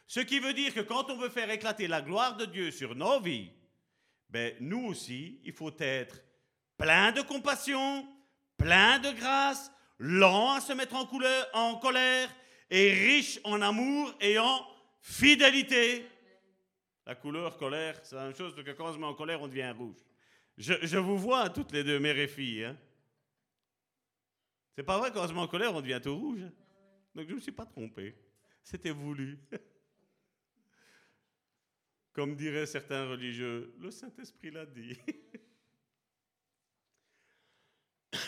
Ce 0.07 0.21
qui 0.21 0.39
veut 0.39 0.53
dire 0.53 0.73
que 0.73 0.81
quand 0.81 1.11
on 1.11 1.17
veut 1.17 1.29
faire 1.29 1.51
éclater 1.51 1.89
la 1.89 2.01
gloire 2.01 2.37
de 2.37 2.45
Dieu 2.45 2.71
sur 2.71 2.95
nos 2.95 3.21
vies, 3.21 3.51
ben, 4.31 4.55
nous 4.61 4.87
aussi, 4.87 5.41
il 5.45 5.53
faut 5.53 5.75
être 5.79 6.23
plein 6.77 7.13
de 7.13 7.23
compassion, 7.23 8.07
plein 8.57 8.99
de 8.99 9.11
grâce, 9.11 9.71
lent 9.99 10.53
à 10.53 10.61
se 10.61 10.73
mettre 10.73 10.95
en, 10.95 11.07
couleur, 11.07 11.47
en 11.55 11.77
colère 11.77 12.29
et 12.71 12.93
riche 12.93 13.41
en 13.45 13.63
amour 13.63 14.15
et 14.21 14.39
en 14.39 14.67
fidélité. 15.01 16.07
La 17.07 17.15
couleur 17.15 17.57
colère, 17.57 17.99
c'est 18.03 18.17
la 18.17 18.25
même 18.25 18.35
chose 18.35 18.55
que 18.55 18.71
quand 18.73 18.91
on 18.91 18.93
se 18.93 18.99
met 18.99 19.07
en 19.07 19.15
colère, 19.15 19.41
on 19.41 19.49
devient 19.49 19.73
rouge. 19.77 19.97
Je, 20.59 20.97
vous 20.97 21.19
vois 21.19 21.51
toutes 21.51 21.73
les 21.73 21.85
deux, 21.85 22.01
mères 22.01 22.19
et 22.19 22.29
filles. 22.29 22.65
Hein? 22.65 22.77
C'est 24.77 24.83
pas 24.83 24.99
vrai, 24.99 25.11
on 25.15 25.27
se 25.27 25.33
en 25.33 25.49
colère, 25.49 25.75
on 25.75 25.81
devient 25.81 26.01
tout 26.03 26.15
rouge. 26.15 26.43
Donc 27.15 27.25
je 27.25 27.31
ne 27.31 27.37
me 27.37 27.41
suis 27.41 27.51
pas 27.51 27.65
trompé. 27.65 28.15
C'était 28.63 28.91
voulu. 28.91 29.39
Comme 32.13 32.37
diraient 32.37 32.67
certains 32.67 33.09
religieux, 33.09 33.75
le 33.79 33.91
Saint-Esprit 33.91 34.51
l'a 34.51 34.67
dit. 34.67 34.99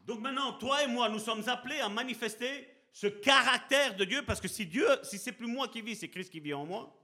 Donc 0.00 0.20
maintenant, 0.20 0.52
toi 0.58 0.84
et 0.84 0.86
moi, 0.86 1.08
nous 1.08 1.18
sommes 1.18 1.48
appelés 1.48 1.80
à 1.80 1.88
manifester 1.88 2.68
ce 2.92 3.06
caractère 3.06 3.96
de 3.96 4.04
Dieu, 4.04 4.22
parce 4.26 4.40
que 4.40 4.48
si 4.48 4.66
Dieu, 4.66 4.86
si 5.02 5.18
c'est 5.18 5.32
plus 5.32 5.46
moi 5.46 5.68
qui 5.68 5.80
vis, 5.80 5.96
c'est 5.96 6.08
Christ 6.08 6.30
qui 6.30 6.40
vit 6.40 6.52
en 6.52 6.66
moi. 6.66 6.94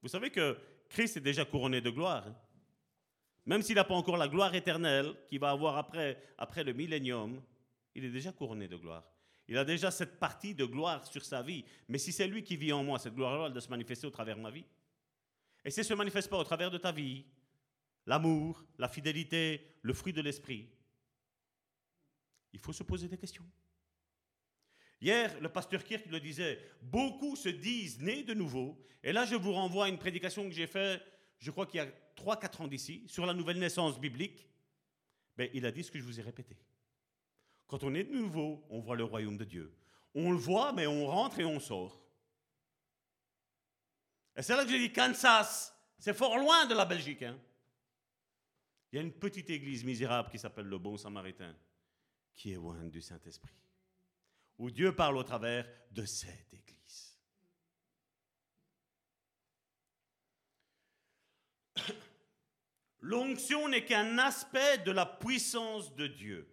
Vous 0.00 0.08
savez 0.08 0.30
que 0.30 0.56
Christ 0.88 1.18
est 1.18 1.22
déjà 1.22 1.44
couronné 1.44 1.80
de 1.80 1.90
gloire. 1.90 2.24
Même 3.48 3.62
s'il 3.62 3.76
n'a 3.76 3.84
pas 3.84 3.94
encore 3.94 4.18
la 4.18 4.28
gloire 4.28 4.54
éternelle 4.54 5.14
qu'il 5.26 5.40
va 5.40 5.48
avoir 5.48 5.78
après, 5.78 6.22
après 6.36 6.62
le 6.62 6.74
millénium, 6.74 7.42
il 7.94 8.04
est 8.04 8.10
déjà 8.10 8.30
couronné 8.30 8.68
de 8.68 8.76
gloire. 8.76 9.10
Il 9.48 9.56
a 9.56 9.64
déjà 9.64 9.90
cette 9.90 10.18
partie 10.18 10.54
de 10.54 10.66
gloire 10.66 11.06
sur 11.06 11.24
sa 11.24 11.40
vie. 11.40 11.64
Mais 11.88 11.96
si 11.96 12.12
c'est 12.12 12.26
lui 12.26 12.44
qui 12.44 12.58
vit 12.58 12.74
en 12.74 12.84
moi, 12.84 12.98
cette 12.98 13.14
gloire-là, 13.14 13.46
elle 13.46 13.52
doit 13.52 13.62
se 13.62 13.70
manifester 13.70 14.06
au 14.06 14.10
travers 14.10 14.36
de 14.36 14.42
ma 14.42 14.50
vie. 14.50 14.66
Et 15.64 15.70
si 15.70 15.80
elle 15.80 15.86
ne 15.86 15.88
se 15.88 15.94
manifeste 15.94 16.28
pas 16.28 16.36
au 16.36 16.44
travers 16.44 16.70
de 16.70 16.76
ta 16.76 16.92
vie, 16.92 17.24
l'amour, 18.04 18.62
la 18.76 18.86
fidélité, 18.86 19.78
le 19.80 19.94
fruit 19.94 20.12
de 20.12 20.20
l'esprit, 20.20 20.68
il 22.52 22.60
faut 22.60 22.74
se 22.74 22.82
poser 22.82 23.08
des 23.08 23.16
questions. 23.16 23.46
Hier, 25.00 25.40
le 25.40 25.48
pasteur 25.48 25.82
Kirk 25.84 26.04
le 26.10 26.20
disait, 26.20 26.60
beaucoup 26.82 27.34
se 27.34 27.48
disent 27.48 27.98
nés 27.98 28.24
de 28.24 28.34
nouveau. 28.34 28.78
Et 29.02 29.12
là, 29.12 29.24
je 29.24 29.36
vous 29.36 29.52
renvoie 29.52 29.86
à 29.86 29.88
une 29.88 29.98
prédication 29.98 30.46
que 30.46 30.54
j'ai 30.54 30.66
faite, 30.66 31.02
je 31.38 31.50
crois 31.50 31.66
qu'il 31.66 31.78
y 31.78 31.82
a 31.82 31.88
3-4 32.16 32.62
ans 32.62 32.68
d'ici, 32.68 33.04
sur 33.06 33.26
la 33.26 33.34
nouvelle 33.34 33.58
naissance 33.58 33.98
biblique, 33.98 34.48
ben, 35.36 35.48
il 35.54 35.64
a 35.66 35.70
dit 35.70 35.84
ce 35.84 35.90
que 35.90 35.98
je 35.98 36.04
vous 36.04 36.18
ai 36.18 36.22
répété. 36.22 36.56
Quand 37.66 37.84
on 37.84 37.94
est 37.94 38.04
de 38.04 38.12
nouveau, 38.12 38.66
on 38.70 38.80
voit 38.80 38.96
le 38.96 39.04
royaume 39.04 39.36
de 39.36 39.44
Dieu. 39.44 39.72
On 40.14 40.32
le 40.32 40.38
voit, 40.38 40.72
mais 40.72 40.86
on 40.86 41.06
rentre 41.06 41.38
et 41.38 41.44
on 41.44 41.60
sort. 41.60 42.02
Et 44.36 44.42
c'est 44.42 44.56
là 44.56 44.64
que 44.64 44.70
j'ai 44.70 44.78
dit 44.78 44.92
Kansas, 44.92 45.74
c'est 45.98 46.14
fort 46.14 46.38
loin 46.38 46.66
de 46.66 46.74
la 46.74 46.84
Belgique. 46.84 47.22
Hein. 47.22 47.38
Il 48.90 48.96
y 48.96 48.98
a 48.98 49.02
une 49.02 49.12
petite 49.12 49.50
église 49.50 49.84
misérable 49.84 50.30
qui 50.30 50.38
s'appelle 50.38 50.66
le 50.66 50.78
Bon 50.78 50.96
Samaritain, 50.96 51.54
qui 52.34 52.52
est 52.52 52.56
loin 52.56 52.84
du 52.86 53.02
Saint-Esprit, 53.02 53.54
où 54.58 54.70
Dieu 54.70 54.94
parle 54.94 55.16
au 55.16 55.22
travers 55.22 55.68
de 55.90 56.04
cette 56.04 56.54
église. 56.54 56.77
L'onction 63.00 63.68
n'est 63.68 63.84
qu'un 63.84 64.18
aspect 64.18 64.78
de 64.78 64.90
la 64.90 65.06
puissance 65.06 65.94
de 65.94 66.06
Dieu. 66.06 66.48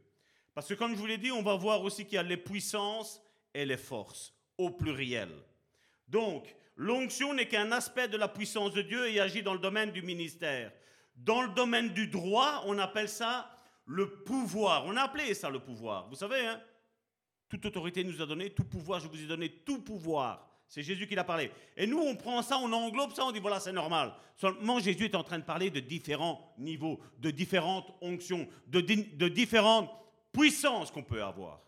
Parce 0.54 0.68
que 0.68 0.74
comme 0.74 0.94
je 0.94 1.00
vous 1.00 1.06
l'ai 1.06 1.18
dit, 1.18 1.32
on 1.32 1.42
va 1.42 1.56
voir 1.56 1.82
aussi 1.82 2.06
qu'il 2.06 2.16
y 2.16 2.20
a 2.20 2.24
les 2.24 2.38
puissances 2.38 3.22
et 3.54 3.66
les 3.66 3.78
forces, 3.78 4.34
au 4.58 4.70
pluriel. 4.70 5.30
Donc, 6.08 6.56
l'onction 6.76 7.34
n'est 7.34 7.48
qu'un 7.48 7.72
aspect 7.72 8.08
de 8.08 8.18
la 8.18 8.28
puissance 8.28 8.74
de 8.74 8.82
Dieu 8.82 9.10
et 9.10 9.20
agit 9.20 9.44
dans 9.44 9.54
le 9.54 9.60
domaine 9.60 9.92
du 9.92 10.02
ministère. 10.02 10.72
Dans 11.16 11.42
le 11.42 11.50
domaine 11.50 11.90
du 11.90 12.08
droit, 12.08 12.64
on 12.66 12.78
appelle 12.78 13.10
ça 13.10 13.52
le 13.86 14.24
pouvoir. 14.24 14.86
On 14.86 14.96
a 14.96 15.04
appelé 15.04 15.34
ça 15.34 15.50
le 15.50 15.60
pouvoir. 15.60 16.08
Vous 16.10 16.16
savez, 16.16 16.46
hein 16.46 16.62
toute 17.50 17.66
autorité 17.66 18.04
nous 18.04 18.22
a 18.22 18.26
donné, 18.26 18.50
tout 18.50 18.64
pouvoir, 18.64 19.00
je 19.00 19.08
vous 19.08 19.22
ai 19.22 19.28
donné 19.28 19.50
tout 19.50 19.82
pouvoir. 19.82 20.50
C'est 20.68 20.84
Jésus 20.84 21.08
qui 21.08 21.16
l'a 21.16 21.24
parlé. 21.24 21.52
Et 21.78 21.88
nous, 21.88 22.00
on 22.00 22.16
prend 22.16 22.42
ça, 22.42 22.58
on 22.58 22.72
englobe 22.72 23.14
ça, 23.14 23.26
on 23.26 23.32
dit 23.32 23.40
voilà, 23.40 23.60
c'est 23.60 23.72
normal. 23.72 24.14
Seulement, 24.36 24.80
Jésus 24.80 25.06
est 25.06 25.16
en 25.16 25.24
train 25.24 25.40
de 25.40 25.44
parler 25.44 25.70
de 25.70 25.80
différents 25.80 26.54
niveaux, 26.58 27.00
de 27.20 27.32
différentes 27.32 27.92
onctions, 28.02 28.48
de, 28.68 28.82
de 28.82 29.28
différentes 29.28 29.90
puissances 30.32 30.92
qu'on 30.92 31.04
peut 31.04 31.24
avoir. 31.24 31.62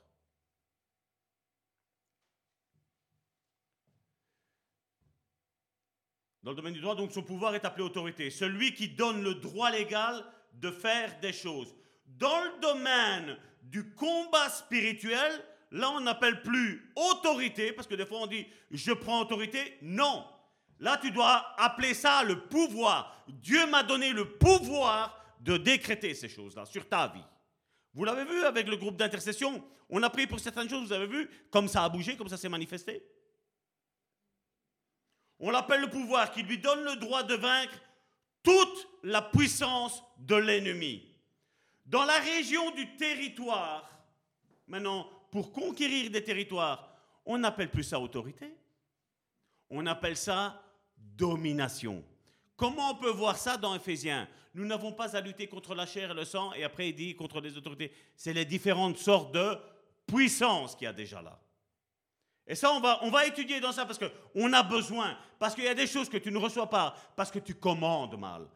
Dans 6.44 6.52
le 6.52 6.56
domaine 6.56 6.74
du 6.74 6.80
droit, 6.80 6.96
donc 6.96 7.12
son 7.12 7.24
pouvoir 7.24 7.56
est 7.56 7.66
appelé 7.66 7.84
autorité. 7.84 8.30
Celui 8.30 8.74
qui 8.74 8.88
donne 8.88 9.22
le 9.22 9.36
droit 9.36 9.70
légal 9.70 10.24
de 10.54 10.72
faire 10.72 11.20
des 11.20 11.34
choses. 11.34 11.76
Dans 12.06 12.42
le 12.42 12.62
domaine 12.62 13.38
du 13.64 13.94
combat 13.94 14.50
spirituel, 14.50 15.32
là, 15.72 15.92
on 15.92 16.02
n'appelle 16.02 16.42
plus 16.42 16.92
autorité, 16.96 17.72
parce 17.74 17.88
que 17.88 17.96
des 17.96 18.06
fois 18.06 18.20
on 18.22 18.28
dit 18.28 18.48
je 18.72 18.92
prends 18.92 19.22
autorité. 19.22 19.78
Non. 19.82 20.26
Là, 20.80 20.98
tu 21.02 21.12
dois 21.12 21.56
appeler 21.58 21.94
ça 21.94 22.24
le 22.24 22.48
pouvoir. 22.48 23.24
Dieu 23.28 23.66
m'a 23.68 23.84
donné 23.84 24.12
le 24.14 24.38
pouvoir 24.38 25.26
de 25.40 25.58
décréter 25.58 26.14
ces 26.14 26.30
choses-là 26.30 26.66
sur 26.66 26.88
ta 26.88 27.08
vie. 27.08 27.24
Vous 27.94 28.04
l'avez 28.04 28.26
vu 28.26 28.44
avec 28.44 28.68
le 28.68 28.78
groupe 28.78 28.96
d'intercession? 28.96 29.64
On 29.90 30.04
a 30.04 30.10
prié 30.10 30.28
pour 30.28 30.40
certaines 30.40 30.70
choses, 30.70 30.88
vous 30.88 30.94
avez 30.94 31.08
vu? 31.08 31.30
Comme 31.50 31.68
ça 31.68 31.84
a 31.84 31.90
bougé, 31.90 32.16
comme 32.16 32.28
ça 32.28 32.38
s'est 32.38 32.50
manifesté. 32.50 33.04
On 35.40 35.50
l'appelle 35.50 35.82
le 35.82 35.90
pouvoir 35.90 36.32
qui 36.32 36.44
lui 36.44 36.58
donne 36.58 36.84
le 36.84 36.96
droit 36.98 37.24
de 37.24 37.36
vaincre 37.36 37.80
toute 38.44 38.88
la 39.04 39.22
puissance 39.22 40.04
de 40.20 40.36
l'ennemi. 40.36 41.04
Dans 41.86 42.04
la 42.04 42.20
région 42.20 42.72
du 42.72 42.96
territoire, 42.98 43.90
maintenant, 44.68 45.10
pour 45.32 45.52
conquérir 45.52 46.10
des 46.12 46.24
territoires, 46.24 46.96
on 47.26 47.38
n'appelle 47.38 47.70
plus 47.70 47.84
ça 47.84 48.00
autorité. 48.00 48.54
On 49.70 49.86
appelle 49.86 50.18
ça 50.18 50.62
domination. 50.96 52.04
Comment 52.56 52.92
on 52.92 52.96
peut 52.96 53.12
voir 53.12 53.38
ça 53.38 53.58
dans 53.58 53.76
Éphésiens? 53.76 54.28
Nous 54.54 54.66
n'avons 54.66 54.92
pas 54.92 55.16
à 55.16 55.22
lutter 55.22 55.48
contre 55.48 55.76
la 55.76 55.86
chair 55.86 56.12
et 56.12 56.14
le 56.14 56.26
sang, 56.26 56.54
et 56.54 56.64
après 56.64 56.90
il 56.90 56.96
dit 56.96 57.16
contre 57.16 57.42
les 57.42 57.56
autorités. 57.58 57.92
C'est 58.16 58.34
les 58.34 58.46
différentes 58.46 58.98
sortes 58.98 59.34
de 59.34 59.58
puissance 60.08 60.76
qu'il 60.76 60.86
y 60.86 60.88
a 60.88 60.94
déjà 60.94 61.22
là. 61.22 61.38
Et 62.48 62.56
ça, 62.56 62.72
on 62.72 62.80
va, 62.80 63.00
on 63.04 63.12
va 63.12 63.26
étudier 63.26 63.60
dans 63.60 63.74
ça 63.74 63.86
parce 63.86 64.00
qu'on 64.00 64.54
a 64.54 64.64
besoin, 64.64 65.18
parce 65.38 65.54
qu'il 65.54 65.66
y 65.66 65.68
a 65.68 65.76
des 65.76 65.86
choses 65.86 66.08
que 66.10 66.18
tu 66.18 66.32
ne 66.32 66.38
reçois 66.38 66.70
pas, 66.70 66.96
parce 67.16 67.30
que 67.30 67.40
tu 67.40 67.54
commandes 67.54 68.18
mal. 68.18 68.48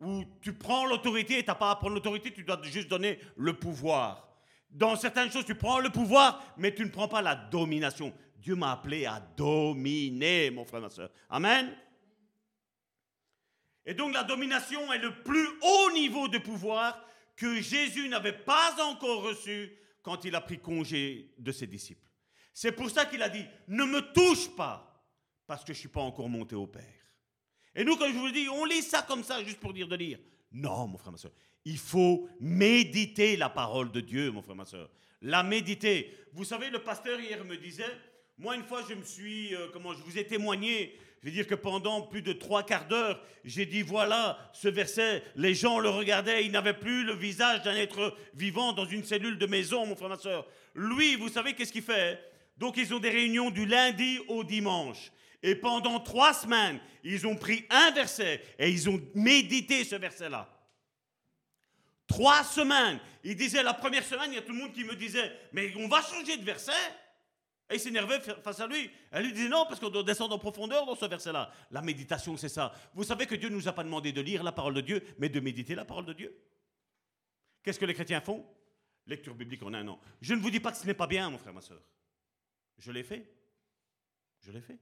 Ou 0.00 0.24
tu 0.40 0.54
prends 0.54 0.86
l'autorité 0.86 1.38
et 1.38 1.42
tu 1.42 1.48
n'as 1.48 1.56
pas 1.56 1.72
à 1.72 1.76
prendre 1.76 1.94
l'autorité, 1.94 2.32
tu 2.32 2.44
dois 2.44 2.60
juste 2.62 2.88
donner 2.88 3.18
le 3.36 3.52
pouvoir. 3.52 4.29
Dans 4.70 4.96
certaines 4.96 5.30
choses, 5.30 5.44
tu 5.44 5.54
prends 5.54 5.80
le 5.80 5.90
pouvoir, 5.90 6.54
mais 6.56 6.74
tu 6.74 6.84
ne 6.84 6.90
prends 6.90 7.08
pas 7.08 7.22
la 7.22 7.34
domination. 7.34 8.12
Dieu 8.38 8.54
m'a 8.54 8.72
appelé 8.72 9.04
à 9.04 9.20
dominer, 9.20 10.50
mon 10.50 10.64
frère, 10.64 10.80
ma 10.80 10.90
soeur. 10.90 11.10
Amen. 11.28 11.76
Et 13.84 13.94
donc 13.94 14.14
la 14.14 14.22
domination 14.22 14.92
est 14.92 14.98
le 14.98 15.22
plus 15.22 15.46
haut 15.62 15.92
niveau 15.92 16.28
de 16.28 16.38
pouvoir 16.38 17.04
que 17.36 17.60
Jésus 17.60 18.08
n'avait 18.08 18.36
pas 18.36 18.76
encore 18.82 19.22
reçu 19.22 19.72
quand 20.02 20.24
il 20.24 20.34
a 20.34 20.40
pris 20.40 20.58
congé 20.58 21.34
de 21.38 21.52
ses 21.52 21.66
disciples. 21.66 22.08
C'est 22.52 22.72
pour 22.72 22.90
ça 22.90 23.06
qu'il 23.06 23.22
a 23.22 23.28
dit, 23.28 23.44
ne 23.68 23.84
me 23.84 24.00
touche 24.12 24.54
pas, 24.54 25.04
parce 25.46 25.62
que 25.62 25.72
je 25.72 25.78
ne 25.78 25.80
suis 25.80 25.88
pas 25.88 26.00
encore 26.00 26.28
monté 26.28 26.54
au 26.54 26.66
Père. 26.66 26.84
Et 27.74 27.84
nous, 27.84 27.96
comme 27.96 28.12
je 28.12 28.18
vous 28.18 28.26
le 28.26 28.32
dis, 28.32 28.48
on 28.48 28.64
lit 28.64 28.82
ça 28.82 29.02
comme 29.02 29.24
ça, 29.24 29.42
juste 29.42 29.60
pour 29.60 29.72
dire 29.72 29.88
de 29.88 29.96
lire. 29.96 30.18
Non, 30.52 30.86
mon 30.86 30.98
frère, 30.98 31.12
ma 31.12 31.18
soeur. 31.18 31.32
Il 31.64 31.78
faut 31.78 32.28
méditer 32.40 33.36
la 33.36 33.48
parole 33.48 33.92
de 33.92 34.00
Dieu, 34.00 34.30
mon 34.30 34.42
frère, 34.42 34.56
ma 34.56 34.64
soeur. 34.64 34.88
La 35.22 35.42
méditer. 35.42 36.14
Vous 36.32 36.44
savez, 36.44 36.70
le 36.70 36.78
pasteur 36.78 37.20
hier 37.20 37.44
me 37.44 37.56
disait, 37.56 37.84
moi, 38.38 38.56
une 38.56 38.64
fois, 38.64 38.82
je 38.88 38.94
me 38.94 39.04
suis, 39.04 39.54
euh, 39.54 39.68
comment 39.72 39.92
je 39.92 40.02
vous 40.02 40.16
ai 40.16 40.24
témoigné, 40.26 40.98
je 41.22 41.28
veux 41.28 41.34
dire 41.34 41.46
que 41.46 41.54
pendant 41.54 42.00
plus 42.02 42.22
de 42.22 42.32
trois 42.32 42.62
quarts 42.62 42.88
d'heure, 42.88 43.22
j'ai 43.44 43.66
dit 43.66 43.82
voilà, 43.82 44.38
ce 44.54 44.68
verset, 44.68 45.22
les 45.36 45.54
gens 45.54 45.78
le 45.78 45.90
regardaient, 45.90 46.46
ils 46.46 46.50
n'avaient 46.50 46.72
plus 46.72 47.04
le 47.04 47.14
visage 47.14 47.62
d'un 47.62 47.76
être 47.76 48.16
vivant 48.34 48.72
dans 48.72 48.86
une 48.86 49.04
cellule 49.04 49.36
de 49.36 49.46
maison, 49.46 49.84
mon 49.84 49.96
frère, 49.96 50.08
ma 50.08 50.16
soeur. 50.16 50.46
Lui, 50.74 51.16
vous 51.16 51.28
savez 51.28 51.52
qu'est-ce 51.52 51.72
qu'il 51.72 51.82
fait? 51.82 52.18
Donc, 52.56 52.78
ils 52.78 52.94
ont 52.94 52.98
des 52.98 53.10
réunions 53.10 53.50
du 53.50 53.66
lundi 53.66 54.18
au 54.28 54.44
dimanche. 54.44 55.12
Et 55.42 55.54
pendant 55.54 56.00
trois 56.00 56.32
semaines, 56.32 56.80
ils 57.04 57.26
ont 57.26 57.36
pris 57.36 57.64
un 57.70 57.90
verset 57.90 58.42
et 58.58 58.70
ils 58.70 58.88
ont 58.88 59.00
médité 59.14 59.84
ce 59.84 59.96
verset-là. 59.96 60.48
Trois 62.10 62.42
semaines. 62.42 62.98
Il 63.22 63.36
disait 63.36 63.62
la 63.62 63.72
première 63.72 64.02
semaine, 64.02 64.32
il 64.32 64.34
y 64.34 64.38
a 64.38 64.42
tout 64.42 64.52
le 64.52 64.58
monde 64.58 64.72
qui 64.72 64.82
me 64.82 64.96
disait, 64.96 65.30
mais 65.52 65.72
on 65.76 65.86
va 65.86 66.02
changer 66.02 66.36
de 66.36 66.44
verset. 66.44 66.72
Et 67.70 67.74
il 67.74 67.80
s'énervait 67.80 68.18
face 68.18 68.58
à 68.58 68.66
lui. 68.66 68.90
Elle 69.12 69.26
lui 69.26 69.32
disait 69.32 69.48
non, 69.48 69.64
parce 69.68 69.78
qu'on 69.78 69.90
doit 69.90 70.02
descendre 70.02 70.34
en 70.34 70.38
profondeur 70.40 70.86
dans 70.86 70.96
ce 70.96 71.06
verset-là. 71.06 71.52
La 71.70 71.82
méditation, 71.82 72.36
c'est 72.36 72.48
ça. 72.48 72.74
Vous 72.94 73.04
savez 73.04 73.26
que 73.26 73.36
Dieu 73.36 73.48
ne 73.48 73.54
nous 73.54 73.68
a 73.68 73.72
pas 73.72 73.84
demandé 73.84 74.10
de 74.10 74.20
lire 74.20 74.42
la 74.42 74.50
parole 74.50 74.74
de 74.74 74.80
Dieu, 74.80 75.06
mais 75.18 75.28
de 75.28 75.38
méditer 75.38 75.76
la 75.76 75.84
parole 75.84 76.04
de 76.04 76.12
Dieu. 76.12 76.36
Qu'est-ce 77.62 77.78
que 77.78 77.84
les 77.84 77.94
chrétiens 77.94 78.20
font? 78.20 78.44
Lecture 79.06 79.36
biblique 79.36 79.62
en 79.62 79.72
un 79.72 79.86
an. 79.86 80.00
Je 80.20 80.34
ne 80.34 80.40
vous 80.40 80.50
dis 80.50 80.58
pas 80.58 80.72
que 80.72 80.78
ce 80.78 80.86
n'est 80.86 80.94
pas 80.94 81.06
bien, 81.06 81.30
mon 81.30 81.38
frère, 81.38 81.54
ma 81.54 81.60
soeur. 81.60 81.80
Je 82.78 82.90
l'ai 82.90 83.04
fait. 83.04 83.32
Je 84.40 84.50
l'ai 84.50 84.62
fait. 84.62 84.80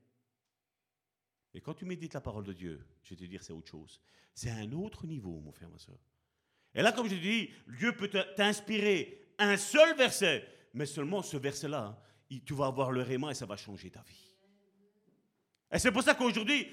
Et 1.52 1.60
quand 1.60 1.74
tu 1.74 1.84
médites 1.84 2.14
la 2.14 2.22
parole 2.22 2.44
de 2.44 2.54
Dieu, 2.54 2.82
je 3.02 3.10
vais 3.10 3.16
te 3.16 3.24
dire, 3.24 3.42
c'est 3.42 3.52
autre 3.52 3.68
chose. 3.68 4.00
C'est 4.32 4.50
un 4.50 4.72
autre 4.72 5.06
niveau, 5.06 5.40
mon 5.40 5.52
frère, 5.52 5.68
ma 5.68 5.78
soeur. 5.78 5.98
Et 6.78 6.82
là, 6.82 6.92
comme 6.92 7.10
je 7.10 7.16
dis, 7.16 7.50
Dieu 7.66 7.90
peut 7.90 8.08
t'inspirer 8.36 9.32
un 9.36 9.56
seul 9.56 9.96
verset, 9.96 10.48
mais 10.72 10.86
seulement 10.86 11.22
ce 11.22 11.36
verset-là, 11.36 12.00
tu 12.46 12.54
vas 12.54 12.66
avoir 12.66 12.92
le 12.92 13.02
réma 13.02 13.32
et 13.32 13.34
ça 13.34 13.46
va 13.46 13.56
changer 13.56 13.90
ta 13.90 14.00
vie. 14.02 14.32
Et 15.72 15.80
c'est 15.80 15.90
pour 15.90 16.04
ça 16.04 16.14
qu'aujourd'hui, 16.14 16.68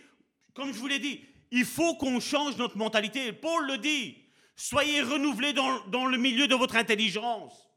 comme 0.54 0.72
je 0.72 0.78
vous 0.78 0.86
l'ai 0.86 1.00
dit, 1.00 1.26
il 1.50 1.66
faut 1.66 1.96
qu'on 1.96 2.20
change 2.20 2.56
notre 2.58 2.78
mentalité. 2.78 3.34
Paul 3.34 3.66
le 3.66 3.80
dit, 3.80 4.16
soyez 4.56 5.02
renouvelés 5.02 5.54
dans, 5.54 6.06
le 6.06 6.18
milieu 6.20 6.48
de 6.48 6.54
votre 6.54 6.76
intelligence. 6.76 7.68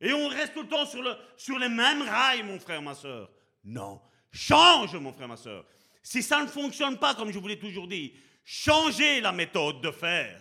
Et 0.00 0.12
on 0.12 0.28
reste 0.28 0.54
tout 0.54 0.62
le 0.62 0.68
temps 0.68 0.86
sur, 0.86 1.02
sur 1.36 1.58
les 1.58 1.68
mêmes 1.68 2.02
rails, 2.02 2.44
mon 2.44 2.60
frère, 2.60 2.82
ma 2.82 2.94
soeur. 2.94 3.28
Non, 3.64 4.00
change, 4.30 4.94
mon 4.94 5.12
frère, 5.12 5.26
ma 5.26 5.36
soeur. 5.36 5.66
Si 6.04 6.22
ça 6.22 6.40
ne 6.40 6.46
fonctionne 6.46 7.00
pas, 7.00 7.16
comme 7.16 7.32
je 7.32 7.38
vous 7.40 7.48
l'ai 7.48 7.58
toujours 7.58 7.88
dit, 7.88 8.14
changez 8.44 9.20
la 9.20 9.32
méthode 9.32 9.80
de 9.80 9.90
faire. 9.90 10.40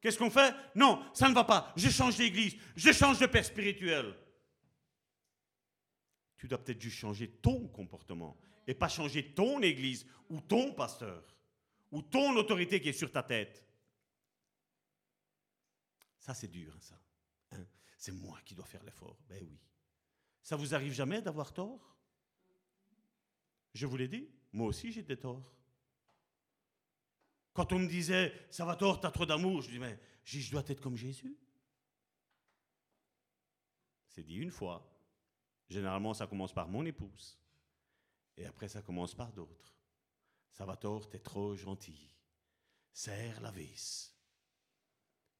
Qu'est-ce 0.00 0.18
qu'on 0.18 0.30
fait? 0.30 0.54
Non, 0.74 1.02
ça 1.12 1.28
ne 1.28 1.34
va 1.34 1.44
pas. 1.44 1.72
Je 1.76 1.88
change 1.88 2.16
d'église, 2.16 2.56
je 2.76 2.92
change 2.92 3.18
de 3.18 3.26
père 3.26 3.44
spirituel. 3.44 4.14
Tu 6.36 6.46
dois 6.46 6.62
peut-être 6.62 6.80
juste 6.80 6.98
changer 6.98 7.28
ton 7.28 7.66
comportement 7.68 8.36
et 8.66 8.74
pas 8.74 8.88
changer 8.88 9.34
ton 9.34 9.60
église 9.60 10.06
ou 10.28 10.40
ton 10.40 10.72
pasteur 10.72 11.24
ou 11.90 12.02
ton 12.02 12.36
autorité 12.36 12.80
qui 12.80 12.90
est 12.90 12.92
sur 12.92 13.10
ta 13.10 13.22
tête. 13.22 13.64
Ça, 16.20 16.34
c'est 16.34 16.48
dur, 16.48 16.72
hein, 16.76 16.80
ça. 16.80 17.00
Hein? 17.52 17.64
c'est 17.96 18.12
moi 18.12 18.38
qui 18.44 18.54
dois 18.54 18.66
faire 18.66 18.84
l'effort. 18.84 19.18
Ben 19.28 19.42
oui. 19.42 19.58
Ça 20.42 20.56
vous 20.56 20.74
arrive 20.74 20.92
jamais 20.92 21.20
d'avoir 21.22 21.52
tort? 21.52 21.96
Je 23.74 23.86
vous 23.86 23.96
l'ai 23.96 24.08
dit, 24.08 24.28
moi 24.52 24.66
aussi 24.66 24.92
j'ai 24.92 25.02
des 25.02 25.16
torts. 25.16 25.57
Quand 27.58 27.72
on 27.72 27.80
me 27.80 27.88
disait, 27.88 28.32
ça 28.52 28.64
va 28.64 28.76
tort, 28.76 29.00
t'as 29.00 29.10
trop 29.10 29.26
d'amour, 29.26 29.62
je 29.62 29.70
dis, 29.70 29.80
mais 29.80 29.98
je 30.22 30.48
dois 30.48 30.62
être 30.68 30.80
comme 30.80 30.96
Jésus. 30.96 31.36
C'est 34.06 34.22
dit 34.22 34.36
une 34.36 34.52
fois. 34.52 34.88
Généralement, 35.68 36.14
ça 36.14 36.28
commence 36.28 36.52
par 36.52 36.68
mon 36.68 36.86
épouse. 36.86 37.36
Et 38.36 38.46
après, 38.46 38.68
ça 38.68 38.80
commence 38.80 39.12
par 39.12 39.32
d'autres. 39.32 39.74
Ça 40.52 40.64
va 40.64 40.76
tort, 40.76 41.08
t'es 41.08 41.18
trop 41.18 41.56
gentil. 41.56 42.14
Serre 42.92 43.40
la 43.40 43.50
vis. 43.50 44.14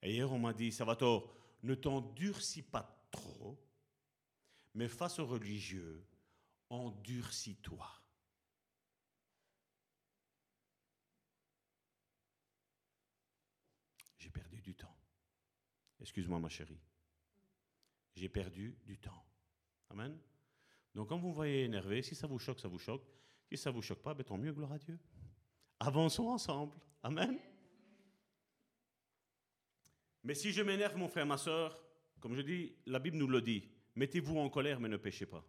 Et 0.03 0.15
hier, 0.15 0.33
on 0.33 0.41
m'a 0.41 0.53
dit, 0.53 0.73
ça 0.73 0.85
va 0.85 0.97
tort, 0.97 1.33
ne 1.63 1.77
t'endurcis 1.77 2.63
pas 2.63 3.07
trop, 3.13 3.65
mais 4.75 4.89
face 4.89 5.21
aux 5.21 5.27
religieux, 5.27 6.05
endurcis-toi. 6.69 7.89
J'ai 14.19 14.31
perdu 14.31 14.61
du 14.61 14.75
temps. 14.75 14.97
Excuse-moi, 16.09 16.39
ma 16.39 16.49
chérie. 16.49 16.81
J'ai 18.15 18.31
perdu 18.31 18.75
du 18.87 18.97
temps. 18.97 19.23
Amen. 19.91 20.19
Donc, 20.95 21.11
quand 21.11 21.19
vous 21.19 21.29
me 21.29 21.35
voyez 21.35 21.65
énervé, 21.65 22.01
si 22.01 22.15
ça 22.15 22.27
vous 22.27 22.39
choque, 22.39 22.61
ça 22.61 22.67
vous 22.67 22.79
choque. 22.79 23.05
Si 23.51 23.59
ça 23.59 23.69
ne 23.69 23.75
vous 23.75 23.83
choque 23.83 24.01
pas, 24.01 24.15
ben, 24.15 24.25
tant 24.25 24.39
mieux, 24.39 24.55
gloire 24.55 24.73
à 24.73 24.79
Dieu. 24.79 24.99
Avançons 25.79 26.29
ensemble. 26.29 26.75
Amen. 27.03 27.39
Mais 30.25 30.35
si 30.35 30.51
je 30.51 30.63
m'énerve, 30.63 30.97
mon 30.97 31.09
frère, 31.09 31.27
ma 31.27 31.37
soeur, 31.37 31.79
comme 32.21 32.35
je 32.35 32.41
dis, 32.41 32.75
la 32.87 33.01
Bible 33.01 33.19
nous 33.19 33.29
le 33.29 33.43
dit, 33.43 33.69
mettez-vous 33.95 34.39
en 34.39 34.49
colère, 34.49 34.81
mais 34.81 34.89
ne 34.89 34.97
péchez 34.97 35.27
pas. 35.27 35.45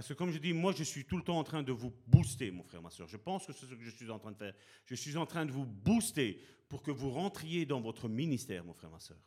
Parce 0.00 0.08
que 0.08 0.14
comme 0.14 0.30
je 0.30 0.38
dis, 0.38 0.54
moi 0.54 0.72
je 0.72 0.82
suis 0.82 1.04
tout 1.04 1.18
le 1.18 1.22
temps 1.22 1.38
en 1.38 1.44
train 1.44 1.62
de 1.62 1.72
vous 1.72 1.92
booster, 2.06 2.50
mon 2.50 2.62
frère, 2.62 2.80
ma 2.80 2.88
soeur. 2.88 3.06
Je 3.06 3.18
pense 3.18 3.44
que 3.44 3.52
c'est 3.52 3.66
ce 3.66 3.74
que 3.74 3.84
je 3.84 3.90
suis 3.90 4.08
en 4.08 4.18
train 4.18 4.32
de 4.32 4.36
faire. 4.38 4.54
Je 4.86 4.94
suis 4.94 5.14
en 5.18 5.26
train 5.26 5.44
de 5.44 5.52
vous 5.52 5.66
booster 5.66 6.40
pour 6.70 6.82
que 6.82 6.90
vous 6.90 7.10
rentriez 7.10 7.66
dans 7.66 7.82
votre 7.82 8.08
ministère, 8.08 8.64
mon 8.64 8.72
frère, 8.72 8.88
ma 8.88 8.98
soeur. 8.98 9.18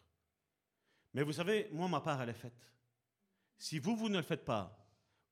Mais 1.13 1.21
vous 1.21 1.33
savez, 1.33 1.69
moi, 1.71 1.87
ma 1.87 2.01
part, 2.01 2.19
elle 2.23 2.29
est 2.29 2.33
faite. 2.33 2.73
Si 3.55 3.77
vous, 3.77 3.95
vous 3.95 4.09
ne 4.09 4.17
le 4.17 4.23
faites 4.23 4.45
pas, 4.45 4.83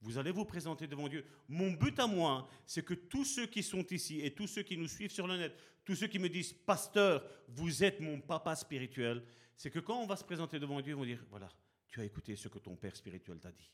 vous 0.01 0.19
allez 0.19 0.29
vous 0.29 0.45
présenter 0.45 0.85
devant 0.85 1.07
Dieu. 1.07 1.25
Mon 1.47 1.71
but 1.71 1.99
à 1.99 2.05
moi, 2.05 2.47
c'est 2.67 2.85
que 2.85 2.93
tous 2.93 3.25
ceux 3.25 3.47
qui 3.47 3.63
sont 3.63 3.87
ici 3.87 4.21
et 4.21 4.35
tous 4.35 4.45
ceux 4.45 4.61
qui 4.61 4.77
nous 4.77 4.87
suivent 4.87 5.09
sur 5.09 5.25
le 5.25 5.37
net, 5.37 5.57
tous 5.83 5.95
ceux 5.95 6.05
qui 6.05 6.19
me 6.19 6.29
disent, 6.29 6.53
pasteur, 6.53 7.25
vous 7.47 7.83
êtes 7.83 7.99
mon 7.99 8.21
papa 8.21 8.55
spirituel, 8.55 9.23
c'est 9.57 9.71
que 9.71 9.79
quand 9.79 10.03
on 10.03 10.05
va 10.05 10.17
se 10.17 10.23
présenter 10.23 10.59
devant 10.59 10.81
Dieu, 10.81 10.95
on 10.95 10.99
va 10.99 11.07
dire, 11.07 11.25
voilà, 11.31 11.49
tu 11.87 11.99
as 11.99 12.05
écouté 12.05 12.35
ce 12.35 12.47
que 12.47 12.59
ton 12.59 12.75
père 12.75 12.95
spirituel 12.95 13.39
t'a 13.39 13.51
dit. 13.51 13.71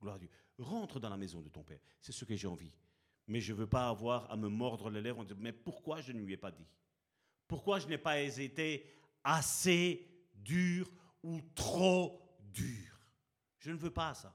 Gloire 0.00 0.16
à 0.16 0.18
Dieu. 0.18 0.30
Rentre 0.58 1.00
dans 1.00 1.08
la 1.08 1.16
maison 1.16 1.40
de 1.40 1.48
ton 1.48 1.62
père. 1.62 1.80
C'est 2.00 2.12
ce 2.12 2.24
que 2.24 2.34
j'ai 2.34 2.46
envie. 2.46 2.72
Mais 3.26 3.40
je 3.40 3.52
ne 3.52 3.58
veux 3.58 3.66
pas 3.66 3.88
avoir 3.88 4.30
à 4.30 4.36
me 4.36 4.48
mordre 4.48 4.90
les 4.90 5.00
lèvres 5.00 5.20
en 5.20 5.24
disant, 5.24 5.36
mais 5.38 5.52
pourquoi 5.52 6.00
je 6.00 6.12
ne 6.12 6.20
lui 6.20 6.32
ai 6.32 6.36
pas 6.36 6.50
dit? 6.50 6.66
Pourquoi 7.46 7.78
je 7.78 7.86
n'ai 7.86 7.98
pas 7.98 8.18
été 8.20 8.90
assez 9.22 10.06
dur 10.34 10.90
ou 11.22 11.40
trop 11.54 12.38
dur? 12.40 12.98
Je 13.58 13.70
ne 13.70 13.76
veux 13.76 13.92
pas 13.92 14.14
ça. 14.14 14.34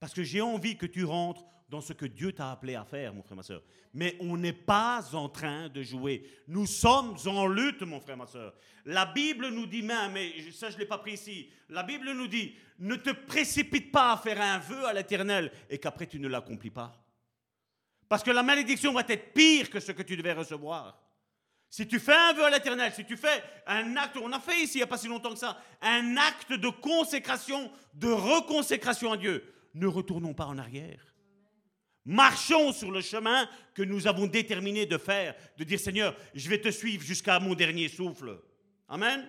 Parce 0.00 0.14
que 0.14 0.22
j'ai 0.22 0.40
envie 0.40 0.76
que 0.76 0.86
tu 0.86 1.04
rentres 1.04 1.44
dans 1.68 1.82
ce 1.82 1.92
que 1.92 2.06
Dieu 2.06 2.32
t'a 2.32 2.50
appelé 2.50 2.74
à 2.74 2.84
faire, 2.84 3.14
mon 3.14 3.22
frère, 3.22 3.36
ma 3.36 3.42
soeur. 3.42 3.62
Mais 3.94 4.16
on 4.18 4.36
n'est 4.36 4.52
pas 4.52 5.14
en 5.14 5.28
train 5.28 5.68
de 5.68 5.82
jouer. 5.82 6.28
Nous 6.48 6.66
sommes 6.66 7.16
en 7.26 7.46
lutte, 7.46 7.82
mon 7.82 8.00
frère, 8.00 8.16
ma 8.16 8.26
soeur. 8.26 8.54
La 8.86 9.06
Bible 9.06 9.48
nous 9.50 9.66
dit 9.66 9.82
même, 9.82 10.12
mais 10.12 10.32
ça 10.52 10.70
je 10.70 10.74
ne 10.74 10.80
l'ai 10.80 10.86
pas 10.86 10.98
pris 10.98 11.12
ici, 11.12 11.48
la 11.68 11.84
Bible 11.84 12.10
nous 12.12 12.26
dit, 12.26 12.56
ne 12.80 12.96
te 12.96 13.10
précipite 13.10 13.92
pas 13.92 14.14
à 14.14 14.16
faire 14.16 14.40
un 14.40 14.58
vœu 14.58 14.84
à 14.86 14.92
l'éternel 14.92 15.52
et 15.68 15.78
qu'après 15.78 16.06
tu 16.06 16.18
ne 16.18 16.28
l'accomplis 16.28 16.70
pas. 16.70 16.96
Parce 18.08 18.24
que 18.24 18.30
la 18.30 18.42
malédiction 18.42 18.92
va 18.92 19.04
être 19.06 19.32
pire 19.32 19.70
que 19.70 19.78
ce 19.78 19.92
que 19.92 20.02
tu 20.02 20.16
devais 20.16 20.32
recevoir. 20.32 20.98
Si 21.68 21.86
tu 21.86 22.00
fais 22.00 22.16
un 22.16 22.32
vœu 22.32 22.44
à 22.46 22.50
l'éternel, 22.50 22.92
si 22.92 23.04
tu 23.04 23.16
fais 23.16 23.44
un 23.66 23.96
acte, 23.96 24.16
on 24.20 24.32
a 24.32 24.40
fait 24.40 24.62
ici 24.62 24.78
il 24.78 24.78
n'y 24.78 24.82
a 24.82 24.88
pas 24.88 24.98
si 24.98 25.06
longtemps 25.06 25.32
que 25.32 25.38
ça, 25.38 25.62
un 25.80 26.16
acte 26.16 26.52
de 26.52 26.68
consécration, 26.68 27.70
de 27.94 28.10
reconsécration 28.10 29.12
à 29.12 29.16
Dieu, 29.16 29.44
ne 29.74 29.86
retournons 29.86 30.34
pas 30.34 30.46
en 30.46 30.58
arrière. 30.58 31.14
Marchons 32.04 32.72
sur 32.72 32.90
le 32.90 33.00
chemin 33.02 33.48
que 33.74 33.82
nous 33.82 34.06
avons 34.06 34.26
déterminé 34.26 34.86
de 34.86 34.98
faire, 34.98 35.34
de 35.58 35.64
dire 35.64 35.78
Seigneur, 35.78 36.16
je 36.34 36.48
vais 36.48 36.60
te 36.60 36.70
suivre 36.70 37.04
jusqu'à 37.04 37.38
mon 37.38 37.54
dernier 37.54 37.88
souffle. 37.88 38.40
Amen. 38.88 39.28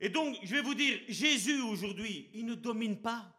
Et 0.00 0.08
donc, 0.08 0.36
je 0.42 0.54
vais 0.54 0.62
vous 0.62 0.74
dire, 0.74 0.98
Jésus 1.08 1.60
aujourd'hui, 1.60 2.28
il 2.34 2.46
ne 2.46 2.54
domine 2.54 3.00
pas. 3.00 3.32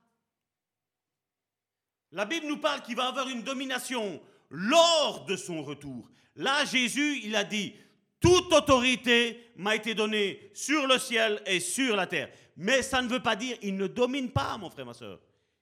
La 2.12 2.26
Bible 2.26 2.48
nous 2.48 2.58
parle 2.58 2.82
qu'il 2.82 2.96
va 2.96 3.08
avoir 3.08 3.30
une 3.30 3.44
domination 3.44 4.22
lors 4.50 5.26
de 5.26 5.36
son 5.36 5.64
retour. 5.64 6.10
Là, 6.36 6.66
Jésus, 6.66 7.20
il 7.24 7.36
a 7.36 7.44
dit, 7.44 7.74
toute 8.22 8.54
autorité 8.54 9.52
m'a 9.58 9.76
été 9.76 9.94
donnée 9.94 10.52
sur 10.54 10.88
le 10.88 10.98
ciel 11.00 11.42
et 11.46 11.60
sur 11.60 11.96
la 11.96 12.08
terre. 12.08 12.30
Mais 12.56 12.84
ça 12.84 13.02
ne 13.02 13.10
veut 13.10 13.20
pas 13.20 13.36
dire 13.36 13.58
il 13.62 13.76
ne 13.76 13.88
domine 13.88 14.30
pas, 14.30 14.58
mon 14.58 14.70
frère, 14.70 14.86
ma 14.86 14.94
soeur. 14.94 15.20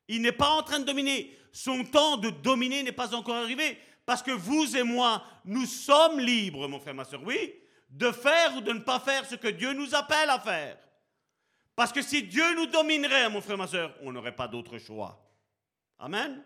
Il 0.07 0.21
n'est 0.21 0.33
pas 0.33 0.49
en 0.49 0.61
train 0.61 0.79
de 0.79 0.85
dominer. 0.85 1.35
Son 1.51 1.83
temps 1.85 2.17
de 2.17 2.29
dominer 2.29 2.83
n'est 2.83 2.91
pas 2.91 3.15
encore 3.15 3.37
arrivé. 3.37 3.77
Parce 4.05 4.21
que 4.21 4.31
vous 4.31 4.75
et 4.75 4.83
moi, 4.83 5.23
nous 5.45 5.65
sommes 5.65 6.19
libres, 6.19 6.67
mon 6.67 6.79
frère, 6.79 6.95
ma 6.95 7.05
soeur, 7.05 7.21
oui, 7.23 7.53
de 7.89 8.11
faire 8.11 8.55
ou 8.57 8.61
de 8.61 8.73
ne 8.73 8.79
pas 8.79 8.99
faire 8.99 9.25
ce 9.25 9.35
que 9.35 9.47
Dieu 9.47 9.71
nous 9.73 9.95
appelle 9.95 10.29
à 10.29 10.39
faire. 10.39 10.77
Parce 11.75 11.93
que 11.93 12.01
si 12.01 12.23
Dieu 12.23 12.55
nous 12.55 12.65
dominerait, 12.65 13.29
mon 13.29 13.39
frère, 13.39 13.57
ma 13.57 13.67
soeur, 13.67 13.95
on 14.01 14.11
n'aurait 14.11 14.35
pas 14.35 14.47
d'autre 14.47 14.77
choix. 14.79 15.25
Amen. 15.99 16.43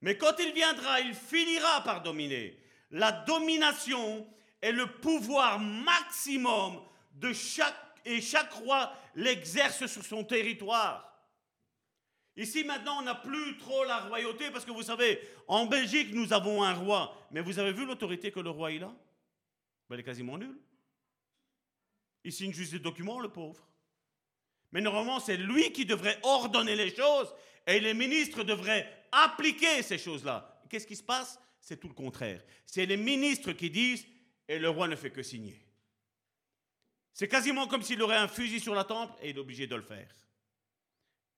Mais 0.00 0.16
quand 0.16 0.34
il 0.38 0.52
viendra, 0.52 1.00
il 1.00 1.14
finira 1.14 1.82
par 1.82 2.02
dominer. 2.02 2.58
La 2.90 3.12
domination 3.12 4.26
est 4.64 4.72
le 4.72 4.86
pouvoir 4.86 5.60
maximum 5.60 6.80
de 7.12 7.32
chaque 7.34 7.76
et 8.06 8.20
chaque 8.20 8.52
roi 8.52 8.92
l'exerce 9.14 9.86
sur 9.86 10.02
son 10.04 10.24
territoire. 10.24 11.10
Ici 12.36 12.64
maintenant, 12.64 12.98
on 13.00 13.02
n'a 13.02 13.14
plus 13.14 13.58
trop 13.58 13.84
la 13.84 14.00
royauté 14.00 14.50
parce 14.50 14.64
que 14.64 14.70
vous 14.70 14.82
savez, 14.82 15.20
en 15.46 15.66
Belgique, 15.66 16.12
nous 16.12 16.32
avons 16.32 16.62
un 16.62 16.72
roi. 16.72 17.14
Mais 17.30 17.42
vous 17.42 17.58
avez 17.58 17.72
vu 17.72 17.84
l'autorité 17.84 18.32
que 18.32 18.40
le 18.40 18.50
roi 18.50 18.72
il 18.72 18.82
a? 18.82 18.88
Ben, 19.88 19.94
Elle 19.94 20.00
est 20.00 20.04
quasiment 20.04 20.38
nulle. 20.38 20.58
Il 22.24 22.32
signe 22.32 22.52
juste 22.52 22.72
des 22.72 22.78
documents, 22.78 23.20
le 23.20 23.28
pauvre. 23.28 23.68
Mais 24.72 24.80
normalement, 24.80 25.20
c'est 25.20 25.36
lui 25.36 25.72
qui 25.72 25.84
devrait 25.84 26.18
ordonner 26.22 26.74
les 26.74 26.94
choses 26.94 27.32
et 27.66 27.80
les 27.80 27.94
ministres 27.94 28.42
devraient 28.42 28.90
appliquer 29.12 29.82
ces 29.82 29.98
choses-là. 29.98 30.62
Qu'est-ce 30.70 30.86
qui 30.86 30.96
se 30.96 31.02
passe? 31.02 31.38
C'est 31.60 31.78
tout 31.78 31.88
le 31.88 31.94
contraire. 31.94 32.42
C'est 32.66 32.86
les 32.86 32.96
ministres 32.96 33.52
qui 33.52 33.70
disent 33.70 34.06
et 34.48 34.58
le 34.58 34.68
roi 34.68 34.88
ne 34.88 34.96
fait 34.96 35.10
que 35.10 35.22
signer. 35.22 35.60
C'est 37.12 37.28
quasiment 37.28 37.68
comme 37.68 37.82
s'il 37.82 38.02
aurait 38.02 38.16
un 38.16 38.28
fusil 38.28 38.60
sur 38.60 38.74
la 38.74 38.84
tempe 38.84 39.16
et 39.22 39.30
il 39.30 39.36
est 39.36 39.40
obligé 39.40 39.66
de 39.66 39.76
le 39.76 39.82
faire. 39.82 40.12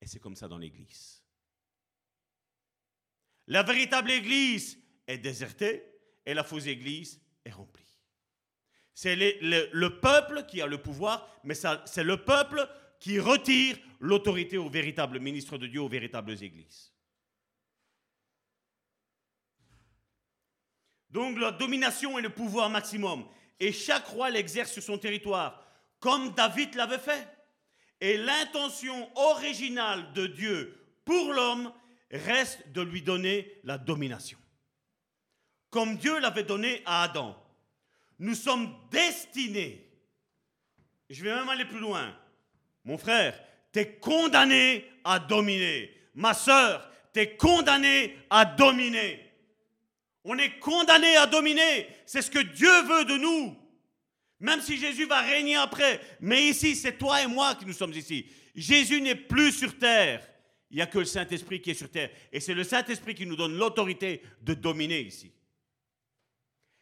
Et 0.01 0.07
c'est 0.07 0.21
comme 0.21 0.37
ça 0.37 0.49
dans 0.49 0.59
l'Église. 0.59 1.23
La 3.47 3.63
véritable 3.63 4.11
Église 4.11 4.79
est 5.07 5.19
désertée 5.19 5.85
et 6.25 6.35
la 6.35 6.45
fausse 6.45 6.67
Église 6.67 7.21
est 7.45 7.51
remplie. 7.51 7.85
C'est 8.95 9.15
le, 9.15 9.89
peuple 10.01 10.47
qui 10.49 10.63
a 10.63 10.67
le 10.67 10.81
pouvoir, 10.81 11.29
mais 11.45 11.55
c'est 11.55 12.03
le 12.03 12.25
peuple 12.25 12.67
qui 12.99 13.21
retire 13.21 13.79
l'autorité 14.01 14.57
au 14.57 14.71
véritable 14.71 15.21
ministre 15.21 15.59
de 15.59 15.67
Dieu, 15.67 15.83
aux 15.83 15.89
véritables 15.89 16.43
églises. 16.43 16.96
Donc 21.17 21.39
la 21.39 21.51
domination 21.51 22.19
est 22.19 22.23
le 22.23 22.29
pouvoir 22.29 22.69
maximum. 22.69 23.25
Et 23.59 23.73
chaque 23.73 24.07
roi 24.09 24.29
l'exerce 24.29 24.71
sur 24.71 24.83
son 24.83 24.99
territoire 24.99 25.67
comme 25.99 26.35
David 26.35 26.75
l'avait 26.75 26.99
fait. 26.99 27.27
Et 28.03 28.19
l'intention 28.19 29.09
originale 29.17 30.13
de 30.13 30.27
Dieu 30.27 30.79
pour 31.07 31.33
l'homme 31.33 31.73
reste 32.11 32.71
de 32.71 32.83
lui 32.83 33.01
donner 33.01 33.51
la 33.65 33.79
domination. 33.79 34.37
Comme 35.71 35.97
Dieu 35.97 36.21
l'avait 36.21 36.43
donné 36.43 36.83
à 36.85 37.05
Adam. 37.05 37.35
Nous 38.19 38.35
sommes 38.35 38.77
destinés, 38.91 39.91
je 41.09 41.25
vais 41.25 41.35
même 41.35 41.49
aller 41.49 41.65
plus 41.65 41.81
loin, 41.81 42.15
mon 42.85 42.99
frère, 42.99 43.43
tu 43.73 43.79
es 43.79 43.93
condamné 43.95 44.85
à 45.03 45.19
dominer. 45.19 45.91
Ma 46.15 46.35
soeur, 46.35 46.91
tu 47.15 47.21
es 47.21 47.37
condamné 47.37 48.19
à 48.29 48.45
dominer. 48.45 49.26
On 50.29 50.37
est 50.39 50.59
condamné 50.59 51.17
à 51.17 51.27
dominer. 51.27 51.87
C'est 52.05 52.21
ce 52.21 52.33
que 52.33 52.41
Dieu 52.41 52.83
veut 52.83 53.05
de 53.05 53.17
nous. 53.17 53.57
Même 54.41 54.61
si 54.61 54.77
Jésus 54.77 55.07
va 55.07 55.21
régner 55.21 55.55
après. 55.55 56.01
Mais 56.21 56.49
ici, 56.49 56.75
c'est 56.75 56.99
toi 56.99 57.23
et 57.23 57.29
moi 57.29 57.55
qui 57.55 57.65
nous 57.65 57.73
sommes 57.73 57.93
ici. 57.93 58.27
Jésus 58.53 59.01
n'est 59.01 59.15
plus 59.15 59.53
sur 59.53 59.79
terre. 59.79 60.29
Il 60.73 60.77
n'y 60.77 60.83
a 60.83 60.87
que 60.87 60.99
le 60.99 61.05
Saint-Esprit 61.05 61.63
qui 61.63 61.71
est 61.71 61.75
sur 61.75 61.93
terre. 61.93 62.11
Et 62.33 62.41
c'est 62.41 62.55
le 62.55 62.65
Saint-Esprit 62.65 63.15
qui 63.15 63.25
nous 63.25 63.37
donne 63.37 63.57
l'autorité 63.57 64.21
de 64.43 64.55
dominer 64.55 65.01
ici. 65.01 65.33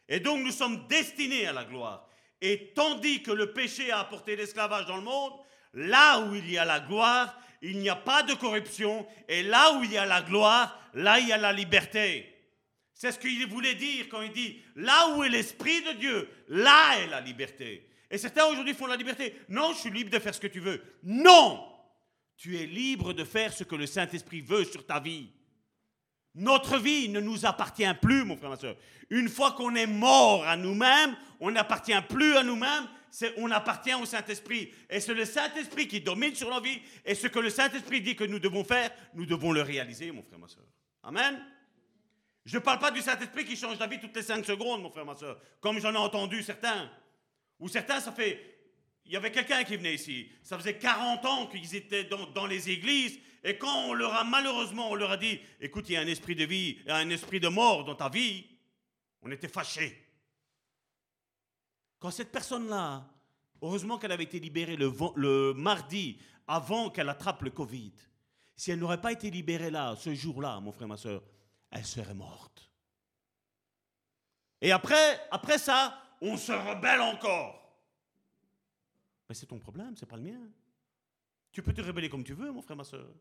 Et 0.09 0.19
donc 0.19 0.43
nous 0.43 0.51
sommes 0.51 0.87
destinés 0.87 1.45
à 1.45 1.53
la 1.53 1.65
gloire. 1.65 2.09
Et 2.41 2.73
tandis 2.73 3.21
que 3.21 3.31
le 3.31 3.53
péché 3.53 3.91
a 3.91 3.99
apporté 3.99 4.35
l'esclavage 4.35 4.87
dans 4.87 4.97
le 4.97 5.03
monde, 5.03 5.33
là 5.75 6.21
où 6.21 6.33
il 6.33 6.49
y 6.49 6.57
a 6.57 6.65
la 6.65 6.79
gloire, 6.79 7.39
il 7.61 7.77
n'y 7.77 7.89
a 7.89 7.95
pas 7.95 8.23
de 8.23 8.33
corruption. 8.33 9.05
Et 9.27 9.43
là 9.43 9.73
où 9.73 9.83
il 9.83 9.91
y 9.91 9.97
a 9.99 10.05
la 10.07 10.23
gloire, 10.23 10.79
là 10.95 11.19
il 11.19 11.27
y 11.27 11.31
a 11.31 11.37
la 11.37 11.53
liberté. 11.53 12.34
C'est 12.95 13.11
ce 13.11 13.19
qu'il 13.19 13.45
voulait 13.47 13.75
dire 13.75 14.07
quand 14.09 14.21
il 14.21 14.31
dit 14.31 14.61
là 14.77 15.09
où 15.09 15.23
est 15.23 15.29
l'Esprit 15.29 15.81
de 15.81 15.99
Dieu, 15.99 16.29
là 16.47 16.97
est 16.99 17.07
la 17.07 17.19
liberté. 17.19 17.87
Et 18.09 18.17
certains 18.17 18.45
aujourd'hui 18.45 18.73
font 18.73 18.87
la 18.87 18.95
liberté. 18.95 19.35
Non, 19.49 19.73
je 19.73 19.79
suis 19.79 19.91
libre 19.91 20.09
de 20.09 20.19
faire 20.19 20.33
ce 20.33 20.39
que 20.39 20.47
tu 20.47 20.61
veux. 20.61 20.81
Non 21.03 21.61
Tu 22.37 22.57
es 22.57 22.65
libre 22.65 23.11
de 23.11 23.25
faire 23.25 23.51
ce 23.51 23.65
que 23.65 23.75
le 23.75 23.85
Saint-Esprit 23.85 24.39
veut 24.39 24.63
sur 24.63 24.85
ta 24.85 25.01
vie. 25.01 25.29
Notre 26.35 26.77
vie 26.77 27.09
ne 27.09 27.19
nous 27.19 27.45
appartient 27.45 27.93
plus, 28.01 28.23
mon 28.23 28.37
frère, 28.37 28.49
ma 28.49 28.57
soeur. 28.57 28.77
Une 29.09 29.27
fois 29.27 29.51
qu'on 29.51 29.75
est 29.75 29.87
mort 29.87 30.45
à 30.45 30.55
nous-mêmes, 30.55 31.17
on 31.41 31.51
n'appartient 31.51 32.01
plus 32.07 32.35
à 32.37 32.43
nous-mêmes, 32.43 32.87
on 33.37 33.51
appartient 33.51 33.93
au 33.93 34.05
Saint-Esprit. 34.05 34.71
Et 34.89 35.01
c'est 35.01 35.13
le 35.13 35.25
Saint-Esprit 35.25 35.87
qui 35.89 35.99
domine 35.99 36.35
sur 36.35 36.49
nos 36.49 36.61
vies. 36.61 36.81
Et 37.05 37.15
ce 37.15 37.27
que 37.27 37.39
le 37.39 37.49
Saint-Esprit 37.49 37.99
dit 37.99 38.15
que 38.15 38.23
nous 38.23 38.39
devons 38.39 38.63
faire, 38.63 38.91
nous 39.13 39.25
devons 39.25 39.51
le 39.51 39.61
réaliser, 39.61 40.11
mon 40.11 40.23
frère, 40.23 40.39
ma 40.39 40.47
soeur. 40.47 40.65
Amen. 41.03 41.41
Je 42.45 42.57
ne 42.57 42.61
parle 42.61 42.77
pas 42.77 42.91
du 42.91 43.01
Saint-Esprit 43.01 43.43
qui 43.43 43.55
change 43.55 43.79
la 43.79 43.87
vie 43.87 43.99
toutes 43.99 44.15
les 44.15 44.21
cinq 44.21 44.45
secondes, 44.45 44.81
mon 44.81 44.91
frère, 44.91 45.05
ma 45.05 45.15
soeur, 45.15 45.39
comme 45.59 45.79
j'en 45.79 45.93
ai 45.93 45.97
entendu 45.97 46.43
certains. 46.43 46.91
Ou 47.59 47.67
certains, 47.67 47.99
ça 47.99 48.11
fait. 48.11 48.51
Il 49.05 49.11
y 49.11 49.15
avait 49.15 49.31
quelqu'un 49.31 49.63
qui 49.63 49.75
venait 49.77 49.95
ici. 49.95 50.29
Ça 50.43 50.57
faisait 50.57 50.77
40 50.77 51.25
ans 51.25 51.47
qu'ils 51.47 51.75
étaient 51.75 52.05
dans, 52.05 52.45
les 52.45 52.69
églises. 52.69 53.19
Et 53.43 53.57
quand 53.57 53.87
on 53.87 53.93
leur 53.93 54.13
a, 54.13 54.23
malheureusement, 54.23 54.91
on 54.91 54.95
leur 54.95 55.11
a 55.11 55.17
dit 55.17 55.39
écoute, 55.59 55.89
il 55.89 55.93
y 55.93 55.97
a 55.97 56.01
un 56.01 56.07
esprit 56.07 56.35
de 56.35 56.45
vie, 56.45 56.77
a 56.87 56.97
un 56.97 57.09
esprit 57.09 57.39
de 57.39 57.47
mort 57.47 57.83
dans 57.83 57.95
ta 57.95 58.09
vie, 58.09 58.45
on 59.21 59.31
était 59.31 59.47
fâchés. 59.47 60.03
Quand 61.99 62.11
cette 62.11 62.31
personne-là, 62.31 63.07
heureusement 63.61 63.97
qu'elle 63.97 64.11
avait 64.11 64.23
été 64.23 64.39
libérée 64.39 64.75
le, 64.75 64.91
le 65.15 65.53
mardi 65.53 66.19
avant 66.47 66.89
qu'elle 66.89 67.09
attrape 67.09 67.43
le 67.43 67.51
Covid, 67.51 67.93
si 68.55 68.71
elle 68.71 68.79
n'aurait 68.79 69.01
pas 69.01 69.11
été 69.11 69.29
libérée 69.29 69.71
là, 69.71 69.95
ce 69.95 70.13
jour-là, 70.13 70.59
mon 70.59 70.71
frère, 70.71 70.87
ma 70.87 70.97
soeur, 70.97 71.23
elle 71.75 71.85
serait 71.85 72.13
morte. 72.13 72.71
Et 74.61 74.71
après, 74.71 75.21
après 75.29 75.57
ça, 75.57 76.01
on 76.21 76.37
se 76.37 76.53
rebelle 76.53 77.01
encore. 77.01 77.61
Mais 79.27 79.35
c'est 79.35 79.45
ton 79.45 79.59
problème, 79.59 79.95
c'est 79.97 80.05
pas 80.05 80.15
le 80.15 80.23
mien. 80.23 80.39
Tu 81.51 81.61
peux 81.61 81.73
te 81.73 81.81
rebeller 81.81 82.09
comme 82.09 82.23
tu 82.23 82.33
veux, 82.33 82.51
mon 82.51 82.61
frère, 82.61 82.77
ma 82.77 82.83
soeur. 82.85 83.13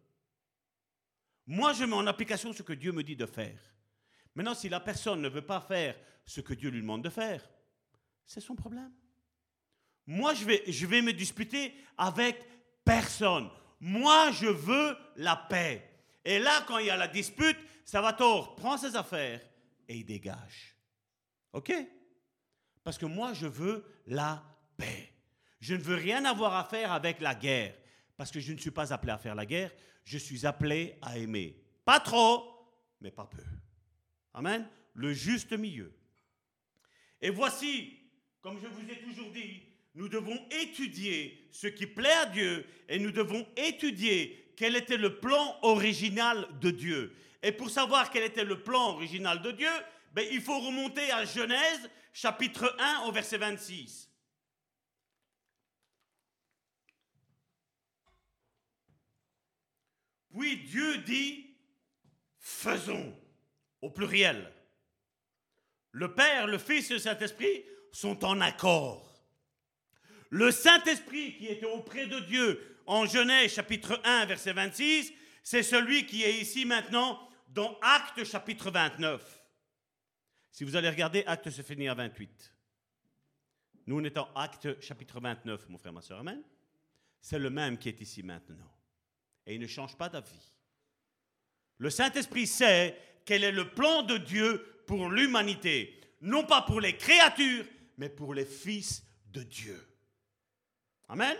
Moi, 1.46 1.72
je 1.72 1.84
mets 1.84 1.96
en 1.96 2.06
application 2.06 2.52
ce 2.52 2.62
que 2.62 2.72
Dieu 2.72 2.92
me 2.92 3.02
dit 3.02 3.16
de 3.16 3.26
faire. 3.26 3.58
Maintenant, 4.34 4.54
si 4.54 4.68
la 4.68 4.80
personne 4.80 5.20
ne 5.20 5.28
veut 5.28 5.44
pas 5.44 5.60
faire 5.60 5.96
ce 6.24 6.40
que 6.40 6.54
Dieu 6.54 6.70
lui 6.70 6.80
demande 6.80 7.02
de 7.02 7.10
faire, 7.10 7.46
c'est 8.24 8.40
son 8.40 8.54
problème. 8.54 8.92
Moi, 10.06 10.34
je 10.34 10.44
vais, 10.44 10.62
je 10.66 10.86
vais 10.86 11.02
me 11.02 11.12
disputer 11.12 11.74
avec 11.98 12.40
personne. 12.84 13.50
Moi, 13.80 14.30
je 14.30 14.46
veux 14.46 14.96
la 15.16 15.36
paix. 15.36 15.90
Et 16.24 16.38
là, 16.38 16.64
quand 16.66 16.78
il 16.78 16.86
y 16.86 16.90
a 16.90 16.96
la 16.96 17.08
dispute, 17.08 17.58
Salvatore 17.84 18.56
prend 18.56 18.76
ses 18.76 18.96
affaires 18.96 19.40
et 19.88 19.96
il 19.96 20.04
dégage. 20.04 20.76
OK? 21.52 21.72
Parce 22.82 22.98
que 22.98 23.06
moi, 23.06 23.32
je 23.32 23.46
veux 23.46 23.84
la 24.06 24.42
paix. 24.76 25.12
Je 25.60 25.74
ne 25.74 25.82
veux 25.82 25.94
rien 25.94 26.24
avoir 26.24 26.54
à 26.54 26.64
faire 26.64 26.92
avec 26.92 27.20
la 27.20 27.34
guerre. 27.34 27.74
Parce 28.16 28.30
que 28.30 28.40
je 28.40 28.52
ne 28.52 28.58
suis 28.58 28.70
pas 28.70 28.92
appelé 28.92 29.12
à 29.12 29.18
faire 29.18 29.34
la 29.34 29.46
guerre. 29.46 29.72
Je 30.04 30.18
suis 30.18 30.46
appelé 30.46 30.98
à 31.00 31.18
aimer. 31.18 31.56
Pas 31.84 32.00
trop, 32.00 32.68
mais 33.00 33.10
pas 33.10 33.26
peu. 33.26 33.42
Amen? 34.34 34.68
Le 34.94 35.12
juste 35.12 35.52
milieu. 35.52 35.92
Et 37.20 37.30
voici, 37.30 37.98
comme 38.42 38.60
je 38.60 38.66
vous 38.66 38.90
ai 38.90 38.98
toujours 38.98 39.30
dit, 39.30 39.62
nous 39.94 40.08
devons 40.08 40.38
étudier 40.50 41.48
ce 41.50 41.66
qui 41.68 41.86
plaît 41.86 42.12
à 42.12 42.26
Dieu 42.26 42.66
et 42.88 42.98
nous 42.98 43.12
devons 43.12 43.46
étudier 43.56 44.52
quel 44.56 44.76
était 44.76 44.96
le 44.96 45.18
plan 45.18 45.56
original 45.62 46.46
de 46.60 46.70
Dieu. 46.70 47.14
Et 47.44 47.52
pour 47.52 47.68
savoir 47.68 48.10
quel 48.10 48.22
était 48.24 48.42
le 48.42 48.62
plan 48.62 48.94
original 48.94 49.42
de 49.42 49.50
Dieu, 49.50 49.68
ben, 50.14 50.26
il 50.32 50.40
faut 50.40 50.58
remonter 50.58 51.12
à 51.12 51.26
Genèse, 51.26 51.90
chapitre 52.14 52.74
1, 52.78 53.02
au 53.06 53.12
verset 53.12 53.36
26. 53.36 54.10
Puis 60.34 60.56
Dieu 60.64 60.98
dit, 60.98 61.54
faisons, 62.38 63.14
au 63.82 63.90
pluriel. 63.90 64.50
Le 65.92 66.14
Père, 66.14 66.46
le 66.46 66.56
Fils 66.56 66.90
et 66.90 66.94
le 66.94 66.98
Saint-Esprit 66.98 67.62
sont 67.92 68.24
en 68.24 68.40
accord. 68.40 69.22
Le 70.30 70.50
Saint-Esprit 70.50 71.36
qui 71.36 71.48
était 71.48 71.66
auprès 71.66 72.06
de 72.06 72.20
Dieu 72.20 72.78
en 72.86 73.04
Genèse 73.04 73.52
chapitre 73.52 74.00
1 74.02 74.24
verset 74.24 74.54
26, 74.54 75.12
c'est 75.42 75.62
celui 75.62 76.06
qui 76.06 76.24
est 76.24 76.40
ici 76.40 76.64
maintenant 76.64 77.20
dans 77.54 77.78
Actes 77.80 78.24
chapitre 78.24 78.70
29. 78.70 79.42
Si 80.50 80.64
vous 80.64 80.76
allez 80.76 80.90
regarder, 80.90 81.24
Actes 81.26 81.50
se 81.50 81.62
finit 81.62 81.88
à 81.88 81.94
28. 81.94 82.52
Nous, 83.86 84.00
on 84.00 84.04
est 84.04 84.18
en 84.18 84.28
Actes 84.34 84.80
chapitre 84.80 85.20
29, 85.20 85.68
mon 85.68 85.78
frère, 85.78 85.92
ma 85.92 86.02
soeur, 86.02 86.18
Amen. 86.20 86.42
C'est 87.20 87.38
le 87.38 87.50
même 87.50 87.78
qui 87.78 87.88
est 87.88 88.00
ici 88.00 88.22
maintenant. 88.22 88.70
Et 89.46 89.54
il 89.54 89.60
ne 89.60 89.66
change 89.66 89.96
pas 89.96 90.08
d'avis. 90.08 90.52
Le 91.78 91.90
Saint-Esprit 91.90 92.46
sait 92.46 92.98
quel 93.24 93.44
est 93.44 93.52
le 93.52 93.70
plan 93.70 94.02
de 94.02 94.16
Dieu 94.18 94.82
pour 94.86 95.08
l'humanité. 95.08 96.00
Non 96.20 96.44
pas 96.44 96.62
pour 96.62 96.80
les 96.80 96.96
créatures, 96.96 97.66
mais 97.96 98.08
pour 98.08 98.34
les 98.34 98.44
fils 98.44 99.04
de 99.32 99.42
Dieu. 99.42 99.80
Amen. 101.08 101.36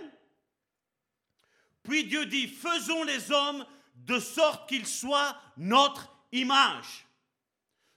Puis 1.83 2.05
Dieu 2.05 2.25
dit, 2.27 2.49
faisons 2.49 3.05
les 3.05 3.31
hommes 3.31 3.67
de 3.95 4.19
sorte 4.19 4.69
qu'ils 4.69 4.87
soient 4.87 5.37
notre 5.57 6.15
image. 6.33 7.07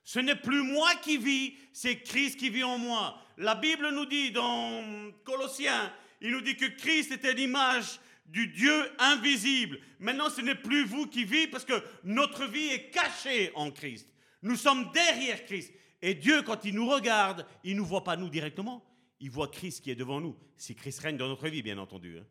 Ce 0.03 0.19
n'est 0.19 0.35
plus 0.35 0.63
moi 0.63 0.89
qui 0.95 1.17
vis, 1.17 1.53
c'est 1.73 1.99
Christ 1.99 2.39
qui 2.39 2.49
vit 2.49 2.63
en 2.63 2.77
moi. 2.77 3.21
La 3.37 3.55
Bible 3.55 3.89
nous 3.91 4.05
dit 4.05 4.31
dans 4.31 5.11
Colossiens, 5.25 5.93
il 6.21 6.31
nous 6.31 6.41
dit 6.41 6.55
que 6.55 6.65
Christ 6.65 7.11
était 7.11 7.33
l'image 7.33 7.99
du 8.25 8.47
Dieu 8.47 8.91
invisible. 8.99 9.79
Maintenant, 9.99 10.29
ce 10.29 10.41
n'est 10.41 10.55
plus 10.55 10.85
vous 10.85 11.07
qui 11.07 11.23
vivez 11.23 11.47
parce 11.47 11.65
que 11.65 11.83
notre 12.03 12.45
vie 12.45 12.67
est 12.67 12.89
cachée 12.89 13.51
en 13.55 13.71
Christ. 13.71 14.07
Nous 14.41 14.55
sommes 14.55 14.91
derrière 14.91 15.43
Christ. 15.45 15.73
Et 16.01 16.13
Dieu, 16.13 16.41
quand 16.43 16.63
il 16.63 16.75
nous 16.75 16.87
regarde, 16.87 17.45
il 17.63 17.73
ne 17.73 17.79
nous 17.79 17.85
voit 17.85 18.03
pas 18.03 18.15
nous 18.15 18.29
directement. 18.29 18.83
Il 19.19 19.31
voit 19.31 19.47
Christ 19.47 19.83
qui 19.83 19.91
est 19.91 19.95
devant 19.95 20.21
nous. 20.21 20.37
Si 20.55 20.75
Christ 20.75 20.99
règne 20.99 21.17
dans 21.17 21.27
notre 21.27 21.47
vie, 21.47 21.63
bien 21.63 21.77
entendu. 21.77 22.19
Hein. 22.19 22.25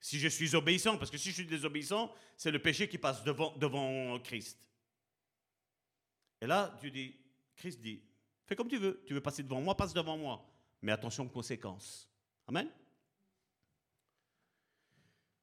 Si 0.00 0.18
je 0.18 0.28
suis 0.28 0.54
obéissant, 0.54 0.96
parce 0.96 1.10
que 1.10 1.18
si 1.18 1.28
je 1.28 1.34
suis 1.34 1.46
désobéissant, 1.46 2.12
c'est 2.36 2.50
le 2.50 2.58
péché 2.58 2.88
qui 2.88 2.96
passe 2.96 3.22
devant, 3.22 4.18
Christ. 4.20 4.58
Et 6.40 6.46
là, 6.46 6.74
Dieu 6.80 6.90
dit, 6.90 7.14
Christ 7.54 7.80
dit, 7.80 8.02
fais 8.46 8.56
comme 8.56 8.68
tu 8.68 8.78
veux. 8.78 9.02
Tu 9.06 9.12
veux 9.12 9.20
passer 9.20 9.42
devant 9.42 9.60
moi, 9.60 9.76
passe 9.76 9.92
devant 9.92 10.16
moi. 10.16 10.42
Mais 10.80 10.92
attention 10.92 11.24
aux 11.24 11.28
conséquences. 11.28 12.08
Amen. 12.46 12.70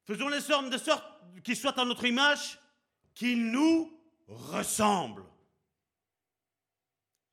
Faisons 0.05 0.29
les 0.29 0.49
hommes 0.49 0.71
de 0.71 0.77
sorte 0.77 1.05
qu'ils 1.43 1.55
soient 1.55 1.79
à 1.79 1.85
notre 1.85 2.05
image, 2.05 2.59
qu'ils 3.13 3.51
nous 3.51 3.95
ressemblent. 4.27 5.25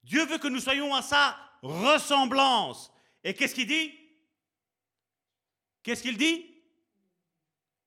Dieu 0.03 0.27
veut 0.27 0.39
que 0.39 0.49
nous 0.49 0.61
soyons 0.61 0.95
à 0.95 1.01
sa 1.01 1.39
ressemblance. 1.63 2.93
Et 3.23 3.33
qu'est-ce 3.33 3.55
qu'il 3.55 3.67
dit? 3.67 3.95
Qu'est-ce 5.83 6.03
qu'il 6.03 6.19
dit? 6.19 6.54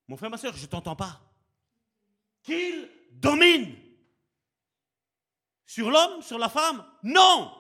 Mon 0.08 0.16
frère, 0.18 0.30
ma 0.30 0.38
soeur, 0.38 0.56
je 0.56 0.62
ne 0.62 0.68
t'entends 0.68 0.96
pas. 0.96 1.22
Qu'il 2.44 2.90
domine. 3.12 3.76
Sur 5.66 5.92
l'homme, 5.92 6.22
sur 6.22 6.38
la 6.38 6.50
femme 6.50 6.86
Non. 7.04 7.54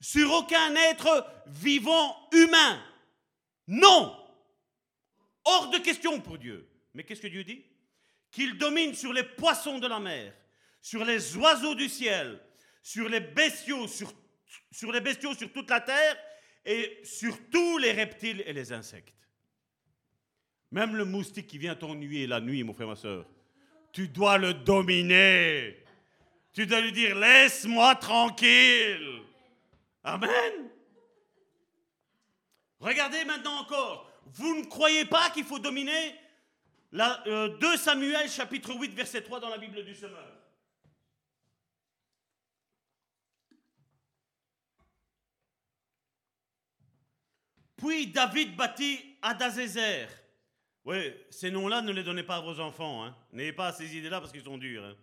Sur 0.00 0.32
aucun 0.32 0.74
être 0.74 1.26
vivant 1.46 2.28
humain 2.32 2.82
Non. 3.68 4.16
Hors 5.44 5.70
de 5.70 5.78
question 5.78 6.20
pour 6.20 6.38
Dieu. 6.38 6.68
Mais 6.94 7.04
qu'est-ce 7.04 7.20
que 7.20 7.26
Dieu 7.26 7.44
dit? 7.44 7.64
Qu'il 8.30 8.56
domine 8.56 8.94
sur 8.94 9.12
les 9.12 9.22
poissons 9.22 9.78
de 9.78 9.86
la 9.86 10.00
mer, 10.00 10.34
sur 10.80 11.04
les 11.04 11.36
oiseaux 11.36 11.74
du 11.74 11.88
ciel, 11.88 12.40
sur 12.82 13.08
les 13.08 13.20
bestiaux, 13.20 13.86
sur, 13.86 14.12
sur 14.72 14.90
les 14.90 15.00
bestiaux 15.00 15.34
sur 15.34 15.52
toute 15.52 15.70
la 15.70 15.80
terre 15.80 16.16
et 16.64 17.00
sur 17.04 17.36
tous 17.50 17.78
les 17.78 17.92
reptiles 17.92 18.42
et 18.46 18.52
les 18.52 18.72
insectes. 18.72 19.14
Même 20.74 20.96
le 20.96 21.04
moustique 21.04 21.46
qui 21.46 21.56
vient 21.56 21.76
t'ennuyer 21.76 22.26
la 22.26 22.40
nuit, 22.40 22.64
mon 22.64 22.74
frère, 22.74 22.88
ma 22.88 22.96
soeur, 22.96 23.24
tu 23.92 24.08
dois 24.08 24.38
le 24.38 24.54
dominer. 24.54 25.80
Tu 26.52 26.66
dois 26.66 26.80
lui 26.80 26.90
dire, 26.90 27.14
laisse-moi 27.14 27.94
tranquille. 27.94 29.22
Amen. 30.02 30.68
Regardez 32.80 33.24
maintenant 33.24 33.60
encore. 33.60 34.10
Vous 34.32 34.52
ne 34.56 34.64
croyez 34.64 35.04
pas 35.04 35.30
qu'il 35.30 35.44
faut 35.44 35.60
dominer 35.60 36.16
la, 36.90 37.22
2 37.24 37.30
euh, 37.30 37.76
Samuel 37.76 38.28
chapitre 38.28 38.74
8 38.74 38.94
verset 38.94 39.22
3 39.22 39.38
dans 39.38 39.50
la 39.50 39.58
Bible 39.58 39.84
du 39.84 39.94
semeur. 39.94 40.26
Puis 47.76 48.08
David 48.08 48.56
bâtit 48.56 49.16
Adazézer. 49.22 50.23
Oui, 50.84 51.14
ces 51.30 51.50
noms-là, 51.50 51.80
ne 51.80 51.92
les 51.92 52.02
donnez 52.02 52.22
pas 52.22 52.36
à 52.36 52.40
vos 52.40 52.60
enfants. 52.60 53.04
Hein. 53.04 53.16
N'ayez 53.32 53.52
pas 53.52 53.72
ces 53.72 53.96
idées-là 53.96 54.20
parce 54.20 54.32
qu'ils 54.32 54.44
sont 54.44 54.58
durs. 54.58 54.84
Hein. 54.84 54.94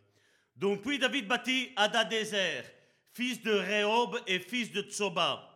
Donc, 0.56 0.82
puis 0.82 1.00
David 1.00 1.28
bâtit 1.28 1.72
Adadézer, 1.76 2.66
fils 3.14 3.42
de 3.42 3.52
Rehob 3.52 4.20
et 4.28 4.40
fils 4.40 4.72
de 4.72 4.82
Tsoba, 4.84 5.48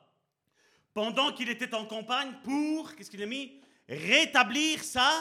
pendant 0.94 1.32
qu'il 1.32 1.50
était 1.50 1.76
en 1.76 1.86
campagne 1.86 2.34
pour, 2.44 2.96
qu'est-ce 2.96 3.12
qu'il 3.12 3.22
a 3.22 3.28
mis? 3.28 3.62
Rétablir 3.88 4.84
sa 4.84 5.12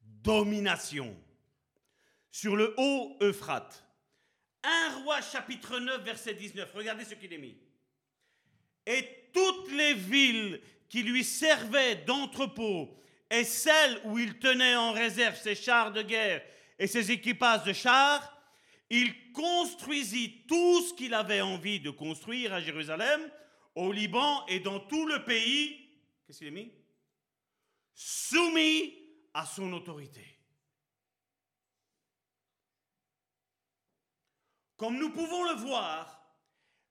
domination 0.00 1.14
sur 2.30 2.56
le 2.56 2.74
haut 2.78 3.16
Euphrate. 3.20 3.84
Un 4.62 5.02
roi 5.02 5.20
chapitre 5.20 5.78
9 5.78 6.02
verset 6.02 6.34
19. 6.34 6.72
Regardez 6.72 7.04
ce 7.04 7.14
qu'il 7.14 7.34
a 7.34 7.38
mis. 7.38 7.56
Et 8.86 9.28
toutes 9.34 9.70
les 9.72 9.94
villes 9.94 10.60
qui 10.88 11.02
lui 11.02 11.24
servait 11.24 11.96
d'entrepôt 11.96 12.96
et 13.32 13.44
celle 13.44 13.98
où 14.04 14.18
il 14.18 14.38
tenait 14.38 14.76
en 14.76 14.92
réserve 14.92 15.36
ses 15.36 15.54
chars 15.54 15.90
de 15.90 16.02
guerre 16.02 16.42
et 16.78 16.86
ses 16.86 17.10
équipages 17.10 17.64
de 17.64 17.72
chars, 17.72 18.30
il 18.90 19.32
construisit 19.32 20.44
tout 20.46 20.82
ce 20.82 20.92
qu'il 20.92 21.14
avait 21.14 21.40
envie 21.40 21.80
de 21.80 21.88
construire 21.88 22.52
à 22.52 22.60
Jérusalem, 22.60 23.22
au 23.74 23.90
Liban 23.90 24.44
et 24.48 24.60
dans 24.60 24.80
tout 24.80 25.06
le 25.06 25.24
pays. 25.24 25.80
Qu'est-ce 26.26 26.40
qu'il 26.40 26.48
a 26.48 26.50
mis? 26.50 26.74
Soumis 27.94 28.94
à 29.32 29.46
son 29.46 29.72
autorité. 29.72 30.38
Comme 34.76 34.98
nous 34.98 35.10
pouvons 35.10 35.44
le 35.44 35.54
voir, 35.54 36.22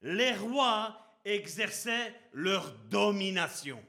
les 0.02 0.34
rois 0.34 1.20
exerçaient 1.24 2.20
leur 2.34 2.72
domination. 2.90 3.86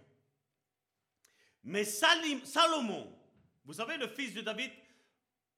Mais 1.65 1.85
Salomon, 1.85 3.13
vous 3.65 3.73
savez, 3.73 3.97
le 3.97 4.09
fils 4.09 4.35
de 4.35 4.41
David, 4.41 4.71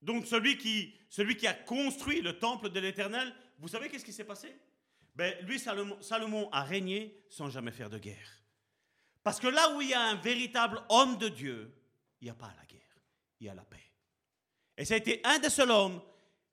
donc 0.03 0.27
celui 0.27 0.59
qui, 0.59 0.95
celui 1.09 1.37
qui 1.37 1.47
a 1.47 1.55
construit 1.55 2.21
le 2.21 2.39
temple 2.39 2.69
de 2.69 2.81
l'Éternel, 2.81 3.35
vous 3.59 3.69
savez 3.69 3.89
qu'est-ce 3.89 4.05
qui 4.05 4.13
s'est 4.13 4.25
passé? 4.25 4.55
Ben, 5.15 5.35
Lui, 5.47 5.59
Salomon, 5.59 6.01
Salomon 6.03 6.49
a 6.51 6.63
régné 6.63 7.25
sans 7.31 7.49
jamais 7.49 7.71
faire 7.71 7.89
de 7.89 7.99
guerre. 7.99 8.43
Parce 9.23 9.41
que 9.41 9.47
là 9.47 9.75
où 9.75 9.81
il 9.81 9.89
y 9.89 9.95
a 9.95 10.03
un 10.03 10.17
véritable 10.17 10.83
homme 10.91 11.17
de 11.17 11.29
Dieu, 11.29 11.73
il 12.21 12.25
n'y 12.25 12.31
a 12.31 12.35
pas 12.35 12.53
la 12.59 12.67
guerre, 12.67 13.01
il 13.41 13.47
y 13.47 13.49
a 13.49 13.55
la 13.55 13.65
paix. 13.65 13.81
Et 14.77 14.85
ça 14.85 14.95
a 14.95 14.97
été 14.99 15.21
un 15.25 15.39
des 15.39 15.51
seuls 15.51 15.71
hommes 15.71 16.03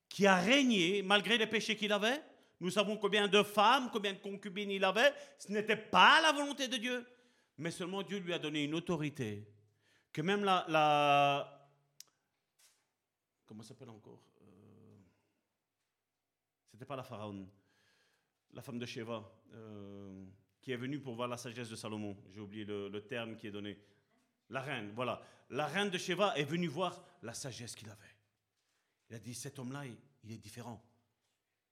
qui 0.08 0.26
a 0.28 0.38
régné 0.38 1.02
malgré 1.02 1.38
les 1.38 1.48
péchés 1.48 1.76
qu'il 1.76 1.92
avait. 1.92 2.22
Nous 2.60 2.70
savons 2.70 2.96
combien 2.96 3.28
de 3.28 3.44
femmes, 3.44 3.90
combien 3.92 4.14
de 4.14 4.20
concubines 4.20 4.72
il 4.72 4.84
avait. 4.84 5.14
Ce 5.40 5.52
n'était 5.52 5.76
pas 5.76 6.22
la 6.22 6.32
volonté 6.32 6.68
de 6.68 6.78
Dieu 6.78 7.06
mais 7.58 7.72
seulement 7.72 8.04
Dieu 8.04 8.20
lui 8.20 8.34
a 8.34 8.40
donné 8.40 8.64
une 8.64 8.76
autorité 8.76 9.48
que 10.12 10.22
même 10.22 10.44
la... 10.44 11.70
comment 13.46 13.64
s'appelle 13.64 13.90
encore 13.90 14.24
euh, 14.42 14.98
C'était 16.72 16.86
pas 16.86 16.96
la 16.96 17.04
pharaon, 17.04 17.48
la 18.54 18.62
femme 18.62 18.80
de 18.80 18.86
Sheva, 18.86 19.32
euh, 19.54 20.26
qui 20.62 20.72
est 20.72 20.78
venue 20.78 21.00
pour 21.00 21.16
voir 21.16 21.28
la 21.28 21.38
sagesse 21.38 21.70
de 21.70 21.76
Salomon. 21.76 22.18
J'ai 22.30 22.42
oublié 22.42 22.66
le, 22.66 22.90
le, 22.90 23.08
terme 23.08 23.38
qui 23.38 23.48
est 23.48 23.52
donné. 23.52 23.80
La 24.50 24.62
reine, 24.62 24.92
voilà. 24.94 25.22
La 25.50 25.68
reine 25.68 25.90
de 25.90 25.98
Sheva 25.98 26.38
est 26.38 26.44
venue 26.44 26.68
voir 26.68 27.04
la 27.22 27.34
sagesse 27.34 27.76
qu'il 27.76 27.90
avait. 27.90 28.16
Il 29.10 29.16
a 29.16 29.20
dit, 29.20 29.34
cet 29.34 29.60
homme-là, 29.60 29.84
il 30.24 30.32
est 30.32 30.38
différent. 30.38 30.84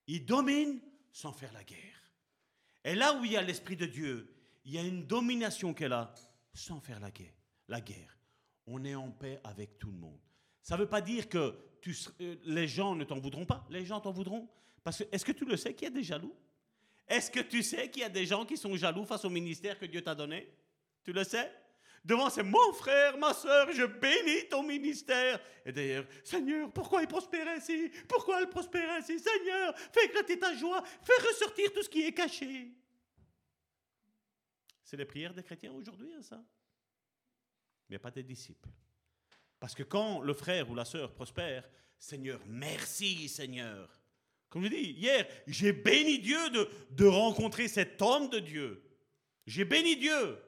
Il 0.06 0.24
domine 0.24 0.80
sans 1.12 1.32
faire 1.32 1.52
la 1.52 1.64
guerre. 1.64 2.00
Et 2.84 2.94
là 2.94 3.14
où 3.14 3.24
il 3.24 3.32
y 3.32 3.36
a 3.36 3.42
l'Esprit 3.42 3.76
de 3.76 3.86
Dieu, 3.86 4.28
il 4.64 4.74
y 4.74 4.78
a 4.78 4.82
une 4.82 5.06
domination 5.06 5.74
qu'elle 5.74 5.92
a 5.92 6.14
sans 6.52 6.80
faire 6.80 7.00
la 7.00 7.10
guerre. 7.10 7.34
La 7.68 7.80
guerre. 7.80 8.18
On 8.66 8.84
est 8.84 8.94
en 8.94 9.10
paix 9.10 9.40
avec 9.44 9.78
tout 9.78 9.90
le 9.90 9.98
monde. 9.98 10.20
Ça 10.62 10.76
ne 10.76 10.82
veut 10.82 10.88
pas 10.88 11.00
dire 11.00 11.28
que 11.28 11.56
euh, 12.20 12.36
les 12.44 12.68
gens 12.68 12.94
ne 12.94 13.04
t'en 13.04 13.18
voudront 13.18 13.46
pas. 13.46 13.66
Les 13.70 13.84
gens 13.84 14.00
t'en 14.00 14.12
voudront. 14.12 14.48
Parce 14.84 14.98
que, 14.98 15.04
est-ce 15.12 15.24
que 15.24 15.32
tu 15.32 15.44
le 15.44 15.56
sais 15.56 15.74
qu'il 15.74 15.84
y 15.84 15.90
a 15.90 15.94
des 15.94 16.02
jaloux? 16.02 16.34
Est-ce 17.08 17.30
que 17.30 17.40
tu 17.40 17.62
sais 17.62 17.90
qu'il 17.90 18.02
y 18.02 18.04
a 18.04 18.08
des 18.08 18.26
gens 18.26 18.44
qui 18.44 18.56
sont 18.56 18.76
jaloux 18.76 19.04
face 19.04 19.24
au 19.24 19.30
ministère 19.30 19.78
que 19.78 19.86
Dieu 19.86 20.02
t'a 20.02 20.14
donné? 20.14 20.48
Tu 21.02 21.12
le 21.12 21.24
sais? 21.24 21.50
Devant, 22.04 22.30
c'est 22.30 22.42
mon 22.42 22.72
frère, 22.72 23.18
ma 23.18 23.34
soeur, 23.34 23.70
je 23.72 23.84
bénis 23.84 24.48
ton 24.48 24.62
ministère. 24.62 25.38
Et 25.66 25.72
d'ailleurs, 25.72 26.06
Seigneur, 26.24 26.72
pourquoi 26.72 27.02
il 27.02 27.08
prospère 27.08 27.46
ainsi? 27.48 27.90
Pourquoi 28.08 28.40
il 28.40 28.46
prospère 28.46 28.90
ainsi? 28.92 29.18
Seigneur, 29.18 29.76
fais 29.92 30.06
éclater 30.06 30.38
ta 30.38 30.54
joie, 30.54 30.82
fais 31.02 31.28
ressortir 31.28 31.72
tout 31.72 31.82
ce 31.82 31.90
qui 31.90 32.02
est 32.02 32.12
caché. 32.12 32.72
C'est 34.90 34.96
les 34.96 35.04
prières 35.04 35.32
des 35.32 35.44
chrétiens 35.44 35.70
aujourd'hui, 35.70 36.12
hein, 36.12 36.20
ça? 36.20 36.44
Mais 37.88 38.00
pas 38.00 38.10
des 38.10 38.24
disciples. 38.24 38.68
Parce 39.60 39.72
que 39.72 39.84
quand 39.84 40.20
le 40.20 40.34
frère 40.34 40.68
ou 40.68 40.74
la 40.74 40.84
sœur 40.84 41.14
prospère, 41.14 41.70
Seigneur, 41.96 42.40
merci 42.44 43.28
Seigneur. 43.28 43.88
Comme 44.48 44.64
je 44.64 44.68
dis, 44.68 44.90
hier, 44.90 45.28
j'ai 45.46 45.72
béni 45.72 46.18
Dieu 46.18 46.50
de, 46.50 46.68
de 46.90 47.04
rencontrer 47.04 47.68
cet 47.68 48.02
homme 48.02 48.30
de 48.30 48.40
Dieu. 48.40 48.82
J'ai 49.46 49.64
béni 49.64 49.96
Dieu. 49.96 50.42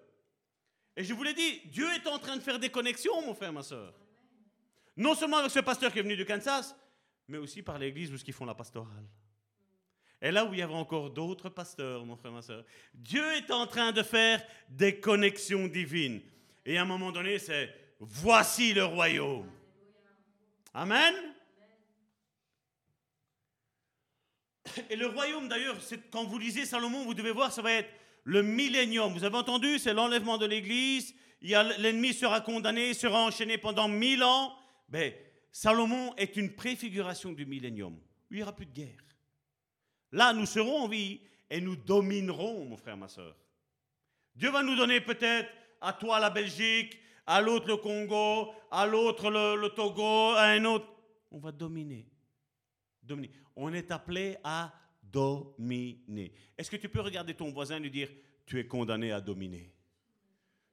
Et 0.96 1.04
je 1.04 1.14
vous 1.14 1.22
l'ai 1.22 1.34
dit, 1.34 1.60
Dieu 1.66 1.86
est 1.92 2.08
en 2.08 2.18
train 2.18 2.36
de 2.36 2.42
faire 2.42 2.58
des 2.58 2.68
connexions, 2.68 3.22
mon 3.22 3.34
frère, 3.34 3.52
ma 3.52 3.62
soeur. 3.62 3.94
Non 4.96 5.14
seulement 5.14 5.36
avec 5.36 5.52
ce 5.52 5.60
pasteur 5.60 5.92
qui 5.92 6.00
est 6.00 6.02
venu 6.02 6.16
du 6.16 6.24
Kansas, 6.24 6.74
mais 7.28 7.38
aussi 7.38 7.62
par 7.62 7.78
l'église 7.78 8.12
où 8.12 8.16
ils 8.16 8.32
font 8.32 8.44
la 8.44 8.56
pastorale. 8.56 9.06
Et 10.24 10.30
là 10.30 10.44
où 10.44 10.54
il 10.54 10.60
y 10.60 10.62
avait 10.62 10.72
encore 10.72 11.10
d'autres 11.10 11.48
pasteurs, 11.48 12.06
mon 12.06 12.16
frère, 12.16 12.30
ma 12.30 12.42
soeur. 12.42 12.64
Dieu 12.94 13.24
est 13.34 13.50
en 13.50 13.66
train 13.66 13.90
de 13.90 14.04
faire 14.04 14.40
des 14.68 15.00
connexions 15.00 15.66
divines. 15.66 16.22
Et 16.64 16.78
à 16.78 16.82
un 16.82 16.84
moment 16.84 17.10
donné, 17.10 17.40
c'est 17.40 17.74
voici 17.98 18.72
le 18.72 18.84
royaume. 18.84 19.50
Amen. 20.72 21.12
Et 24.88 24.94
le 24.94 25.08
royaume, 25.08 25.48
d'ailleurs, 25.48 25.76
quand 26.12 26.24
vous 26.24 26.38
lisez 26.38 26.66
Salomon, 26.66 27.04
vous 27.04 27.14
devez 27.14 27.32
voir, 27.32 27.52
ça 27.52 27.60
va 27.60 27.72
être 27.72 27.90
le 28.22 28.44
millénium. 28.44 29.12
Vous 29.12 29.24
avez 29.24 29.36
entendu 29.36 29.80
C'est 29.80 29.92
l'enlèvement 29.92 30.38
de 30.38 30.46
l'Église. 30.46 31.16
L'ennemi 31.40 32.14
sera 32.14 32.40
condamné, 32.40 32.94
sera 32.94 33.24
enchaîné 33.24 33.58
pendant 33.58 33.88
mille 33.88 34.22
ans. 34.22 34.54
Mais 34.88 35.20
Salomon 35.50 36.14
est 36.16 36.36
une 36.36 36.54
préfiguration 36.54 37.32
du 37.32 37.44
millénium. 37.44 37.98
Il 38.30 38.36
n'y 38.36 38.42
aura 38.44 38.54
plus 38.54 38.66
de 38.66 38.72
guerre. 38.72 39.02
Là, 40.12 40.32
nous 40.32 40.46
serons 40.46 40.82
en 40.82 40.88
vie 40.88 41.20
et 41.50 41.60
nous 41.60 41.76
dominerons, 41.76 42.66
mon 42.66 42.76
frère, 42.76 42.96
ma 42.96 43.08
soeur. 43.08 43.36
Dieu 44.34 44.50
va 44.50 44.62
nous 44.62 44.76
donner 44.76 45.00
peut-être 45.00 45.50
à 45.80 45.92
toi 45.92 46.20
la 46.20 46.30
Belgique, 46.30 46.98
à 47.26 47.40
l'autre 47.40 47.68
le 47.68 47.76
Congo, 47.76 48.52
à 48.70 48.86
l'autre 48.86 49.30
le, 49.30 49.68
Togo, 49.68 50.34
à 50.34 50.44
un 50.44 50.64
autre. 50.64 50.86
On 51.30 51.38
va 51.38 51.52
dominer. 51.52 52.06
dominer. 53.02 53.30
On 53.56 53.72
est 53.72 53.90
appelé 53.90 54.36
à 54.44 54.72
dominer. 55.02 56.32
Est-ce 56.56 56.70
que 56.70 56.76
tu 56.76 56.88
peux 56.88 57.00
regarder 57.00 57.34
ton 57.34 57.50
voisin 57.50 57.76
et 57.76 57.80
lui 57.80 57.90
dire, 57.90 58.10
tu 58.46 58.58
es 58.58 58.66
condamné 58.66 59.12
à 59.12 59.20
dominer? 59.20 59.72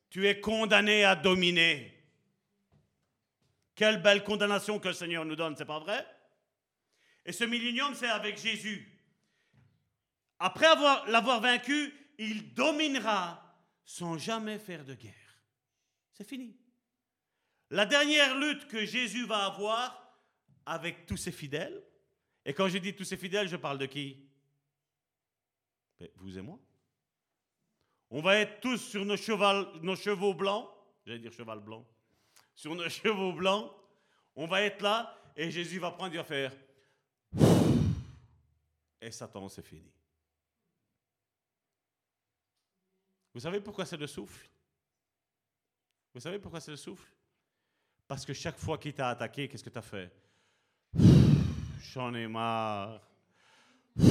Tu 0.10 0.28
es 0.28 0.40
condamné 0.40 1.04
à 1.04 1.16
dominer. 1.16 1.94
Quelle 3.76 4.02
belle 4.02 4.24
condamnation 4.24 4.80
que 4.80 4.90
le 4.90 4.94
Seigneur 4.94 5.24
nous 5.24 5.36
donne, 5.36 5.56
c'est 5.56 5.66
pas 5.66 5.80
vrai? 5.80 6.06
Et 7.26 7.32
ce 7.32 7.44
millénium, 7.44 7.94
c'est 7.94 8.08
avec 8.08 8.38
Jésus. 8.38 8.99
Après 10.40 10.68
l'avoir 11.08 11.42
vaincu, 11.42 11.94
il 12.18 12.54
dominera 12.54 13.46
sans 13.84 14.18
jamais 14.18 14.60
faire 14.60 14.86
de 14.86 14.94
guerre. 14.94 15.14
C'est 16.14 16.28
fini. 16.28 16.56
La 17.70 17.86
dernière 17.86 18.38
lutte 18.38 18.68
que 18.68 18.86
Jésus 18.86 19.26
va 19.26 19.46
avoir 19.46 20.18
avec 20.66 21.06
tous 21.06 21.18
ses 21.18 21.32
fidèles, 21.32 21.84
et 22.46 22.54
quand 22.54 22.68
je 22.68 22.78
dis 22.78 22.96
tous 22.96 23.04
ses 23.04 23.18
fidèles, 23.18 23.48
je 23.48 23.58
parle 23.58 23.78
de 23.78 23.86
qui? 23.86 24.18
Vous 26.16 26.38
et 26.38 26.42
moi. 26.42 26.60
On 28.10 28.22
va 28.22 28.38
être 28.38 28.60
tous 28.62 28.78
sur 28.78 29.06
nos, 29.06 29.16
nos 29.82 29.96
chevaux 29.96 30.34
blancs, 30.34 30.70
j'allais 31.06 31.20
dire 31.20 31.34
cheval 31.34 31.60
blanc, 31.60 31.86
sur 32.56 32.74
nos 32.76 32.90
chevaux 32.90 33.34
blancs, 33.34 33.72
on 34.36 34.48
va 34.48 34.62
être 34.62 34.82
là 34.82 35.16
et 35.36 35.52
Jésus 35.52 35.80
va 35.80 35.92
prendre, 35.92 36.14
il 36.14 36.22
va. 36.22 36.52
Et 39.02 39.12
Satan, 39.12 39.48
c'est 39.48 39.66
fini. 39.66 39.92
Vous 43.40 43.44
savez 43.44 43.62
pourquoi 43.62 43.86
c'est 43.86 43.96
le 43.96 44.06
souffle? 44.06 44.50
Vous 46.14 46.20
savez 46.20 46.40
pourquoi 46.40 46.60
c'est 46.60 46.72
le 46.72 46.76
souffle? 46.76 47.10
Parce 48.06 48.26
que 48.26 48.34
chaque 48.34 48.58
fois 48.58 48.78
qu'il 48.78 48.94
t'a 48.94 49.08
attaqué, 49.08 49.48
qu'est-ce 49.48 49.64
que 49.64 49.70
tu 49.70 49.78
as 49.78 49.82
fait? 49.82 50.12
J'en 51.94 52.14
ai 52.16 52.28
marre. 52.28 53.00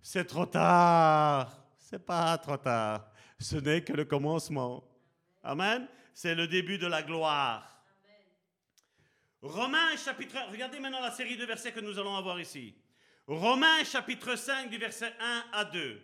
C'est 0.00 0.26
trop 0.26 0.46
tard. 0.46 1.60
C'est 1.76 2.06
pas 2.06 2.38
trop 2.38 2.56
tard. 2.56 3.10
Ce 3.40 3.56
n'est 3.56 3.82
que 3.82 3.94
le 3.94 4.04
commencement. 4.04 4.84
Amen. 5.42 5.88
C'est 6.14 6.36
le 6.36 6.46
début 6.46 6.78
de 6.78 6.86
la 6.86 7.02
gloire. 7.02 7.82
Romains 9.42 9.96
chapitre 9.96 10.36
regardez 10.52 10.78
maintenant 10.78 11.00
la 11.00 11.10
série 11.10 11.36
de 11.36 11.44
versets 11.44 11.72
que 11.72 11.80
nous 11.80 11.98
allons 11.98 12.14
avoir 12.14 12.38
ici. 12.38 12.76
Romains 13.26 13.82
chapitre 13.82 14.36
5 14.36 14.70
du 14.70 14.78
verset 14.78 15.12
1 15.18 15.46
à 15.52 15.64
2. 15.64 16.00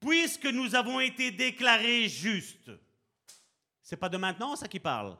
Puisque 0.00 0.46
nous 0.46 0.74
avons 0.74 1.00
été 1.00 1.30
déclarés 1.30 2.08
justes. 2.08 2.70
C'est 3.82 3.96
pas 3.96 4.08
de 4.08 4.16
maintenant 4.16 4.56
ça 4.56 4.68
qui 4.68 4.80
parle. 4.80 5.16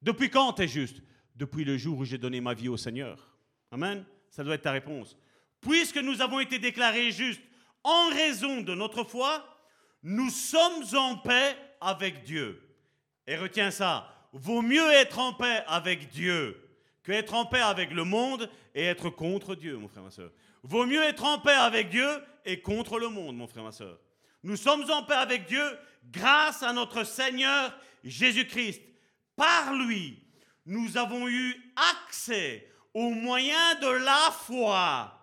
Depuis 0.00 0.30
quand 0.30 0.54
tu 0.54 0.62
es 0.62 0.68
juste? 0.68 1.02
Depuis 1.36 1.64
le 1.64 1.76
jour 1.76 1.98
où 1.98 2.04
j'ai 2.04 2.18
donné 2.18 2.40
ma 2.40 2.54
vie 2.54 2.68
au 2.68 2.76
Seigneur. 2.76 3.36
Amen. 3.70 4.04
Ça 4.30 4.42
doit 4.42 4.54
être 4.54 4.62
ta 4.62 4.72
réponse. 4.72 5.16
Puisque 5.60 5.98
nous 5.98 6.20
avons 6.22 6.40
été 6.40 6.58
déclarés 6.58 7.10
justes 7.10 7.42
en 7.84 8.08
raison 8.10 8.60
de 8.60 8.74
notre 8.74 9.04
foi, 9.04 9.44
nous 10.02 10.30
sommes 10.30 10.84
en 10.94 11.16
paix 11.18 11.56
avec 11.80 12.22
Dieu. 12.22 12.62
Et 13.26 13.36
retiens 13.36 13.70
ça, 13.70 14.28
vaut 14.32 14.62
mieux 14.62 14.90
être 14.92 15.18
en 15.18 15.34
paix 15.34 15.62
avec 15.66 16.08
Dieu 16.10 16.64
que 17.02 17.12
être 17.12 17.34
en 17.34 17.46
paix 17.46 17.60
avec 17.60 17.90
le 17.90 18.04
monde 18.04 18.50
et 18.74 18.84
être 18.84 19.08
contre 19.08 19.54
Dieu, 19.54 19.78
mon 19.78 19.88
frère, 19.88 20.02
ma 20.02 20.10
soeur. 20.10 20.30
Vaut 20.62 20.86
mieux 20.86 21.02
être 21.02 21.24
en 21.24 21.38
paix 21.38 21.52
avec 21.52 21.90
Dieu 21.90 22.08
et 22.44 22.60
contre 22.60 22.98
le 22.98 23.08
monde, 23.08 23.36
mon 23.36 23.46
frère, 23.46 23.64
ma 23.64 23.72
soeur. 23.72 23.98
Nous 24.42 24.56
sommes 24.56 24.90
en 24.90 25.02
paix 25.02 25.14
avec 25.14 25.46
Dieu 25.46 25.64
grâce 26.10 26.62
à 26.62 26.72
notre 26.72 27.04
Seigneur 27.04 27.72
Jésus-Christ. 28.04 28.82
Par 29.36 29.74
lui, 29.74 30.22
nous 30.66 30.96
avons 30.96 31.28
eu 31.28 31.72
accès 32.06 32.68
au 32.94 33.10
moyen 33.10 33.74
de 33.80 33.88
la 33.88 34.30
foi 34.32 35.18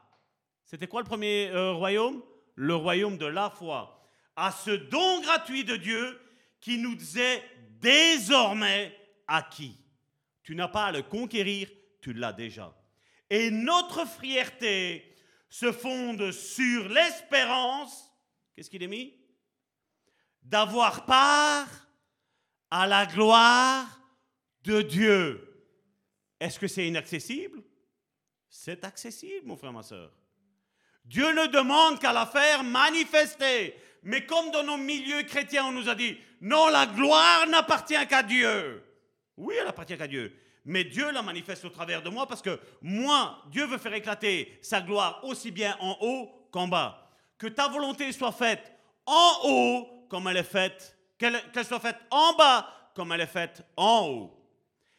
c'était 0.65 0.87
quoi 0.87 1.01
le 1.01 1.07
premier 1.07 1.49
euh, 1.51 1.73
royaume? 1.73 2.21
Le 2.55 2.75
royaume 2.75 3.17
de 3.17 3.25
la 3.25 3.49
foi. 3.49 4.03
À 4.35 4.51
ce 4.51 4.71
don 4.71 5.21
gratuit 5.21 5.63
de 5.63 5.75
Dieu 5.75 6.19
qui 6.59 6.77
nous 6.77 6.97
est 7.17 7.43
désormais 7.79 8.93
acquis. 9.27 9.77
Tu 10.43 10.55
n'as 10.55 10.67
pas 10.67 10.85
à 10.85 10.91
le 10.91 11.03
conquérir, 11.03 11.69
tu 12.01 12.13
l'as 12.13 12.33
déjà. 12.33 12.75
Et 13.29 13.51
notre 13.51 14.07
fierté 14.07 15.14
se 15.59 15.71
fonde 15.71 16.31
sur 16.33 16.89
l'espérance, 16.89 18.11
qu'est-ce 18.53 18.69
qu'il 18.69 18.83
est 18.83 18.87
mis? 18.87 19.13
D'avoir 20.41 21.05
part 21.05 21.69
à 22.69 22.85
la 22.85 23.05
gloire 23.05 23.87
de 24.63 24.81
Dieu. 24.81 25.65
Est-ce 26.41 26.59
que 26.59 26.67
c'est 26.67 26.85
inaccessible? 26.85 27.63
C'est 28.49 28.83
accessible, 28.83 29.47
mon 29.47 29.55
frère, 29.55 29.71
ma 29.71 29.81
soeur. 29.81 30.11
Dieu 31.05 31.31
ne 31.31 31.47
demande 31.47 32.01
qu'à 32.01 32.11
la 32.11 32.25
faire 32.25 32.61
manifester. 32.61 33.75
Mais 34.03 34.25
comme 34.25 34.51
dans 34.51 34.63
nos 34.63 34.77
milieux 34.77 35.23
chrétiens, 35.23 35.67
on 35.67 35.71
nous 35.71 35.87
a 35.87 35.95
dit, 35.95 36.17
non, 36.41 36.67
la 36.67 36.85
gloire 36.85 37.47
n'appartient 37.47 38.07
qu'à 38.09 38.23
Dieu. 38.23 38.83
Oui, 39.37 39.55
elle 39.57 39.67
appartient 39.67 39.97
qu'à 39.97 40.07
Dieu. 40.07 40.37
Mais 40.65 40.83
Dieu 40.83 41.11
la 41.11 41.21
manifeste 41.21 41.63
au 41.65 41.69
travers 41.69 42.01
de 42.01 42.09
moi 42.09 42.27
parce 42.27 42.41
que 42.41 42.59
moi, 42.81 43.43
Dieu 43.51 43.65
veut 43.65 43.77
faire 43.77 43.93
éclater 43.93 44.57
sa 44.61 44.81
gloire 44.81 45.19
aussi 45.23 45.51
bien 45.51 45.77
en 45.79 45.95
haut 46.01 46.29
qu'en 46.51 46.67
bas. 46.67 47.11
Que 47.37 47.47
ta 47.47 47.67
volonté 47.67 48.11
soit 48.11 48.31
faite 48.31 48.73
en 49.05 49.31
haut 49.43 50.07
comme 50.09 50.27
elle 50.27 50.37
est 50.37 50.43
faite, 50.43 50.97
qu'elle 51.17 51.41
soit 51.63 51.79
faite 51.79 51.99
en 52.09 52.33
bas 52.35 52.67
comme 52.95 53.11
elle 53.11 53.21
est 53.21 53.27
faite 53.27 53.63
en 53.77 54.07
haut. 54.07 54.41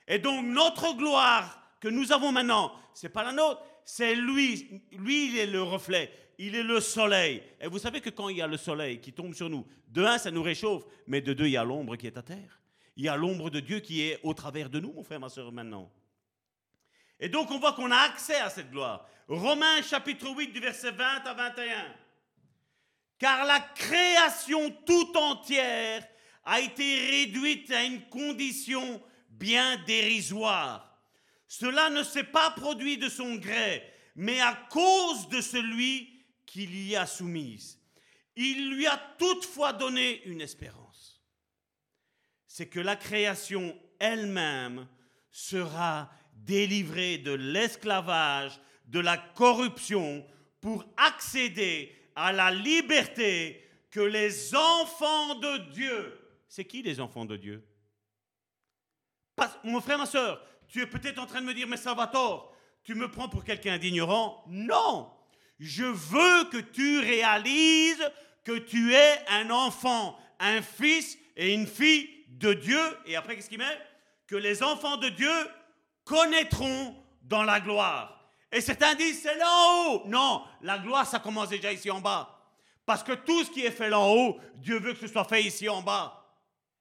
Et 0.07 0.19
donc 0.19 0.45
notre 0.45 0.95
gloire 0.97 1.61
que 1.81 1.89
nous 1.89 2.13
avons 2.13 2.31
maintenant, 2.31 2.73
c'est 2.95 3.09
pas 3.09 3.25
la 3.25 3.33
nôtre, 3.33 3.63
c'est 3.85 4.15
lui. 4.15 4.83
Lui, 4.93 5.29
il 5.29 5.39
est 5.39 5.47
le 5.47 5.63
reflet. 5.63 6.13
Il 6.39 6.55
est 6.55 6.63
le 6.63 6.81
soleil. 6.81 7.43
Et 7.61 7.67
vous 7.67 7.79
savez 7.79 8.01
que 8.01 8.11
quand 8.11 8.29
il 8.29 8.37
y 8.37 8.43
a 8.43 8.47
le 8.47 8.57
soleil 8.59 9.01
qui 9.01 9.13
tombe 9.13 9.35
sur 9.35 9.49
nous, 9.49 9.67
de 9.89 10.05
un, 10.05 10.19
ça 10.19 10.31
nous 10.31 10.43
réchauffe, 10.43 10.85
mais 11.07 11.21
de 11.21 11.33
deux, 11.33 11.47
il 11.47 11.53
y 11.53 11.57
a 11.57 11.65
l'ombre 11.65 11.97
qui 11.97 12.07
est 12.07 12.19
à 12.19 12.23
terre. 12.23 12.61
Il 12.97 13.05
y 13.05 13.09
a 13.09 13.17
l'ombre 13.17 13.51
de 13.51 13.61
Dieu 13.61 13.81
qui 13.81 14.03
est 14.03 14.19
au 14.23 14.33
travers 14.33 14.71
de 14.71 14.81
nous, 14.81 14.93
mon 14.93 15.05
frère, 15.05 15.21
ma 15.21 15.29
soeur, 15.29 15.53
maintenant. 15.53 15.91
Et 17.21 17.29
donc, 17.29 17.51
on 17.51 17.59
voit 17.59 17.75
qu'on 17.75 17.91
a 17.91 17.99
accès 17.99 18.37
à 18.37 18.51
cette 18.51 18.71
gloire. 18.71 19.07
Romains 19.29 19.83
chapitre 19.83 20.29
8, 20.29 20.49
du 20.49 20.61
verset 20.61 20.93
20 20.93 21.05
à 21.27 21.35
21. 21.35 21.95
Car 23.19 23.45
la 23.45 23.61
création 23.61 24.71
tout 24.87 25.17
entière 25.17 26.07
a 26.45 26.61
été 26.61 27.01
réduite 27.11 27.71
à 27.71 27.85
une 27.85 28.03
condition 28.09 29.03
bien 29.31 29.77
dérisoire. 29.87 30.99
Cela 31.49 31.91
ne 31.91 32.03
s'est 32.03 32.25
pas 32.25 32.51
produit 32.51 32.99
de 32.99 33.09
son 33.09 33.37
gré, 33.37 33.83
mais 34.15 34.41
à 34.41 34.55
cause 34.71 35.29
de 35.29 35.41
celui 35.41 36.25
qui 36.45 36.67
l'y 36.67 36.97
a 36.97 37.07
soumise. 37.07 37.79
Il 38.37 38.71
lui 38.71 38.87
a 38.87 38.97
toutefois 39.19 39.73
donné 39.73 40.23
une 40.25 40.41
espérance. 40.41 40.86
C'est 42.57 42.69
que 42.69 42.81
la 42.81 42.97
création 42.97 43.79
elle-même 43.99 44.89
sera 45.31 46.11
délivrée 46.33 47.19
de 47.19 47.33
l'esclavage, 47.33 48.59
de 48.87 48.99
la 48.99 49.19
corruption, 49.19 50.27
pour 50.63 50.83
accéder 50.97 51.95
à 52.15 52.33
la 52.33 52.51
liberté 52.51 53.63
que 53.91 54.01
les 54.01 54.55
enfants 54.55 55.35
de 55.35 55.71
Dieu. 55.75 56.19
C'est 56.49 56.65
qui 56.65 56.81
les 56.81 56.99
enfants 56.99 57.27
de 57.27 57.37
Dieu? 57.37 57.63
Mon 59.63 59.83
frère, 59.83 59.99
ma 59.99 60.07
soeur, 60.07 60.43
tu 60.67 60.81
es 60.81 60.87
peut-être 60.87 61.19
en 61.19 61.27
train 61.27 61.43
de 61.43 61.47
me 61.47 61.53
dire, 61.53 61.69
mais 61.69 61.77
Salvatore, 61.77 62.57
tu 62.85 62.95
me 62.95 63.11
prends 63.11 63.29
pour 63.29 63.45
quelqu'un 63.45 63.77
d'ignorant? 63.77 64.43
Non! 64.49 65.13
Je 65.59 65.85
veux 65.85 66.45
que 66.49 66.63
tu 66.63 67.01
réalises 67.01 68.11
que 68.45 68.57
tu 68.57 68.95
es 68.95 69.29
un 69.29 69.51
enfant, 69.51 70.19
un 70.41 70.63
fils 70.63 71.19
et 71.37 71.53
une 71.53 71.67
fille 71.67 72.16
de 72.39 72.53
Dieu. 72.53 72.81
Et 73.07 73.17
après, 73.17 73.37
qu'est-ce 73.37 73.49
qu'il 73.49 73.59
met? 73.59 73.79
Que 74.27 74.37
les 74.37 74.63
enfants 74.63 74.97
de 74.97 75.09
Dieu 75.09 75.33
connaîtront 76.05 76.95
dans 77.23 77.43
la 77.43 77.61
gloire. 77.61 78.31
Et 78.53 78.61
certains 78.61 78.95
disent, 78.95 79.23
c'est 79.23 79.37
là 79.37 79.49
haut. 79.89 80.03
Non, 80.07 80.45
la 80.63 80.79
gloire, 80.79 81.07
ça 81.07 81.19
commence 81.19 81.49
déjà 81.49 81.73
ici 81.73 81.91
en 81.91 82.01
bas. 82.01 82.33
Parce 82.85 83.03
que 83.03 83.13
tout 83.13 83.45
ce 83.45 83.51
qui 83.51 83.63
est 83.63 83.71
fait 83.71 83.91
là 83.91 83.99
en 83.99 84.15
haut, 84.15 84.41
Dieu 84.55 84.79
veut 84.79 84.93
que 84.93 85.01
ce 85.01 85.09
soit 85.09 85.25
fait 85.25 85.43
ici 85.43 85.69
en 85.69 85.83
bas. 85.83 86.25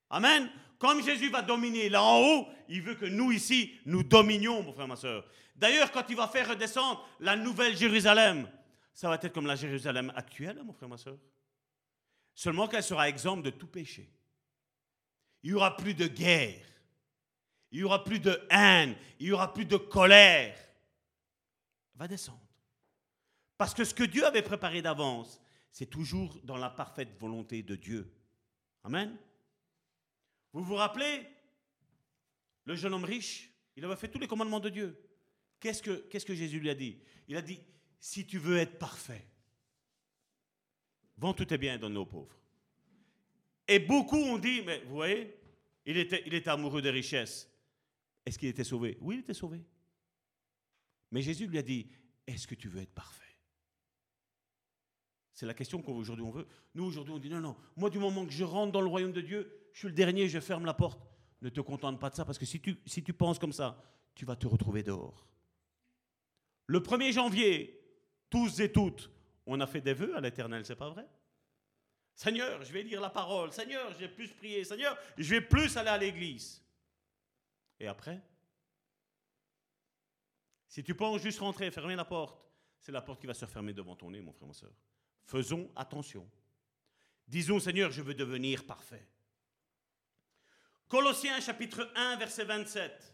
Amen. 0.10 0.49
Comme 0.77 1.03
Jésus 1.03 1.30
va 1.30 1.41
dominer 1.41 1.90
là 1.90 2.03
en 2.03 2.22
haut, 2.22 2.48
il 2.69 2.82
veut 2.82 2.95
que 2.95 3.06
nous 3.06 3.32
ici, 3.32 3.73
nous 3.86 4.03
dominions, 4.03 4.61
mon 4.61 4.73
frère, 4.73 4.88
ma 4.88 4.95
soeur. 4.95 5.26
D'ailleurs, 5.56 5.91
quand 5.91 6.03
il 6.10 6.15
va 6.15 6.27
faire 6.27 6.49
redescendre 6.49 7.07
la 7.19 7.36
nouvelle 7.36 7.76
Jérusalem, 7.76 8.48
ça 8.94 9.10
va 9.10 9.15
être 9.15 9.30
comme 9.30 9.48
la 9.48 9.56
Jérusalem 9.56 10.11
actuelle, 10.15 10.61
mon 10.64 10.73
frère, 10.73 10.90
ma 10.90 10.98
soeur. 10.98 11.18
Seulement 12.36 12.68
qu'elle 12.68 12.84
sera 12.84 13.10
exempte 13.10 13.44
de 13.44 13.49
tout 13.49 13.68
péché. 13.68 14.10
Il 15.45 15.51
n'y 15.51 15.57
aura 15.57 15.77
plus 15.77 15.93
de 15.93 16.07
guerre. 16.07 16.65
Il 17.72 17.77
n'y 17.77 17.84
aura 17.84 18.03
plus 18.03 18.19
de 18.19 18.47
haine. 18.49 18.95
Il 19.19 19.27
n'y 19.27 19.31
aura 19.31 19.53
plus 19.53 19.65
de 19.65 19.77
colère. 19.77 20.57
Va 21.93 22.07
descendre. 22.07 22.41
Parce 23.55 23.76
que 23.76 23.85
ce 23.85 23.93
que 23.93 24.03
Dieu 24.03 24.26
avait 24.26 24.41
préparé 24.41 24.81
d'avance, 24.81 25.39
c'est 25.72 25.85
toujours 25.85 26.35
dans 26.43 26.57
la 26.57 26.72
parfaite 26.72 27.15
volonté 27.19 27.61
de 27.61 27.76
Dieu. 27.76 28.11
Amen. 28.84 29.15
Vous 30.51 30.63
vous 30.63 30.73
rappelez 30.73 31.27
le 32.63 32.76
jeune 32.76 32.95
homme 32.95 33.05
riche 33.05 33.51
Il 33.76 33.85
avait 33.85 33.95
fait 33.95 34.09
tous 34.09 34.19
les 34.19 34.27
commandements 34.27 34.59
de 34.59 34.69
Dieu. 34.69 34.99
Qu'est-ce 35.59 35.84
que, 35.84 36.34
Jésus 36.34 36.59
lui 36.59 36.72
a 36.72 36.76
dit? 36.76 36.97
Il 37.27 37.38
a 37.38 37.43
dit, 37.43 37.59
si 37.99 38.26
tu 38.26 38.39
veux 38.39 38.57
être 38.57 38.80
parfait, 38.80 39.27
vends 41.17 41.35
tout 41.35 41.45
tes 41.45 41.59
biens 41.59 41.76
et 41.76 41.80
donne 41.80 41.97
aux 41.97 42.05
pauvres. 42.07 42.35
Et 43.67 43.79
beaucoup 43.79 44.17
ont 44.17 44.37
dit, 44.37 44.61
mais 44.65 44.83
vous 44.85 44.95
voyez, 44.95 45.35
il 45.85 45.97
était, 45.97 46.23
il 46.25 46.33
était 46.33 46.49
amoureux 46.49 46.81
des 46.81 46.91
richesses. 46.91 47.49
Est-ce 48.25 48.39
qu'il 48.39 48.49
était 48.49 48.63
sauvé? 48.63 48.97
Oui, 49.01 49.15
il 49.15 49.19
était 49.19 49.33
sauvé. 49.33 49.61
Mais 51.11 51.21
Jésus 51.21 51.47
lui 51.47 51.57
a 51.57 51.63
dit, 51.63 51.87
est-ce 52.27 52.47
que 52.47 52.55
tu 52.55 52.67
veux 52.67 52.81
être 52.81 52.93
parfait? 52.93 53.23
C'est 55.33 55.45
la 55.45 55.53
question 55.53 55.81
qu'aujourd'hui 55.81 56.23
on 56.23 56.31
veut. 56.31 56.47
Nous, 56.73 56.85
aujourd'hui, 56.85 57.13
on 57.13 57.19
dit 57.19 57.29
non, 57.29 57.41
non, 57.41 57.57
moi, 57.75 57.89
du 57.89 57.99
moment 57.99 58.25
que 58.25 58.31
je 58.31 58.43
rentre 58.43 58.71
dans 58.71 58.81
le 58.81 58.87
royaume 58.87 59.11
de 59.11 59.21
Dieu, 59.21 59.69
je 59.73 59.79
suis 59.79 59.87
le 59.89 59.93
dernier, 59.93 60.29
je 60.29 60.39
ferme 60.39 60.65
la 60.65 60.73
porte. 60.73 61.05
Ne 61.41 61.49
te 61.49 61.59
contente 61.59 61.99
pas 61.99 62.09
de 62.09 62.15
ça, 62.15 62.23
parce 62.23 62.37
que 62.37 62.45
si 62.45 62.61
tu, 62.61 62.77
si 62.85 63.03
tu 63.03 63.13
penses 63.13 63.37
comme 63.37 63.51
ça, 63.51 63.83
tu 64.15 64.25
vas 64.25 64.37
te 64.37 64.47
retrouver 64.47 64.81
dehors. 64.81 65.27
Le 66.67 66.79
1er 66.79 67.11
janvier, 67.11 67.79
tous 68.29 68.61
et 68.61 68.71
toutes, 68.71 69.11
on 69.45 69.59
a 69.59 69.67
fait 69.67 69.81
des 69.81 69.93
vœux 69.93 70.15
à 70.15 70.21
l'éternel, 70.21 70.65
c'est 70.65 70.77
pas 70.77 70.89
vrai? 70.89 71.05
Seigneur, 72.15 72.63
je 72.63 72.71
vais 72.71 72.83
lire 72.83 73.01
la 73.01 73.09
parole. 73.09 73.51
Seigneur, 73.51 73.91
je 73.91 73.97
vais 73.97 74.07
plus 74.07 74.29
prier. 74.29 74.63
Seigneur, 74.63 74.97
je 75.17 75.29
vais 75.29 75.41
plus 75.41 75.75
aller 75.75 75.89
à 75.89 75.97
l'église. 75.97 76.63
Et 77.77 77.87
après 77.87 78.21
Si 80.67 80.81
tu 80.81 80.95
penses 80.95 81.21
juste 81.21 81.39
rentrer, 81.39 81.69
fermer 81.71 81.95
la 81.95 82.05
porte, 82.05 82.41
c'est 82.79 82.93
la 82.93 83.01
porte 83.01 83.19
qui 83.19 83.27
va 83.27 83.33
se 83.33 83.43
refermer 83.43 83.73
devant 83.73 83.95
ton 83.95 84.09
nez, 84.11 84.21
mon 84.21 84.31
frère, 84.31 84.47
ma 84.47 84.53
soeur. 84.53 84.71
Faisons 85.25 85.69
attention. 85.75 86.29
Disons, 87.27 87.59
Seigneur, 87.59 87.91
je 87.91 88.01
veux 88.01 88.13
devenir 88.13 88.65
parfait. 88.65 89.05
Colossiens 90.87 91.41
chapitre 91.41 91.91
1, 91.95 92.15
verset 92.15 92.45
27. 92.45 93.13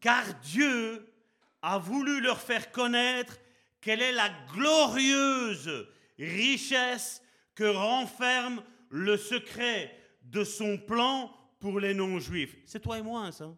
Car 0.00 0.34
Dieu 0.40 1.12
a 1.60 1.78
voulu 1.78 2.20
leur 2.20 2.40
faire 2.40 2.72
connaître 2.72 3.38
quelle 3.82 4.00
est 4.00 4.12
la 4.12 4.30
glorieuse 4.54 5.86
richesse 6.18 7.20
que 7.54 7.64
renferme 7.64 8.64
le 8.88 9.18
secret 9.18 9.98
de 10.22 10.44
son 10.44 10.78
plan 10.78 11.34
pour 11.60 11.80
les 11.80 11.92
non-juifs? 11.92 12.56
C'est 12.64 12.80
toi 12.80 12.98
et 12.98 13.02
moi, 13.02 13.30
ça. 13.32 13.54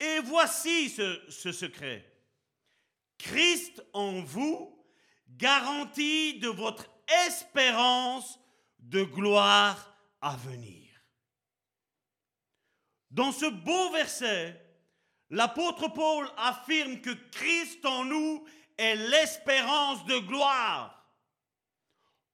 Et 0.00 0.20
voici 0.20 0.88
ce, 0.88 1.52
secret. 1.52 2.10
Christ 3.18 3.84
en 3.92 4.22
vous, 4.22 4.78
garantie 5.28 6.38
de 6.38 6.48
votre 6.48 6.86
espérance 7.26 8.38
de 8.78 9.02
gloire 9.02 9.96
à 10.20 10.36
venir. 10.36 10.90
Dans 13.10 13.32
ce 13.32 13.46
beau 13.46 13.90
verset, 13.92 14.60
l'apôtre 15.30 15.88
Paul 15.88 16.28
affirme 16.36 17.00
que 17.00 17.10
Christ 17.30 17.84
en 17.84 18.04
nous 18.04 18.44
est 18.76 18.96
l'espérance 18.96 20.04
de 20.06 20.18
gloire, 20.18 21.08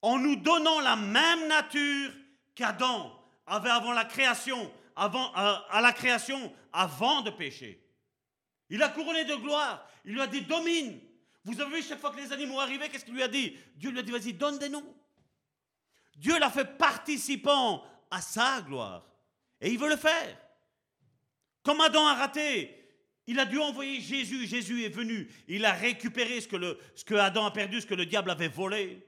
en 0.02 0.18
nous 0.18 0.36
donnant 0.36 0.80
la 0.80 0.96
même 0.96 1.48
nature 1.48 2.12
qu'Adam 2.54 3.12
avait 3.46 3.70
avant 3.70 3.92
la 3.92 4.04
création, 4.04 4.72
avant, 4.96 5.32
à, 5.34 5.80
la 5.80 5.92
création 5.92 6.52
avant 6.72 7.22
de 7.22 7.30
pécher. 7.30 7.84
Il 8.70 8.82
a 8.82 8.88
couronné 8.88 9.24
de 9.24 9.34
gloire. 9.34 9.86
Il 10.04 10.14
lui 10.14 10.20
a 10.20 10.26
dit 10.26 10.42
domine. 10.42 11.00
Vous 11.44 11.60
avez 11.60 11.76
vu 11.76 11.82
chaque 11.82 12.00
fois 12.00 12.10
que 12.10 12.20
les 12.20 12.32
animaux 12.32 12.60
arrivaient, 12.60 12.88
qu'est-ce 12.88 13.04
qu'il 13.04 13.14
lui 13.14 13.22
a 13.22 13.28
dit? 13.28 13.56
Dieu 13.74 13.90
lui 13.90 13.98
a 13.98 14.02
dit 14.02 14.12
vas-y, 14.12 14.32
donne 14.32 14.58
des 14.58 14.68
noms. 14.68 14.94
Dieu 16.16 16.38
l'a 16.38 16.50
fait 16.50 16.76
participant 16.78 17.84
à 18.10 18.20
sa 18.20 18.60
gloire. 18.62 19.04
Et 19.60 19.70
il 19.70 19.78
veut 19.78 19.88
le 19.88 19.96
faire. 19.96 20.36
Comme 21.62 21.80
Adam 21.80 22.06
a 22.06 22.14
raté, 22.14 22.80
il 23.26 23.38
a 23.38 23.44
dû 23.44 23.59
envoyer 23.59 24.01
Jésus. 24.01 24.47
Jésus 24.47 24.84
est 24.84 24.88
venu. 24.88 25.28
Il 25.48 25.64
a 25.64 25.72
récupéré 25.72 26.40
ce 26.40 26.48
que, 26.48 27.14
Adam 27.14 27.44
a 27.44 27.51
perdu, 27.51 27.80
ce 27.80 27.86
que 27.86 27.94
le 27.94 28.06
diable 28.06 28.30
avait 28.30 28.48
volé. 28.48 29.06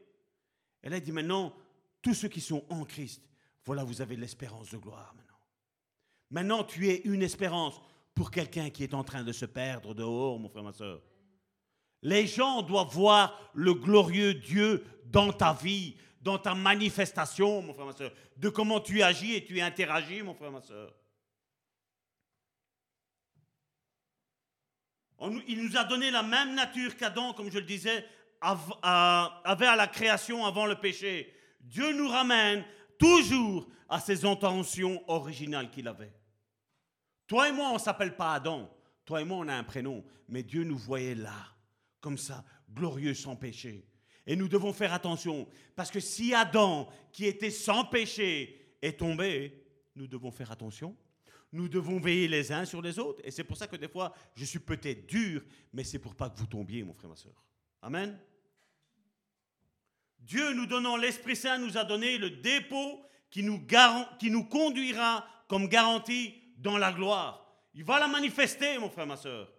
Et 0.83 0.89
là, 0.89 0.99
il 0.99 1.03
dit 1.03 1.13
maintenant, 1.13 1.55
tous 2.01 2.15
ceux 2.15 2.29
qui 2.29 2.41
sont 2.41 2.65
en 2.69 2.85
Christ, 2.85 3.23
voilà, 3.65 3.85
vous 3.85 4.01
avez 4.01 4.17
l'espérance 4.17 4.71
de 4.71 4.77
gloire. 4.77 5.15
Maintenant, 6.31 6.65
tu 6.65 6.89
es 6.89 7.03
une 7.05 7.23
espérance 7.23 7.81
pour 8.15 8.31
quelqu'un 8.31 8.71
qui 8.71 8.83
est 8.83 8.95
en 8.95 9.05
train 9.05 9.23
de 9.23 9.33
se 9.33 9.45
perdre 9.45 9.95
dehors, 9.95 10.39
mon 10.39 10.49
frère, 10.49 10.63
ma 10.63 10.73
soeur. 10.73 11.03
Les 12.03 12.27
gens 12.27 12.63
doivent 12.63 12.93
voir 12.93 13.51
le 13.55 13.75
glorieux 13.75 14.35
Dieu 14.35 14.85
dans 15.05 15.33
ta 15.33 15.53
vie, 15.53 15.97
dans 16.21 16.39
ta 16.39 16.55
manifestation, 16.55 17.63
mon 17.63 17.75
frère, 17.75 17.87
ma 17.87 17.93
soeur, 17.93 18.13
de 18.37 18.49
comment 18.49 18.81
tu 18.81 19.03
agis 19.03 19.35
et 19.35 19.45
tu 19.45 19.61
interagis, 19.61 20.23
mon 20.23 20.35
frère, 20.35 20.51
ma 20.51 20.63
soeur. 20.63 20.95
Il 25.47 25.63
nous 25.63 25.77
a 25.77 25.85
donné 25.85 26.11
la 26.11 26.23
même 26.23 26.55
nature 26.55 26.97
qu'Adam, 26.97 27.33
comme 27.33 27.51
je 27.51 27.59
le 27.59 27.65
disais, 27.65 28.05
avait 28.41 29.67
à 29.67 29.77
la 29.77 29.87
création 29.87 30.45
avant 30.45 30.67
le 30.67 30.77
péché. 30.77 31.33
Dieu 31.61 31.93
nous 31.93 32.09
ramène 32.09 32.65
toujours 32.99 33.69
à 33.89 34.01
ses 34.01 34.25
intentions 34.25 35.03
originales 35.09 35.71
qu'il 35.71 35.87
avait. 35.87 36.13
Toi 37.27 37.49
et 37.49 37.53
moi, 37.53 37.71
on 37.71 37.75
ne 37.75 37.79
s'appelle 37.79 38.17
pas 38.17 38.35
Adam. 38.35 38.69
Toi 39.05 39.21
et 39.21 39.25
moi, 39.25 39.39
on 39.39 39.49
a 39.49 39.55
un 39.55 39.65
prénom. 39.65 40.05
Mais 40.29 40.43
Dieu 40.43 40.65
nous 40.65 40.77
voyait 40.79 41.15
là, 41.15 41.37
comme 42.01 42.19
ça, 42.19 42.45
glorieux 42.71 43.15
sans 43.15 43.37
péché. 43.37 43.87
Et 44.27 44.37
nous 44.37 44.49
devons 44.49 44.73
faire 44.73 44.93
attention. 44.93 45.49
Parce 45.77 45.91
que 45.91 46.01
si 46.01 46.35
Adam, 46.35 46.89
qui 47.13 47.27
était 47.27 47.51
sans 47.51 47.85
péché, 47.85 48.77
est 48.81 48.99
tombé, 48.99 49.65
nous 49.95 50.07
devons 50.07 50.31
faire 50.31 50.51
attention. 50.51 50.97
Nous 51.53 51.69
devons 51.69 52.01
veiller 52.01 52.29
les 52.29 52.51
uns 52.51 52.65
sur 52.65 52.81
les 52.81 52.99
autres. 52.99 53.21
Et 53.25 53.31
c'est 53.31 53.45
pour 53.45 53.57
ça 53.57 53.67
que 53.67 53.77
des 53.77 53.89
fois, 53.89 54.15
je 54.35 54.45
suis 54.45 54.59
peut-être 54.59 55.07
dur, 55.07 55.43
mais 55.73 55.85
c'est 55.85 55.99
pour 55.99 56.15
pas 56.15 56.31
que 56.31 56.39
vous 56.39 56.47
tombiez, 56.47 56.83
mon 56.83 56.95
frère, 56.95 57.11
ma 57.11 57.17
soeur. 57.17 57.45
Amen. 57.83 58.19
Dieu, 60.19 60.55
nous 60.55 60.67
donnant 60.67 60.97
l'Esprit 60.97 61.37
Saint, 61.37 61.59
nous 61.59 61.77
a 61.77 61.85
donné 61.85 62.17
le 62.17 62.31
dépôt 62.31 63.05
qui 63.31 63.43
nous, 63.43 64.45
conduira 64.45 65.27
comme 65.49 65.69
garantie 65.69 66.35
dans 66.57 66.79
la 66.79 66.93
gloire. 66.93 67.45
Il 67.75 67.85
va 67.85 67.99
la 67.99 68.09
manifester, 68.09 68.79
mon 68.79 68.89
frère, 68.89 69.07
ma 69.07 69.17
soeur. 69.17 69.53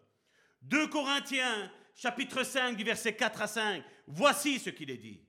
2 0.61 0.87
Corinthiens, 0.87 1.71
chapitre 1.93 2.43
5, 2.43 2.77
du 2.77 2.83
verset 2.83 3.15
4 3.15 3.41
à 3.41 3.47
5. 3.47 3.83
Voici 4.07 4.59
ce 4.59 4.69
qu'il 4.69 4.89
est 4.89 4.97
dit. 4.97 5.19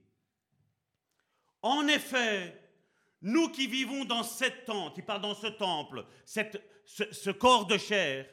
En 1.61 1.87
effet, 1.87 2.64
nous 3.25 3.49
qui 3.49 3.65
vivons 3.65 4.05
dans 4.05 4.21
cette 4.21 4.65
tente, 4.65 4.93
il 4.97 5.03
parle 5.03 5.21
dans 5.21 5.33
ce 5.33 5.47
temple, 5.47 6.05
cette, 6.25 6.61
ce, 6.85 7.11
ce 7.11 7.31
corps 7.31 7.65
de 7.65 7.75
chair, 7.75 8.29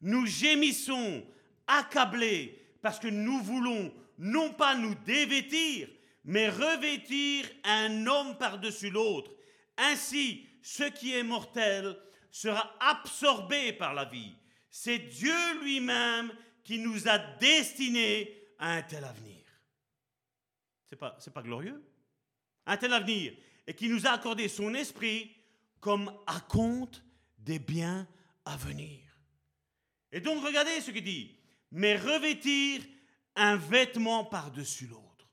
nous 0.00 0.26
gémissons, 0.26 1.26
accablés, 1.66 2.64
parce 2.80 3.00
que 3.00 3.08
nous 3.08 3.42
voulons 3.42 3.92
non 4.16 4.52
pas 4.52 4.76
nous 4.76 4.94
dévêtir, 4.94 5.88
mais 6.24 6.48
revêtir 6.48 7.46
un 7.64 8.06
homme 8.06 8.38
par-dessus 8.38 8.90
l'autre. 8.90 9.32
Ainsi, 9.76 10.46
ce 10.62 10.84
qui 10.84 11.14
est 11.14 11.24
mortel 11.24 11.98
sera 12.30 12.76
absorbé 12.78 13.72
par 13.72 13.92
la 13.92 14.04
vie. 14.04 14.36
C'est 14.70 14.98
Dieu 14.98 15.60
lui-même 15.62 16.32
qui 16.62 16.78
nous 16.78 17.08
a 17.08 17.18
destinés 17.18 18.40
à 18.60 18.74
un 18.74 18.82
tel 18.82 19.02
avenir. 19.02 19.44
C'est 20.84 20.96
pas, 20.96 21.16
c'est 21.18 21.34
pas 21.34 21.42
glorieux? 21.42 21.82
Un 22.66 22.76
tel 22.76 22.92
avenir. 22.92 23.34
Et 23.68 23.74
qui 23.74 23.90
nous 23.90 24.06
a 24.06 24.12
accordé 24.12 24.48
son 24.48 24.72
esprit 24.72 25.30
comme 25.78 26.10
à 26.26 26.40
compte 26.40 27.04
des 27.38 27.58
biens 27.58 28.08
à 28.46 28.56
venir. 28.56 28.98
Et 30.10 30.20
donc, 30.20 30.42
regardez 30.42 30.80
ce 30.80 30.90
qu'il 30.90 31.04
dit. 31.04 31.36
Mais 31.70 31.96
revêtir 31.96 32.80
un 33.36 33.56
vêtement 33.56 34.24
par-dessus 34.24 34.86
l'autre. 34.86 35.28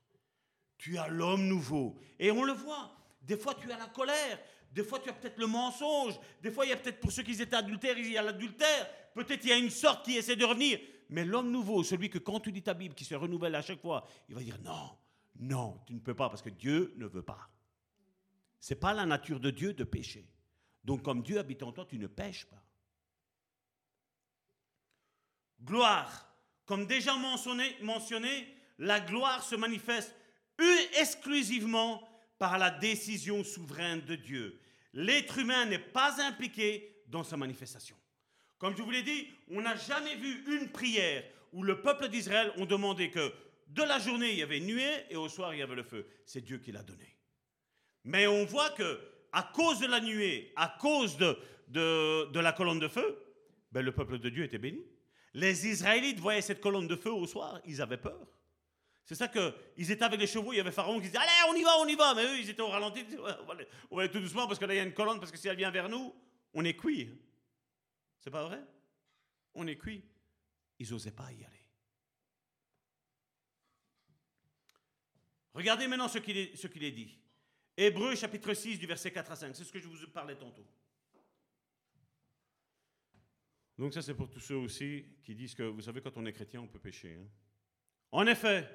Tu 0.76 0.98
as 0.98 1.08
l'homme 1.08 1.48
nouveau. 1.48 1.98
Et 2.18 2.30
on 2.30 2.44
le 2.44 2.52
voit. 2.52 2.94
Des 3.22 3.38
fois, 3.38 3.54
tu 3.54 3.72
as 3.72 3.78
la 3.78 3.86
colère. 3.86 4.38
Des 4.70 4.84
fois, 4.84 5.00
tu 5.00 5.08
as 5.08 5.14
peut-être 5.14 5.38
le 5.38 5.46
mensonge. 5.46 6.20
Des 6.42 6.50
fois, 6.50 6.66
il 6.66 6.68
y 6.68 6.72
a 6.72 6.76
peut-être 6.76 7.00
pour 7.00 7.10
ceux 7.10 7.22
qui 7.22 7.32
étaient 7.40 7.56
adultères, 7.56 7.96
il 7.96 8.12
y 8.12 8.18
a 8.18 8.22
l'adultère. 8.22 8.86
Peut-être 9.14 9.42
il 9.44 9.48
y 9.48 9.52
a 9.52 9.56
une 9.56 9.70
sorte 9.70 10.04
qui 10.04 10.14
essaie 10.18 10.36
de 10.36 10.44
revenir. 10.44 10.78
Mais 11.08 11.24
l'homme 11.24 11.50
nouveau, 11.50 11.82
celui 11.82 12.10
que 12.10 12.18
quand 12.18 12.40
tu 12.40 12.52
dis 12.52 12.62
ta 12.62 12.74
Bible, 12.74 12.94
qui 12.94 13.06
se 13.06 13.14
renouvelle 13.14 13.54
à 13.54 13.62
chaque 13.62 13.80
fois, 13.80 14.06
il 14.28 14.34
va 14.34 14.42
dire 14.42 14.58
non, 14.62 14.90
non, 15.38 15.80
tu 15.86 15.94
ne 15.94 16.00
peux 16.00 16.14
pas 16.14 16.28
parce 16.28 16.42
que 16.42 16.50
Dieu 16.50 16.92
ne 16.98 17.06
veut 17.06 17.22
pas. 17.22 17.48
C'est 18.60 18.80
pas 18.80 18.94
la 18.94 19.06
nature 19.06 19.40
de 19.40 19.50
Dieu 19.50 19.72
de 19.72 19.84
pécher. 19.84 20.28
Donc 20.84 21.02
comme 21.02 21.22
Dieu 21.22 21.38
habite 21.38 21.62
en 21.62 21.72
toi, 21.72 21.84
tu 21.84 21.98
ne 21.98 22.06
pêches 22.06 22.46
pas. 22.46 22.62
Gloire. 25.62 26.34
Comme 26.64 26.86
déjà 26.86 27.14
mentionné, 27.16 28.56
la 28.78 29.00
gloire 29.00 29.42
se 29.42 29.54
manifeste 29.54 30.14
exclusivement 30.98 32.02
par 32.38 32.58
la 32.58 32.70
décision 32.70 33.44
souveraine 33.44 34.00
de 34.00 34.16
Dieu. 34.16 34.60
L'être 34.92 35.38
humain 35.38 35.66
n'est 35.66 35.78
pas 35.78 36.20
impliqué 36.22 37.02
dans 37.06 37.24
sa 37.24 37.36
manifestation. 37.36 37.96
Comme 38.58 38.76
je 38.76 38.82
vous 38.82 38.90
l'ai 38.90 39.02
dit, 39.02 39.28
on 39.50 39.60
n'a 39.60 39.76
jamais 39.76 40.16
vu 40.16 40.44
une 40.56 40.70
prière 40.70 41.24
où 41.52 41.62
le 41.62 41.82
peuple 41.82 42.08
d'Israël 42.08 42.52
ont 42.56 42.66
demandé 42.66 43.10
que 43.10 43.32
de 43.68 43.82
la 43.82 43.98
journée 43.98 44.32
il 44.32 44.38
y 44.38 44.42
avait 44.42 44.60
nuée 44.60 45.04
et 45.10 45.16
au 45.16 45.28
soir 45.28 45.54
il 45.54 45.58
y 45.58 45.62
avait 45.62 45.74
le 45.74 45.82
feu. 45.82 46.06
C'est 46.24 46.40
Dieu 46.40 46.58
qui 46.58 46.72
l'a 46.72 46.82
donné. 46.82 47.15
Mais 48.06 48.26
on 48.26 48.44
voit 48.44 48.70
que 48.70 49.00
à 49.32 49.42
cause 49.42 49.80
de 49.80 49.86
la 49.86 50.00
nuée, 50.00 50.52
à 50.56 50.74
cause 50.80 51.18
de, 51.18 51.36
de, 51.68 52.40
la 52.40 52.52
colonne 52.52 52.78
de 52.78 52.88
feu, 52.88 53.18
ben 53.72 53.84
le 53.84 53.92
peuple 53.92 54.18
de 54.18 54.30
Dieu 54.30 54.44
était 54.44 54.58
béni. 54.58 54.80
Les 55.34 55.66
Israélites 55.66 56.20
voyaient 56.20 56.40
cette 56.40 56.60
colonne 56.60 56.86
de 56.86 56.96
feu 56.96 57.12
au 57.12 57.26
soir, 57.26 57.60
ils 57.66 57.82
avaient 57.82 57.98
peur. 57.98 58.26
C'est 59.04 59.16
ça 59.16 59.28
qu'ils 59.28 59.90
étaient 59.90 60.04
avec 60.04 60.18
les 60.18 60.26
chevaux, 60.26 60.52
il 60.52 60.56
y 60.56 60.60
avait 60.60 60.72
Pharaon 60.72 60.96
qui 60.96 61.08
disait 61.08 61.18
Allez, 61.18 61.50
on 61.50 61.54
y 61.54 61.62
va, 61.62 61.78
on 61.78 61.86
y 61.86 61.94
va. 61.94 62.14
Mais 62.14 62.24
eux, 62.24 62.38
ils 62.38 62.48
étaient 62.48 62.62
au 62.62 62.68
ralenti, 62.68 63.00
ils 63.00 63.06
disaient, 63.06 63.18
on, 63.18 63.94
va 63.94 64.00
aller, 64.00 64.10
tout 64.10 64.20
doucement 64.20 64.46
parce 64.46 64.58
que 64.58 64.64
là, 64.64 64.74
il 64.74 64.78
y 64.78 64.80
a 64.80 64.84
une 64.84 64.94
colonne, 64.94 65.18
parce 65.18 65.30
que 65.30 65.38
si 65.38 65.48
elle 65.48 65.56
vient 65.56 65.70
vers 65.70 65.88
nous, 65.88 66.14
on 66.54 66.64
est 66.64 66.74
cuit. 66.74 67.10
C'est 68.20 68.30
pas 68.30 68.44
vrai? 68.44 68.62
On 69.54 69.66
est 69.66 69.76
cuit. 69.76 70.02
Ils 70.78 70.90
n'osaient 70.90 71.10
pas 71.10 71.30
y 71.32 71.44
aller. 71.44 71.56
Regardez 75.54 75.88
maintenant 75.88 76.08
ce 76.08 76.18
qu'il 76.18 76.36
est, 76.36 76.64
est, 76.64 76.90
dit. 76.90 77.18
Hébreu 77.76 78.14
chapitre 78.14 78.54
6 78.54 78.78
du 78.78 78.86
verset 78.86 79.10
4 79.10 79.32
à 79.32 79.36
5. 79.36 79.54
C'est 79.54 79.64
ce 79.64 79.72
que 79.72 79.78
je 79.78 79.86
vous 79.86 80.06
parlais 80.08 80.36
tantôt. 80.36 80.66
Donc 83.78 83.92
ça 83.92 84.00
c'est 84.00 84.14
pour 84.14 84.30
tous 84.30 84.40
ceux 84.40 84.56
aussi 84.56 85.04
qui 85.22 85.34
disent 85.34 85.54
que, 85.54 85.64
vous 85.64 85.82
savez, 85.82 86.00
quand 86.00 86.16
on 86.16 86.24
est 86.24 86.32
chrétien, 86.32 86.62
on 86.62 86.66
peut 86.66 86.78
pécher. 86.78 87.18
Hein. 87.20 87.28
En 88.12 88.26
effet, 88.26 88.66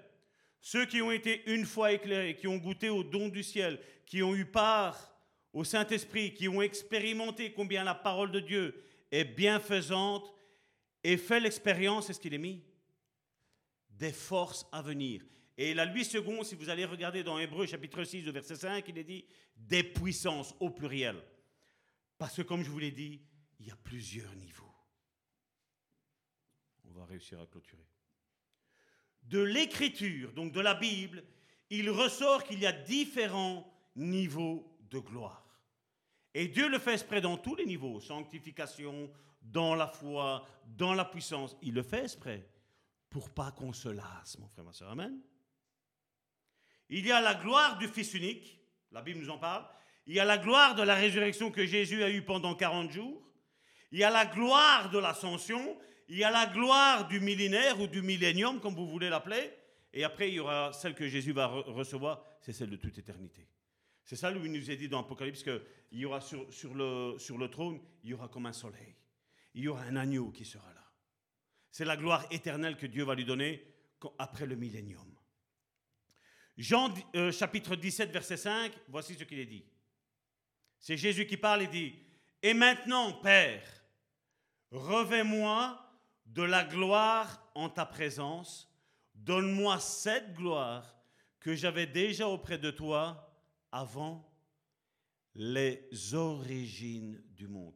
ceux 0.60 0.86
qui 0.86 1.02
ont 1.02 1.12
été 1.12 1.52
une 1.52 1.66
fois 1.66 1.92
éclairés, 1.92 2.36
qui 2.36 2.48
ont 2.48 2.58
goûté 2.58 2.90
au 2.90 3.04
don 3.04 3.30
du 3.30 3.42
ciel, 3.42 3.80
qui 4.06 4.22
ont 4.22 4.36
eu 4.36 4.46
part 4.46 5.12
au 5.54 5.64
Saint-Esprit, 5.64 6.34
qui 6.36 6.48
ont 6.48 6.62
expérimenté 6.62 7.52
combien 7.52 7.84
la 7.84 7.96
parole 7.96 8.32
de 8.32 8.40
Dieu 8.40 8.84
est 9.12 9.26
bienfaisante 9.26 10.32
et 11.04 11.18
fait 11.18 11.40
l'expérience, 11.40 12.10
est 12.10 12.14
ce 12.14 12.20
qu'il 12.20 12.36
est 12.36 12.38
mis? 12.38 12.64
Des 13.90 14.14
forces 14.14 14.68
à 14.72 14.84
venir. 14.84 15.24
Et 15.64 15.76
la 15.76 15.86
lui 15.86 16.04
second, 16.04 16.44
si 16.44 16.56
vous 16.56 16.70
allez 16.70 16.86
regarder 16.86 17.22
dans 17.22 17.38
Hébreu 17.38 17.68
chapitre 17.68 18.04
6, 18.04 18.24
verset 18.32 18.56
5, 18.56 18.84
il 18.88 18.98
est 18.98 19.04
dit 19.04 19.24
des 19.56 19.84
puissances 19.84 20.56
au 20.60 20.72
pluriel. 20.72 21.22
Parce 22.18 22.38
que 22.38 22.42
comme 22.42 22.64
je 22.64 22.72
vous 22.72 22.80
l'ai 22.80 22.90
dit, 22.90 23.22
il 23.60 23.68
y 23.68 23.70
a 23.72 23.76
plusieurs 23.76 24.34
niveaux. 24.34 24.74
On 26.86 26.92
va 26.94 27.06
réussir 27.06 27.40
à 27.40 27.46
clôturer. 27.46 27.86
De 29.22 29.40
l'écriture, 29.40 30.34
donc 30.34 30.52
de 30.52 30.62
la 30.62 30.74
Bible, 30.74 31.24
il 31.70 31.92
ressort 31.92 32.44
qu'il 32.44 32.58
y 32.58 32.66
a 32.66 32.72
différents 32.72 33.72
niveaux 33.96 34.76
de 34.90 34.98
gloire. 34.98 35.46
Et 36.34 36.48
Dieu 36.48 36.70
le 36.70 36.80
fait 36.80 36.94
exprès 36.94 37.22
dans 37.22 37.38
tous 37.38 37.54
les 37.54 37.68
niveaux, 37.68 38.00
sanctification, 38.00 39.12
dans 39.44 39.76
la 39.76 39.90
foi, 39.90 40.44
dans 40.66 40.96
la 40.96 41.06
puissance. 41.06 41.56
Il 41.62 41.76
le 41.76 41.84
fait 41.84 42.06
exprès 42.06 42.50
pour 43.12 43.30
pas 43.30 43.52
qu'on 43.52 43.74
se 43.74 43.90
lasse, 43.90 44.40
mon 44.40 44.48
frère, 44.48 44.66
ma 44.66 44.74
soeur. 44.74 44.90
Amen. 44.90 45.22
Il 46.92 47.06
y 47.06 47.12
a 47.12 47.22
la 47.22 47.34
gloire 47.34 47.78
du 47.78 47.88
Fils 47.88 48.14
unique, 48.14 48.60
la 48.92 49.02
Bible 49.02 49.20
nous 49.20 49.30
en 49.30 49.38
parle. 49.38 49.66
Il 50.06 50.14
y 50.14 50.20
a 50.20 50.26
la 50.26 50.38
gloire 50.38 50.76
de 50.76 50.84
la 50.84 50.96
résurrection 50.96 51.50
que 51.50 51.66
Jésus 51.66 52.04
a 52.04 52.10
eue 52.10 52.22
pendant 52.22 52.54
40 52.54 52.92
jours. 52.92 53.22
Il 53.92 54.00
y 54.00 54.04
a 54.04 54.10
la 54.10 54.26
gloire 54.26 54.90
de 54.90 55.00
l'ascension. 55.00 55.78
Il 56.10 56.18
y 56.18 56.24
a 56.26 56.32
la 56.32 56.46
gloire 56.48 57.08
du 57.08 57.22
millénaire 57.22 57.80
ou 57.80 57.88
du 57.88 58.02
millénium, 58.02 58.60
comme 58.60 58.76
vous 58.76 58.88
voulez 58.88 59.10
l'appeler. 59.10 59.54
Et 59.94 60.04
après, 60.04 60.30
il 60.30 60.36
y 60.36 60.40
aura 60.40 60.74
celle 60.74 60.94
que 60.94 61.08
Jésus 61.08 61.32
va 61.32 61.48
recevoir, 61.48 62.26
c'est 62.42 62.54
celle 62.54 62.70
de 62.70 62.76
toute 62.76 62.98
éternité. 62.98 63.48
C'est 64.04 64.16
ça 64.18 64.32
il 64.32 64.52
nous 64.52 64.72
est 64.72 64.76
dit 64.76 64.90
dans 64.90 65.00
Apocalypse 65.00 65.44
qu'il 65.44 65.62
y 65.94 66.06
aura 66.06 66.20
sur, 66.20 66.74
le, 66.74 67.16
sur 67.18 67.38
le 67.38 67.50
trône, 67.50 67.80
il 68.04 68.10
y 68.10 68.14
aura 68.14 68.28
comme 68.28 68.46
un 68.46 68.54
soleil. 68.54 68.96
Il 69.54 69.64
y 69.64 69.68
aura 69.68 69.84
un 69.84 69.96
agneau 69.96 70.32
qui 70.32 70.44
sera 70.44 70.68
là. 70.74 70.84
C'est 71.72 71.86
la 71.86 71.96
gloire 71.96 72.26
éternelle 72.32 72.76
que 72.76 72.88
Dieu 72.88 73.06
va 73.06 73.16
lui 73.16 73.26
donner 73.26 73.66
après 74.18 74.46
le 74.46 74.56
millénium. 74.56 75.11
Jean 76.62 76.94
euh, 77.16 77.32
chapitre 77.32 77.76
17, 77.76 78.12
verset 78.12 78.38
5, 78.38 78.72
voici 78.88 79.16
ce 79.16 79.24
qu'il 79.24 79.40
est 79.40 79.48
dit. 79.48 79.66
C'est 80.78 80.96
Jésus 80.96 81.26
qui 81.26 81.36
parle 81.36 81.64
et 81.64 81.68
dit, 81.68 81.96
Et 82.44 82.54
maintenant, 82.54 83.14
Père, 83.14 83.64
revais-moi 84.70 85.84
de 86.28 86.44
la 86.44 86.64
gloire 86.64 87.52
en 87.56 87.68
ta 87.68 87.88
présence, 87.88 88.72
donne-moi 89.16 89.80
cette 89.80 90.36
gloire 90.36 90.86
que 91.40 91.56
j'avais 91.56 91.88
déjà 91.88 92.28
auprès 92.28 92.60
de 92.60 92.70
toi 92.70 93.36
avant 93.72 94.32
les 95.34 95.90
origines 96.14 97.24
du 97.32 97.48
monde. 97.48 97.74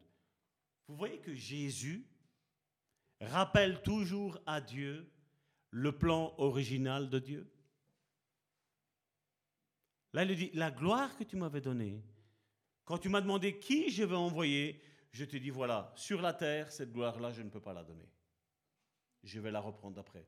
Vous 0.86 0.94
voyez 0.94 1.18
que 1.18 1.34
Jésus 1.34 2.06
rappelle 3.20 3.82
toujours 3.82 4.38
à 4.46 4.60
Dieu 4.60 5.10
le 5.72 5.90
plan 5.90 6.34
original 6.38 7.10
de 7.10 7.18
Dieu? 7.18 7.50
Là, 10.16 10.24
il 10.24 10.34
dit, 10.34 10.50
la 10.54 10.70
gloire 10.70 11.14
que 11.18 11.24
tu 11.24 11.36
m'avais 11.36 11.60
donnée, 11.60 12.02
quand 12.86 12.96
tu 12.96 13.10
m'as 13.10 13.20
demandé 13.20 13.58
qui 13.58 13.90
je 13.90 14.02
vais 14.02 14.16
envoyer, 14.16 14.80
je 15.12 15.26
te 15.26 15.36
dis, 15.36 15.50
voilà, 15.50 15.92
sur 15.94 16.22
la 16.22 16.32
terre, 16.32 16.72
cette 16.72 16.90
gloire-là, 16.90 17.32
je 17.32 17.42
ne 17.42 17.50
peux 17.50 17.60
pas 17.60 17.74
la 17.74 17.84
donner. 17.84 18.08
Je 19.22 19.38
vais 19.40 19.50
la 19.50 19.60
reprendre 19.60 20.00
après. 20.00 20.26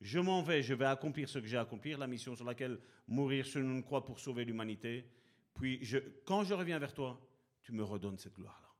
Je 0.00 0.20
m'en 0.20 0.40
vais, 0.44 0.62
je 0.62 0.72
vais 0.72 0.84
accomplir 0.84 1.28
ce 1.28 1.40
que 1.40 1.48
j'ai 1.48 1.56
à 1.56 1.62
accomplir, 1.62 1.98
la 1.98 2.06
mission 2.06 2.36
sur 2.36 2.44
laquelle 2.44 2.78
mourir 3.08 3.44
sur 3.44 3.60
une 3.60 3.82
croix 3.82 4.04
pour 4.04 4.20
sauver 4.20 4.44
l'humanité. 4.44 5.04
Puis, 5.52 5.82
quand 6.24 6.44
je 6.44 6.54
reviens 6.54 6.78
vers 6.78 6.94
toi, 6.94 7.20
tu 7.60 7.72
me 7.72 7.82
redonnes 7.82 8.18
cette 8.18 8.34
gloire-là. 8.34 8.72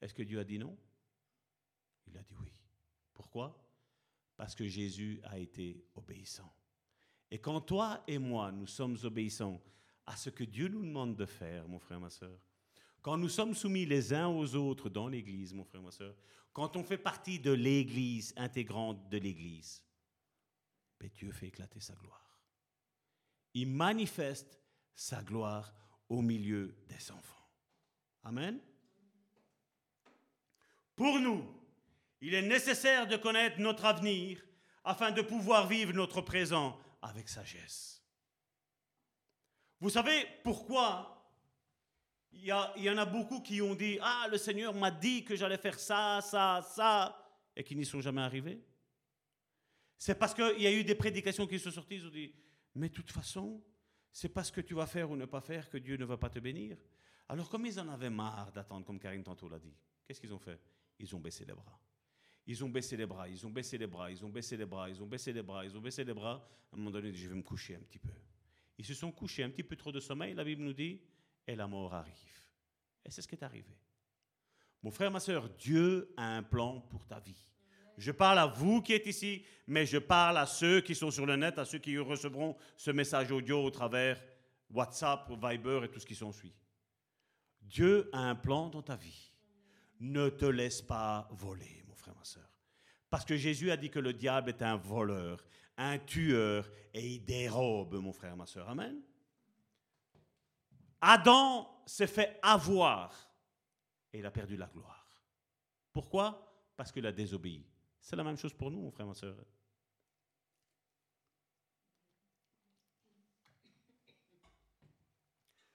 Est-ce 0.00 0.14
que 0.14 0.22
Dieu 0.22 0.40
a 0.40 0.44
dit 0.44 0.58
non? 0.58 0.74
Il 2.06 2.16
a 2.16 2.22
dit 2.22 2.34
oui. 2.40 2.50
Pourquoi? 3.12 3.62
Parce 4.38 4.54
que 4.54 4.66
Jésus 4.66 5.20
a 5.24 5.38
été 5.38 5.84
obéissant. 5.96 6.50
Et 7.30 7.38
quand 7.38 7.60
toi 7.60 8.02
et 8.06 8.18
moi, 8.18 8.50
nous 8.52 8.66
sommes 8.66 8.96
obéissants 9.04 9.60
à 10.06 10.16
ce 10.16 10.30
que 10.30 10.44
Dieu 10.44 10.68
nous 10.68 10.84
demande 10.84 11.16
de 11.16 11.26
faire, 11.26 11.68
mon 11.68 11.78
frère, 11.78 12.00
ma 12.00 12.10
soeur, 12.10 12.38
quand 13.02 13.16
nous 13.16 13.28
sommes 13.28 13.54
soumis 13.54 13.86
les 13.86 14.12
uns 14.12 14.28
aux 14.28 14.54
autres 14.54 14.88
dans 14.88 15.08
l'Église, 15.08 15.52
mon 15.52 15.64
frère, 15.64 15.82
ma 15.82 15.90
soeur, 15.90 16.14
quand 16.52 16.76
on 16.76 16.82
fait 16.82 16.98
partie 16.98 17.38
de 17.38 17.52
l'Église, 17.52 18.32
intégrante 18.36 19.08
de 19.08 19.18
l'Église, 19.18 19.82
ben 20.98 21.10
Dieu 21.14 21.30
fait 21.30 21.48
éclater 21.48 21.80
sa 21.80 21.94
gloire. 21.94 22.40
Il 23.54 23.68
manifeste 23.68 24.58
sa 24.94 25.22
gloire 25.22 25.72
au 26.08 26.22
milieu 26.22 26.74
des 26.88 27.10
enfants. 27.12 27.48
Amen. 28.24 28.58
Pour 30.96 31.20
nous, 31.20 31.44
il 32.20 32.34
est 32.34 32.42
nécessaire 32.42 33.06
de 33.06 33.16
connaître 33.16 33.60
notre 33.60 33.84
avenir 33.84 34.44
afin 34.84 35.12
de 35.12 35.22
pouvoir 35.22 35.68
vivre 35.68 35.92
notre 35.92 36.20
présent 36.20 36.78
avec 37.02 37.28
sagesse. 37.28 38.02
Vous 39.80 39.90
savez 39.90 40.26
pourquoi 40.42 41.14
Il 42.32 42.44
y, 42.44 42.90
en 42.90 42.98
a 42.98 43.04
beaucoup 43.04 43.40
qui 43.40 43.62
ont 43.62 43.74
dit 43.74 43.98
Ah, 44.02 44.26
le 44.30 44.38
Seigneur 44.38 44.74
m'a 44.74 44.90
dit 44.90 45.24
que 45.24 45.36
j'allais 45.36 45.58
faire 45.58 45.78
ça, 45.78 46.20
ça, 46.20 46.62
ça, 46.74 47.16
et 47.54 47.62
qui 47.64 47.76
n'y 47.76 47.84
sont 47.84 48.00
jamais 48.00 48.22
arrivés. 48.22 48.60
C'est 49.96 50.18
parce 50.18 50.34
qu'il 50.34 50.60
y 50.60 50.66
a 50.66 50.72
eu 50.72 50.84
des 50.84 50.94
prédications 50.94 51.46
qui 51.46 51.58
sont 51.58 51.70
sorties, 51.70 51.96
ils 51.96 52.06
ont 52.06 52.10
dit 52.10 52.34
Mais 52.74 52.88
de 52.88 52.94
toute 52.94 53.10
façon, 53.10 53.62
c'est 54.12 54.28
parce 54.28 54.50
que 54.50 54.60
tu 54.60 54.74
vas 54.74 54.86
faire 54.86 55.10
ou 55.10 55.16
ne 55.16 55.26
pas 55.26 55.40
faire 55.40 55.68
que 55.70 55.78
Dieu 55.78 55.96
ne 55.96 56.04
va 56.04 56.16
pas 56.16 56.30
te 56.30 56.38
bénir. 56.38 56.76
Alors, 57.28 57.48
comme 57.48 57.66
ils 57.66 57.78
en 57.78 57.88
avaient 57.88 58.10
marre 58.10 58.52
d'attendre, 58.52 58.86
comme 58.86 58.98
Karine 58.98 59.22
tantôt 59.22 59.48
l'a 59.48 59.58
dit, 59.58 59.74
qu'est-ce 60.06 60.20
qu'ils 60.20 60.32
ont 60.32 60.38
fait? 60.38 60.58
Ils 60.98 61.14
ont 61.14 61.20
baissé 61.20 61.44
les 61.44 61.52
bras. 61.52 61.78
Ils 62.48 62.64
ont 62.64 62.70
baissé 62.70 62.96
les 62.96 63.04
bras, 63.04 63.28
ils 63.28 63.46
ont 63.46 63.50
baissé 63.50 63.76
les 63.76 63.86
bras, 63.86 64.10
ils 64.10 64.24
ont 64.24 64.30
baissé 64.30 64.56
les 64.56 64.64
bras, 64.64 64.88
ils 64.88 65.02
ont 65.02 65.06
baissé 65.06 65.34
les 65.34 65.42
bras, 65.42 65.66
ils 65.66 65.76
ont 65.76 65.80
baissé 65.80 66.02
les 66.02 66.14
bras. 66.14 66.48
À 66.72 66.74
un 66.74 66.78
moment 66.78 66.90
donné, 66.90 67.12
je 67.12 67.28
vais 67.28 67.34
me 67.34 67.42
coucher 67.42 67.76
un 67.76 67.80
petit 67.80 67.98
peu. 67.98 68.08
Ils 68.78 68.86
se 68.86 68.94
sont 68.94 69.12
couchés 69.12 69.42
un 69.42 69.50
petit 69.50 69.62
peu 69.62 69.76
trop 69.76 69.92
de 69.92 70.00
sommeil, 70.00 70.32
la 70.32 70.44
Bible 70.44 70.62
nous 70.62 70.72
dit, 70.72 70.98
et 71.46 71.54
la 71.54 71.66
mort 71.66 71.92
arrive. 71.92 72.14
Et 73.04 73.10
c'est 73.10 73.20
ce 73.20 73.28
qui 73.28 73.34
est 73.34 73.44
arrivé. 73.44 73.76
Mon 74.82 74.90
frère, 74.90 75.10
ma 75.10 75.20
soeur, 75.20 75.50
Dieu 75.58 76.14
a 76.16 76.38
un 76.38 76.42
plan 76.42 76.80
pour 76.80 77.06
ta 77.06 77.20
vie. 77.20 77.52
Je 77.98 78.12
parle 78.12 78.38
à 78.38 78.46
vous 78.46 78.80
qui 78.80 78.94
êtes 78.94 79.06
ici, 79.06 79.44
mais 79.66 79.84
je 79.84 79.98
parle 79.98 80.38
à 80.38 80.46
ceux 80.46 80.80
qui 80.80 80.94
sont 80.94 81.10
sur 81.10 81.26
le 81.26 81.36
net, 81.36 81.58
à 81.58 81.66
ceux 81.66 81.78
qui 81.78 81.98
recevront 81.98 82.56
ce 82.78 82.92
message 82.92 83.30
audio 83.30 83.62
au 83.62 83.70
travers 83.70 84.24
WhatsApp, 84.70 85.30
Viber 85.30 85.80
et 85.84 85.90
tout 85.90 86.00
ce 86.00 86.06
qui 86.06 86.14
s'ensuit. 86.14 86.54
Dieu 87.60 88.08
a 88.14 88.20
un 88.20 88.36
plan 88.36 88.70
dans 88.70 88.82
ta 88.82 88.96
vie. 88.96 89.34
Ne 90.00 90.30
te 90.30 90.46
laisse 90.46 90.80
pas 90.80 91.28
voler, 91.32 91.82
ma 92.14 92.24
soeur. 92.24 92.48
Parce 93.10 93.24
que 93.24 93.36
Jésus 93.36 93.70
a 93.70 93.76
dit 93.76 93.90
que 93.90 93.98
le 93.98 94.12
diable 94.12 94.50
est 94.50 94.62
un 94.62 94.76
voleur, 94.76 95.44
un 95.76 95.98
tueur, 95.98 96.70
et 96.92 97.06
il 97.06 97.24
dérobe, 97.24 97.94
mon 97.94 98.12
frère, 98.12 98.36
ma 98.36 98.46
soeur. 98.46 98.68
Amen. 98.68 99.00
Adam 101.00 101.82
s'est 101.86 102.06
fait 102.06 102.38
avoir 102.42 103.28
et 104.12 104.18
il 104.18 104.26
a 104.26 104.30
perdu 104.30 104.56
la 104.56 104.66
gloire. 104.66 105.06
Pourquoi? 105.92 106.70
Parce 106.76 106.92
qu'il 106.92 107.06
a 107.06 107.12
désobéi. 107.12 107.64
C'est 108.00 108.16
la 108.16 108.24
même 108.24 108.36
chose 108.36 108.52
pour 108.52 108.70
nous, 108.70 108.80
mon 108.80 108.90
frère, 108.90 109.06
ma 109.06 109.14
soeur. 109.14 109.36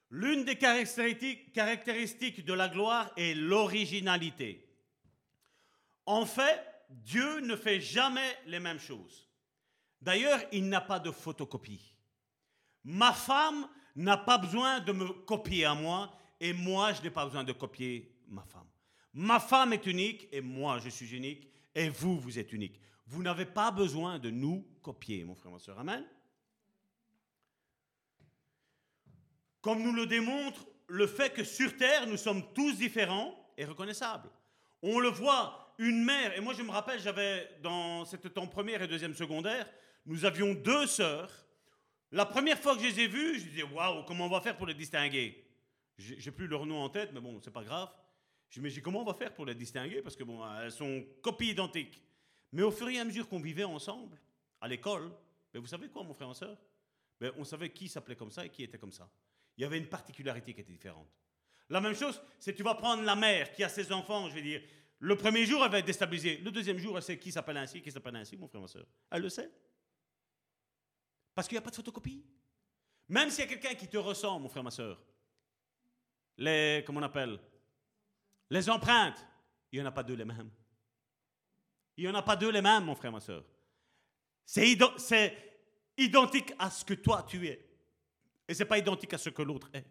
L'une 0.09 0.43
des 0.45 0.57
caractéristiques 0.57 2.45
de 2.45 2.53
la 2.53 2.69
gloire 2.69 3.11
est 3.17 3.33
l'originalité. 3.33 4.72
En 6.05 6.25
fait, 6.25 6.61
Dieu 6.89 7.39
ne 7.39 7.55
fait 7.55 7.79
jamais 7.79 8.37
les 8.45 8.59
mêmes 8.59 8.79
choses. 8.79 9.29
D'ailleurs, 10.01 10.41
il 10.51 10.67
n'a 10.67 10.81
pas 10.81 10.99
de 10.99 11.11
photocopie. 11.11 11.95
Ma 12.83 13.13
femme 13.13 13.67
n'a 13.95 14.17
pas 14.17 14.37
besoin 14.37 14.79
de 14.81 14.91
me 14.91 15.07
copier 15.07 15.65
à 15.65 15.73
moi 15.73 16.11
et 16.39 16.51
moi, 16.51 16.91
je 16.93 17.01
n'ai 17.01 17.09
pas 17.09 17.25
besoin 17.25 17.43
de 17.43 17.53
copier 17.53 18.13
ma 18.27 18.43
femme. 18.43 18.67
Ma 19.13 19.39
femme 19.39 19.73
est 19.73 19.85
unique 19.85 20.27
et 20.31 20.41
moi, 20.41 20.79
je 20.79 20.89
suis 20.89 21.15
unique 21.15 21.47
et 21.73 21.89
vous, 21.89 22.19
vous 22.19 22.37
êtes 22.37 22.51
unique. 22.51 22.79
Vous 23.05 23.21
n'avez 23.21 23.45
pas 23.45 23.71
besoin 23.71 24.19
de 24.19 24.29
nous 24.29 24.65
copier, 24.81 25.23
mon 25.23 25.35
frère, 25.35 25.51
ma 25.51 25.59
soeur. 25.59 25.79
Amen. 25.79 26.03
Comme 29.61 29.81
nous 29.81 29.93
le 29.93 30.05
démontre 30.05 30.65
le 30.87 31.07
fait 31.07 31.33
que 31.33 31.43
sur 31.43 31.77
Terre, 31.77 32.07
nous 32.07 32.17
sommes 32.17 32.53
tous 32.53 32.77
différents 32.77 33.33
et 33.57 33.65
reconnaissables. 33.65 34.29
On 34.81 34.99
le 34.99 35.09
voit, 35.09 35.62
une 35.77 36.03
mère, 36.03 36.35
et 36.37 36.41
moi 36.41 36.53
je 36.53 36.61
me 36.61 36.71
rappelle, 36.71 36.99
j'avais 36.99 37.49
dans 37.61 38.05
cette 38.05 38.33
temps 38.33 38.47
première 38.47 38.81
et 38.81 38.87
deuxième 38.87 39.13
secondaire, 39.13 39.67
nous 40.05 40.25
avions 40.25 40.53
deux 40.53 40.87
sœurs. 40.87 41.31
La 42.11 42.25
première 42.25 42.59
fois 42.59 42.75
que 42.75 42.81
je 42.83 42.87
les 42.87 42.99
ai 43.01 43.07
vues, 43.07 43.39
je 43.39 43.45
disais, 43.45 43.63
waouh, 43.63 44.03
comment 44.05 44.25
on 44.25 44.29
va 44.29 44.41
faire 44.41 44.55
pour 44.55 44.67
les 44.67 44.73
distinguer? 44.73 45.43
J'ai 45.97 46.31
plus 46.31 46.47
leur 46.47 46.65
nom 46.65 46.81
en 46.81 46.89
tête, 46.89 47.11
mais 47.13 47.19
bon, 47.19 47.39
c'est 47.41 47.51
pas 47.51 47.63
grave. 47.63 47.89
Je 48.49 48.61
me 48.61 48.69
dis, 48.69 48.81
comment 48.81 49.01
on 49.01 49.05
va 49.05 49.13
faire 49.13 49.33
pour 49.33 49.45
les 49.45 49.55
distinguer? 49.55 50.01
Parce 50.01 50.15
que 50.15 50.23
bon, 50.23 50.41
elles 50.59 50.71
sont 50.71 51.03
copies 51.21 51.49
identiques. 51.49 52.03
Mais 52.51 52.61
au 52.61 52.71
fur 52.71 52.87
et 52.89 52.99
à 52.99 53.05
mesure 53.05 53.27
qu'on 53.27 53.39
vivait 53.39 53.63
ensemble, 53.63 54.19
à 54.61 54.67
l'école, 54.67 55.11
ben, 55.51 55.59
vous 55.59 55.67
savez 55.67 55.89
quoi, 55.89 56.03
mon 56.03 56.13
frère 56.13 56.29
et 56.29 56.35
soeur 56.35 56.57
ben, 57.19 57.31
On 57.37 57.43
savait 57.43 57.71
qui 57.71 57.87
s'appelait 57.87 58.15
comme 58.15 58.31
ça 58.31 58.45
et 58.45 58.49
qui 58.49 58.63
était 58.63 58.77
comme 58.77 58.91
ça. 58.91 59.09
Il 59.57 59.61
y 59.61 59.65
avait 59.65 59.77
une 59.77 59.87
particularité 59.87 60.53
qui 60.53 60.61
était 60.61 60.71
différente. 60.71 61.09
La 61.69 61.81
même 61.81 61.95
chose, 61.95 62.21
c'est 62.39 62.53
tu 62.53 62.63
vas 62.63 62.75
prendre 62.75 63.03
la 63.03 63.15
mère 63.15 63.51
qui 63.51 63.63
a 63.63 63.69
ses 63.69 63.91
enfants, 63.91 64.29
je 64.29 64.35
vais 64.35 64.41
dire, 64.41 64.61
le 65.03 65.17
premier 65.17 65.45
jour, 65.45 65.61
elle 65.65 65.69
va 65.69 65.79
être 65.79 65.85
déstabilisée. 65.85 66.37
Le 66.37 66.49
deuxième 66.49 66.77
jour, 66.77 66.95
elle 66.95 67.03
sait 67.03 67.19
qui 67.19 67.29
s'appelle 67.29 67.57
ainsi, 67.57 67.81
qui 67.81 67.91
s'appelle 67.91 68.15
ainsi, 68.15 68.37
mon 68.37 68.47
frère, 68.47 68.61
ma 68.61 68.69
soeur. 68.69 68.85
Elle 69.11 69.23
le 69.23 69.27
sait. 69.27 69.51
Parce 71.35 71.45
qu'il 71.45 71.55
n'y 71.55 71.59
a 71.59 71.61
pas 71.61 71.71
de 71.71 71.75
photocopie. 71.75 72.23
Même 73.09 73.29
s'il 73.29 73.43
y 73.43 73.47
a 73.47 73.49
quelqu'un 73.49 73.75
qui 73.75 73.89
te 73.89 73.97
ressemble, 73.97 74.43
mon 74.43 74.47
frère, 74.47 74.63
ma 74.63 74.71
soeur, 74.71 75.03
les, 76.37 76.83
comment 76.85 77.01
on 77.01 77.03
appelle 77.03 77.37
Les 78.49 78.69
empreintes, 78.69 79.27
il 79.73 79.79
n'y 79.79 79.85
en 79.85 79.89
a 79.89 79.91
pas 79.91 80.03
deux 80.03 80.13
les 80.13 80.23
mêmes. 80.23 80.49
Il 81.97 82.05
n'y 82.05 82.09
en 82.09 82.15
a 82.15 82.23
pas 82.23 82.37
deux 82.37 82.49
les 82.49 82.61
mêmes, 82.61 82.85
mon 82.85 82.95
frère, 82.95 83.11
ma 83.11 83.19
soeur. 83.19 83.43
C'est 84.45 84.77
identique 85.97 86.53
à 86.57 86.71
ce 86.71 86.85
que 86.85 86.93
toi 86.93 87.25
tu 87.27 87.45
es. 87.45 87.69
Et 88.47 88.53
ce 88.53 88.63
n'est 88.63 88.69
pas 88.69 88.77
identique 88.77 89.13
à 89.13 89.17
ce 89.17 89.29
que 89.29 89.41
l'autre 89.41 89.69
est. 89.73 89.85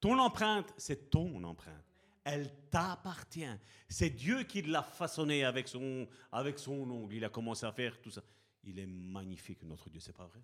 Ton 0.00 0.18
empreinte, 0.18 0.72
c'est 0.78 1.10
ton 1.10 1.44
empreinte. 1.44 1.87
Elle 2.24 2.52
t'appartient. 2.70 3.46
C'est 3.88 4.10
Dieu 4.10 4.42
qui 4.44 4.62
l'a 4.62 4.82
façonné 4.82 5.44
avec 5.44 5.68
son, 5.68 6.08
avec 6.32 6.58
son 6.58 6.90
ongle. 6.90 7.14
Il 7.14 7.24
a 7.24 7.30
commencé 7.30 7.64
à 7.64 7.72
faire 7.72 8.00
tout 8.00 8.10
ça. 8.10 8.22
Il 8.64 8.78
est 8.78 8.86
magnifique, 8.86 9.62
notre 9.62 9.88
Dieu, 9.88 10.00
c'est 10.00 10.16
pas 10.16 10.26
vrai? 10.26 10.40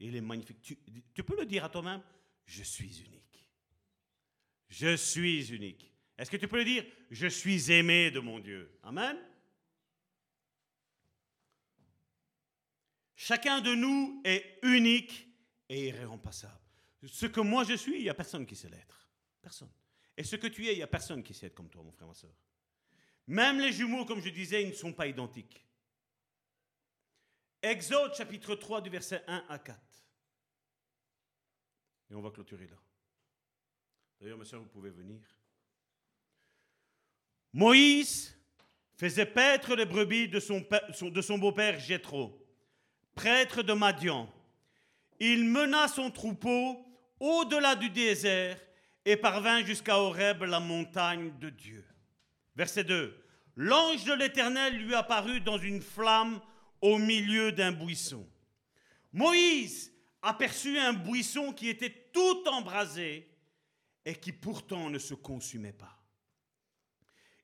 Il 0.00 0.16
est 0.16 0.20
magnifique. 0.20 0.60
Tu, 0.60 0.78
tu 1.14 1.22
peux 1.22 1.36
le 1.36 1.46
dire 1.46 1.64
à 1.64 1.68
toi-même? 1.68 2.02
Je 2.46 2.62
suis 2.62 3.00
unique. 3.02 3.46
Je 4.68 4.96
suis 4.96 5.52
unique. 5.52 5.92
Est-ce 6.18 6.30
que 6.30 6.36
tu 6.36 6.48
peux 6.48 6.58
le 6.58 6.64
dire? 6.64 6.84
Je 7.10 7.26
suis 7.26 7.70
aimé 7.70 8.10
de 8.10 8.20
mon 8.20 8.38
Dieu. 8.40 8.78
Amen. 8.82 9.16
Chacun 13.14 13.60
de 13.60 13.74
nous 13.74 14.20
est 14.24 14.58
unique 14.62 15.28
et 15.68 15.88
irréemplaçable. 15.88 16.60
Ce 17.06 17.26
que 17.26 17.40
moi 17.40 17.64
je 17.64 17.74
suis, 17.74 17.96
il 17.96 18.02
n'y 18.02 18.08
a 18.10 18.14
personne 18.14 18.44
qui 18.44 18.56
sait 18.56 18.68
l'être. 18.68 19.08
Personne. 19.40 19.70
Et 20.16 20.24
ce 20.24 20.36
que 20.36 20.46
tu 20.46 20.66
es, 20.66 20.72
il 20.72 20.76
n'y 20.76 20.82
a 20.82 20.86
personne 20.86 21.22
qui 21.22 21.34
sait 21.34 21.46
être 21.46 21.54
comme 21.54 21.68
toi, 21.68 21.82
mon 21.82 21.92
frère, 21.92 22.06
ma 22.06 22.14
soeur. 22.14 22.34
Même 23.26 23.58
les 23.58 23.72
jumeaux, 23.72 24.04
comme 24.04 24.20
je 24.20 24.28
disais, 24.28 24.62
ils 24.62 24.68
ne 24.68 24.74
sont 24.74 24.92
pas 24.92 25.06
identiques. 25.06 25.64
Exode 27.62 28.14
chapitre 28.14 28.54
3 28.54 28.82
du 28.82 28.90
verset 28.90 29.24
1 29.26 29.46
à 29.48 29.58
4. 29.58 29.80
Et 32.10 32.14
on 32.14 32.20
va 32.20 32.30
clôturer 32.30 32.66
là. 32.66 32.76
D'ailleurs, 34.20 34.38
ma 34.38 34.44
soeur, 34.44 34.60
vous 34.60 34.68
pouvez 34.68 34.90
venir. 34.90 35.20
Moïse 37.52 38.36
faisait 38.96 39.26
paître 39.26 39.74
les 39.74 39.86
brebis 39.86 40.28
de 40.28 40.40
son, 40.40 40.60
de 40.60 41.22
son 41.22 41.38
beau-père 41.38 41.80
Jéthro, 41.80 42.46
prêtre 43.14 43.62
de 43.62 43.72
Madian. 43.72 44.32
Il 45.18 45.44
mena 45.44 45.88
son 45.88 46.10
troupeau 46.10 46.84
au-delà 47.18 47.74
du 47.74 47.90
désert 47.90 48.60
et 49.04 49.16
parvint 49.16 49.64
jusqu'à 49.64 49.98
Horeb, 49.98 50.42
la 50.42 50.60
montagne 50.60 51.32
de 51.38 51.50
Dieu. 51.50 51.84
Verset 52.56 52.84
2. 52.84 53.22
L'ange 53.56 54.04
de 54.04 54.12
l'Éternel 54.12 54.76
lui 54.76 54.94
apparut 54.94 55.40
dans 55.40 55.58
une 55.58 55.82
flamme 55.82 56.40
au 56.80 56.98
milieu 56.98 57.52
d'un 57.52 57.72
buisson. 57.72 58.26
Moïse 59.12 59.92
aperçut 60.22 60.78
un 60.78 60.92
buisson 60.92 61.52
qui 61.52 61.68
était 61.68 62.08
tout 62.12 62.42
embrasé 62.48 63.28
et 64.04 64.14
qui 64.14 64.32
pourtant 64.32 64.90
ne 64.90 64.98
se 64.98 65.14
consumait 65.14 65.72
pas. 65.72 65.98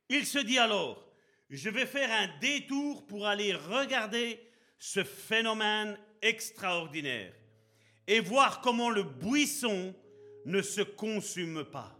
Il 0.08 0.26
se 0.26 0.38
dit 0.38 0.58
alors, 0.58 1.06
je 1.48 1.70
vais 1.70 1.86
faire 1.86 2.10
un 2.10 2.38
détour 2.38 3.06
pour 3.06 3.26
aller 3.26 3.54
regarder 3.54 4.40
ce 4.78 5.04
phénomène 5.04 5.98
extraordinaire 6.22 7.32
et 8.06 8.20
voir 8.20 8.60
comment 8.60 8.90
le 8.90 9.04
buisson 9.04 9.94
ne 10.44 10.62
se 10.62 10.80
consume 10.80 11.64
pas. 11.64 11.96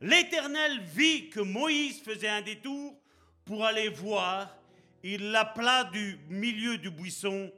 L'Éternel 0.00 0.80
vit 0.82 1.30
que 1.30 1.40
Moïse 1.40 2.00
faisait 2.00 2.28
un 2.28 2.42
détour 2.42 2.98
pour 3.44 3.64
aller 3.64 3.88
voir. 3.88 4.56
Il 5.02 5.30
l'appela 5.30 5.84
du 5.84 6.18
milieu 6.28 6.78
du 6.78 6.90
buisson, 6.90 7.52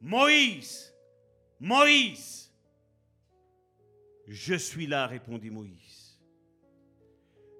Moïse, 0.00 0.92
Moïse. 1.60 2.52
Je 4.26 4.54
suis 4.54 4.86
là, 4.86 5.06
répondit 5.06 5.50
Moïse. 5.50 6.20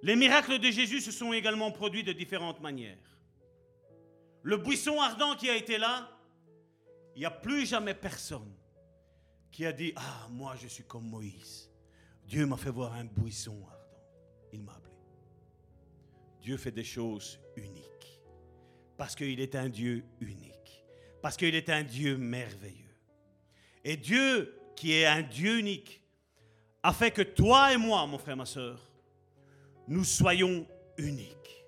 Les 0.03 0.17
miracles 0.17 0.59
de 0.59 0.71
Jésus 0.71 1.01
se 1.01 1.13
sont 1.13 1.33
également 1.33 1.71
produits 1.71 2.03
de 2.03 2.13
différentes 2.13 2.61
manières. 2.61 2.99
Le 4.43 4.59
buisson 4.59 5.01
ardent 5.01 5.37
qui 5.37 5.49
a 5.49 5.57
été 5.57 5.79
là, 5.79 6.11
il 7.17 7.21
n'y 7.21 7.25
a 7.25 7.31
plus 7.31 7.67
jamais 7.67 7.95
personne 7.95 8.53
qui 9.55 9.65
a 9.65 9.73
dit 9.73 9.93
Ah, 9.95 10.27
moi 10.31 10.57
je 10.61 10.67
suis 10.67 10.83
comme 10.83 11.09
Moïse. 11.09 11.71
Dieu 12.27 12.45
m'a 12.45 12.57
fait 12.57 12.71
voir 12.71 12.93
un 12.95 13.05
buisson 13.05 13.57
ardent. 13.71 14.03
Il 14.53 14.65
m'a 14.65 14.73
appelé. 14.73 14.97
Dieu 16.43 16.57
fait 16.57 16.73
des 16.73 16.83
choses 16.83 17.39
uniques. 17.55 18.21
Parce 18.97 19.15
qu'il 19.15 19.39
est 19.39 19.55
un 19.55 19.69
Dieu 19.69 20.05
unique. 20.21 20.85
Parce 21.23 21.37
qu'il 21.37 21.55
est 21.55 21.71
un 21.71 21.85
Dieu 21.85 22.17
merveilleux. 22.17 22.97
Et 23.85 23.97
Dieu, 23.97 24.59
qui 24.75 24.93
est 24.93 25.07
un 25.07 25.23
Dieu 25.23 25.61
unique, 25.61 26.03
a 26.83 26.93
fait 26.93 27.13
que 27.13 27.23
toi 27.23 27.73
et 27.73 27.77
moi, 27.77 28.05
mon 28.07 28.19
frère, 28.19 28.37
ma 28.37 28.47
soeur, 28.47 28.81
nous 29.87 30.05
soyons 30.05 30.67
uniques. 30.99 31.65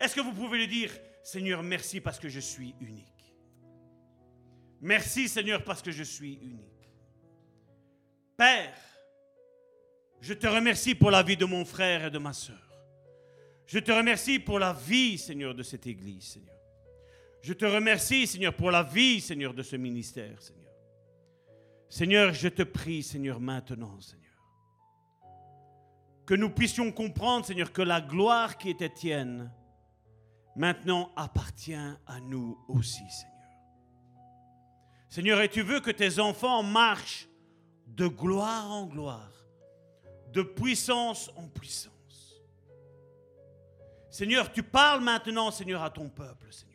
Est-ce 0.00 0.14
que 0.14 0.20
vous 0.22 0.32
pouvez 0.32 0.58
lui 0.58 0.68
dire, 0.68 0.92
Seigneur, 1.22 1.62
merci 1.62 2.00
parce 2.00 2.18
que 2.18 2.30
je 2.30 2.40
suis 2.40 2.74
unique? 2.80 3.17
Merci, 4.80 5.28
Seigneur, 5.28 5.64
parce 5.64 5.82
que 5.82 5.90
je 5.90 6.02
suis 6.02 6.34
unique. 6.34 6.90
Père, 8.36 8.74
je 10.20 10.34
te 10.34 10.46
remercie 10.46 10.94
pour 10.94 11.10
la 11.10 11.22
vie 11.22 11.36
de 11.36 11.44
mon 11.44 11.64
frère 11.64 12.06
et 12.06 12.10
de 12.10 12.18
ma 12.18 12.32
soeur. 12.32 12.56
Je 13.66 13.78
te 13.78 13.92
remercie 13.92 14.38
pour 14.38 14.58
la 14.58 14.72
vie, 14.72 15.18
Seigneur, 15.18 15.54
de 15.54 15.62
cette 15.62 15.86
église, 15.86 16.24
Seigneur. 16.24 16.54
Je 17.42 17.52
te 17.52 17.64
remercie, 17.64 18.26
Seigneur, 18.26 18.54
pour 18.54 18.70
la 18.70 18.82
vie, 18.82 19.20
Seigneur, 19.20 19.54
de 19.54 19.62
ce 19.62 19.76
ministère, 19.76 20.40
Seigneur. 20.40 20.72
Seigneur, 21.88 22.34
je 22.34 22.48
te 22.48 22.62
prie, 22.62 23.02
Seigneur, 23.02 23.40
maintenant, 23.40 24.00
Seigneur, 24.00 24.24
que 26.26 26.34
nous 26.34 26.50
puissions 26.50 26.92
comprendre, 26.92 27.46
Seigneur, 27.46 27.72
que 27.72 27.82
la 27.82 28.00
gloire 28.00 28.58
qui 28.58 28.70
était 28.70 28.92
tienne, 28.92 29.50
maintenant 30.56 31.10
appartient 31.16 31.74
à 31.74 32.20
nous 32.20 32.58
aussi, 32.68 33.08
Seigneur. 33.08 33.37
Seigneur, 35.08 35.40
et 35.40 35.48
tu 35.48 35.62
veux 35.62 35.80
que 35.80 35.90
tes 35.90 36.18
enfants 36.18 36.62
marchent 36.62 37.28
de 37.86 38.06
gloire 38.06 38.70
en 38.70 38.86
gloire, 38.86 39.32
de 40.32 40.42
puissance 40.42 41.30
en 41.36 41.48
puissance. 41.48 41.92
Seigneur, 44.10 44.52
tu 44.52 44.62
parles 44.62 45.02
maintenant, 45.02 45.50
Seigneur, 45.50 45.82
à 45.82 45.90
ton 45.90 46.08
peuple, 46.08 46.52
Seigneur. 46.52 46.74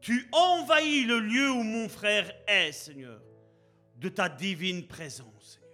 Tu 0.00 0.28
envahis 0.32 1.04
le 1.04 1.18
lieu 1.18 1.50
où 1.50 1.62
mon 1.62 1.88
frère 1.88 2.30
est, 2.46 2.72
Seigneur 2.72 3.20
de 3.96 4.08
ta 4.08 4.28
divine 4.28 4.86
présence, 4.86 5.58
Seigneur. 5.58 5.70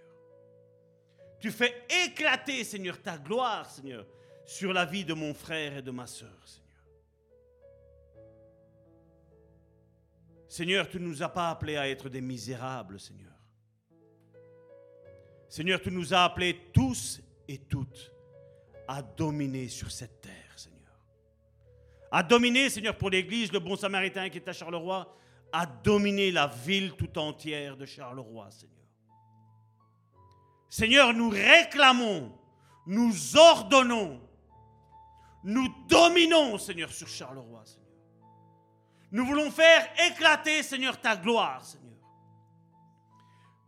Tu 1.39 1.51
fais 1.51 1.85
éclater, 2.05 2.63
Seigneur, 2.63 3.01
ta 3.01 3.17
gloire, 3.17 3.69
Seigneur, 3.69 4.05
sur 4.45 4.73
la 4.73 4.85
vie 4.85 5.03
de 5.03 5.13
mon 5.13 5.33
frère 5.33 5.77
et 5.77 5.81
de 5.81 5.91
ma 5.91 6.07
Seigneur. 6.07 6.60
Seigneur, 10.51 10.89
tu 10.89 10.99
ne 10.99 11.07
nous 11.07 11.23
as 11.23 11.29
pas 11.29 11.49
appelés 11.49 11.77
à 11.77 11.87
être 11.87 12.09
des 12.09 12.19
misérables, 12.19 12.99
Seigneur. 12.99 13.31
Seigneur, 15.47 15.81
tu 15.81 15.89
nous 15.89 16.13
as 16.13 16.25
appelés 16.25 16.59
tous 16.73 17.21
et 17.47 17.57
toutes 17.57 18.11
à 18.85 19.01
dominer 19.01 19.69
sur 19.69 19.89
cette 19.89 20.19
terre, 20.19 20.51
Seigneur. 20.57 20.99
À 22.11 22.21
dominer, 22.21 22.69
Seigneur, 22.69 22.97
pour 22.97 23.09
l'Église, 23.09 23.49
le 23.53 23.61
bon 23.61 23.77
samaritain 23.77 24.27
qui 24.27 24.39
est 24.39 24.47
à 24.49 24.51
Charleroi, 24.51 25.15
à 25.53 25.65
dominer 25.65 26.31
la 26.31 26.47
ville 26.47 26.95
tout 26.97 27.17
entière 27.17 27.77
de 27.77 27.85
Charleroi, 27.85 28.51
Seigneur. 28.51 28.75
Seigneur, 30.67 31.13
nous 31.13 31.29
réclamons, 31.29 32.37
nous 32.87 33.37
ordonnons, 33.37 34.19
nous 35.45 35.69
dominons, 35.87 36.57
Seigneur, 36.57 36.91
sur 36.91 37.07
Charleroi, 37.07 37.63
Seigneur. 37.65 37.80
Nous 39.11 39.25
voulons 39.25 39.51
faire 39.51 39.87
éclater, 40.09 40.63
Seigneur, 40.63 40.99
ta 40.99 41.15
gloire, 41.15 41.63
Seigneur. 41.65 41.91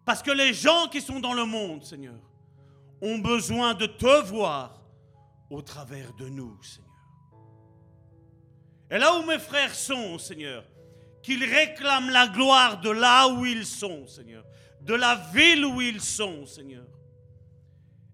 Parce 0.05 0.21
que 0.21 0.31
les 0.31 0.53
gens 0.53 0.87
qui 0.87 1.01
sont 1.01 1.19
dans 1.19 1.33
le 1.33 1.45
monde, 1.45 1.83
Seigneur, 1.83 2.19
ont 3.01 3.17
besoin 3.17 3.73
de 3.73 3.85
te 3.85 4.21
voir 4.23 4.81
au 5.49 5.61
travers 5.61 6.13
de 6.13 6.29
nous, 6.29 6.61
Seigneur. 6.63 6.89
Et 8.89 8.97
là 8.97 9.15
où 9.15 9.25
mes 9.25 9.39
frères 9.39 9.73
sont, 9.73 10.17
Seigneur, 10.17 10.63
qu'ils 11.21 11.43
réclament 11.43 12.09
la 12.09 12.27
gloire 12.27 12.79
de 12.79 12.89
là 12.89 13.27
où 13.27 13.45
ils 13.45 13.65
sont, 13.65 14.07
Seigneur, 14.07 14.45
de 14.81 14.93
la 14.93 15.15
ville 15.33 15.65
où 15.65 15.81
ils 15.81 16.01
sont, 16.01 16.45
Seigneur. 16.45 16.85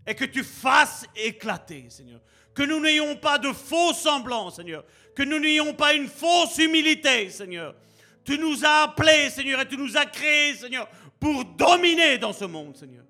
Et 0.06 0.16
que 0.16 0.26
tu 0.26 0.44
fasses 0.44 1.06
éclater, 1.16 1.90
Seigneur. 1.90 2.22
Que 2.54 2.64
nous 2.64 2.80
n'ayons 2.80 3.16
pas 3.16 3.38
de 3.38 3.52
faux 3.52 3.94
semblants, 3.94 4.50
Seigneur. 4.52 4.84
Que 5.20 5.26
nous 5.26 5.40
n'ayons 5.40 5.74
pas 5.74 5.96
une 5.96 6.08
fausse 6.08 6.58
humilité, 6.60 7.30
Seigneur. 7.30 7.76
Tu 8.24 8.40
nous 8.40 8.64
as 8.64 8.84
appelés, 8.84 9.30
Seigneur, 9.30 9.60
et 9.60 9.68
tu 9.68 9.76
nous 9.76 9.98
as 9.98 10.06
créés, 10.06 10.56
Seigneur, 10.56 10.88
pour 11.20 11.44
dominer 11.44 12.18
dans 12.18 12.32
ce 12.32 12.46
monde, 12.46 12.78
Seigneur. 12.78 13.04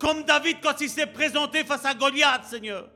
Comme 0.00 0.24
David 0.24 0.56
quand 0.60 0.80
il 0.80 0.90
s'est 0.90 1.06
présenté 1.06 1.62
face 1.62 1.84
à 1.84 1.94
Goliath, 1.94 2.46
Seigneur. 2.46 2.90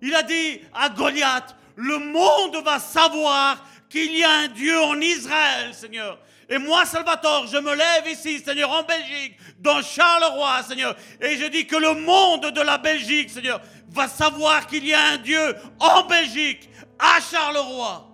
Il 0.00 0.14
a 0.14 0.22
dit 0.22 0.60
à 0.72 0.88
Goliath, 0.90 1.56
le 1.74 1.98
monde 1.98 2.62
va 2.64 2.78
savoir 2.78 3.66
qu'il 3.88 4.16
y 4.16 4.22
a 4.22 4.30
un 4.30 4.46
Dieu 4.46 4.80
en 4.82 5.00
Israël, 5.00 5.74
Seigneur. 5.74 6.16
Et 6.52 6.58
moi, 6.58 6.84
Salvatore, 6.84 7.46
je 7.46 7.58
me 7.58 7.76
lève 7.76 8.08
ici, 8.08 8.40
Seigneur, 8.40 8.70
en 8.70 8.82
Belgique, 8.82 9.36
dans 9.60 9.80
Charleroi, 9.82 10.64
Seigneur. 10.64 10.96
Et 11.20 11.36
je 11.36 11.46
dis 11.46 11.64
que 11.64 11.76
le 11.76 11.94
monde 12.00 12.50
de 12.50 12.60
la 12.60 12.76
Belgique, 12.76 13.30
Seigneur, 13.30 13.60
va 13.88 14.08
savoir 14.08 14.66
qu'il 14.66 14.84
y 14.84 14.92
a 14.92 15.12
un 15.12 15.18
Dieu 15.18 15.54
en 15.78 16.02
Belgique, 16.06 16.68
à 16.98 17.20
Charleroi. 17.20 18.08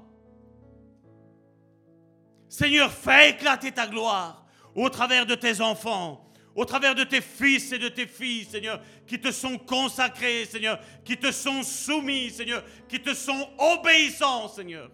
Seigneur, 2.46 2.92
fais 2.92 3.30
éclater 3.30 3.72
ta 3.72 3.86
gloire 3.86 4.44
au 4.74 4.90
travers 4.90 5.24
de 5.24 5.34
tes 5.34 5.62
enfants, 5.62 6.30
au 6.54 6.66
travers 6.66 6.94
de 6.94 7.04
tes 7.04 7.22
fils 7.22 7.72
et 7.72 7.78
de 7.78 7.88
tes 7.88 8.06
filles, 8.06 8.44
Seigneur, 8.44 8.82
qui 9.06 9.18
te 9.18 9.32
sont 9.32 9.56
consacrés, 9.56 10.44
Seigneur, 10.44 10.78
qui 11.06 11.16
te 11.16 11.32
sont 11.32 11.62
soumis, 11.62 12.30
Seigneur, 12.30 12.62
qui 12.86 13.00
te 13.00 13.14
sont 13.14 13.48
obéissants, 13.56 14.48
Seigneur. 14.48 14.90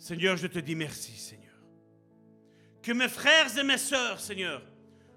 Seigneur, 0.00 0.38
je 0.38 0.46
te 0.46 0.58
dis 0.58 0.74
merci, 0.74 1.12
Seigneur. 1.12 1.54
Que 2.82 2.92
mes 2.92 3.08
frères 3.08 3.56
et 3.58 3.62
mes 3.62 3.76
sœurs, 3.76 4.18
Seigneur, 4.18 4.62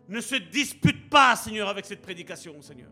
ne 0.09 0.19
se 0.19 0.35
disputent 0.35 1.09
pas, 1.09 1.37
Seigneur, 1.37 1.69
avec 1.69 1.85
cette 1.85 2.01
prédication, 2.01 2.61
Seigneur. 2.61 2.91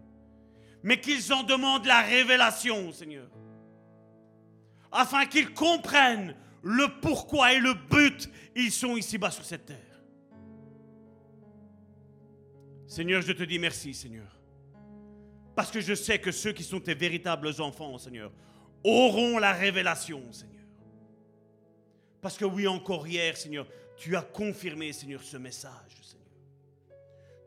Mais 0.84 1.02
qu'ils 1.02 1.34
en 1.34 1.44
demandent 1.44 1.86
la 1.86 2.02
révélation, 2.02 2.94
Seigneur. 2.94 3.28
Afin 4.90 5.26
qu'ils 5.26 5.54
comprennent 5.54 6.34
le 6.64 6.88
pourquoi 7.02 7.54
et 7.54 7.60
le 7.60 7.74
but 7.74 8.30
ils 8.56 8.72
sont 8.72 8.96
ici-bas 8.96 9.32
sur 9.32 9.44
cette 9.44 9.66
terre. 9.66 9.78
Seigneur, 12.88 13.22
je 13.22 13.34
te 13.34 13.44
dis 13.44 13.60
merci, 13.60 13.94
Seigneur. 13.94 14.40
Parce 15.58 15.72
que 15.72 15.82
je 15.82 15.94
sais 15.94 16.20
que 16.20 16.32
ceux 16.32 16.54
qui 16.54 16.64
sont 16.64 16.80
tes 16.80 16.94
véritables 16.94 17.52
enfants, 17.60 17.98
Seigneur, 17.98 18.32
auront 18.82 19.40
la 19.40 19.52
révélation, 19.52 20.32
Seigneur. 20.32 20.51
Parce 22.22 22.38
que 22.38 22.46
oui, 22.46 22.68
encore 22.68 23.08
hier, 23.08 23.36
Seigneur, 23.36 23.68
tu 23.98 24.16
as 24.16 24.22
confirmé, 24.22 24.94
Seigneur, 24.94 25.22
ce 25.24 25.38
message, 25.38 25.92
Seigneur. 26.02 26.28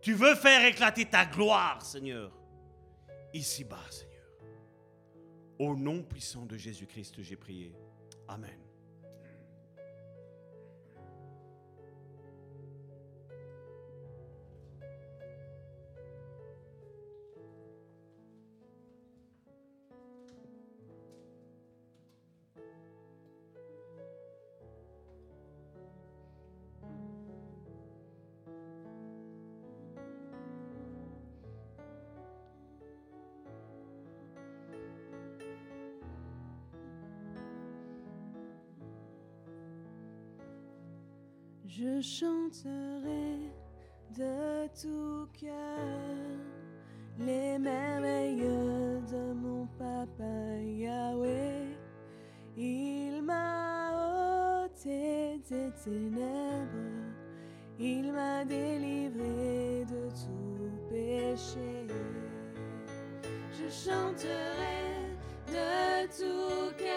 Tu 0.00 0.14
veux 0.14 0.34
faire 0.34 0.64
éclater 0.66 1.06
ta 1.06 1.24
gloire, 1.24 1.80
Seigneur, 1.82 2.32
ici-bas, 3.32 3.84
Seigneur. 3.90 4.14
Au 5.58 5.76
nom 5.76 6.02
puissant 6.02 6.44
de 6.44 6.56
Jésus-Christ, 6.56 7.22
j'ai 7.22 7.36
prié. 7.36 7.72
Amen. 8.26 8.63
Je 41.76 42.00
chanterai 42.00 43.50
de 44.16 44.68
tout 44.80 45.26
cœur 45.40 45.50
les 47.18 47.58
merveilles 47.58 48.46
de 49.10 49.32
mon 49.32 49.66
papa 49.76 50.62
Yahweh. 50.62 51.76
Il 52.56 53.22
m'a 53.24 54.62
ôté 54.66 55.40
des 55.50 55.72
ténèbres, 55.82 57.10
il 57.80 58.12
m'a 58.12 58.44
délivré 58.44 59.84
de 59.84 60.08
tout 60.10 60.70
péché. 60.88 61.88
Je 63.50 63.68
chanterai 63.68 65.10
de 65.48 66.06
tout 66.06 66.72
cœur 66.78 66.93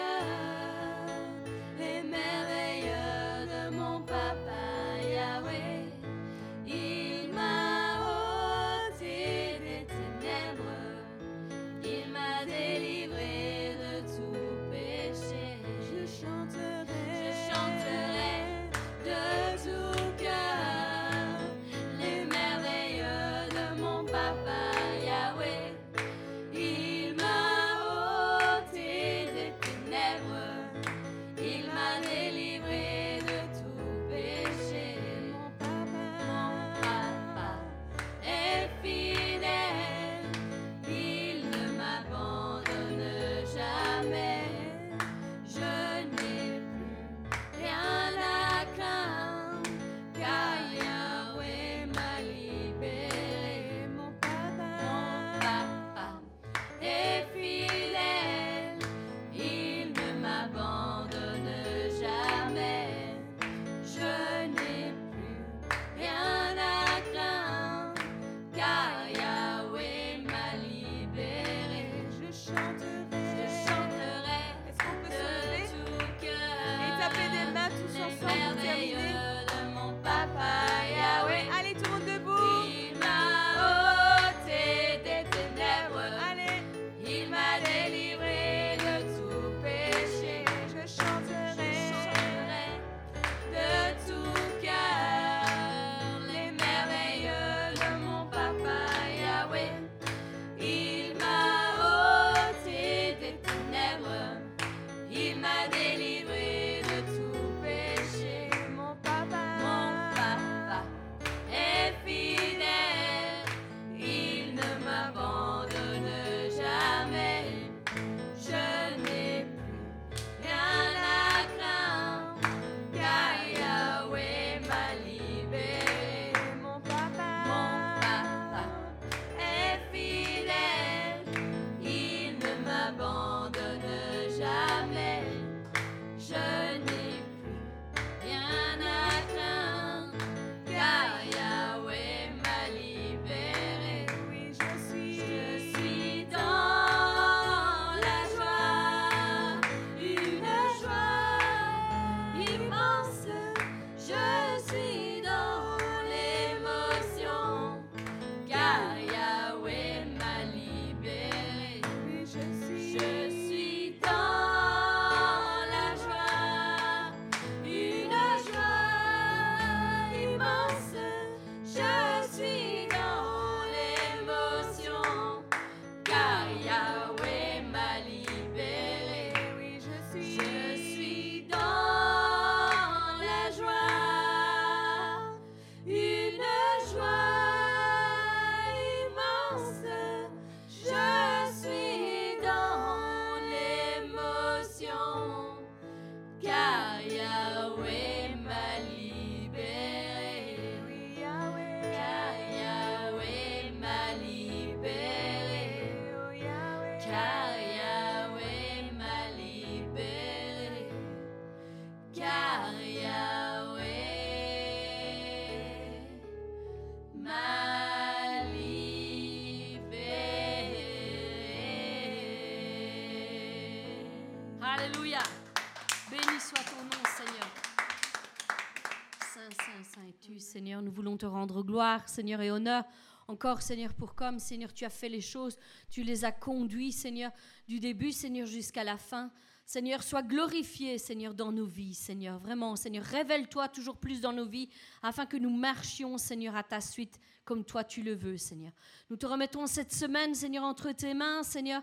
te 231.18 231.26
rendre 231.26 231.62
gloire, 231.62 232.08
Seigneur, 232.08 232.40
et 232.40 232.50
honneur. 232.50 232.84
Encore, 233.26 233.60
Seigneur, 233.60 233.92
pour 233.92 234.14
comme, 234.14 234.38
Seigneur, 234.38 234.72
tu 234.72 234.86
as 234.86 234.90
fait 234.90 235.10
les 235.10 235.20
choses, 235.20 235.58
tu 235.90 236.02
les 236.02 236.24
as 236.24 236.32
conduits, 236.32 236.92
Seigneur, 236.92 237.30
du 237.66 237.78
début, 237.78 238.12
Seigneur, 238.12 238.46
jusqu'à 238.46 238.84
la 238.84 238.96
fin. 238.96 239.30
Seigneur, 239.68 240.02
sois 240.02 240.22
glorifié, 240.22 240.96
Seigneur, 240.96 241.34
dans 241.34 241.52
nos 241.52 241.66
vies, 241.66 241.92
Seigneur. 241.92 242.38
Vraiment, 242.38 242.74
Seigneur, 242.74 243.04
révèle-toi 243.04 243.68
toujours 243.68 243.98
plus 243.98 244.22
dans 244.22 244.32
nos 244.32 244.46
vies 244.46 244.70
afin 245.02 245.26
que 245.26 245.36
nous 245.36 245.54
marchions, 245.54 246.16
Seigneur, 246.16 246.56
à 246.56 246.62
ta 246.62 246.80
suite 246.80 247.20
comme 247.44 247.64
toi 247.64 247.84
tu 247.84 248.02
le 248.02 248.14
veux, 248.14 248.38
Seigneur. 248.38 248.72
Nous 249.10 249.16
te 249.16 249.26
remettons 249.26 249.66
cette 249.66 249.92
semaine, 249.92 250.34
Seigneur, 250.34 250.64
entre 250.64 250.92
tes 250.92 251.12
mains, 251.12 251.42
Seigneur, 251.42 251.82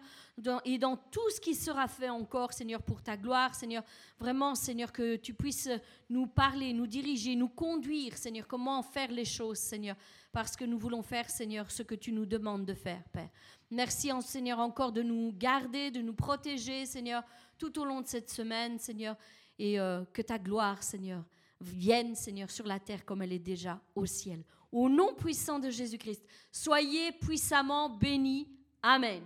et 0.64 0.80
dans 0.80 0.96
tout 0.96 1.30
ce 1.30 1.40
qui 1.40 1.54
sera 1.54 1.88
fait 1.88 2.10
encore, 2.10 2.54
Seigneur, 2.54 2.82
pour 2.82 3.04
ta 3.04 3.18
gloire, 3.18 3.54
Seigneur. 3.54 3.84
Vraiment, 4.20 4.56
Seigneur, 4.56 4.92
que 4.92 5.16
tu 5.16 5.36
puisses 5.36 5.70
nous 6.10 6.26
parler, 6.26 6.74
nous 6.74 6.88
diriger, 6.88 7.36
nous 7.36 7.50
conduire, 7.50 8.18
Seigneur, 8.18 8.48
comment 8.48 8.82
faire 8.82 9.12
les 9.12 9.26
choses, 9.26 9.58
Seigneur, 9.58 9.96
parce 10.32 10.56
que 10.56 10.66
nous 10.66 10.78
voulons 10.78 11.02
faire, 11.02 11.30
Seigneur, 11.30 11.70
ce 11.70 11.84
que 11.84 11.96
tu 11.96 12.12
nous 12.12 12.26
demandes 12.26 12.66
de 12.66 12.74
faire, 12.74 13.04
Père. 13.12 13.30
Merci, 13.72 14.12
Seigneur, 14.22 14.60
encore 14.60 14.92
de 14.92 15.02
nous 15.02 15.34
garder, 15.36 15.90
de 15.90 16.02
nous 16.02 16.14
protéger, 16.14 16.86
Seigneur, 16.86 17.24
tout 17.58 17.80
au 17.80 17.86
long 17.86 18.02
de 18.02 18.08
cette 18.08 18.30
semaine, 18.30 18.80
Seigneur, 18.80 19.16
et 19.58 19.80
euh, 19.80 20.04
que 20.14 20.22
ta 20.22 20.38
gloire, 20.38 20.84
Seigneur, 20.84 21.24
vienne, 21.62 22.16
Seigneur, 22.16 22.50
sur 22.50 22.68
la 22.68 22.80
terre 22.80 23.06
comme 23.06 23.22
elle 23.22 23.34
est 23.34 23.40
déjà 23.40 23.80
au 23.96 24.06
ciel. 24.06 24.44
Au 24.72 24.90
nom 24.90 25.14
puissant 25.14 25.60
de 25.60 25.70
Jésus-Christ, 25.70 26.24
soyez 26.52 27.12
puissamment 27.14 27.90
bénis. 27.90 28.48
Amen. 28.82 29.22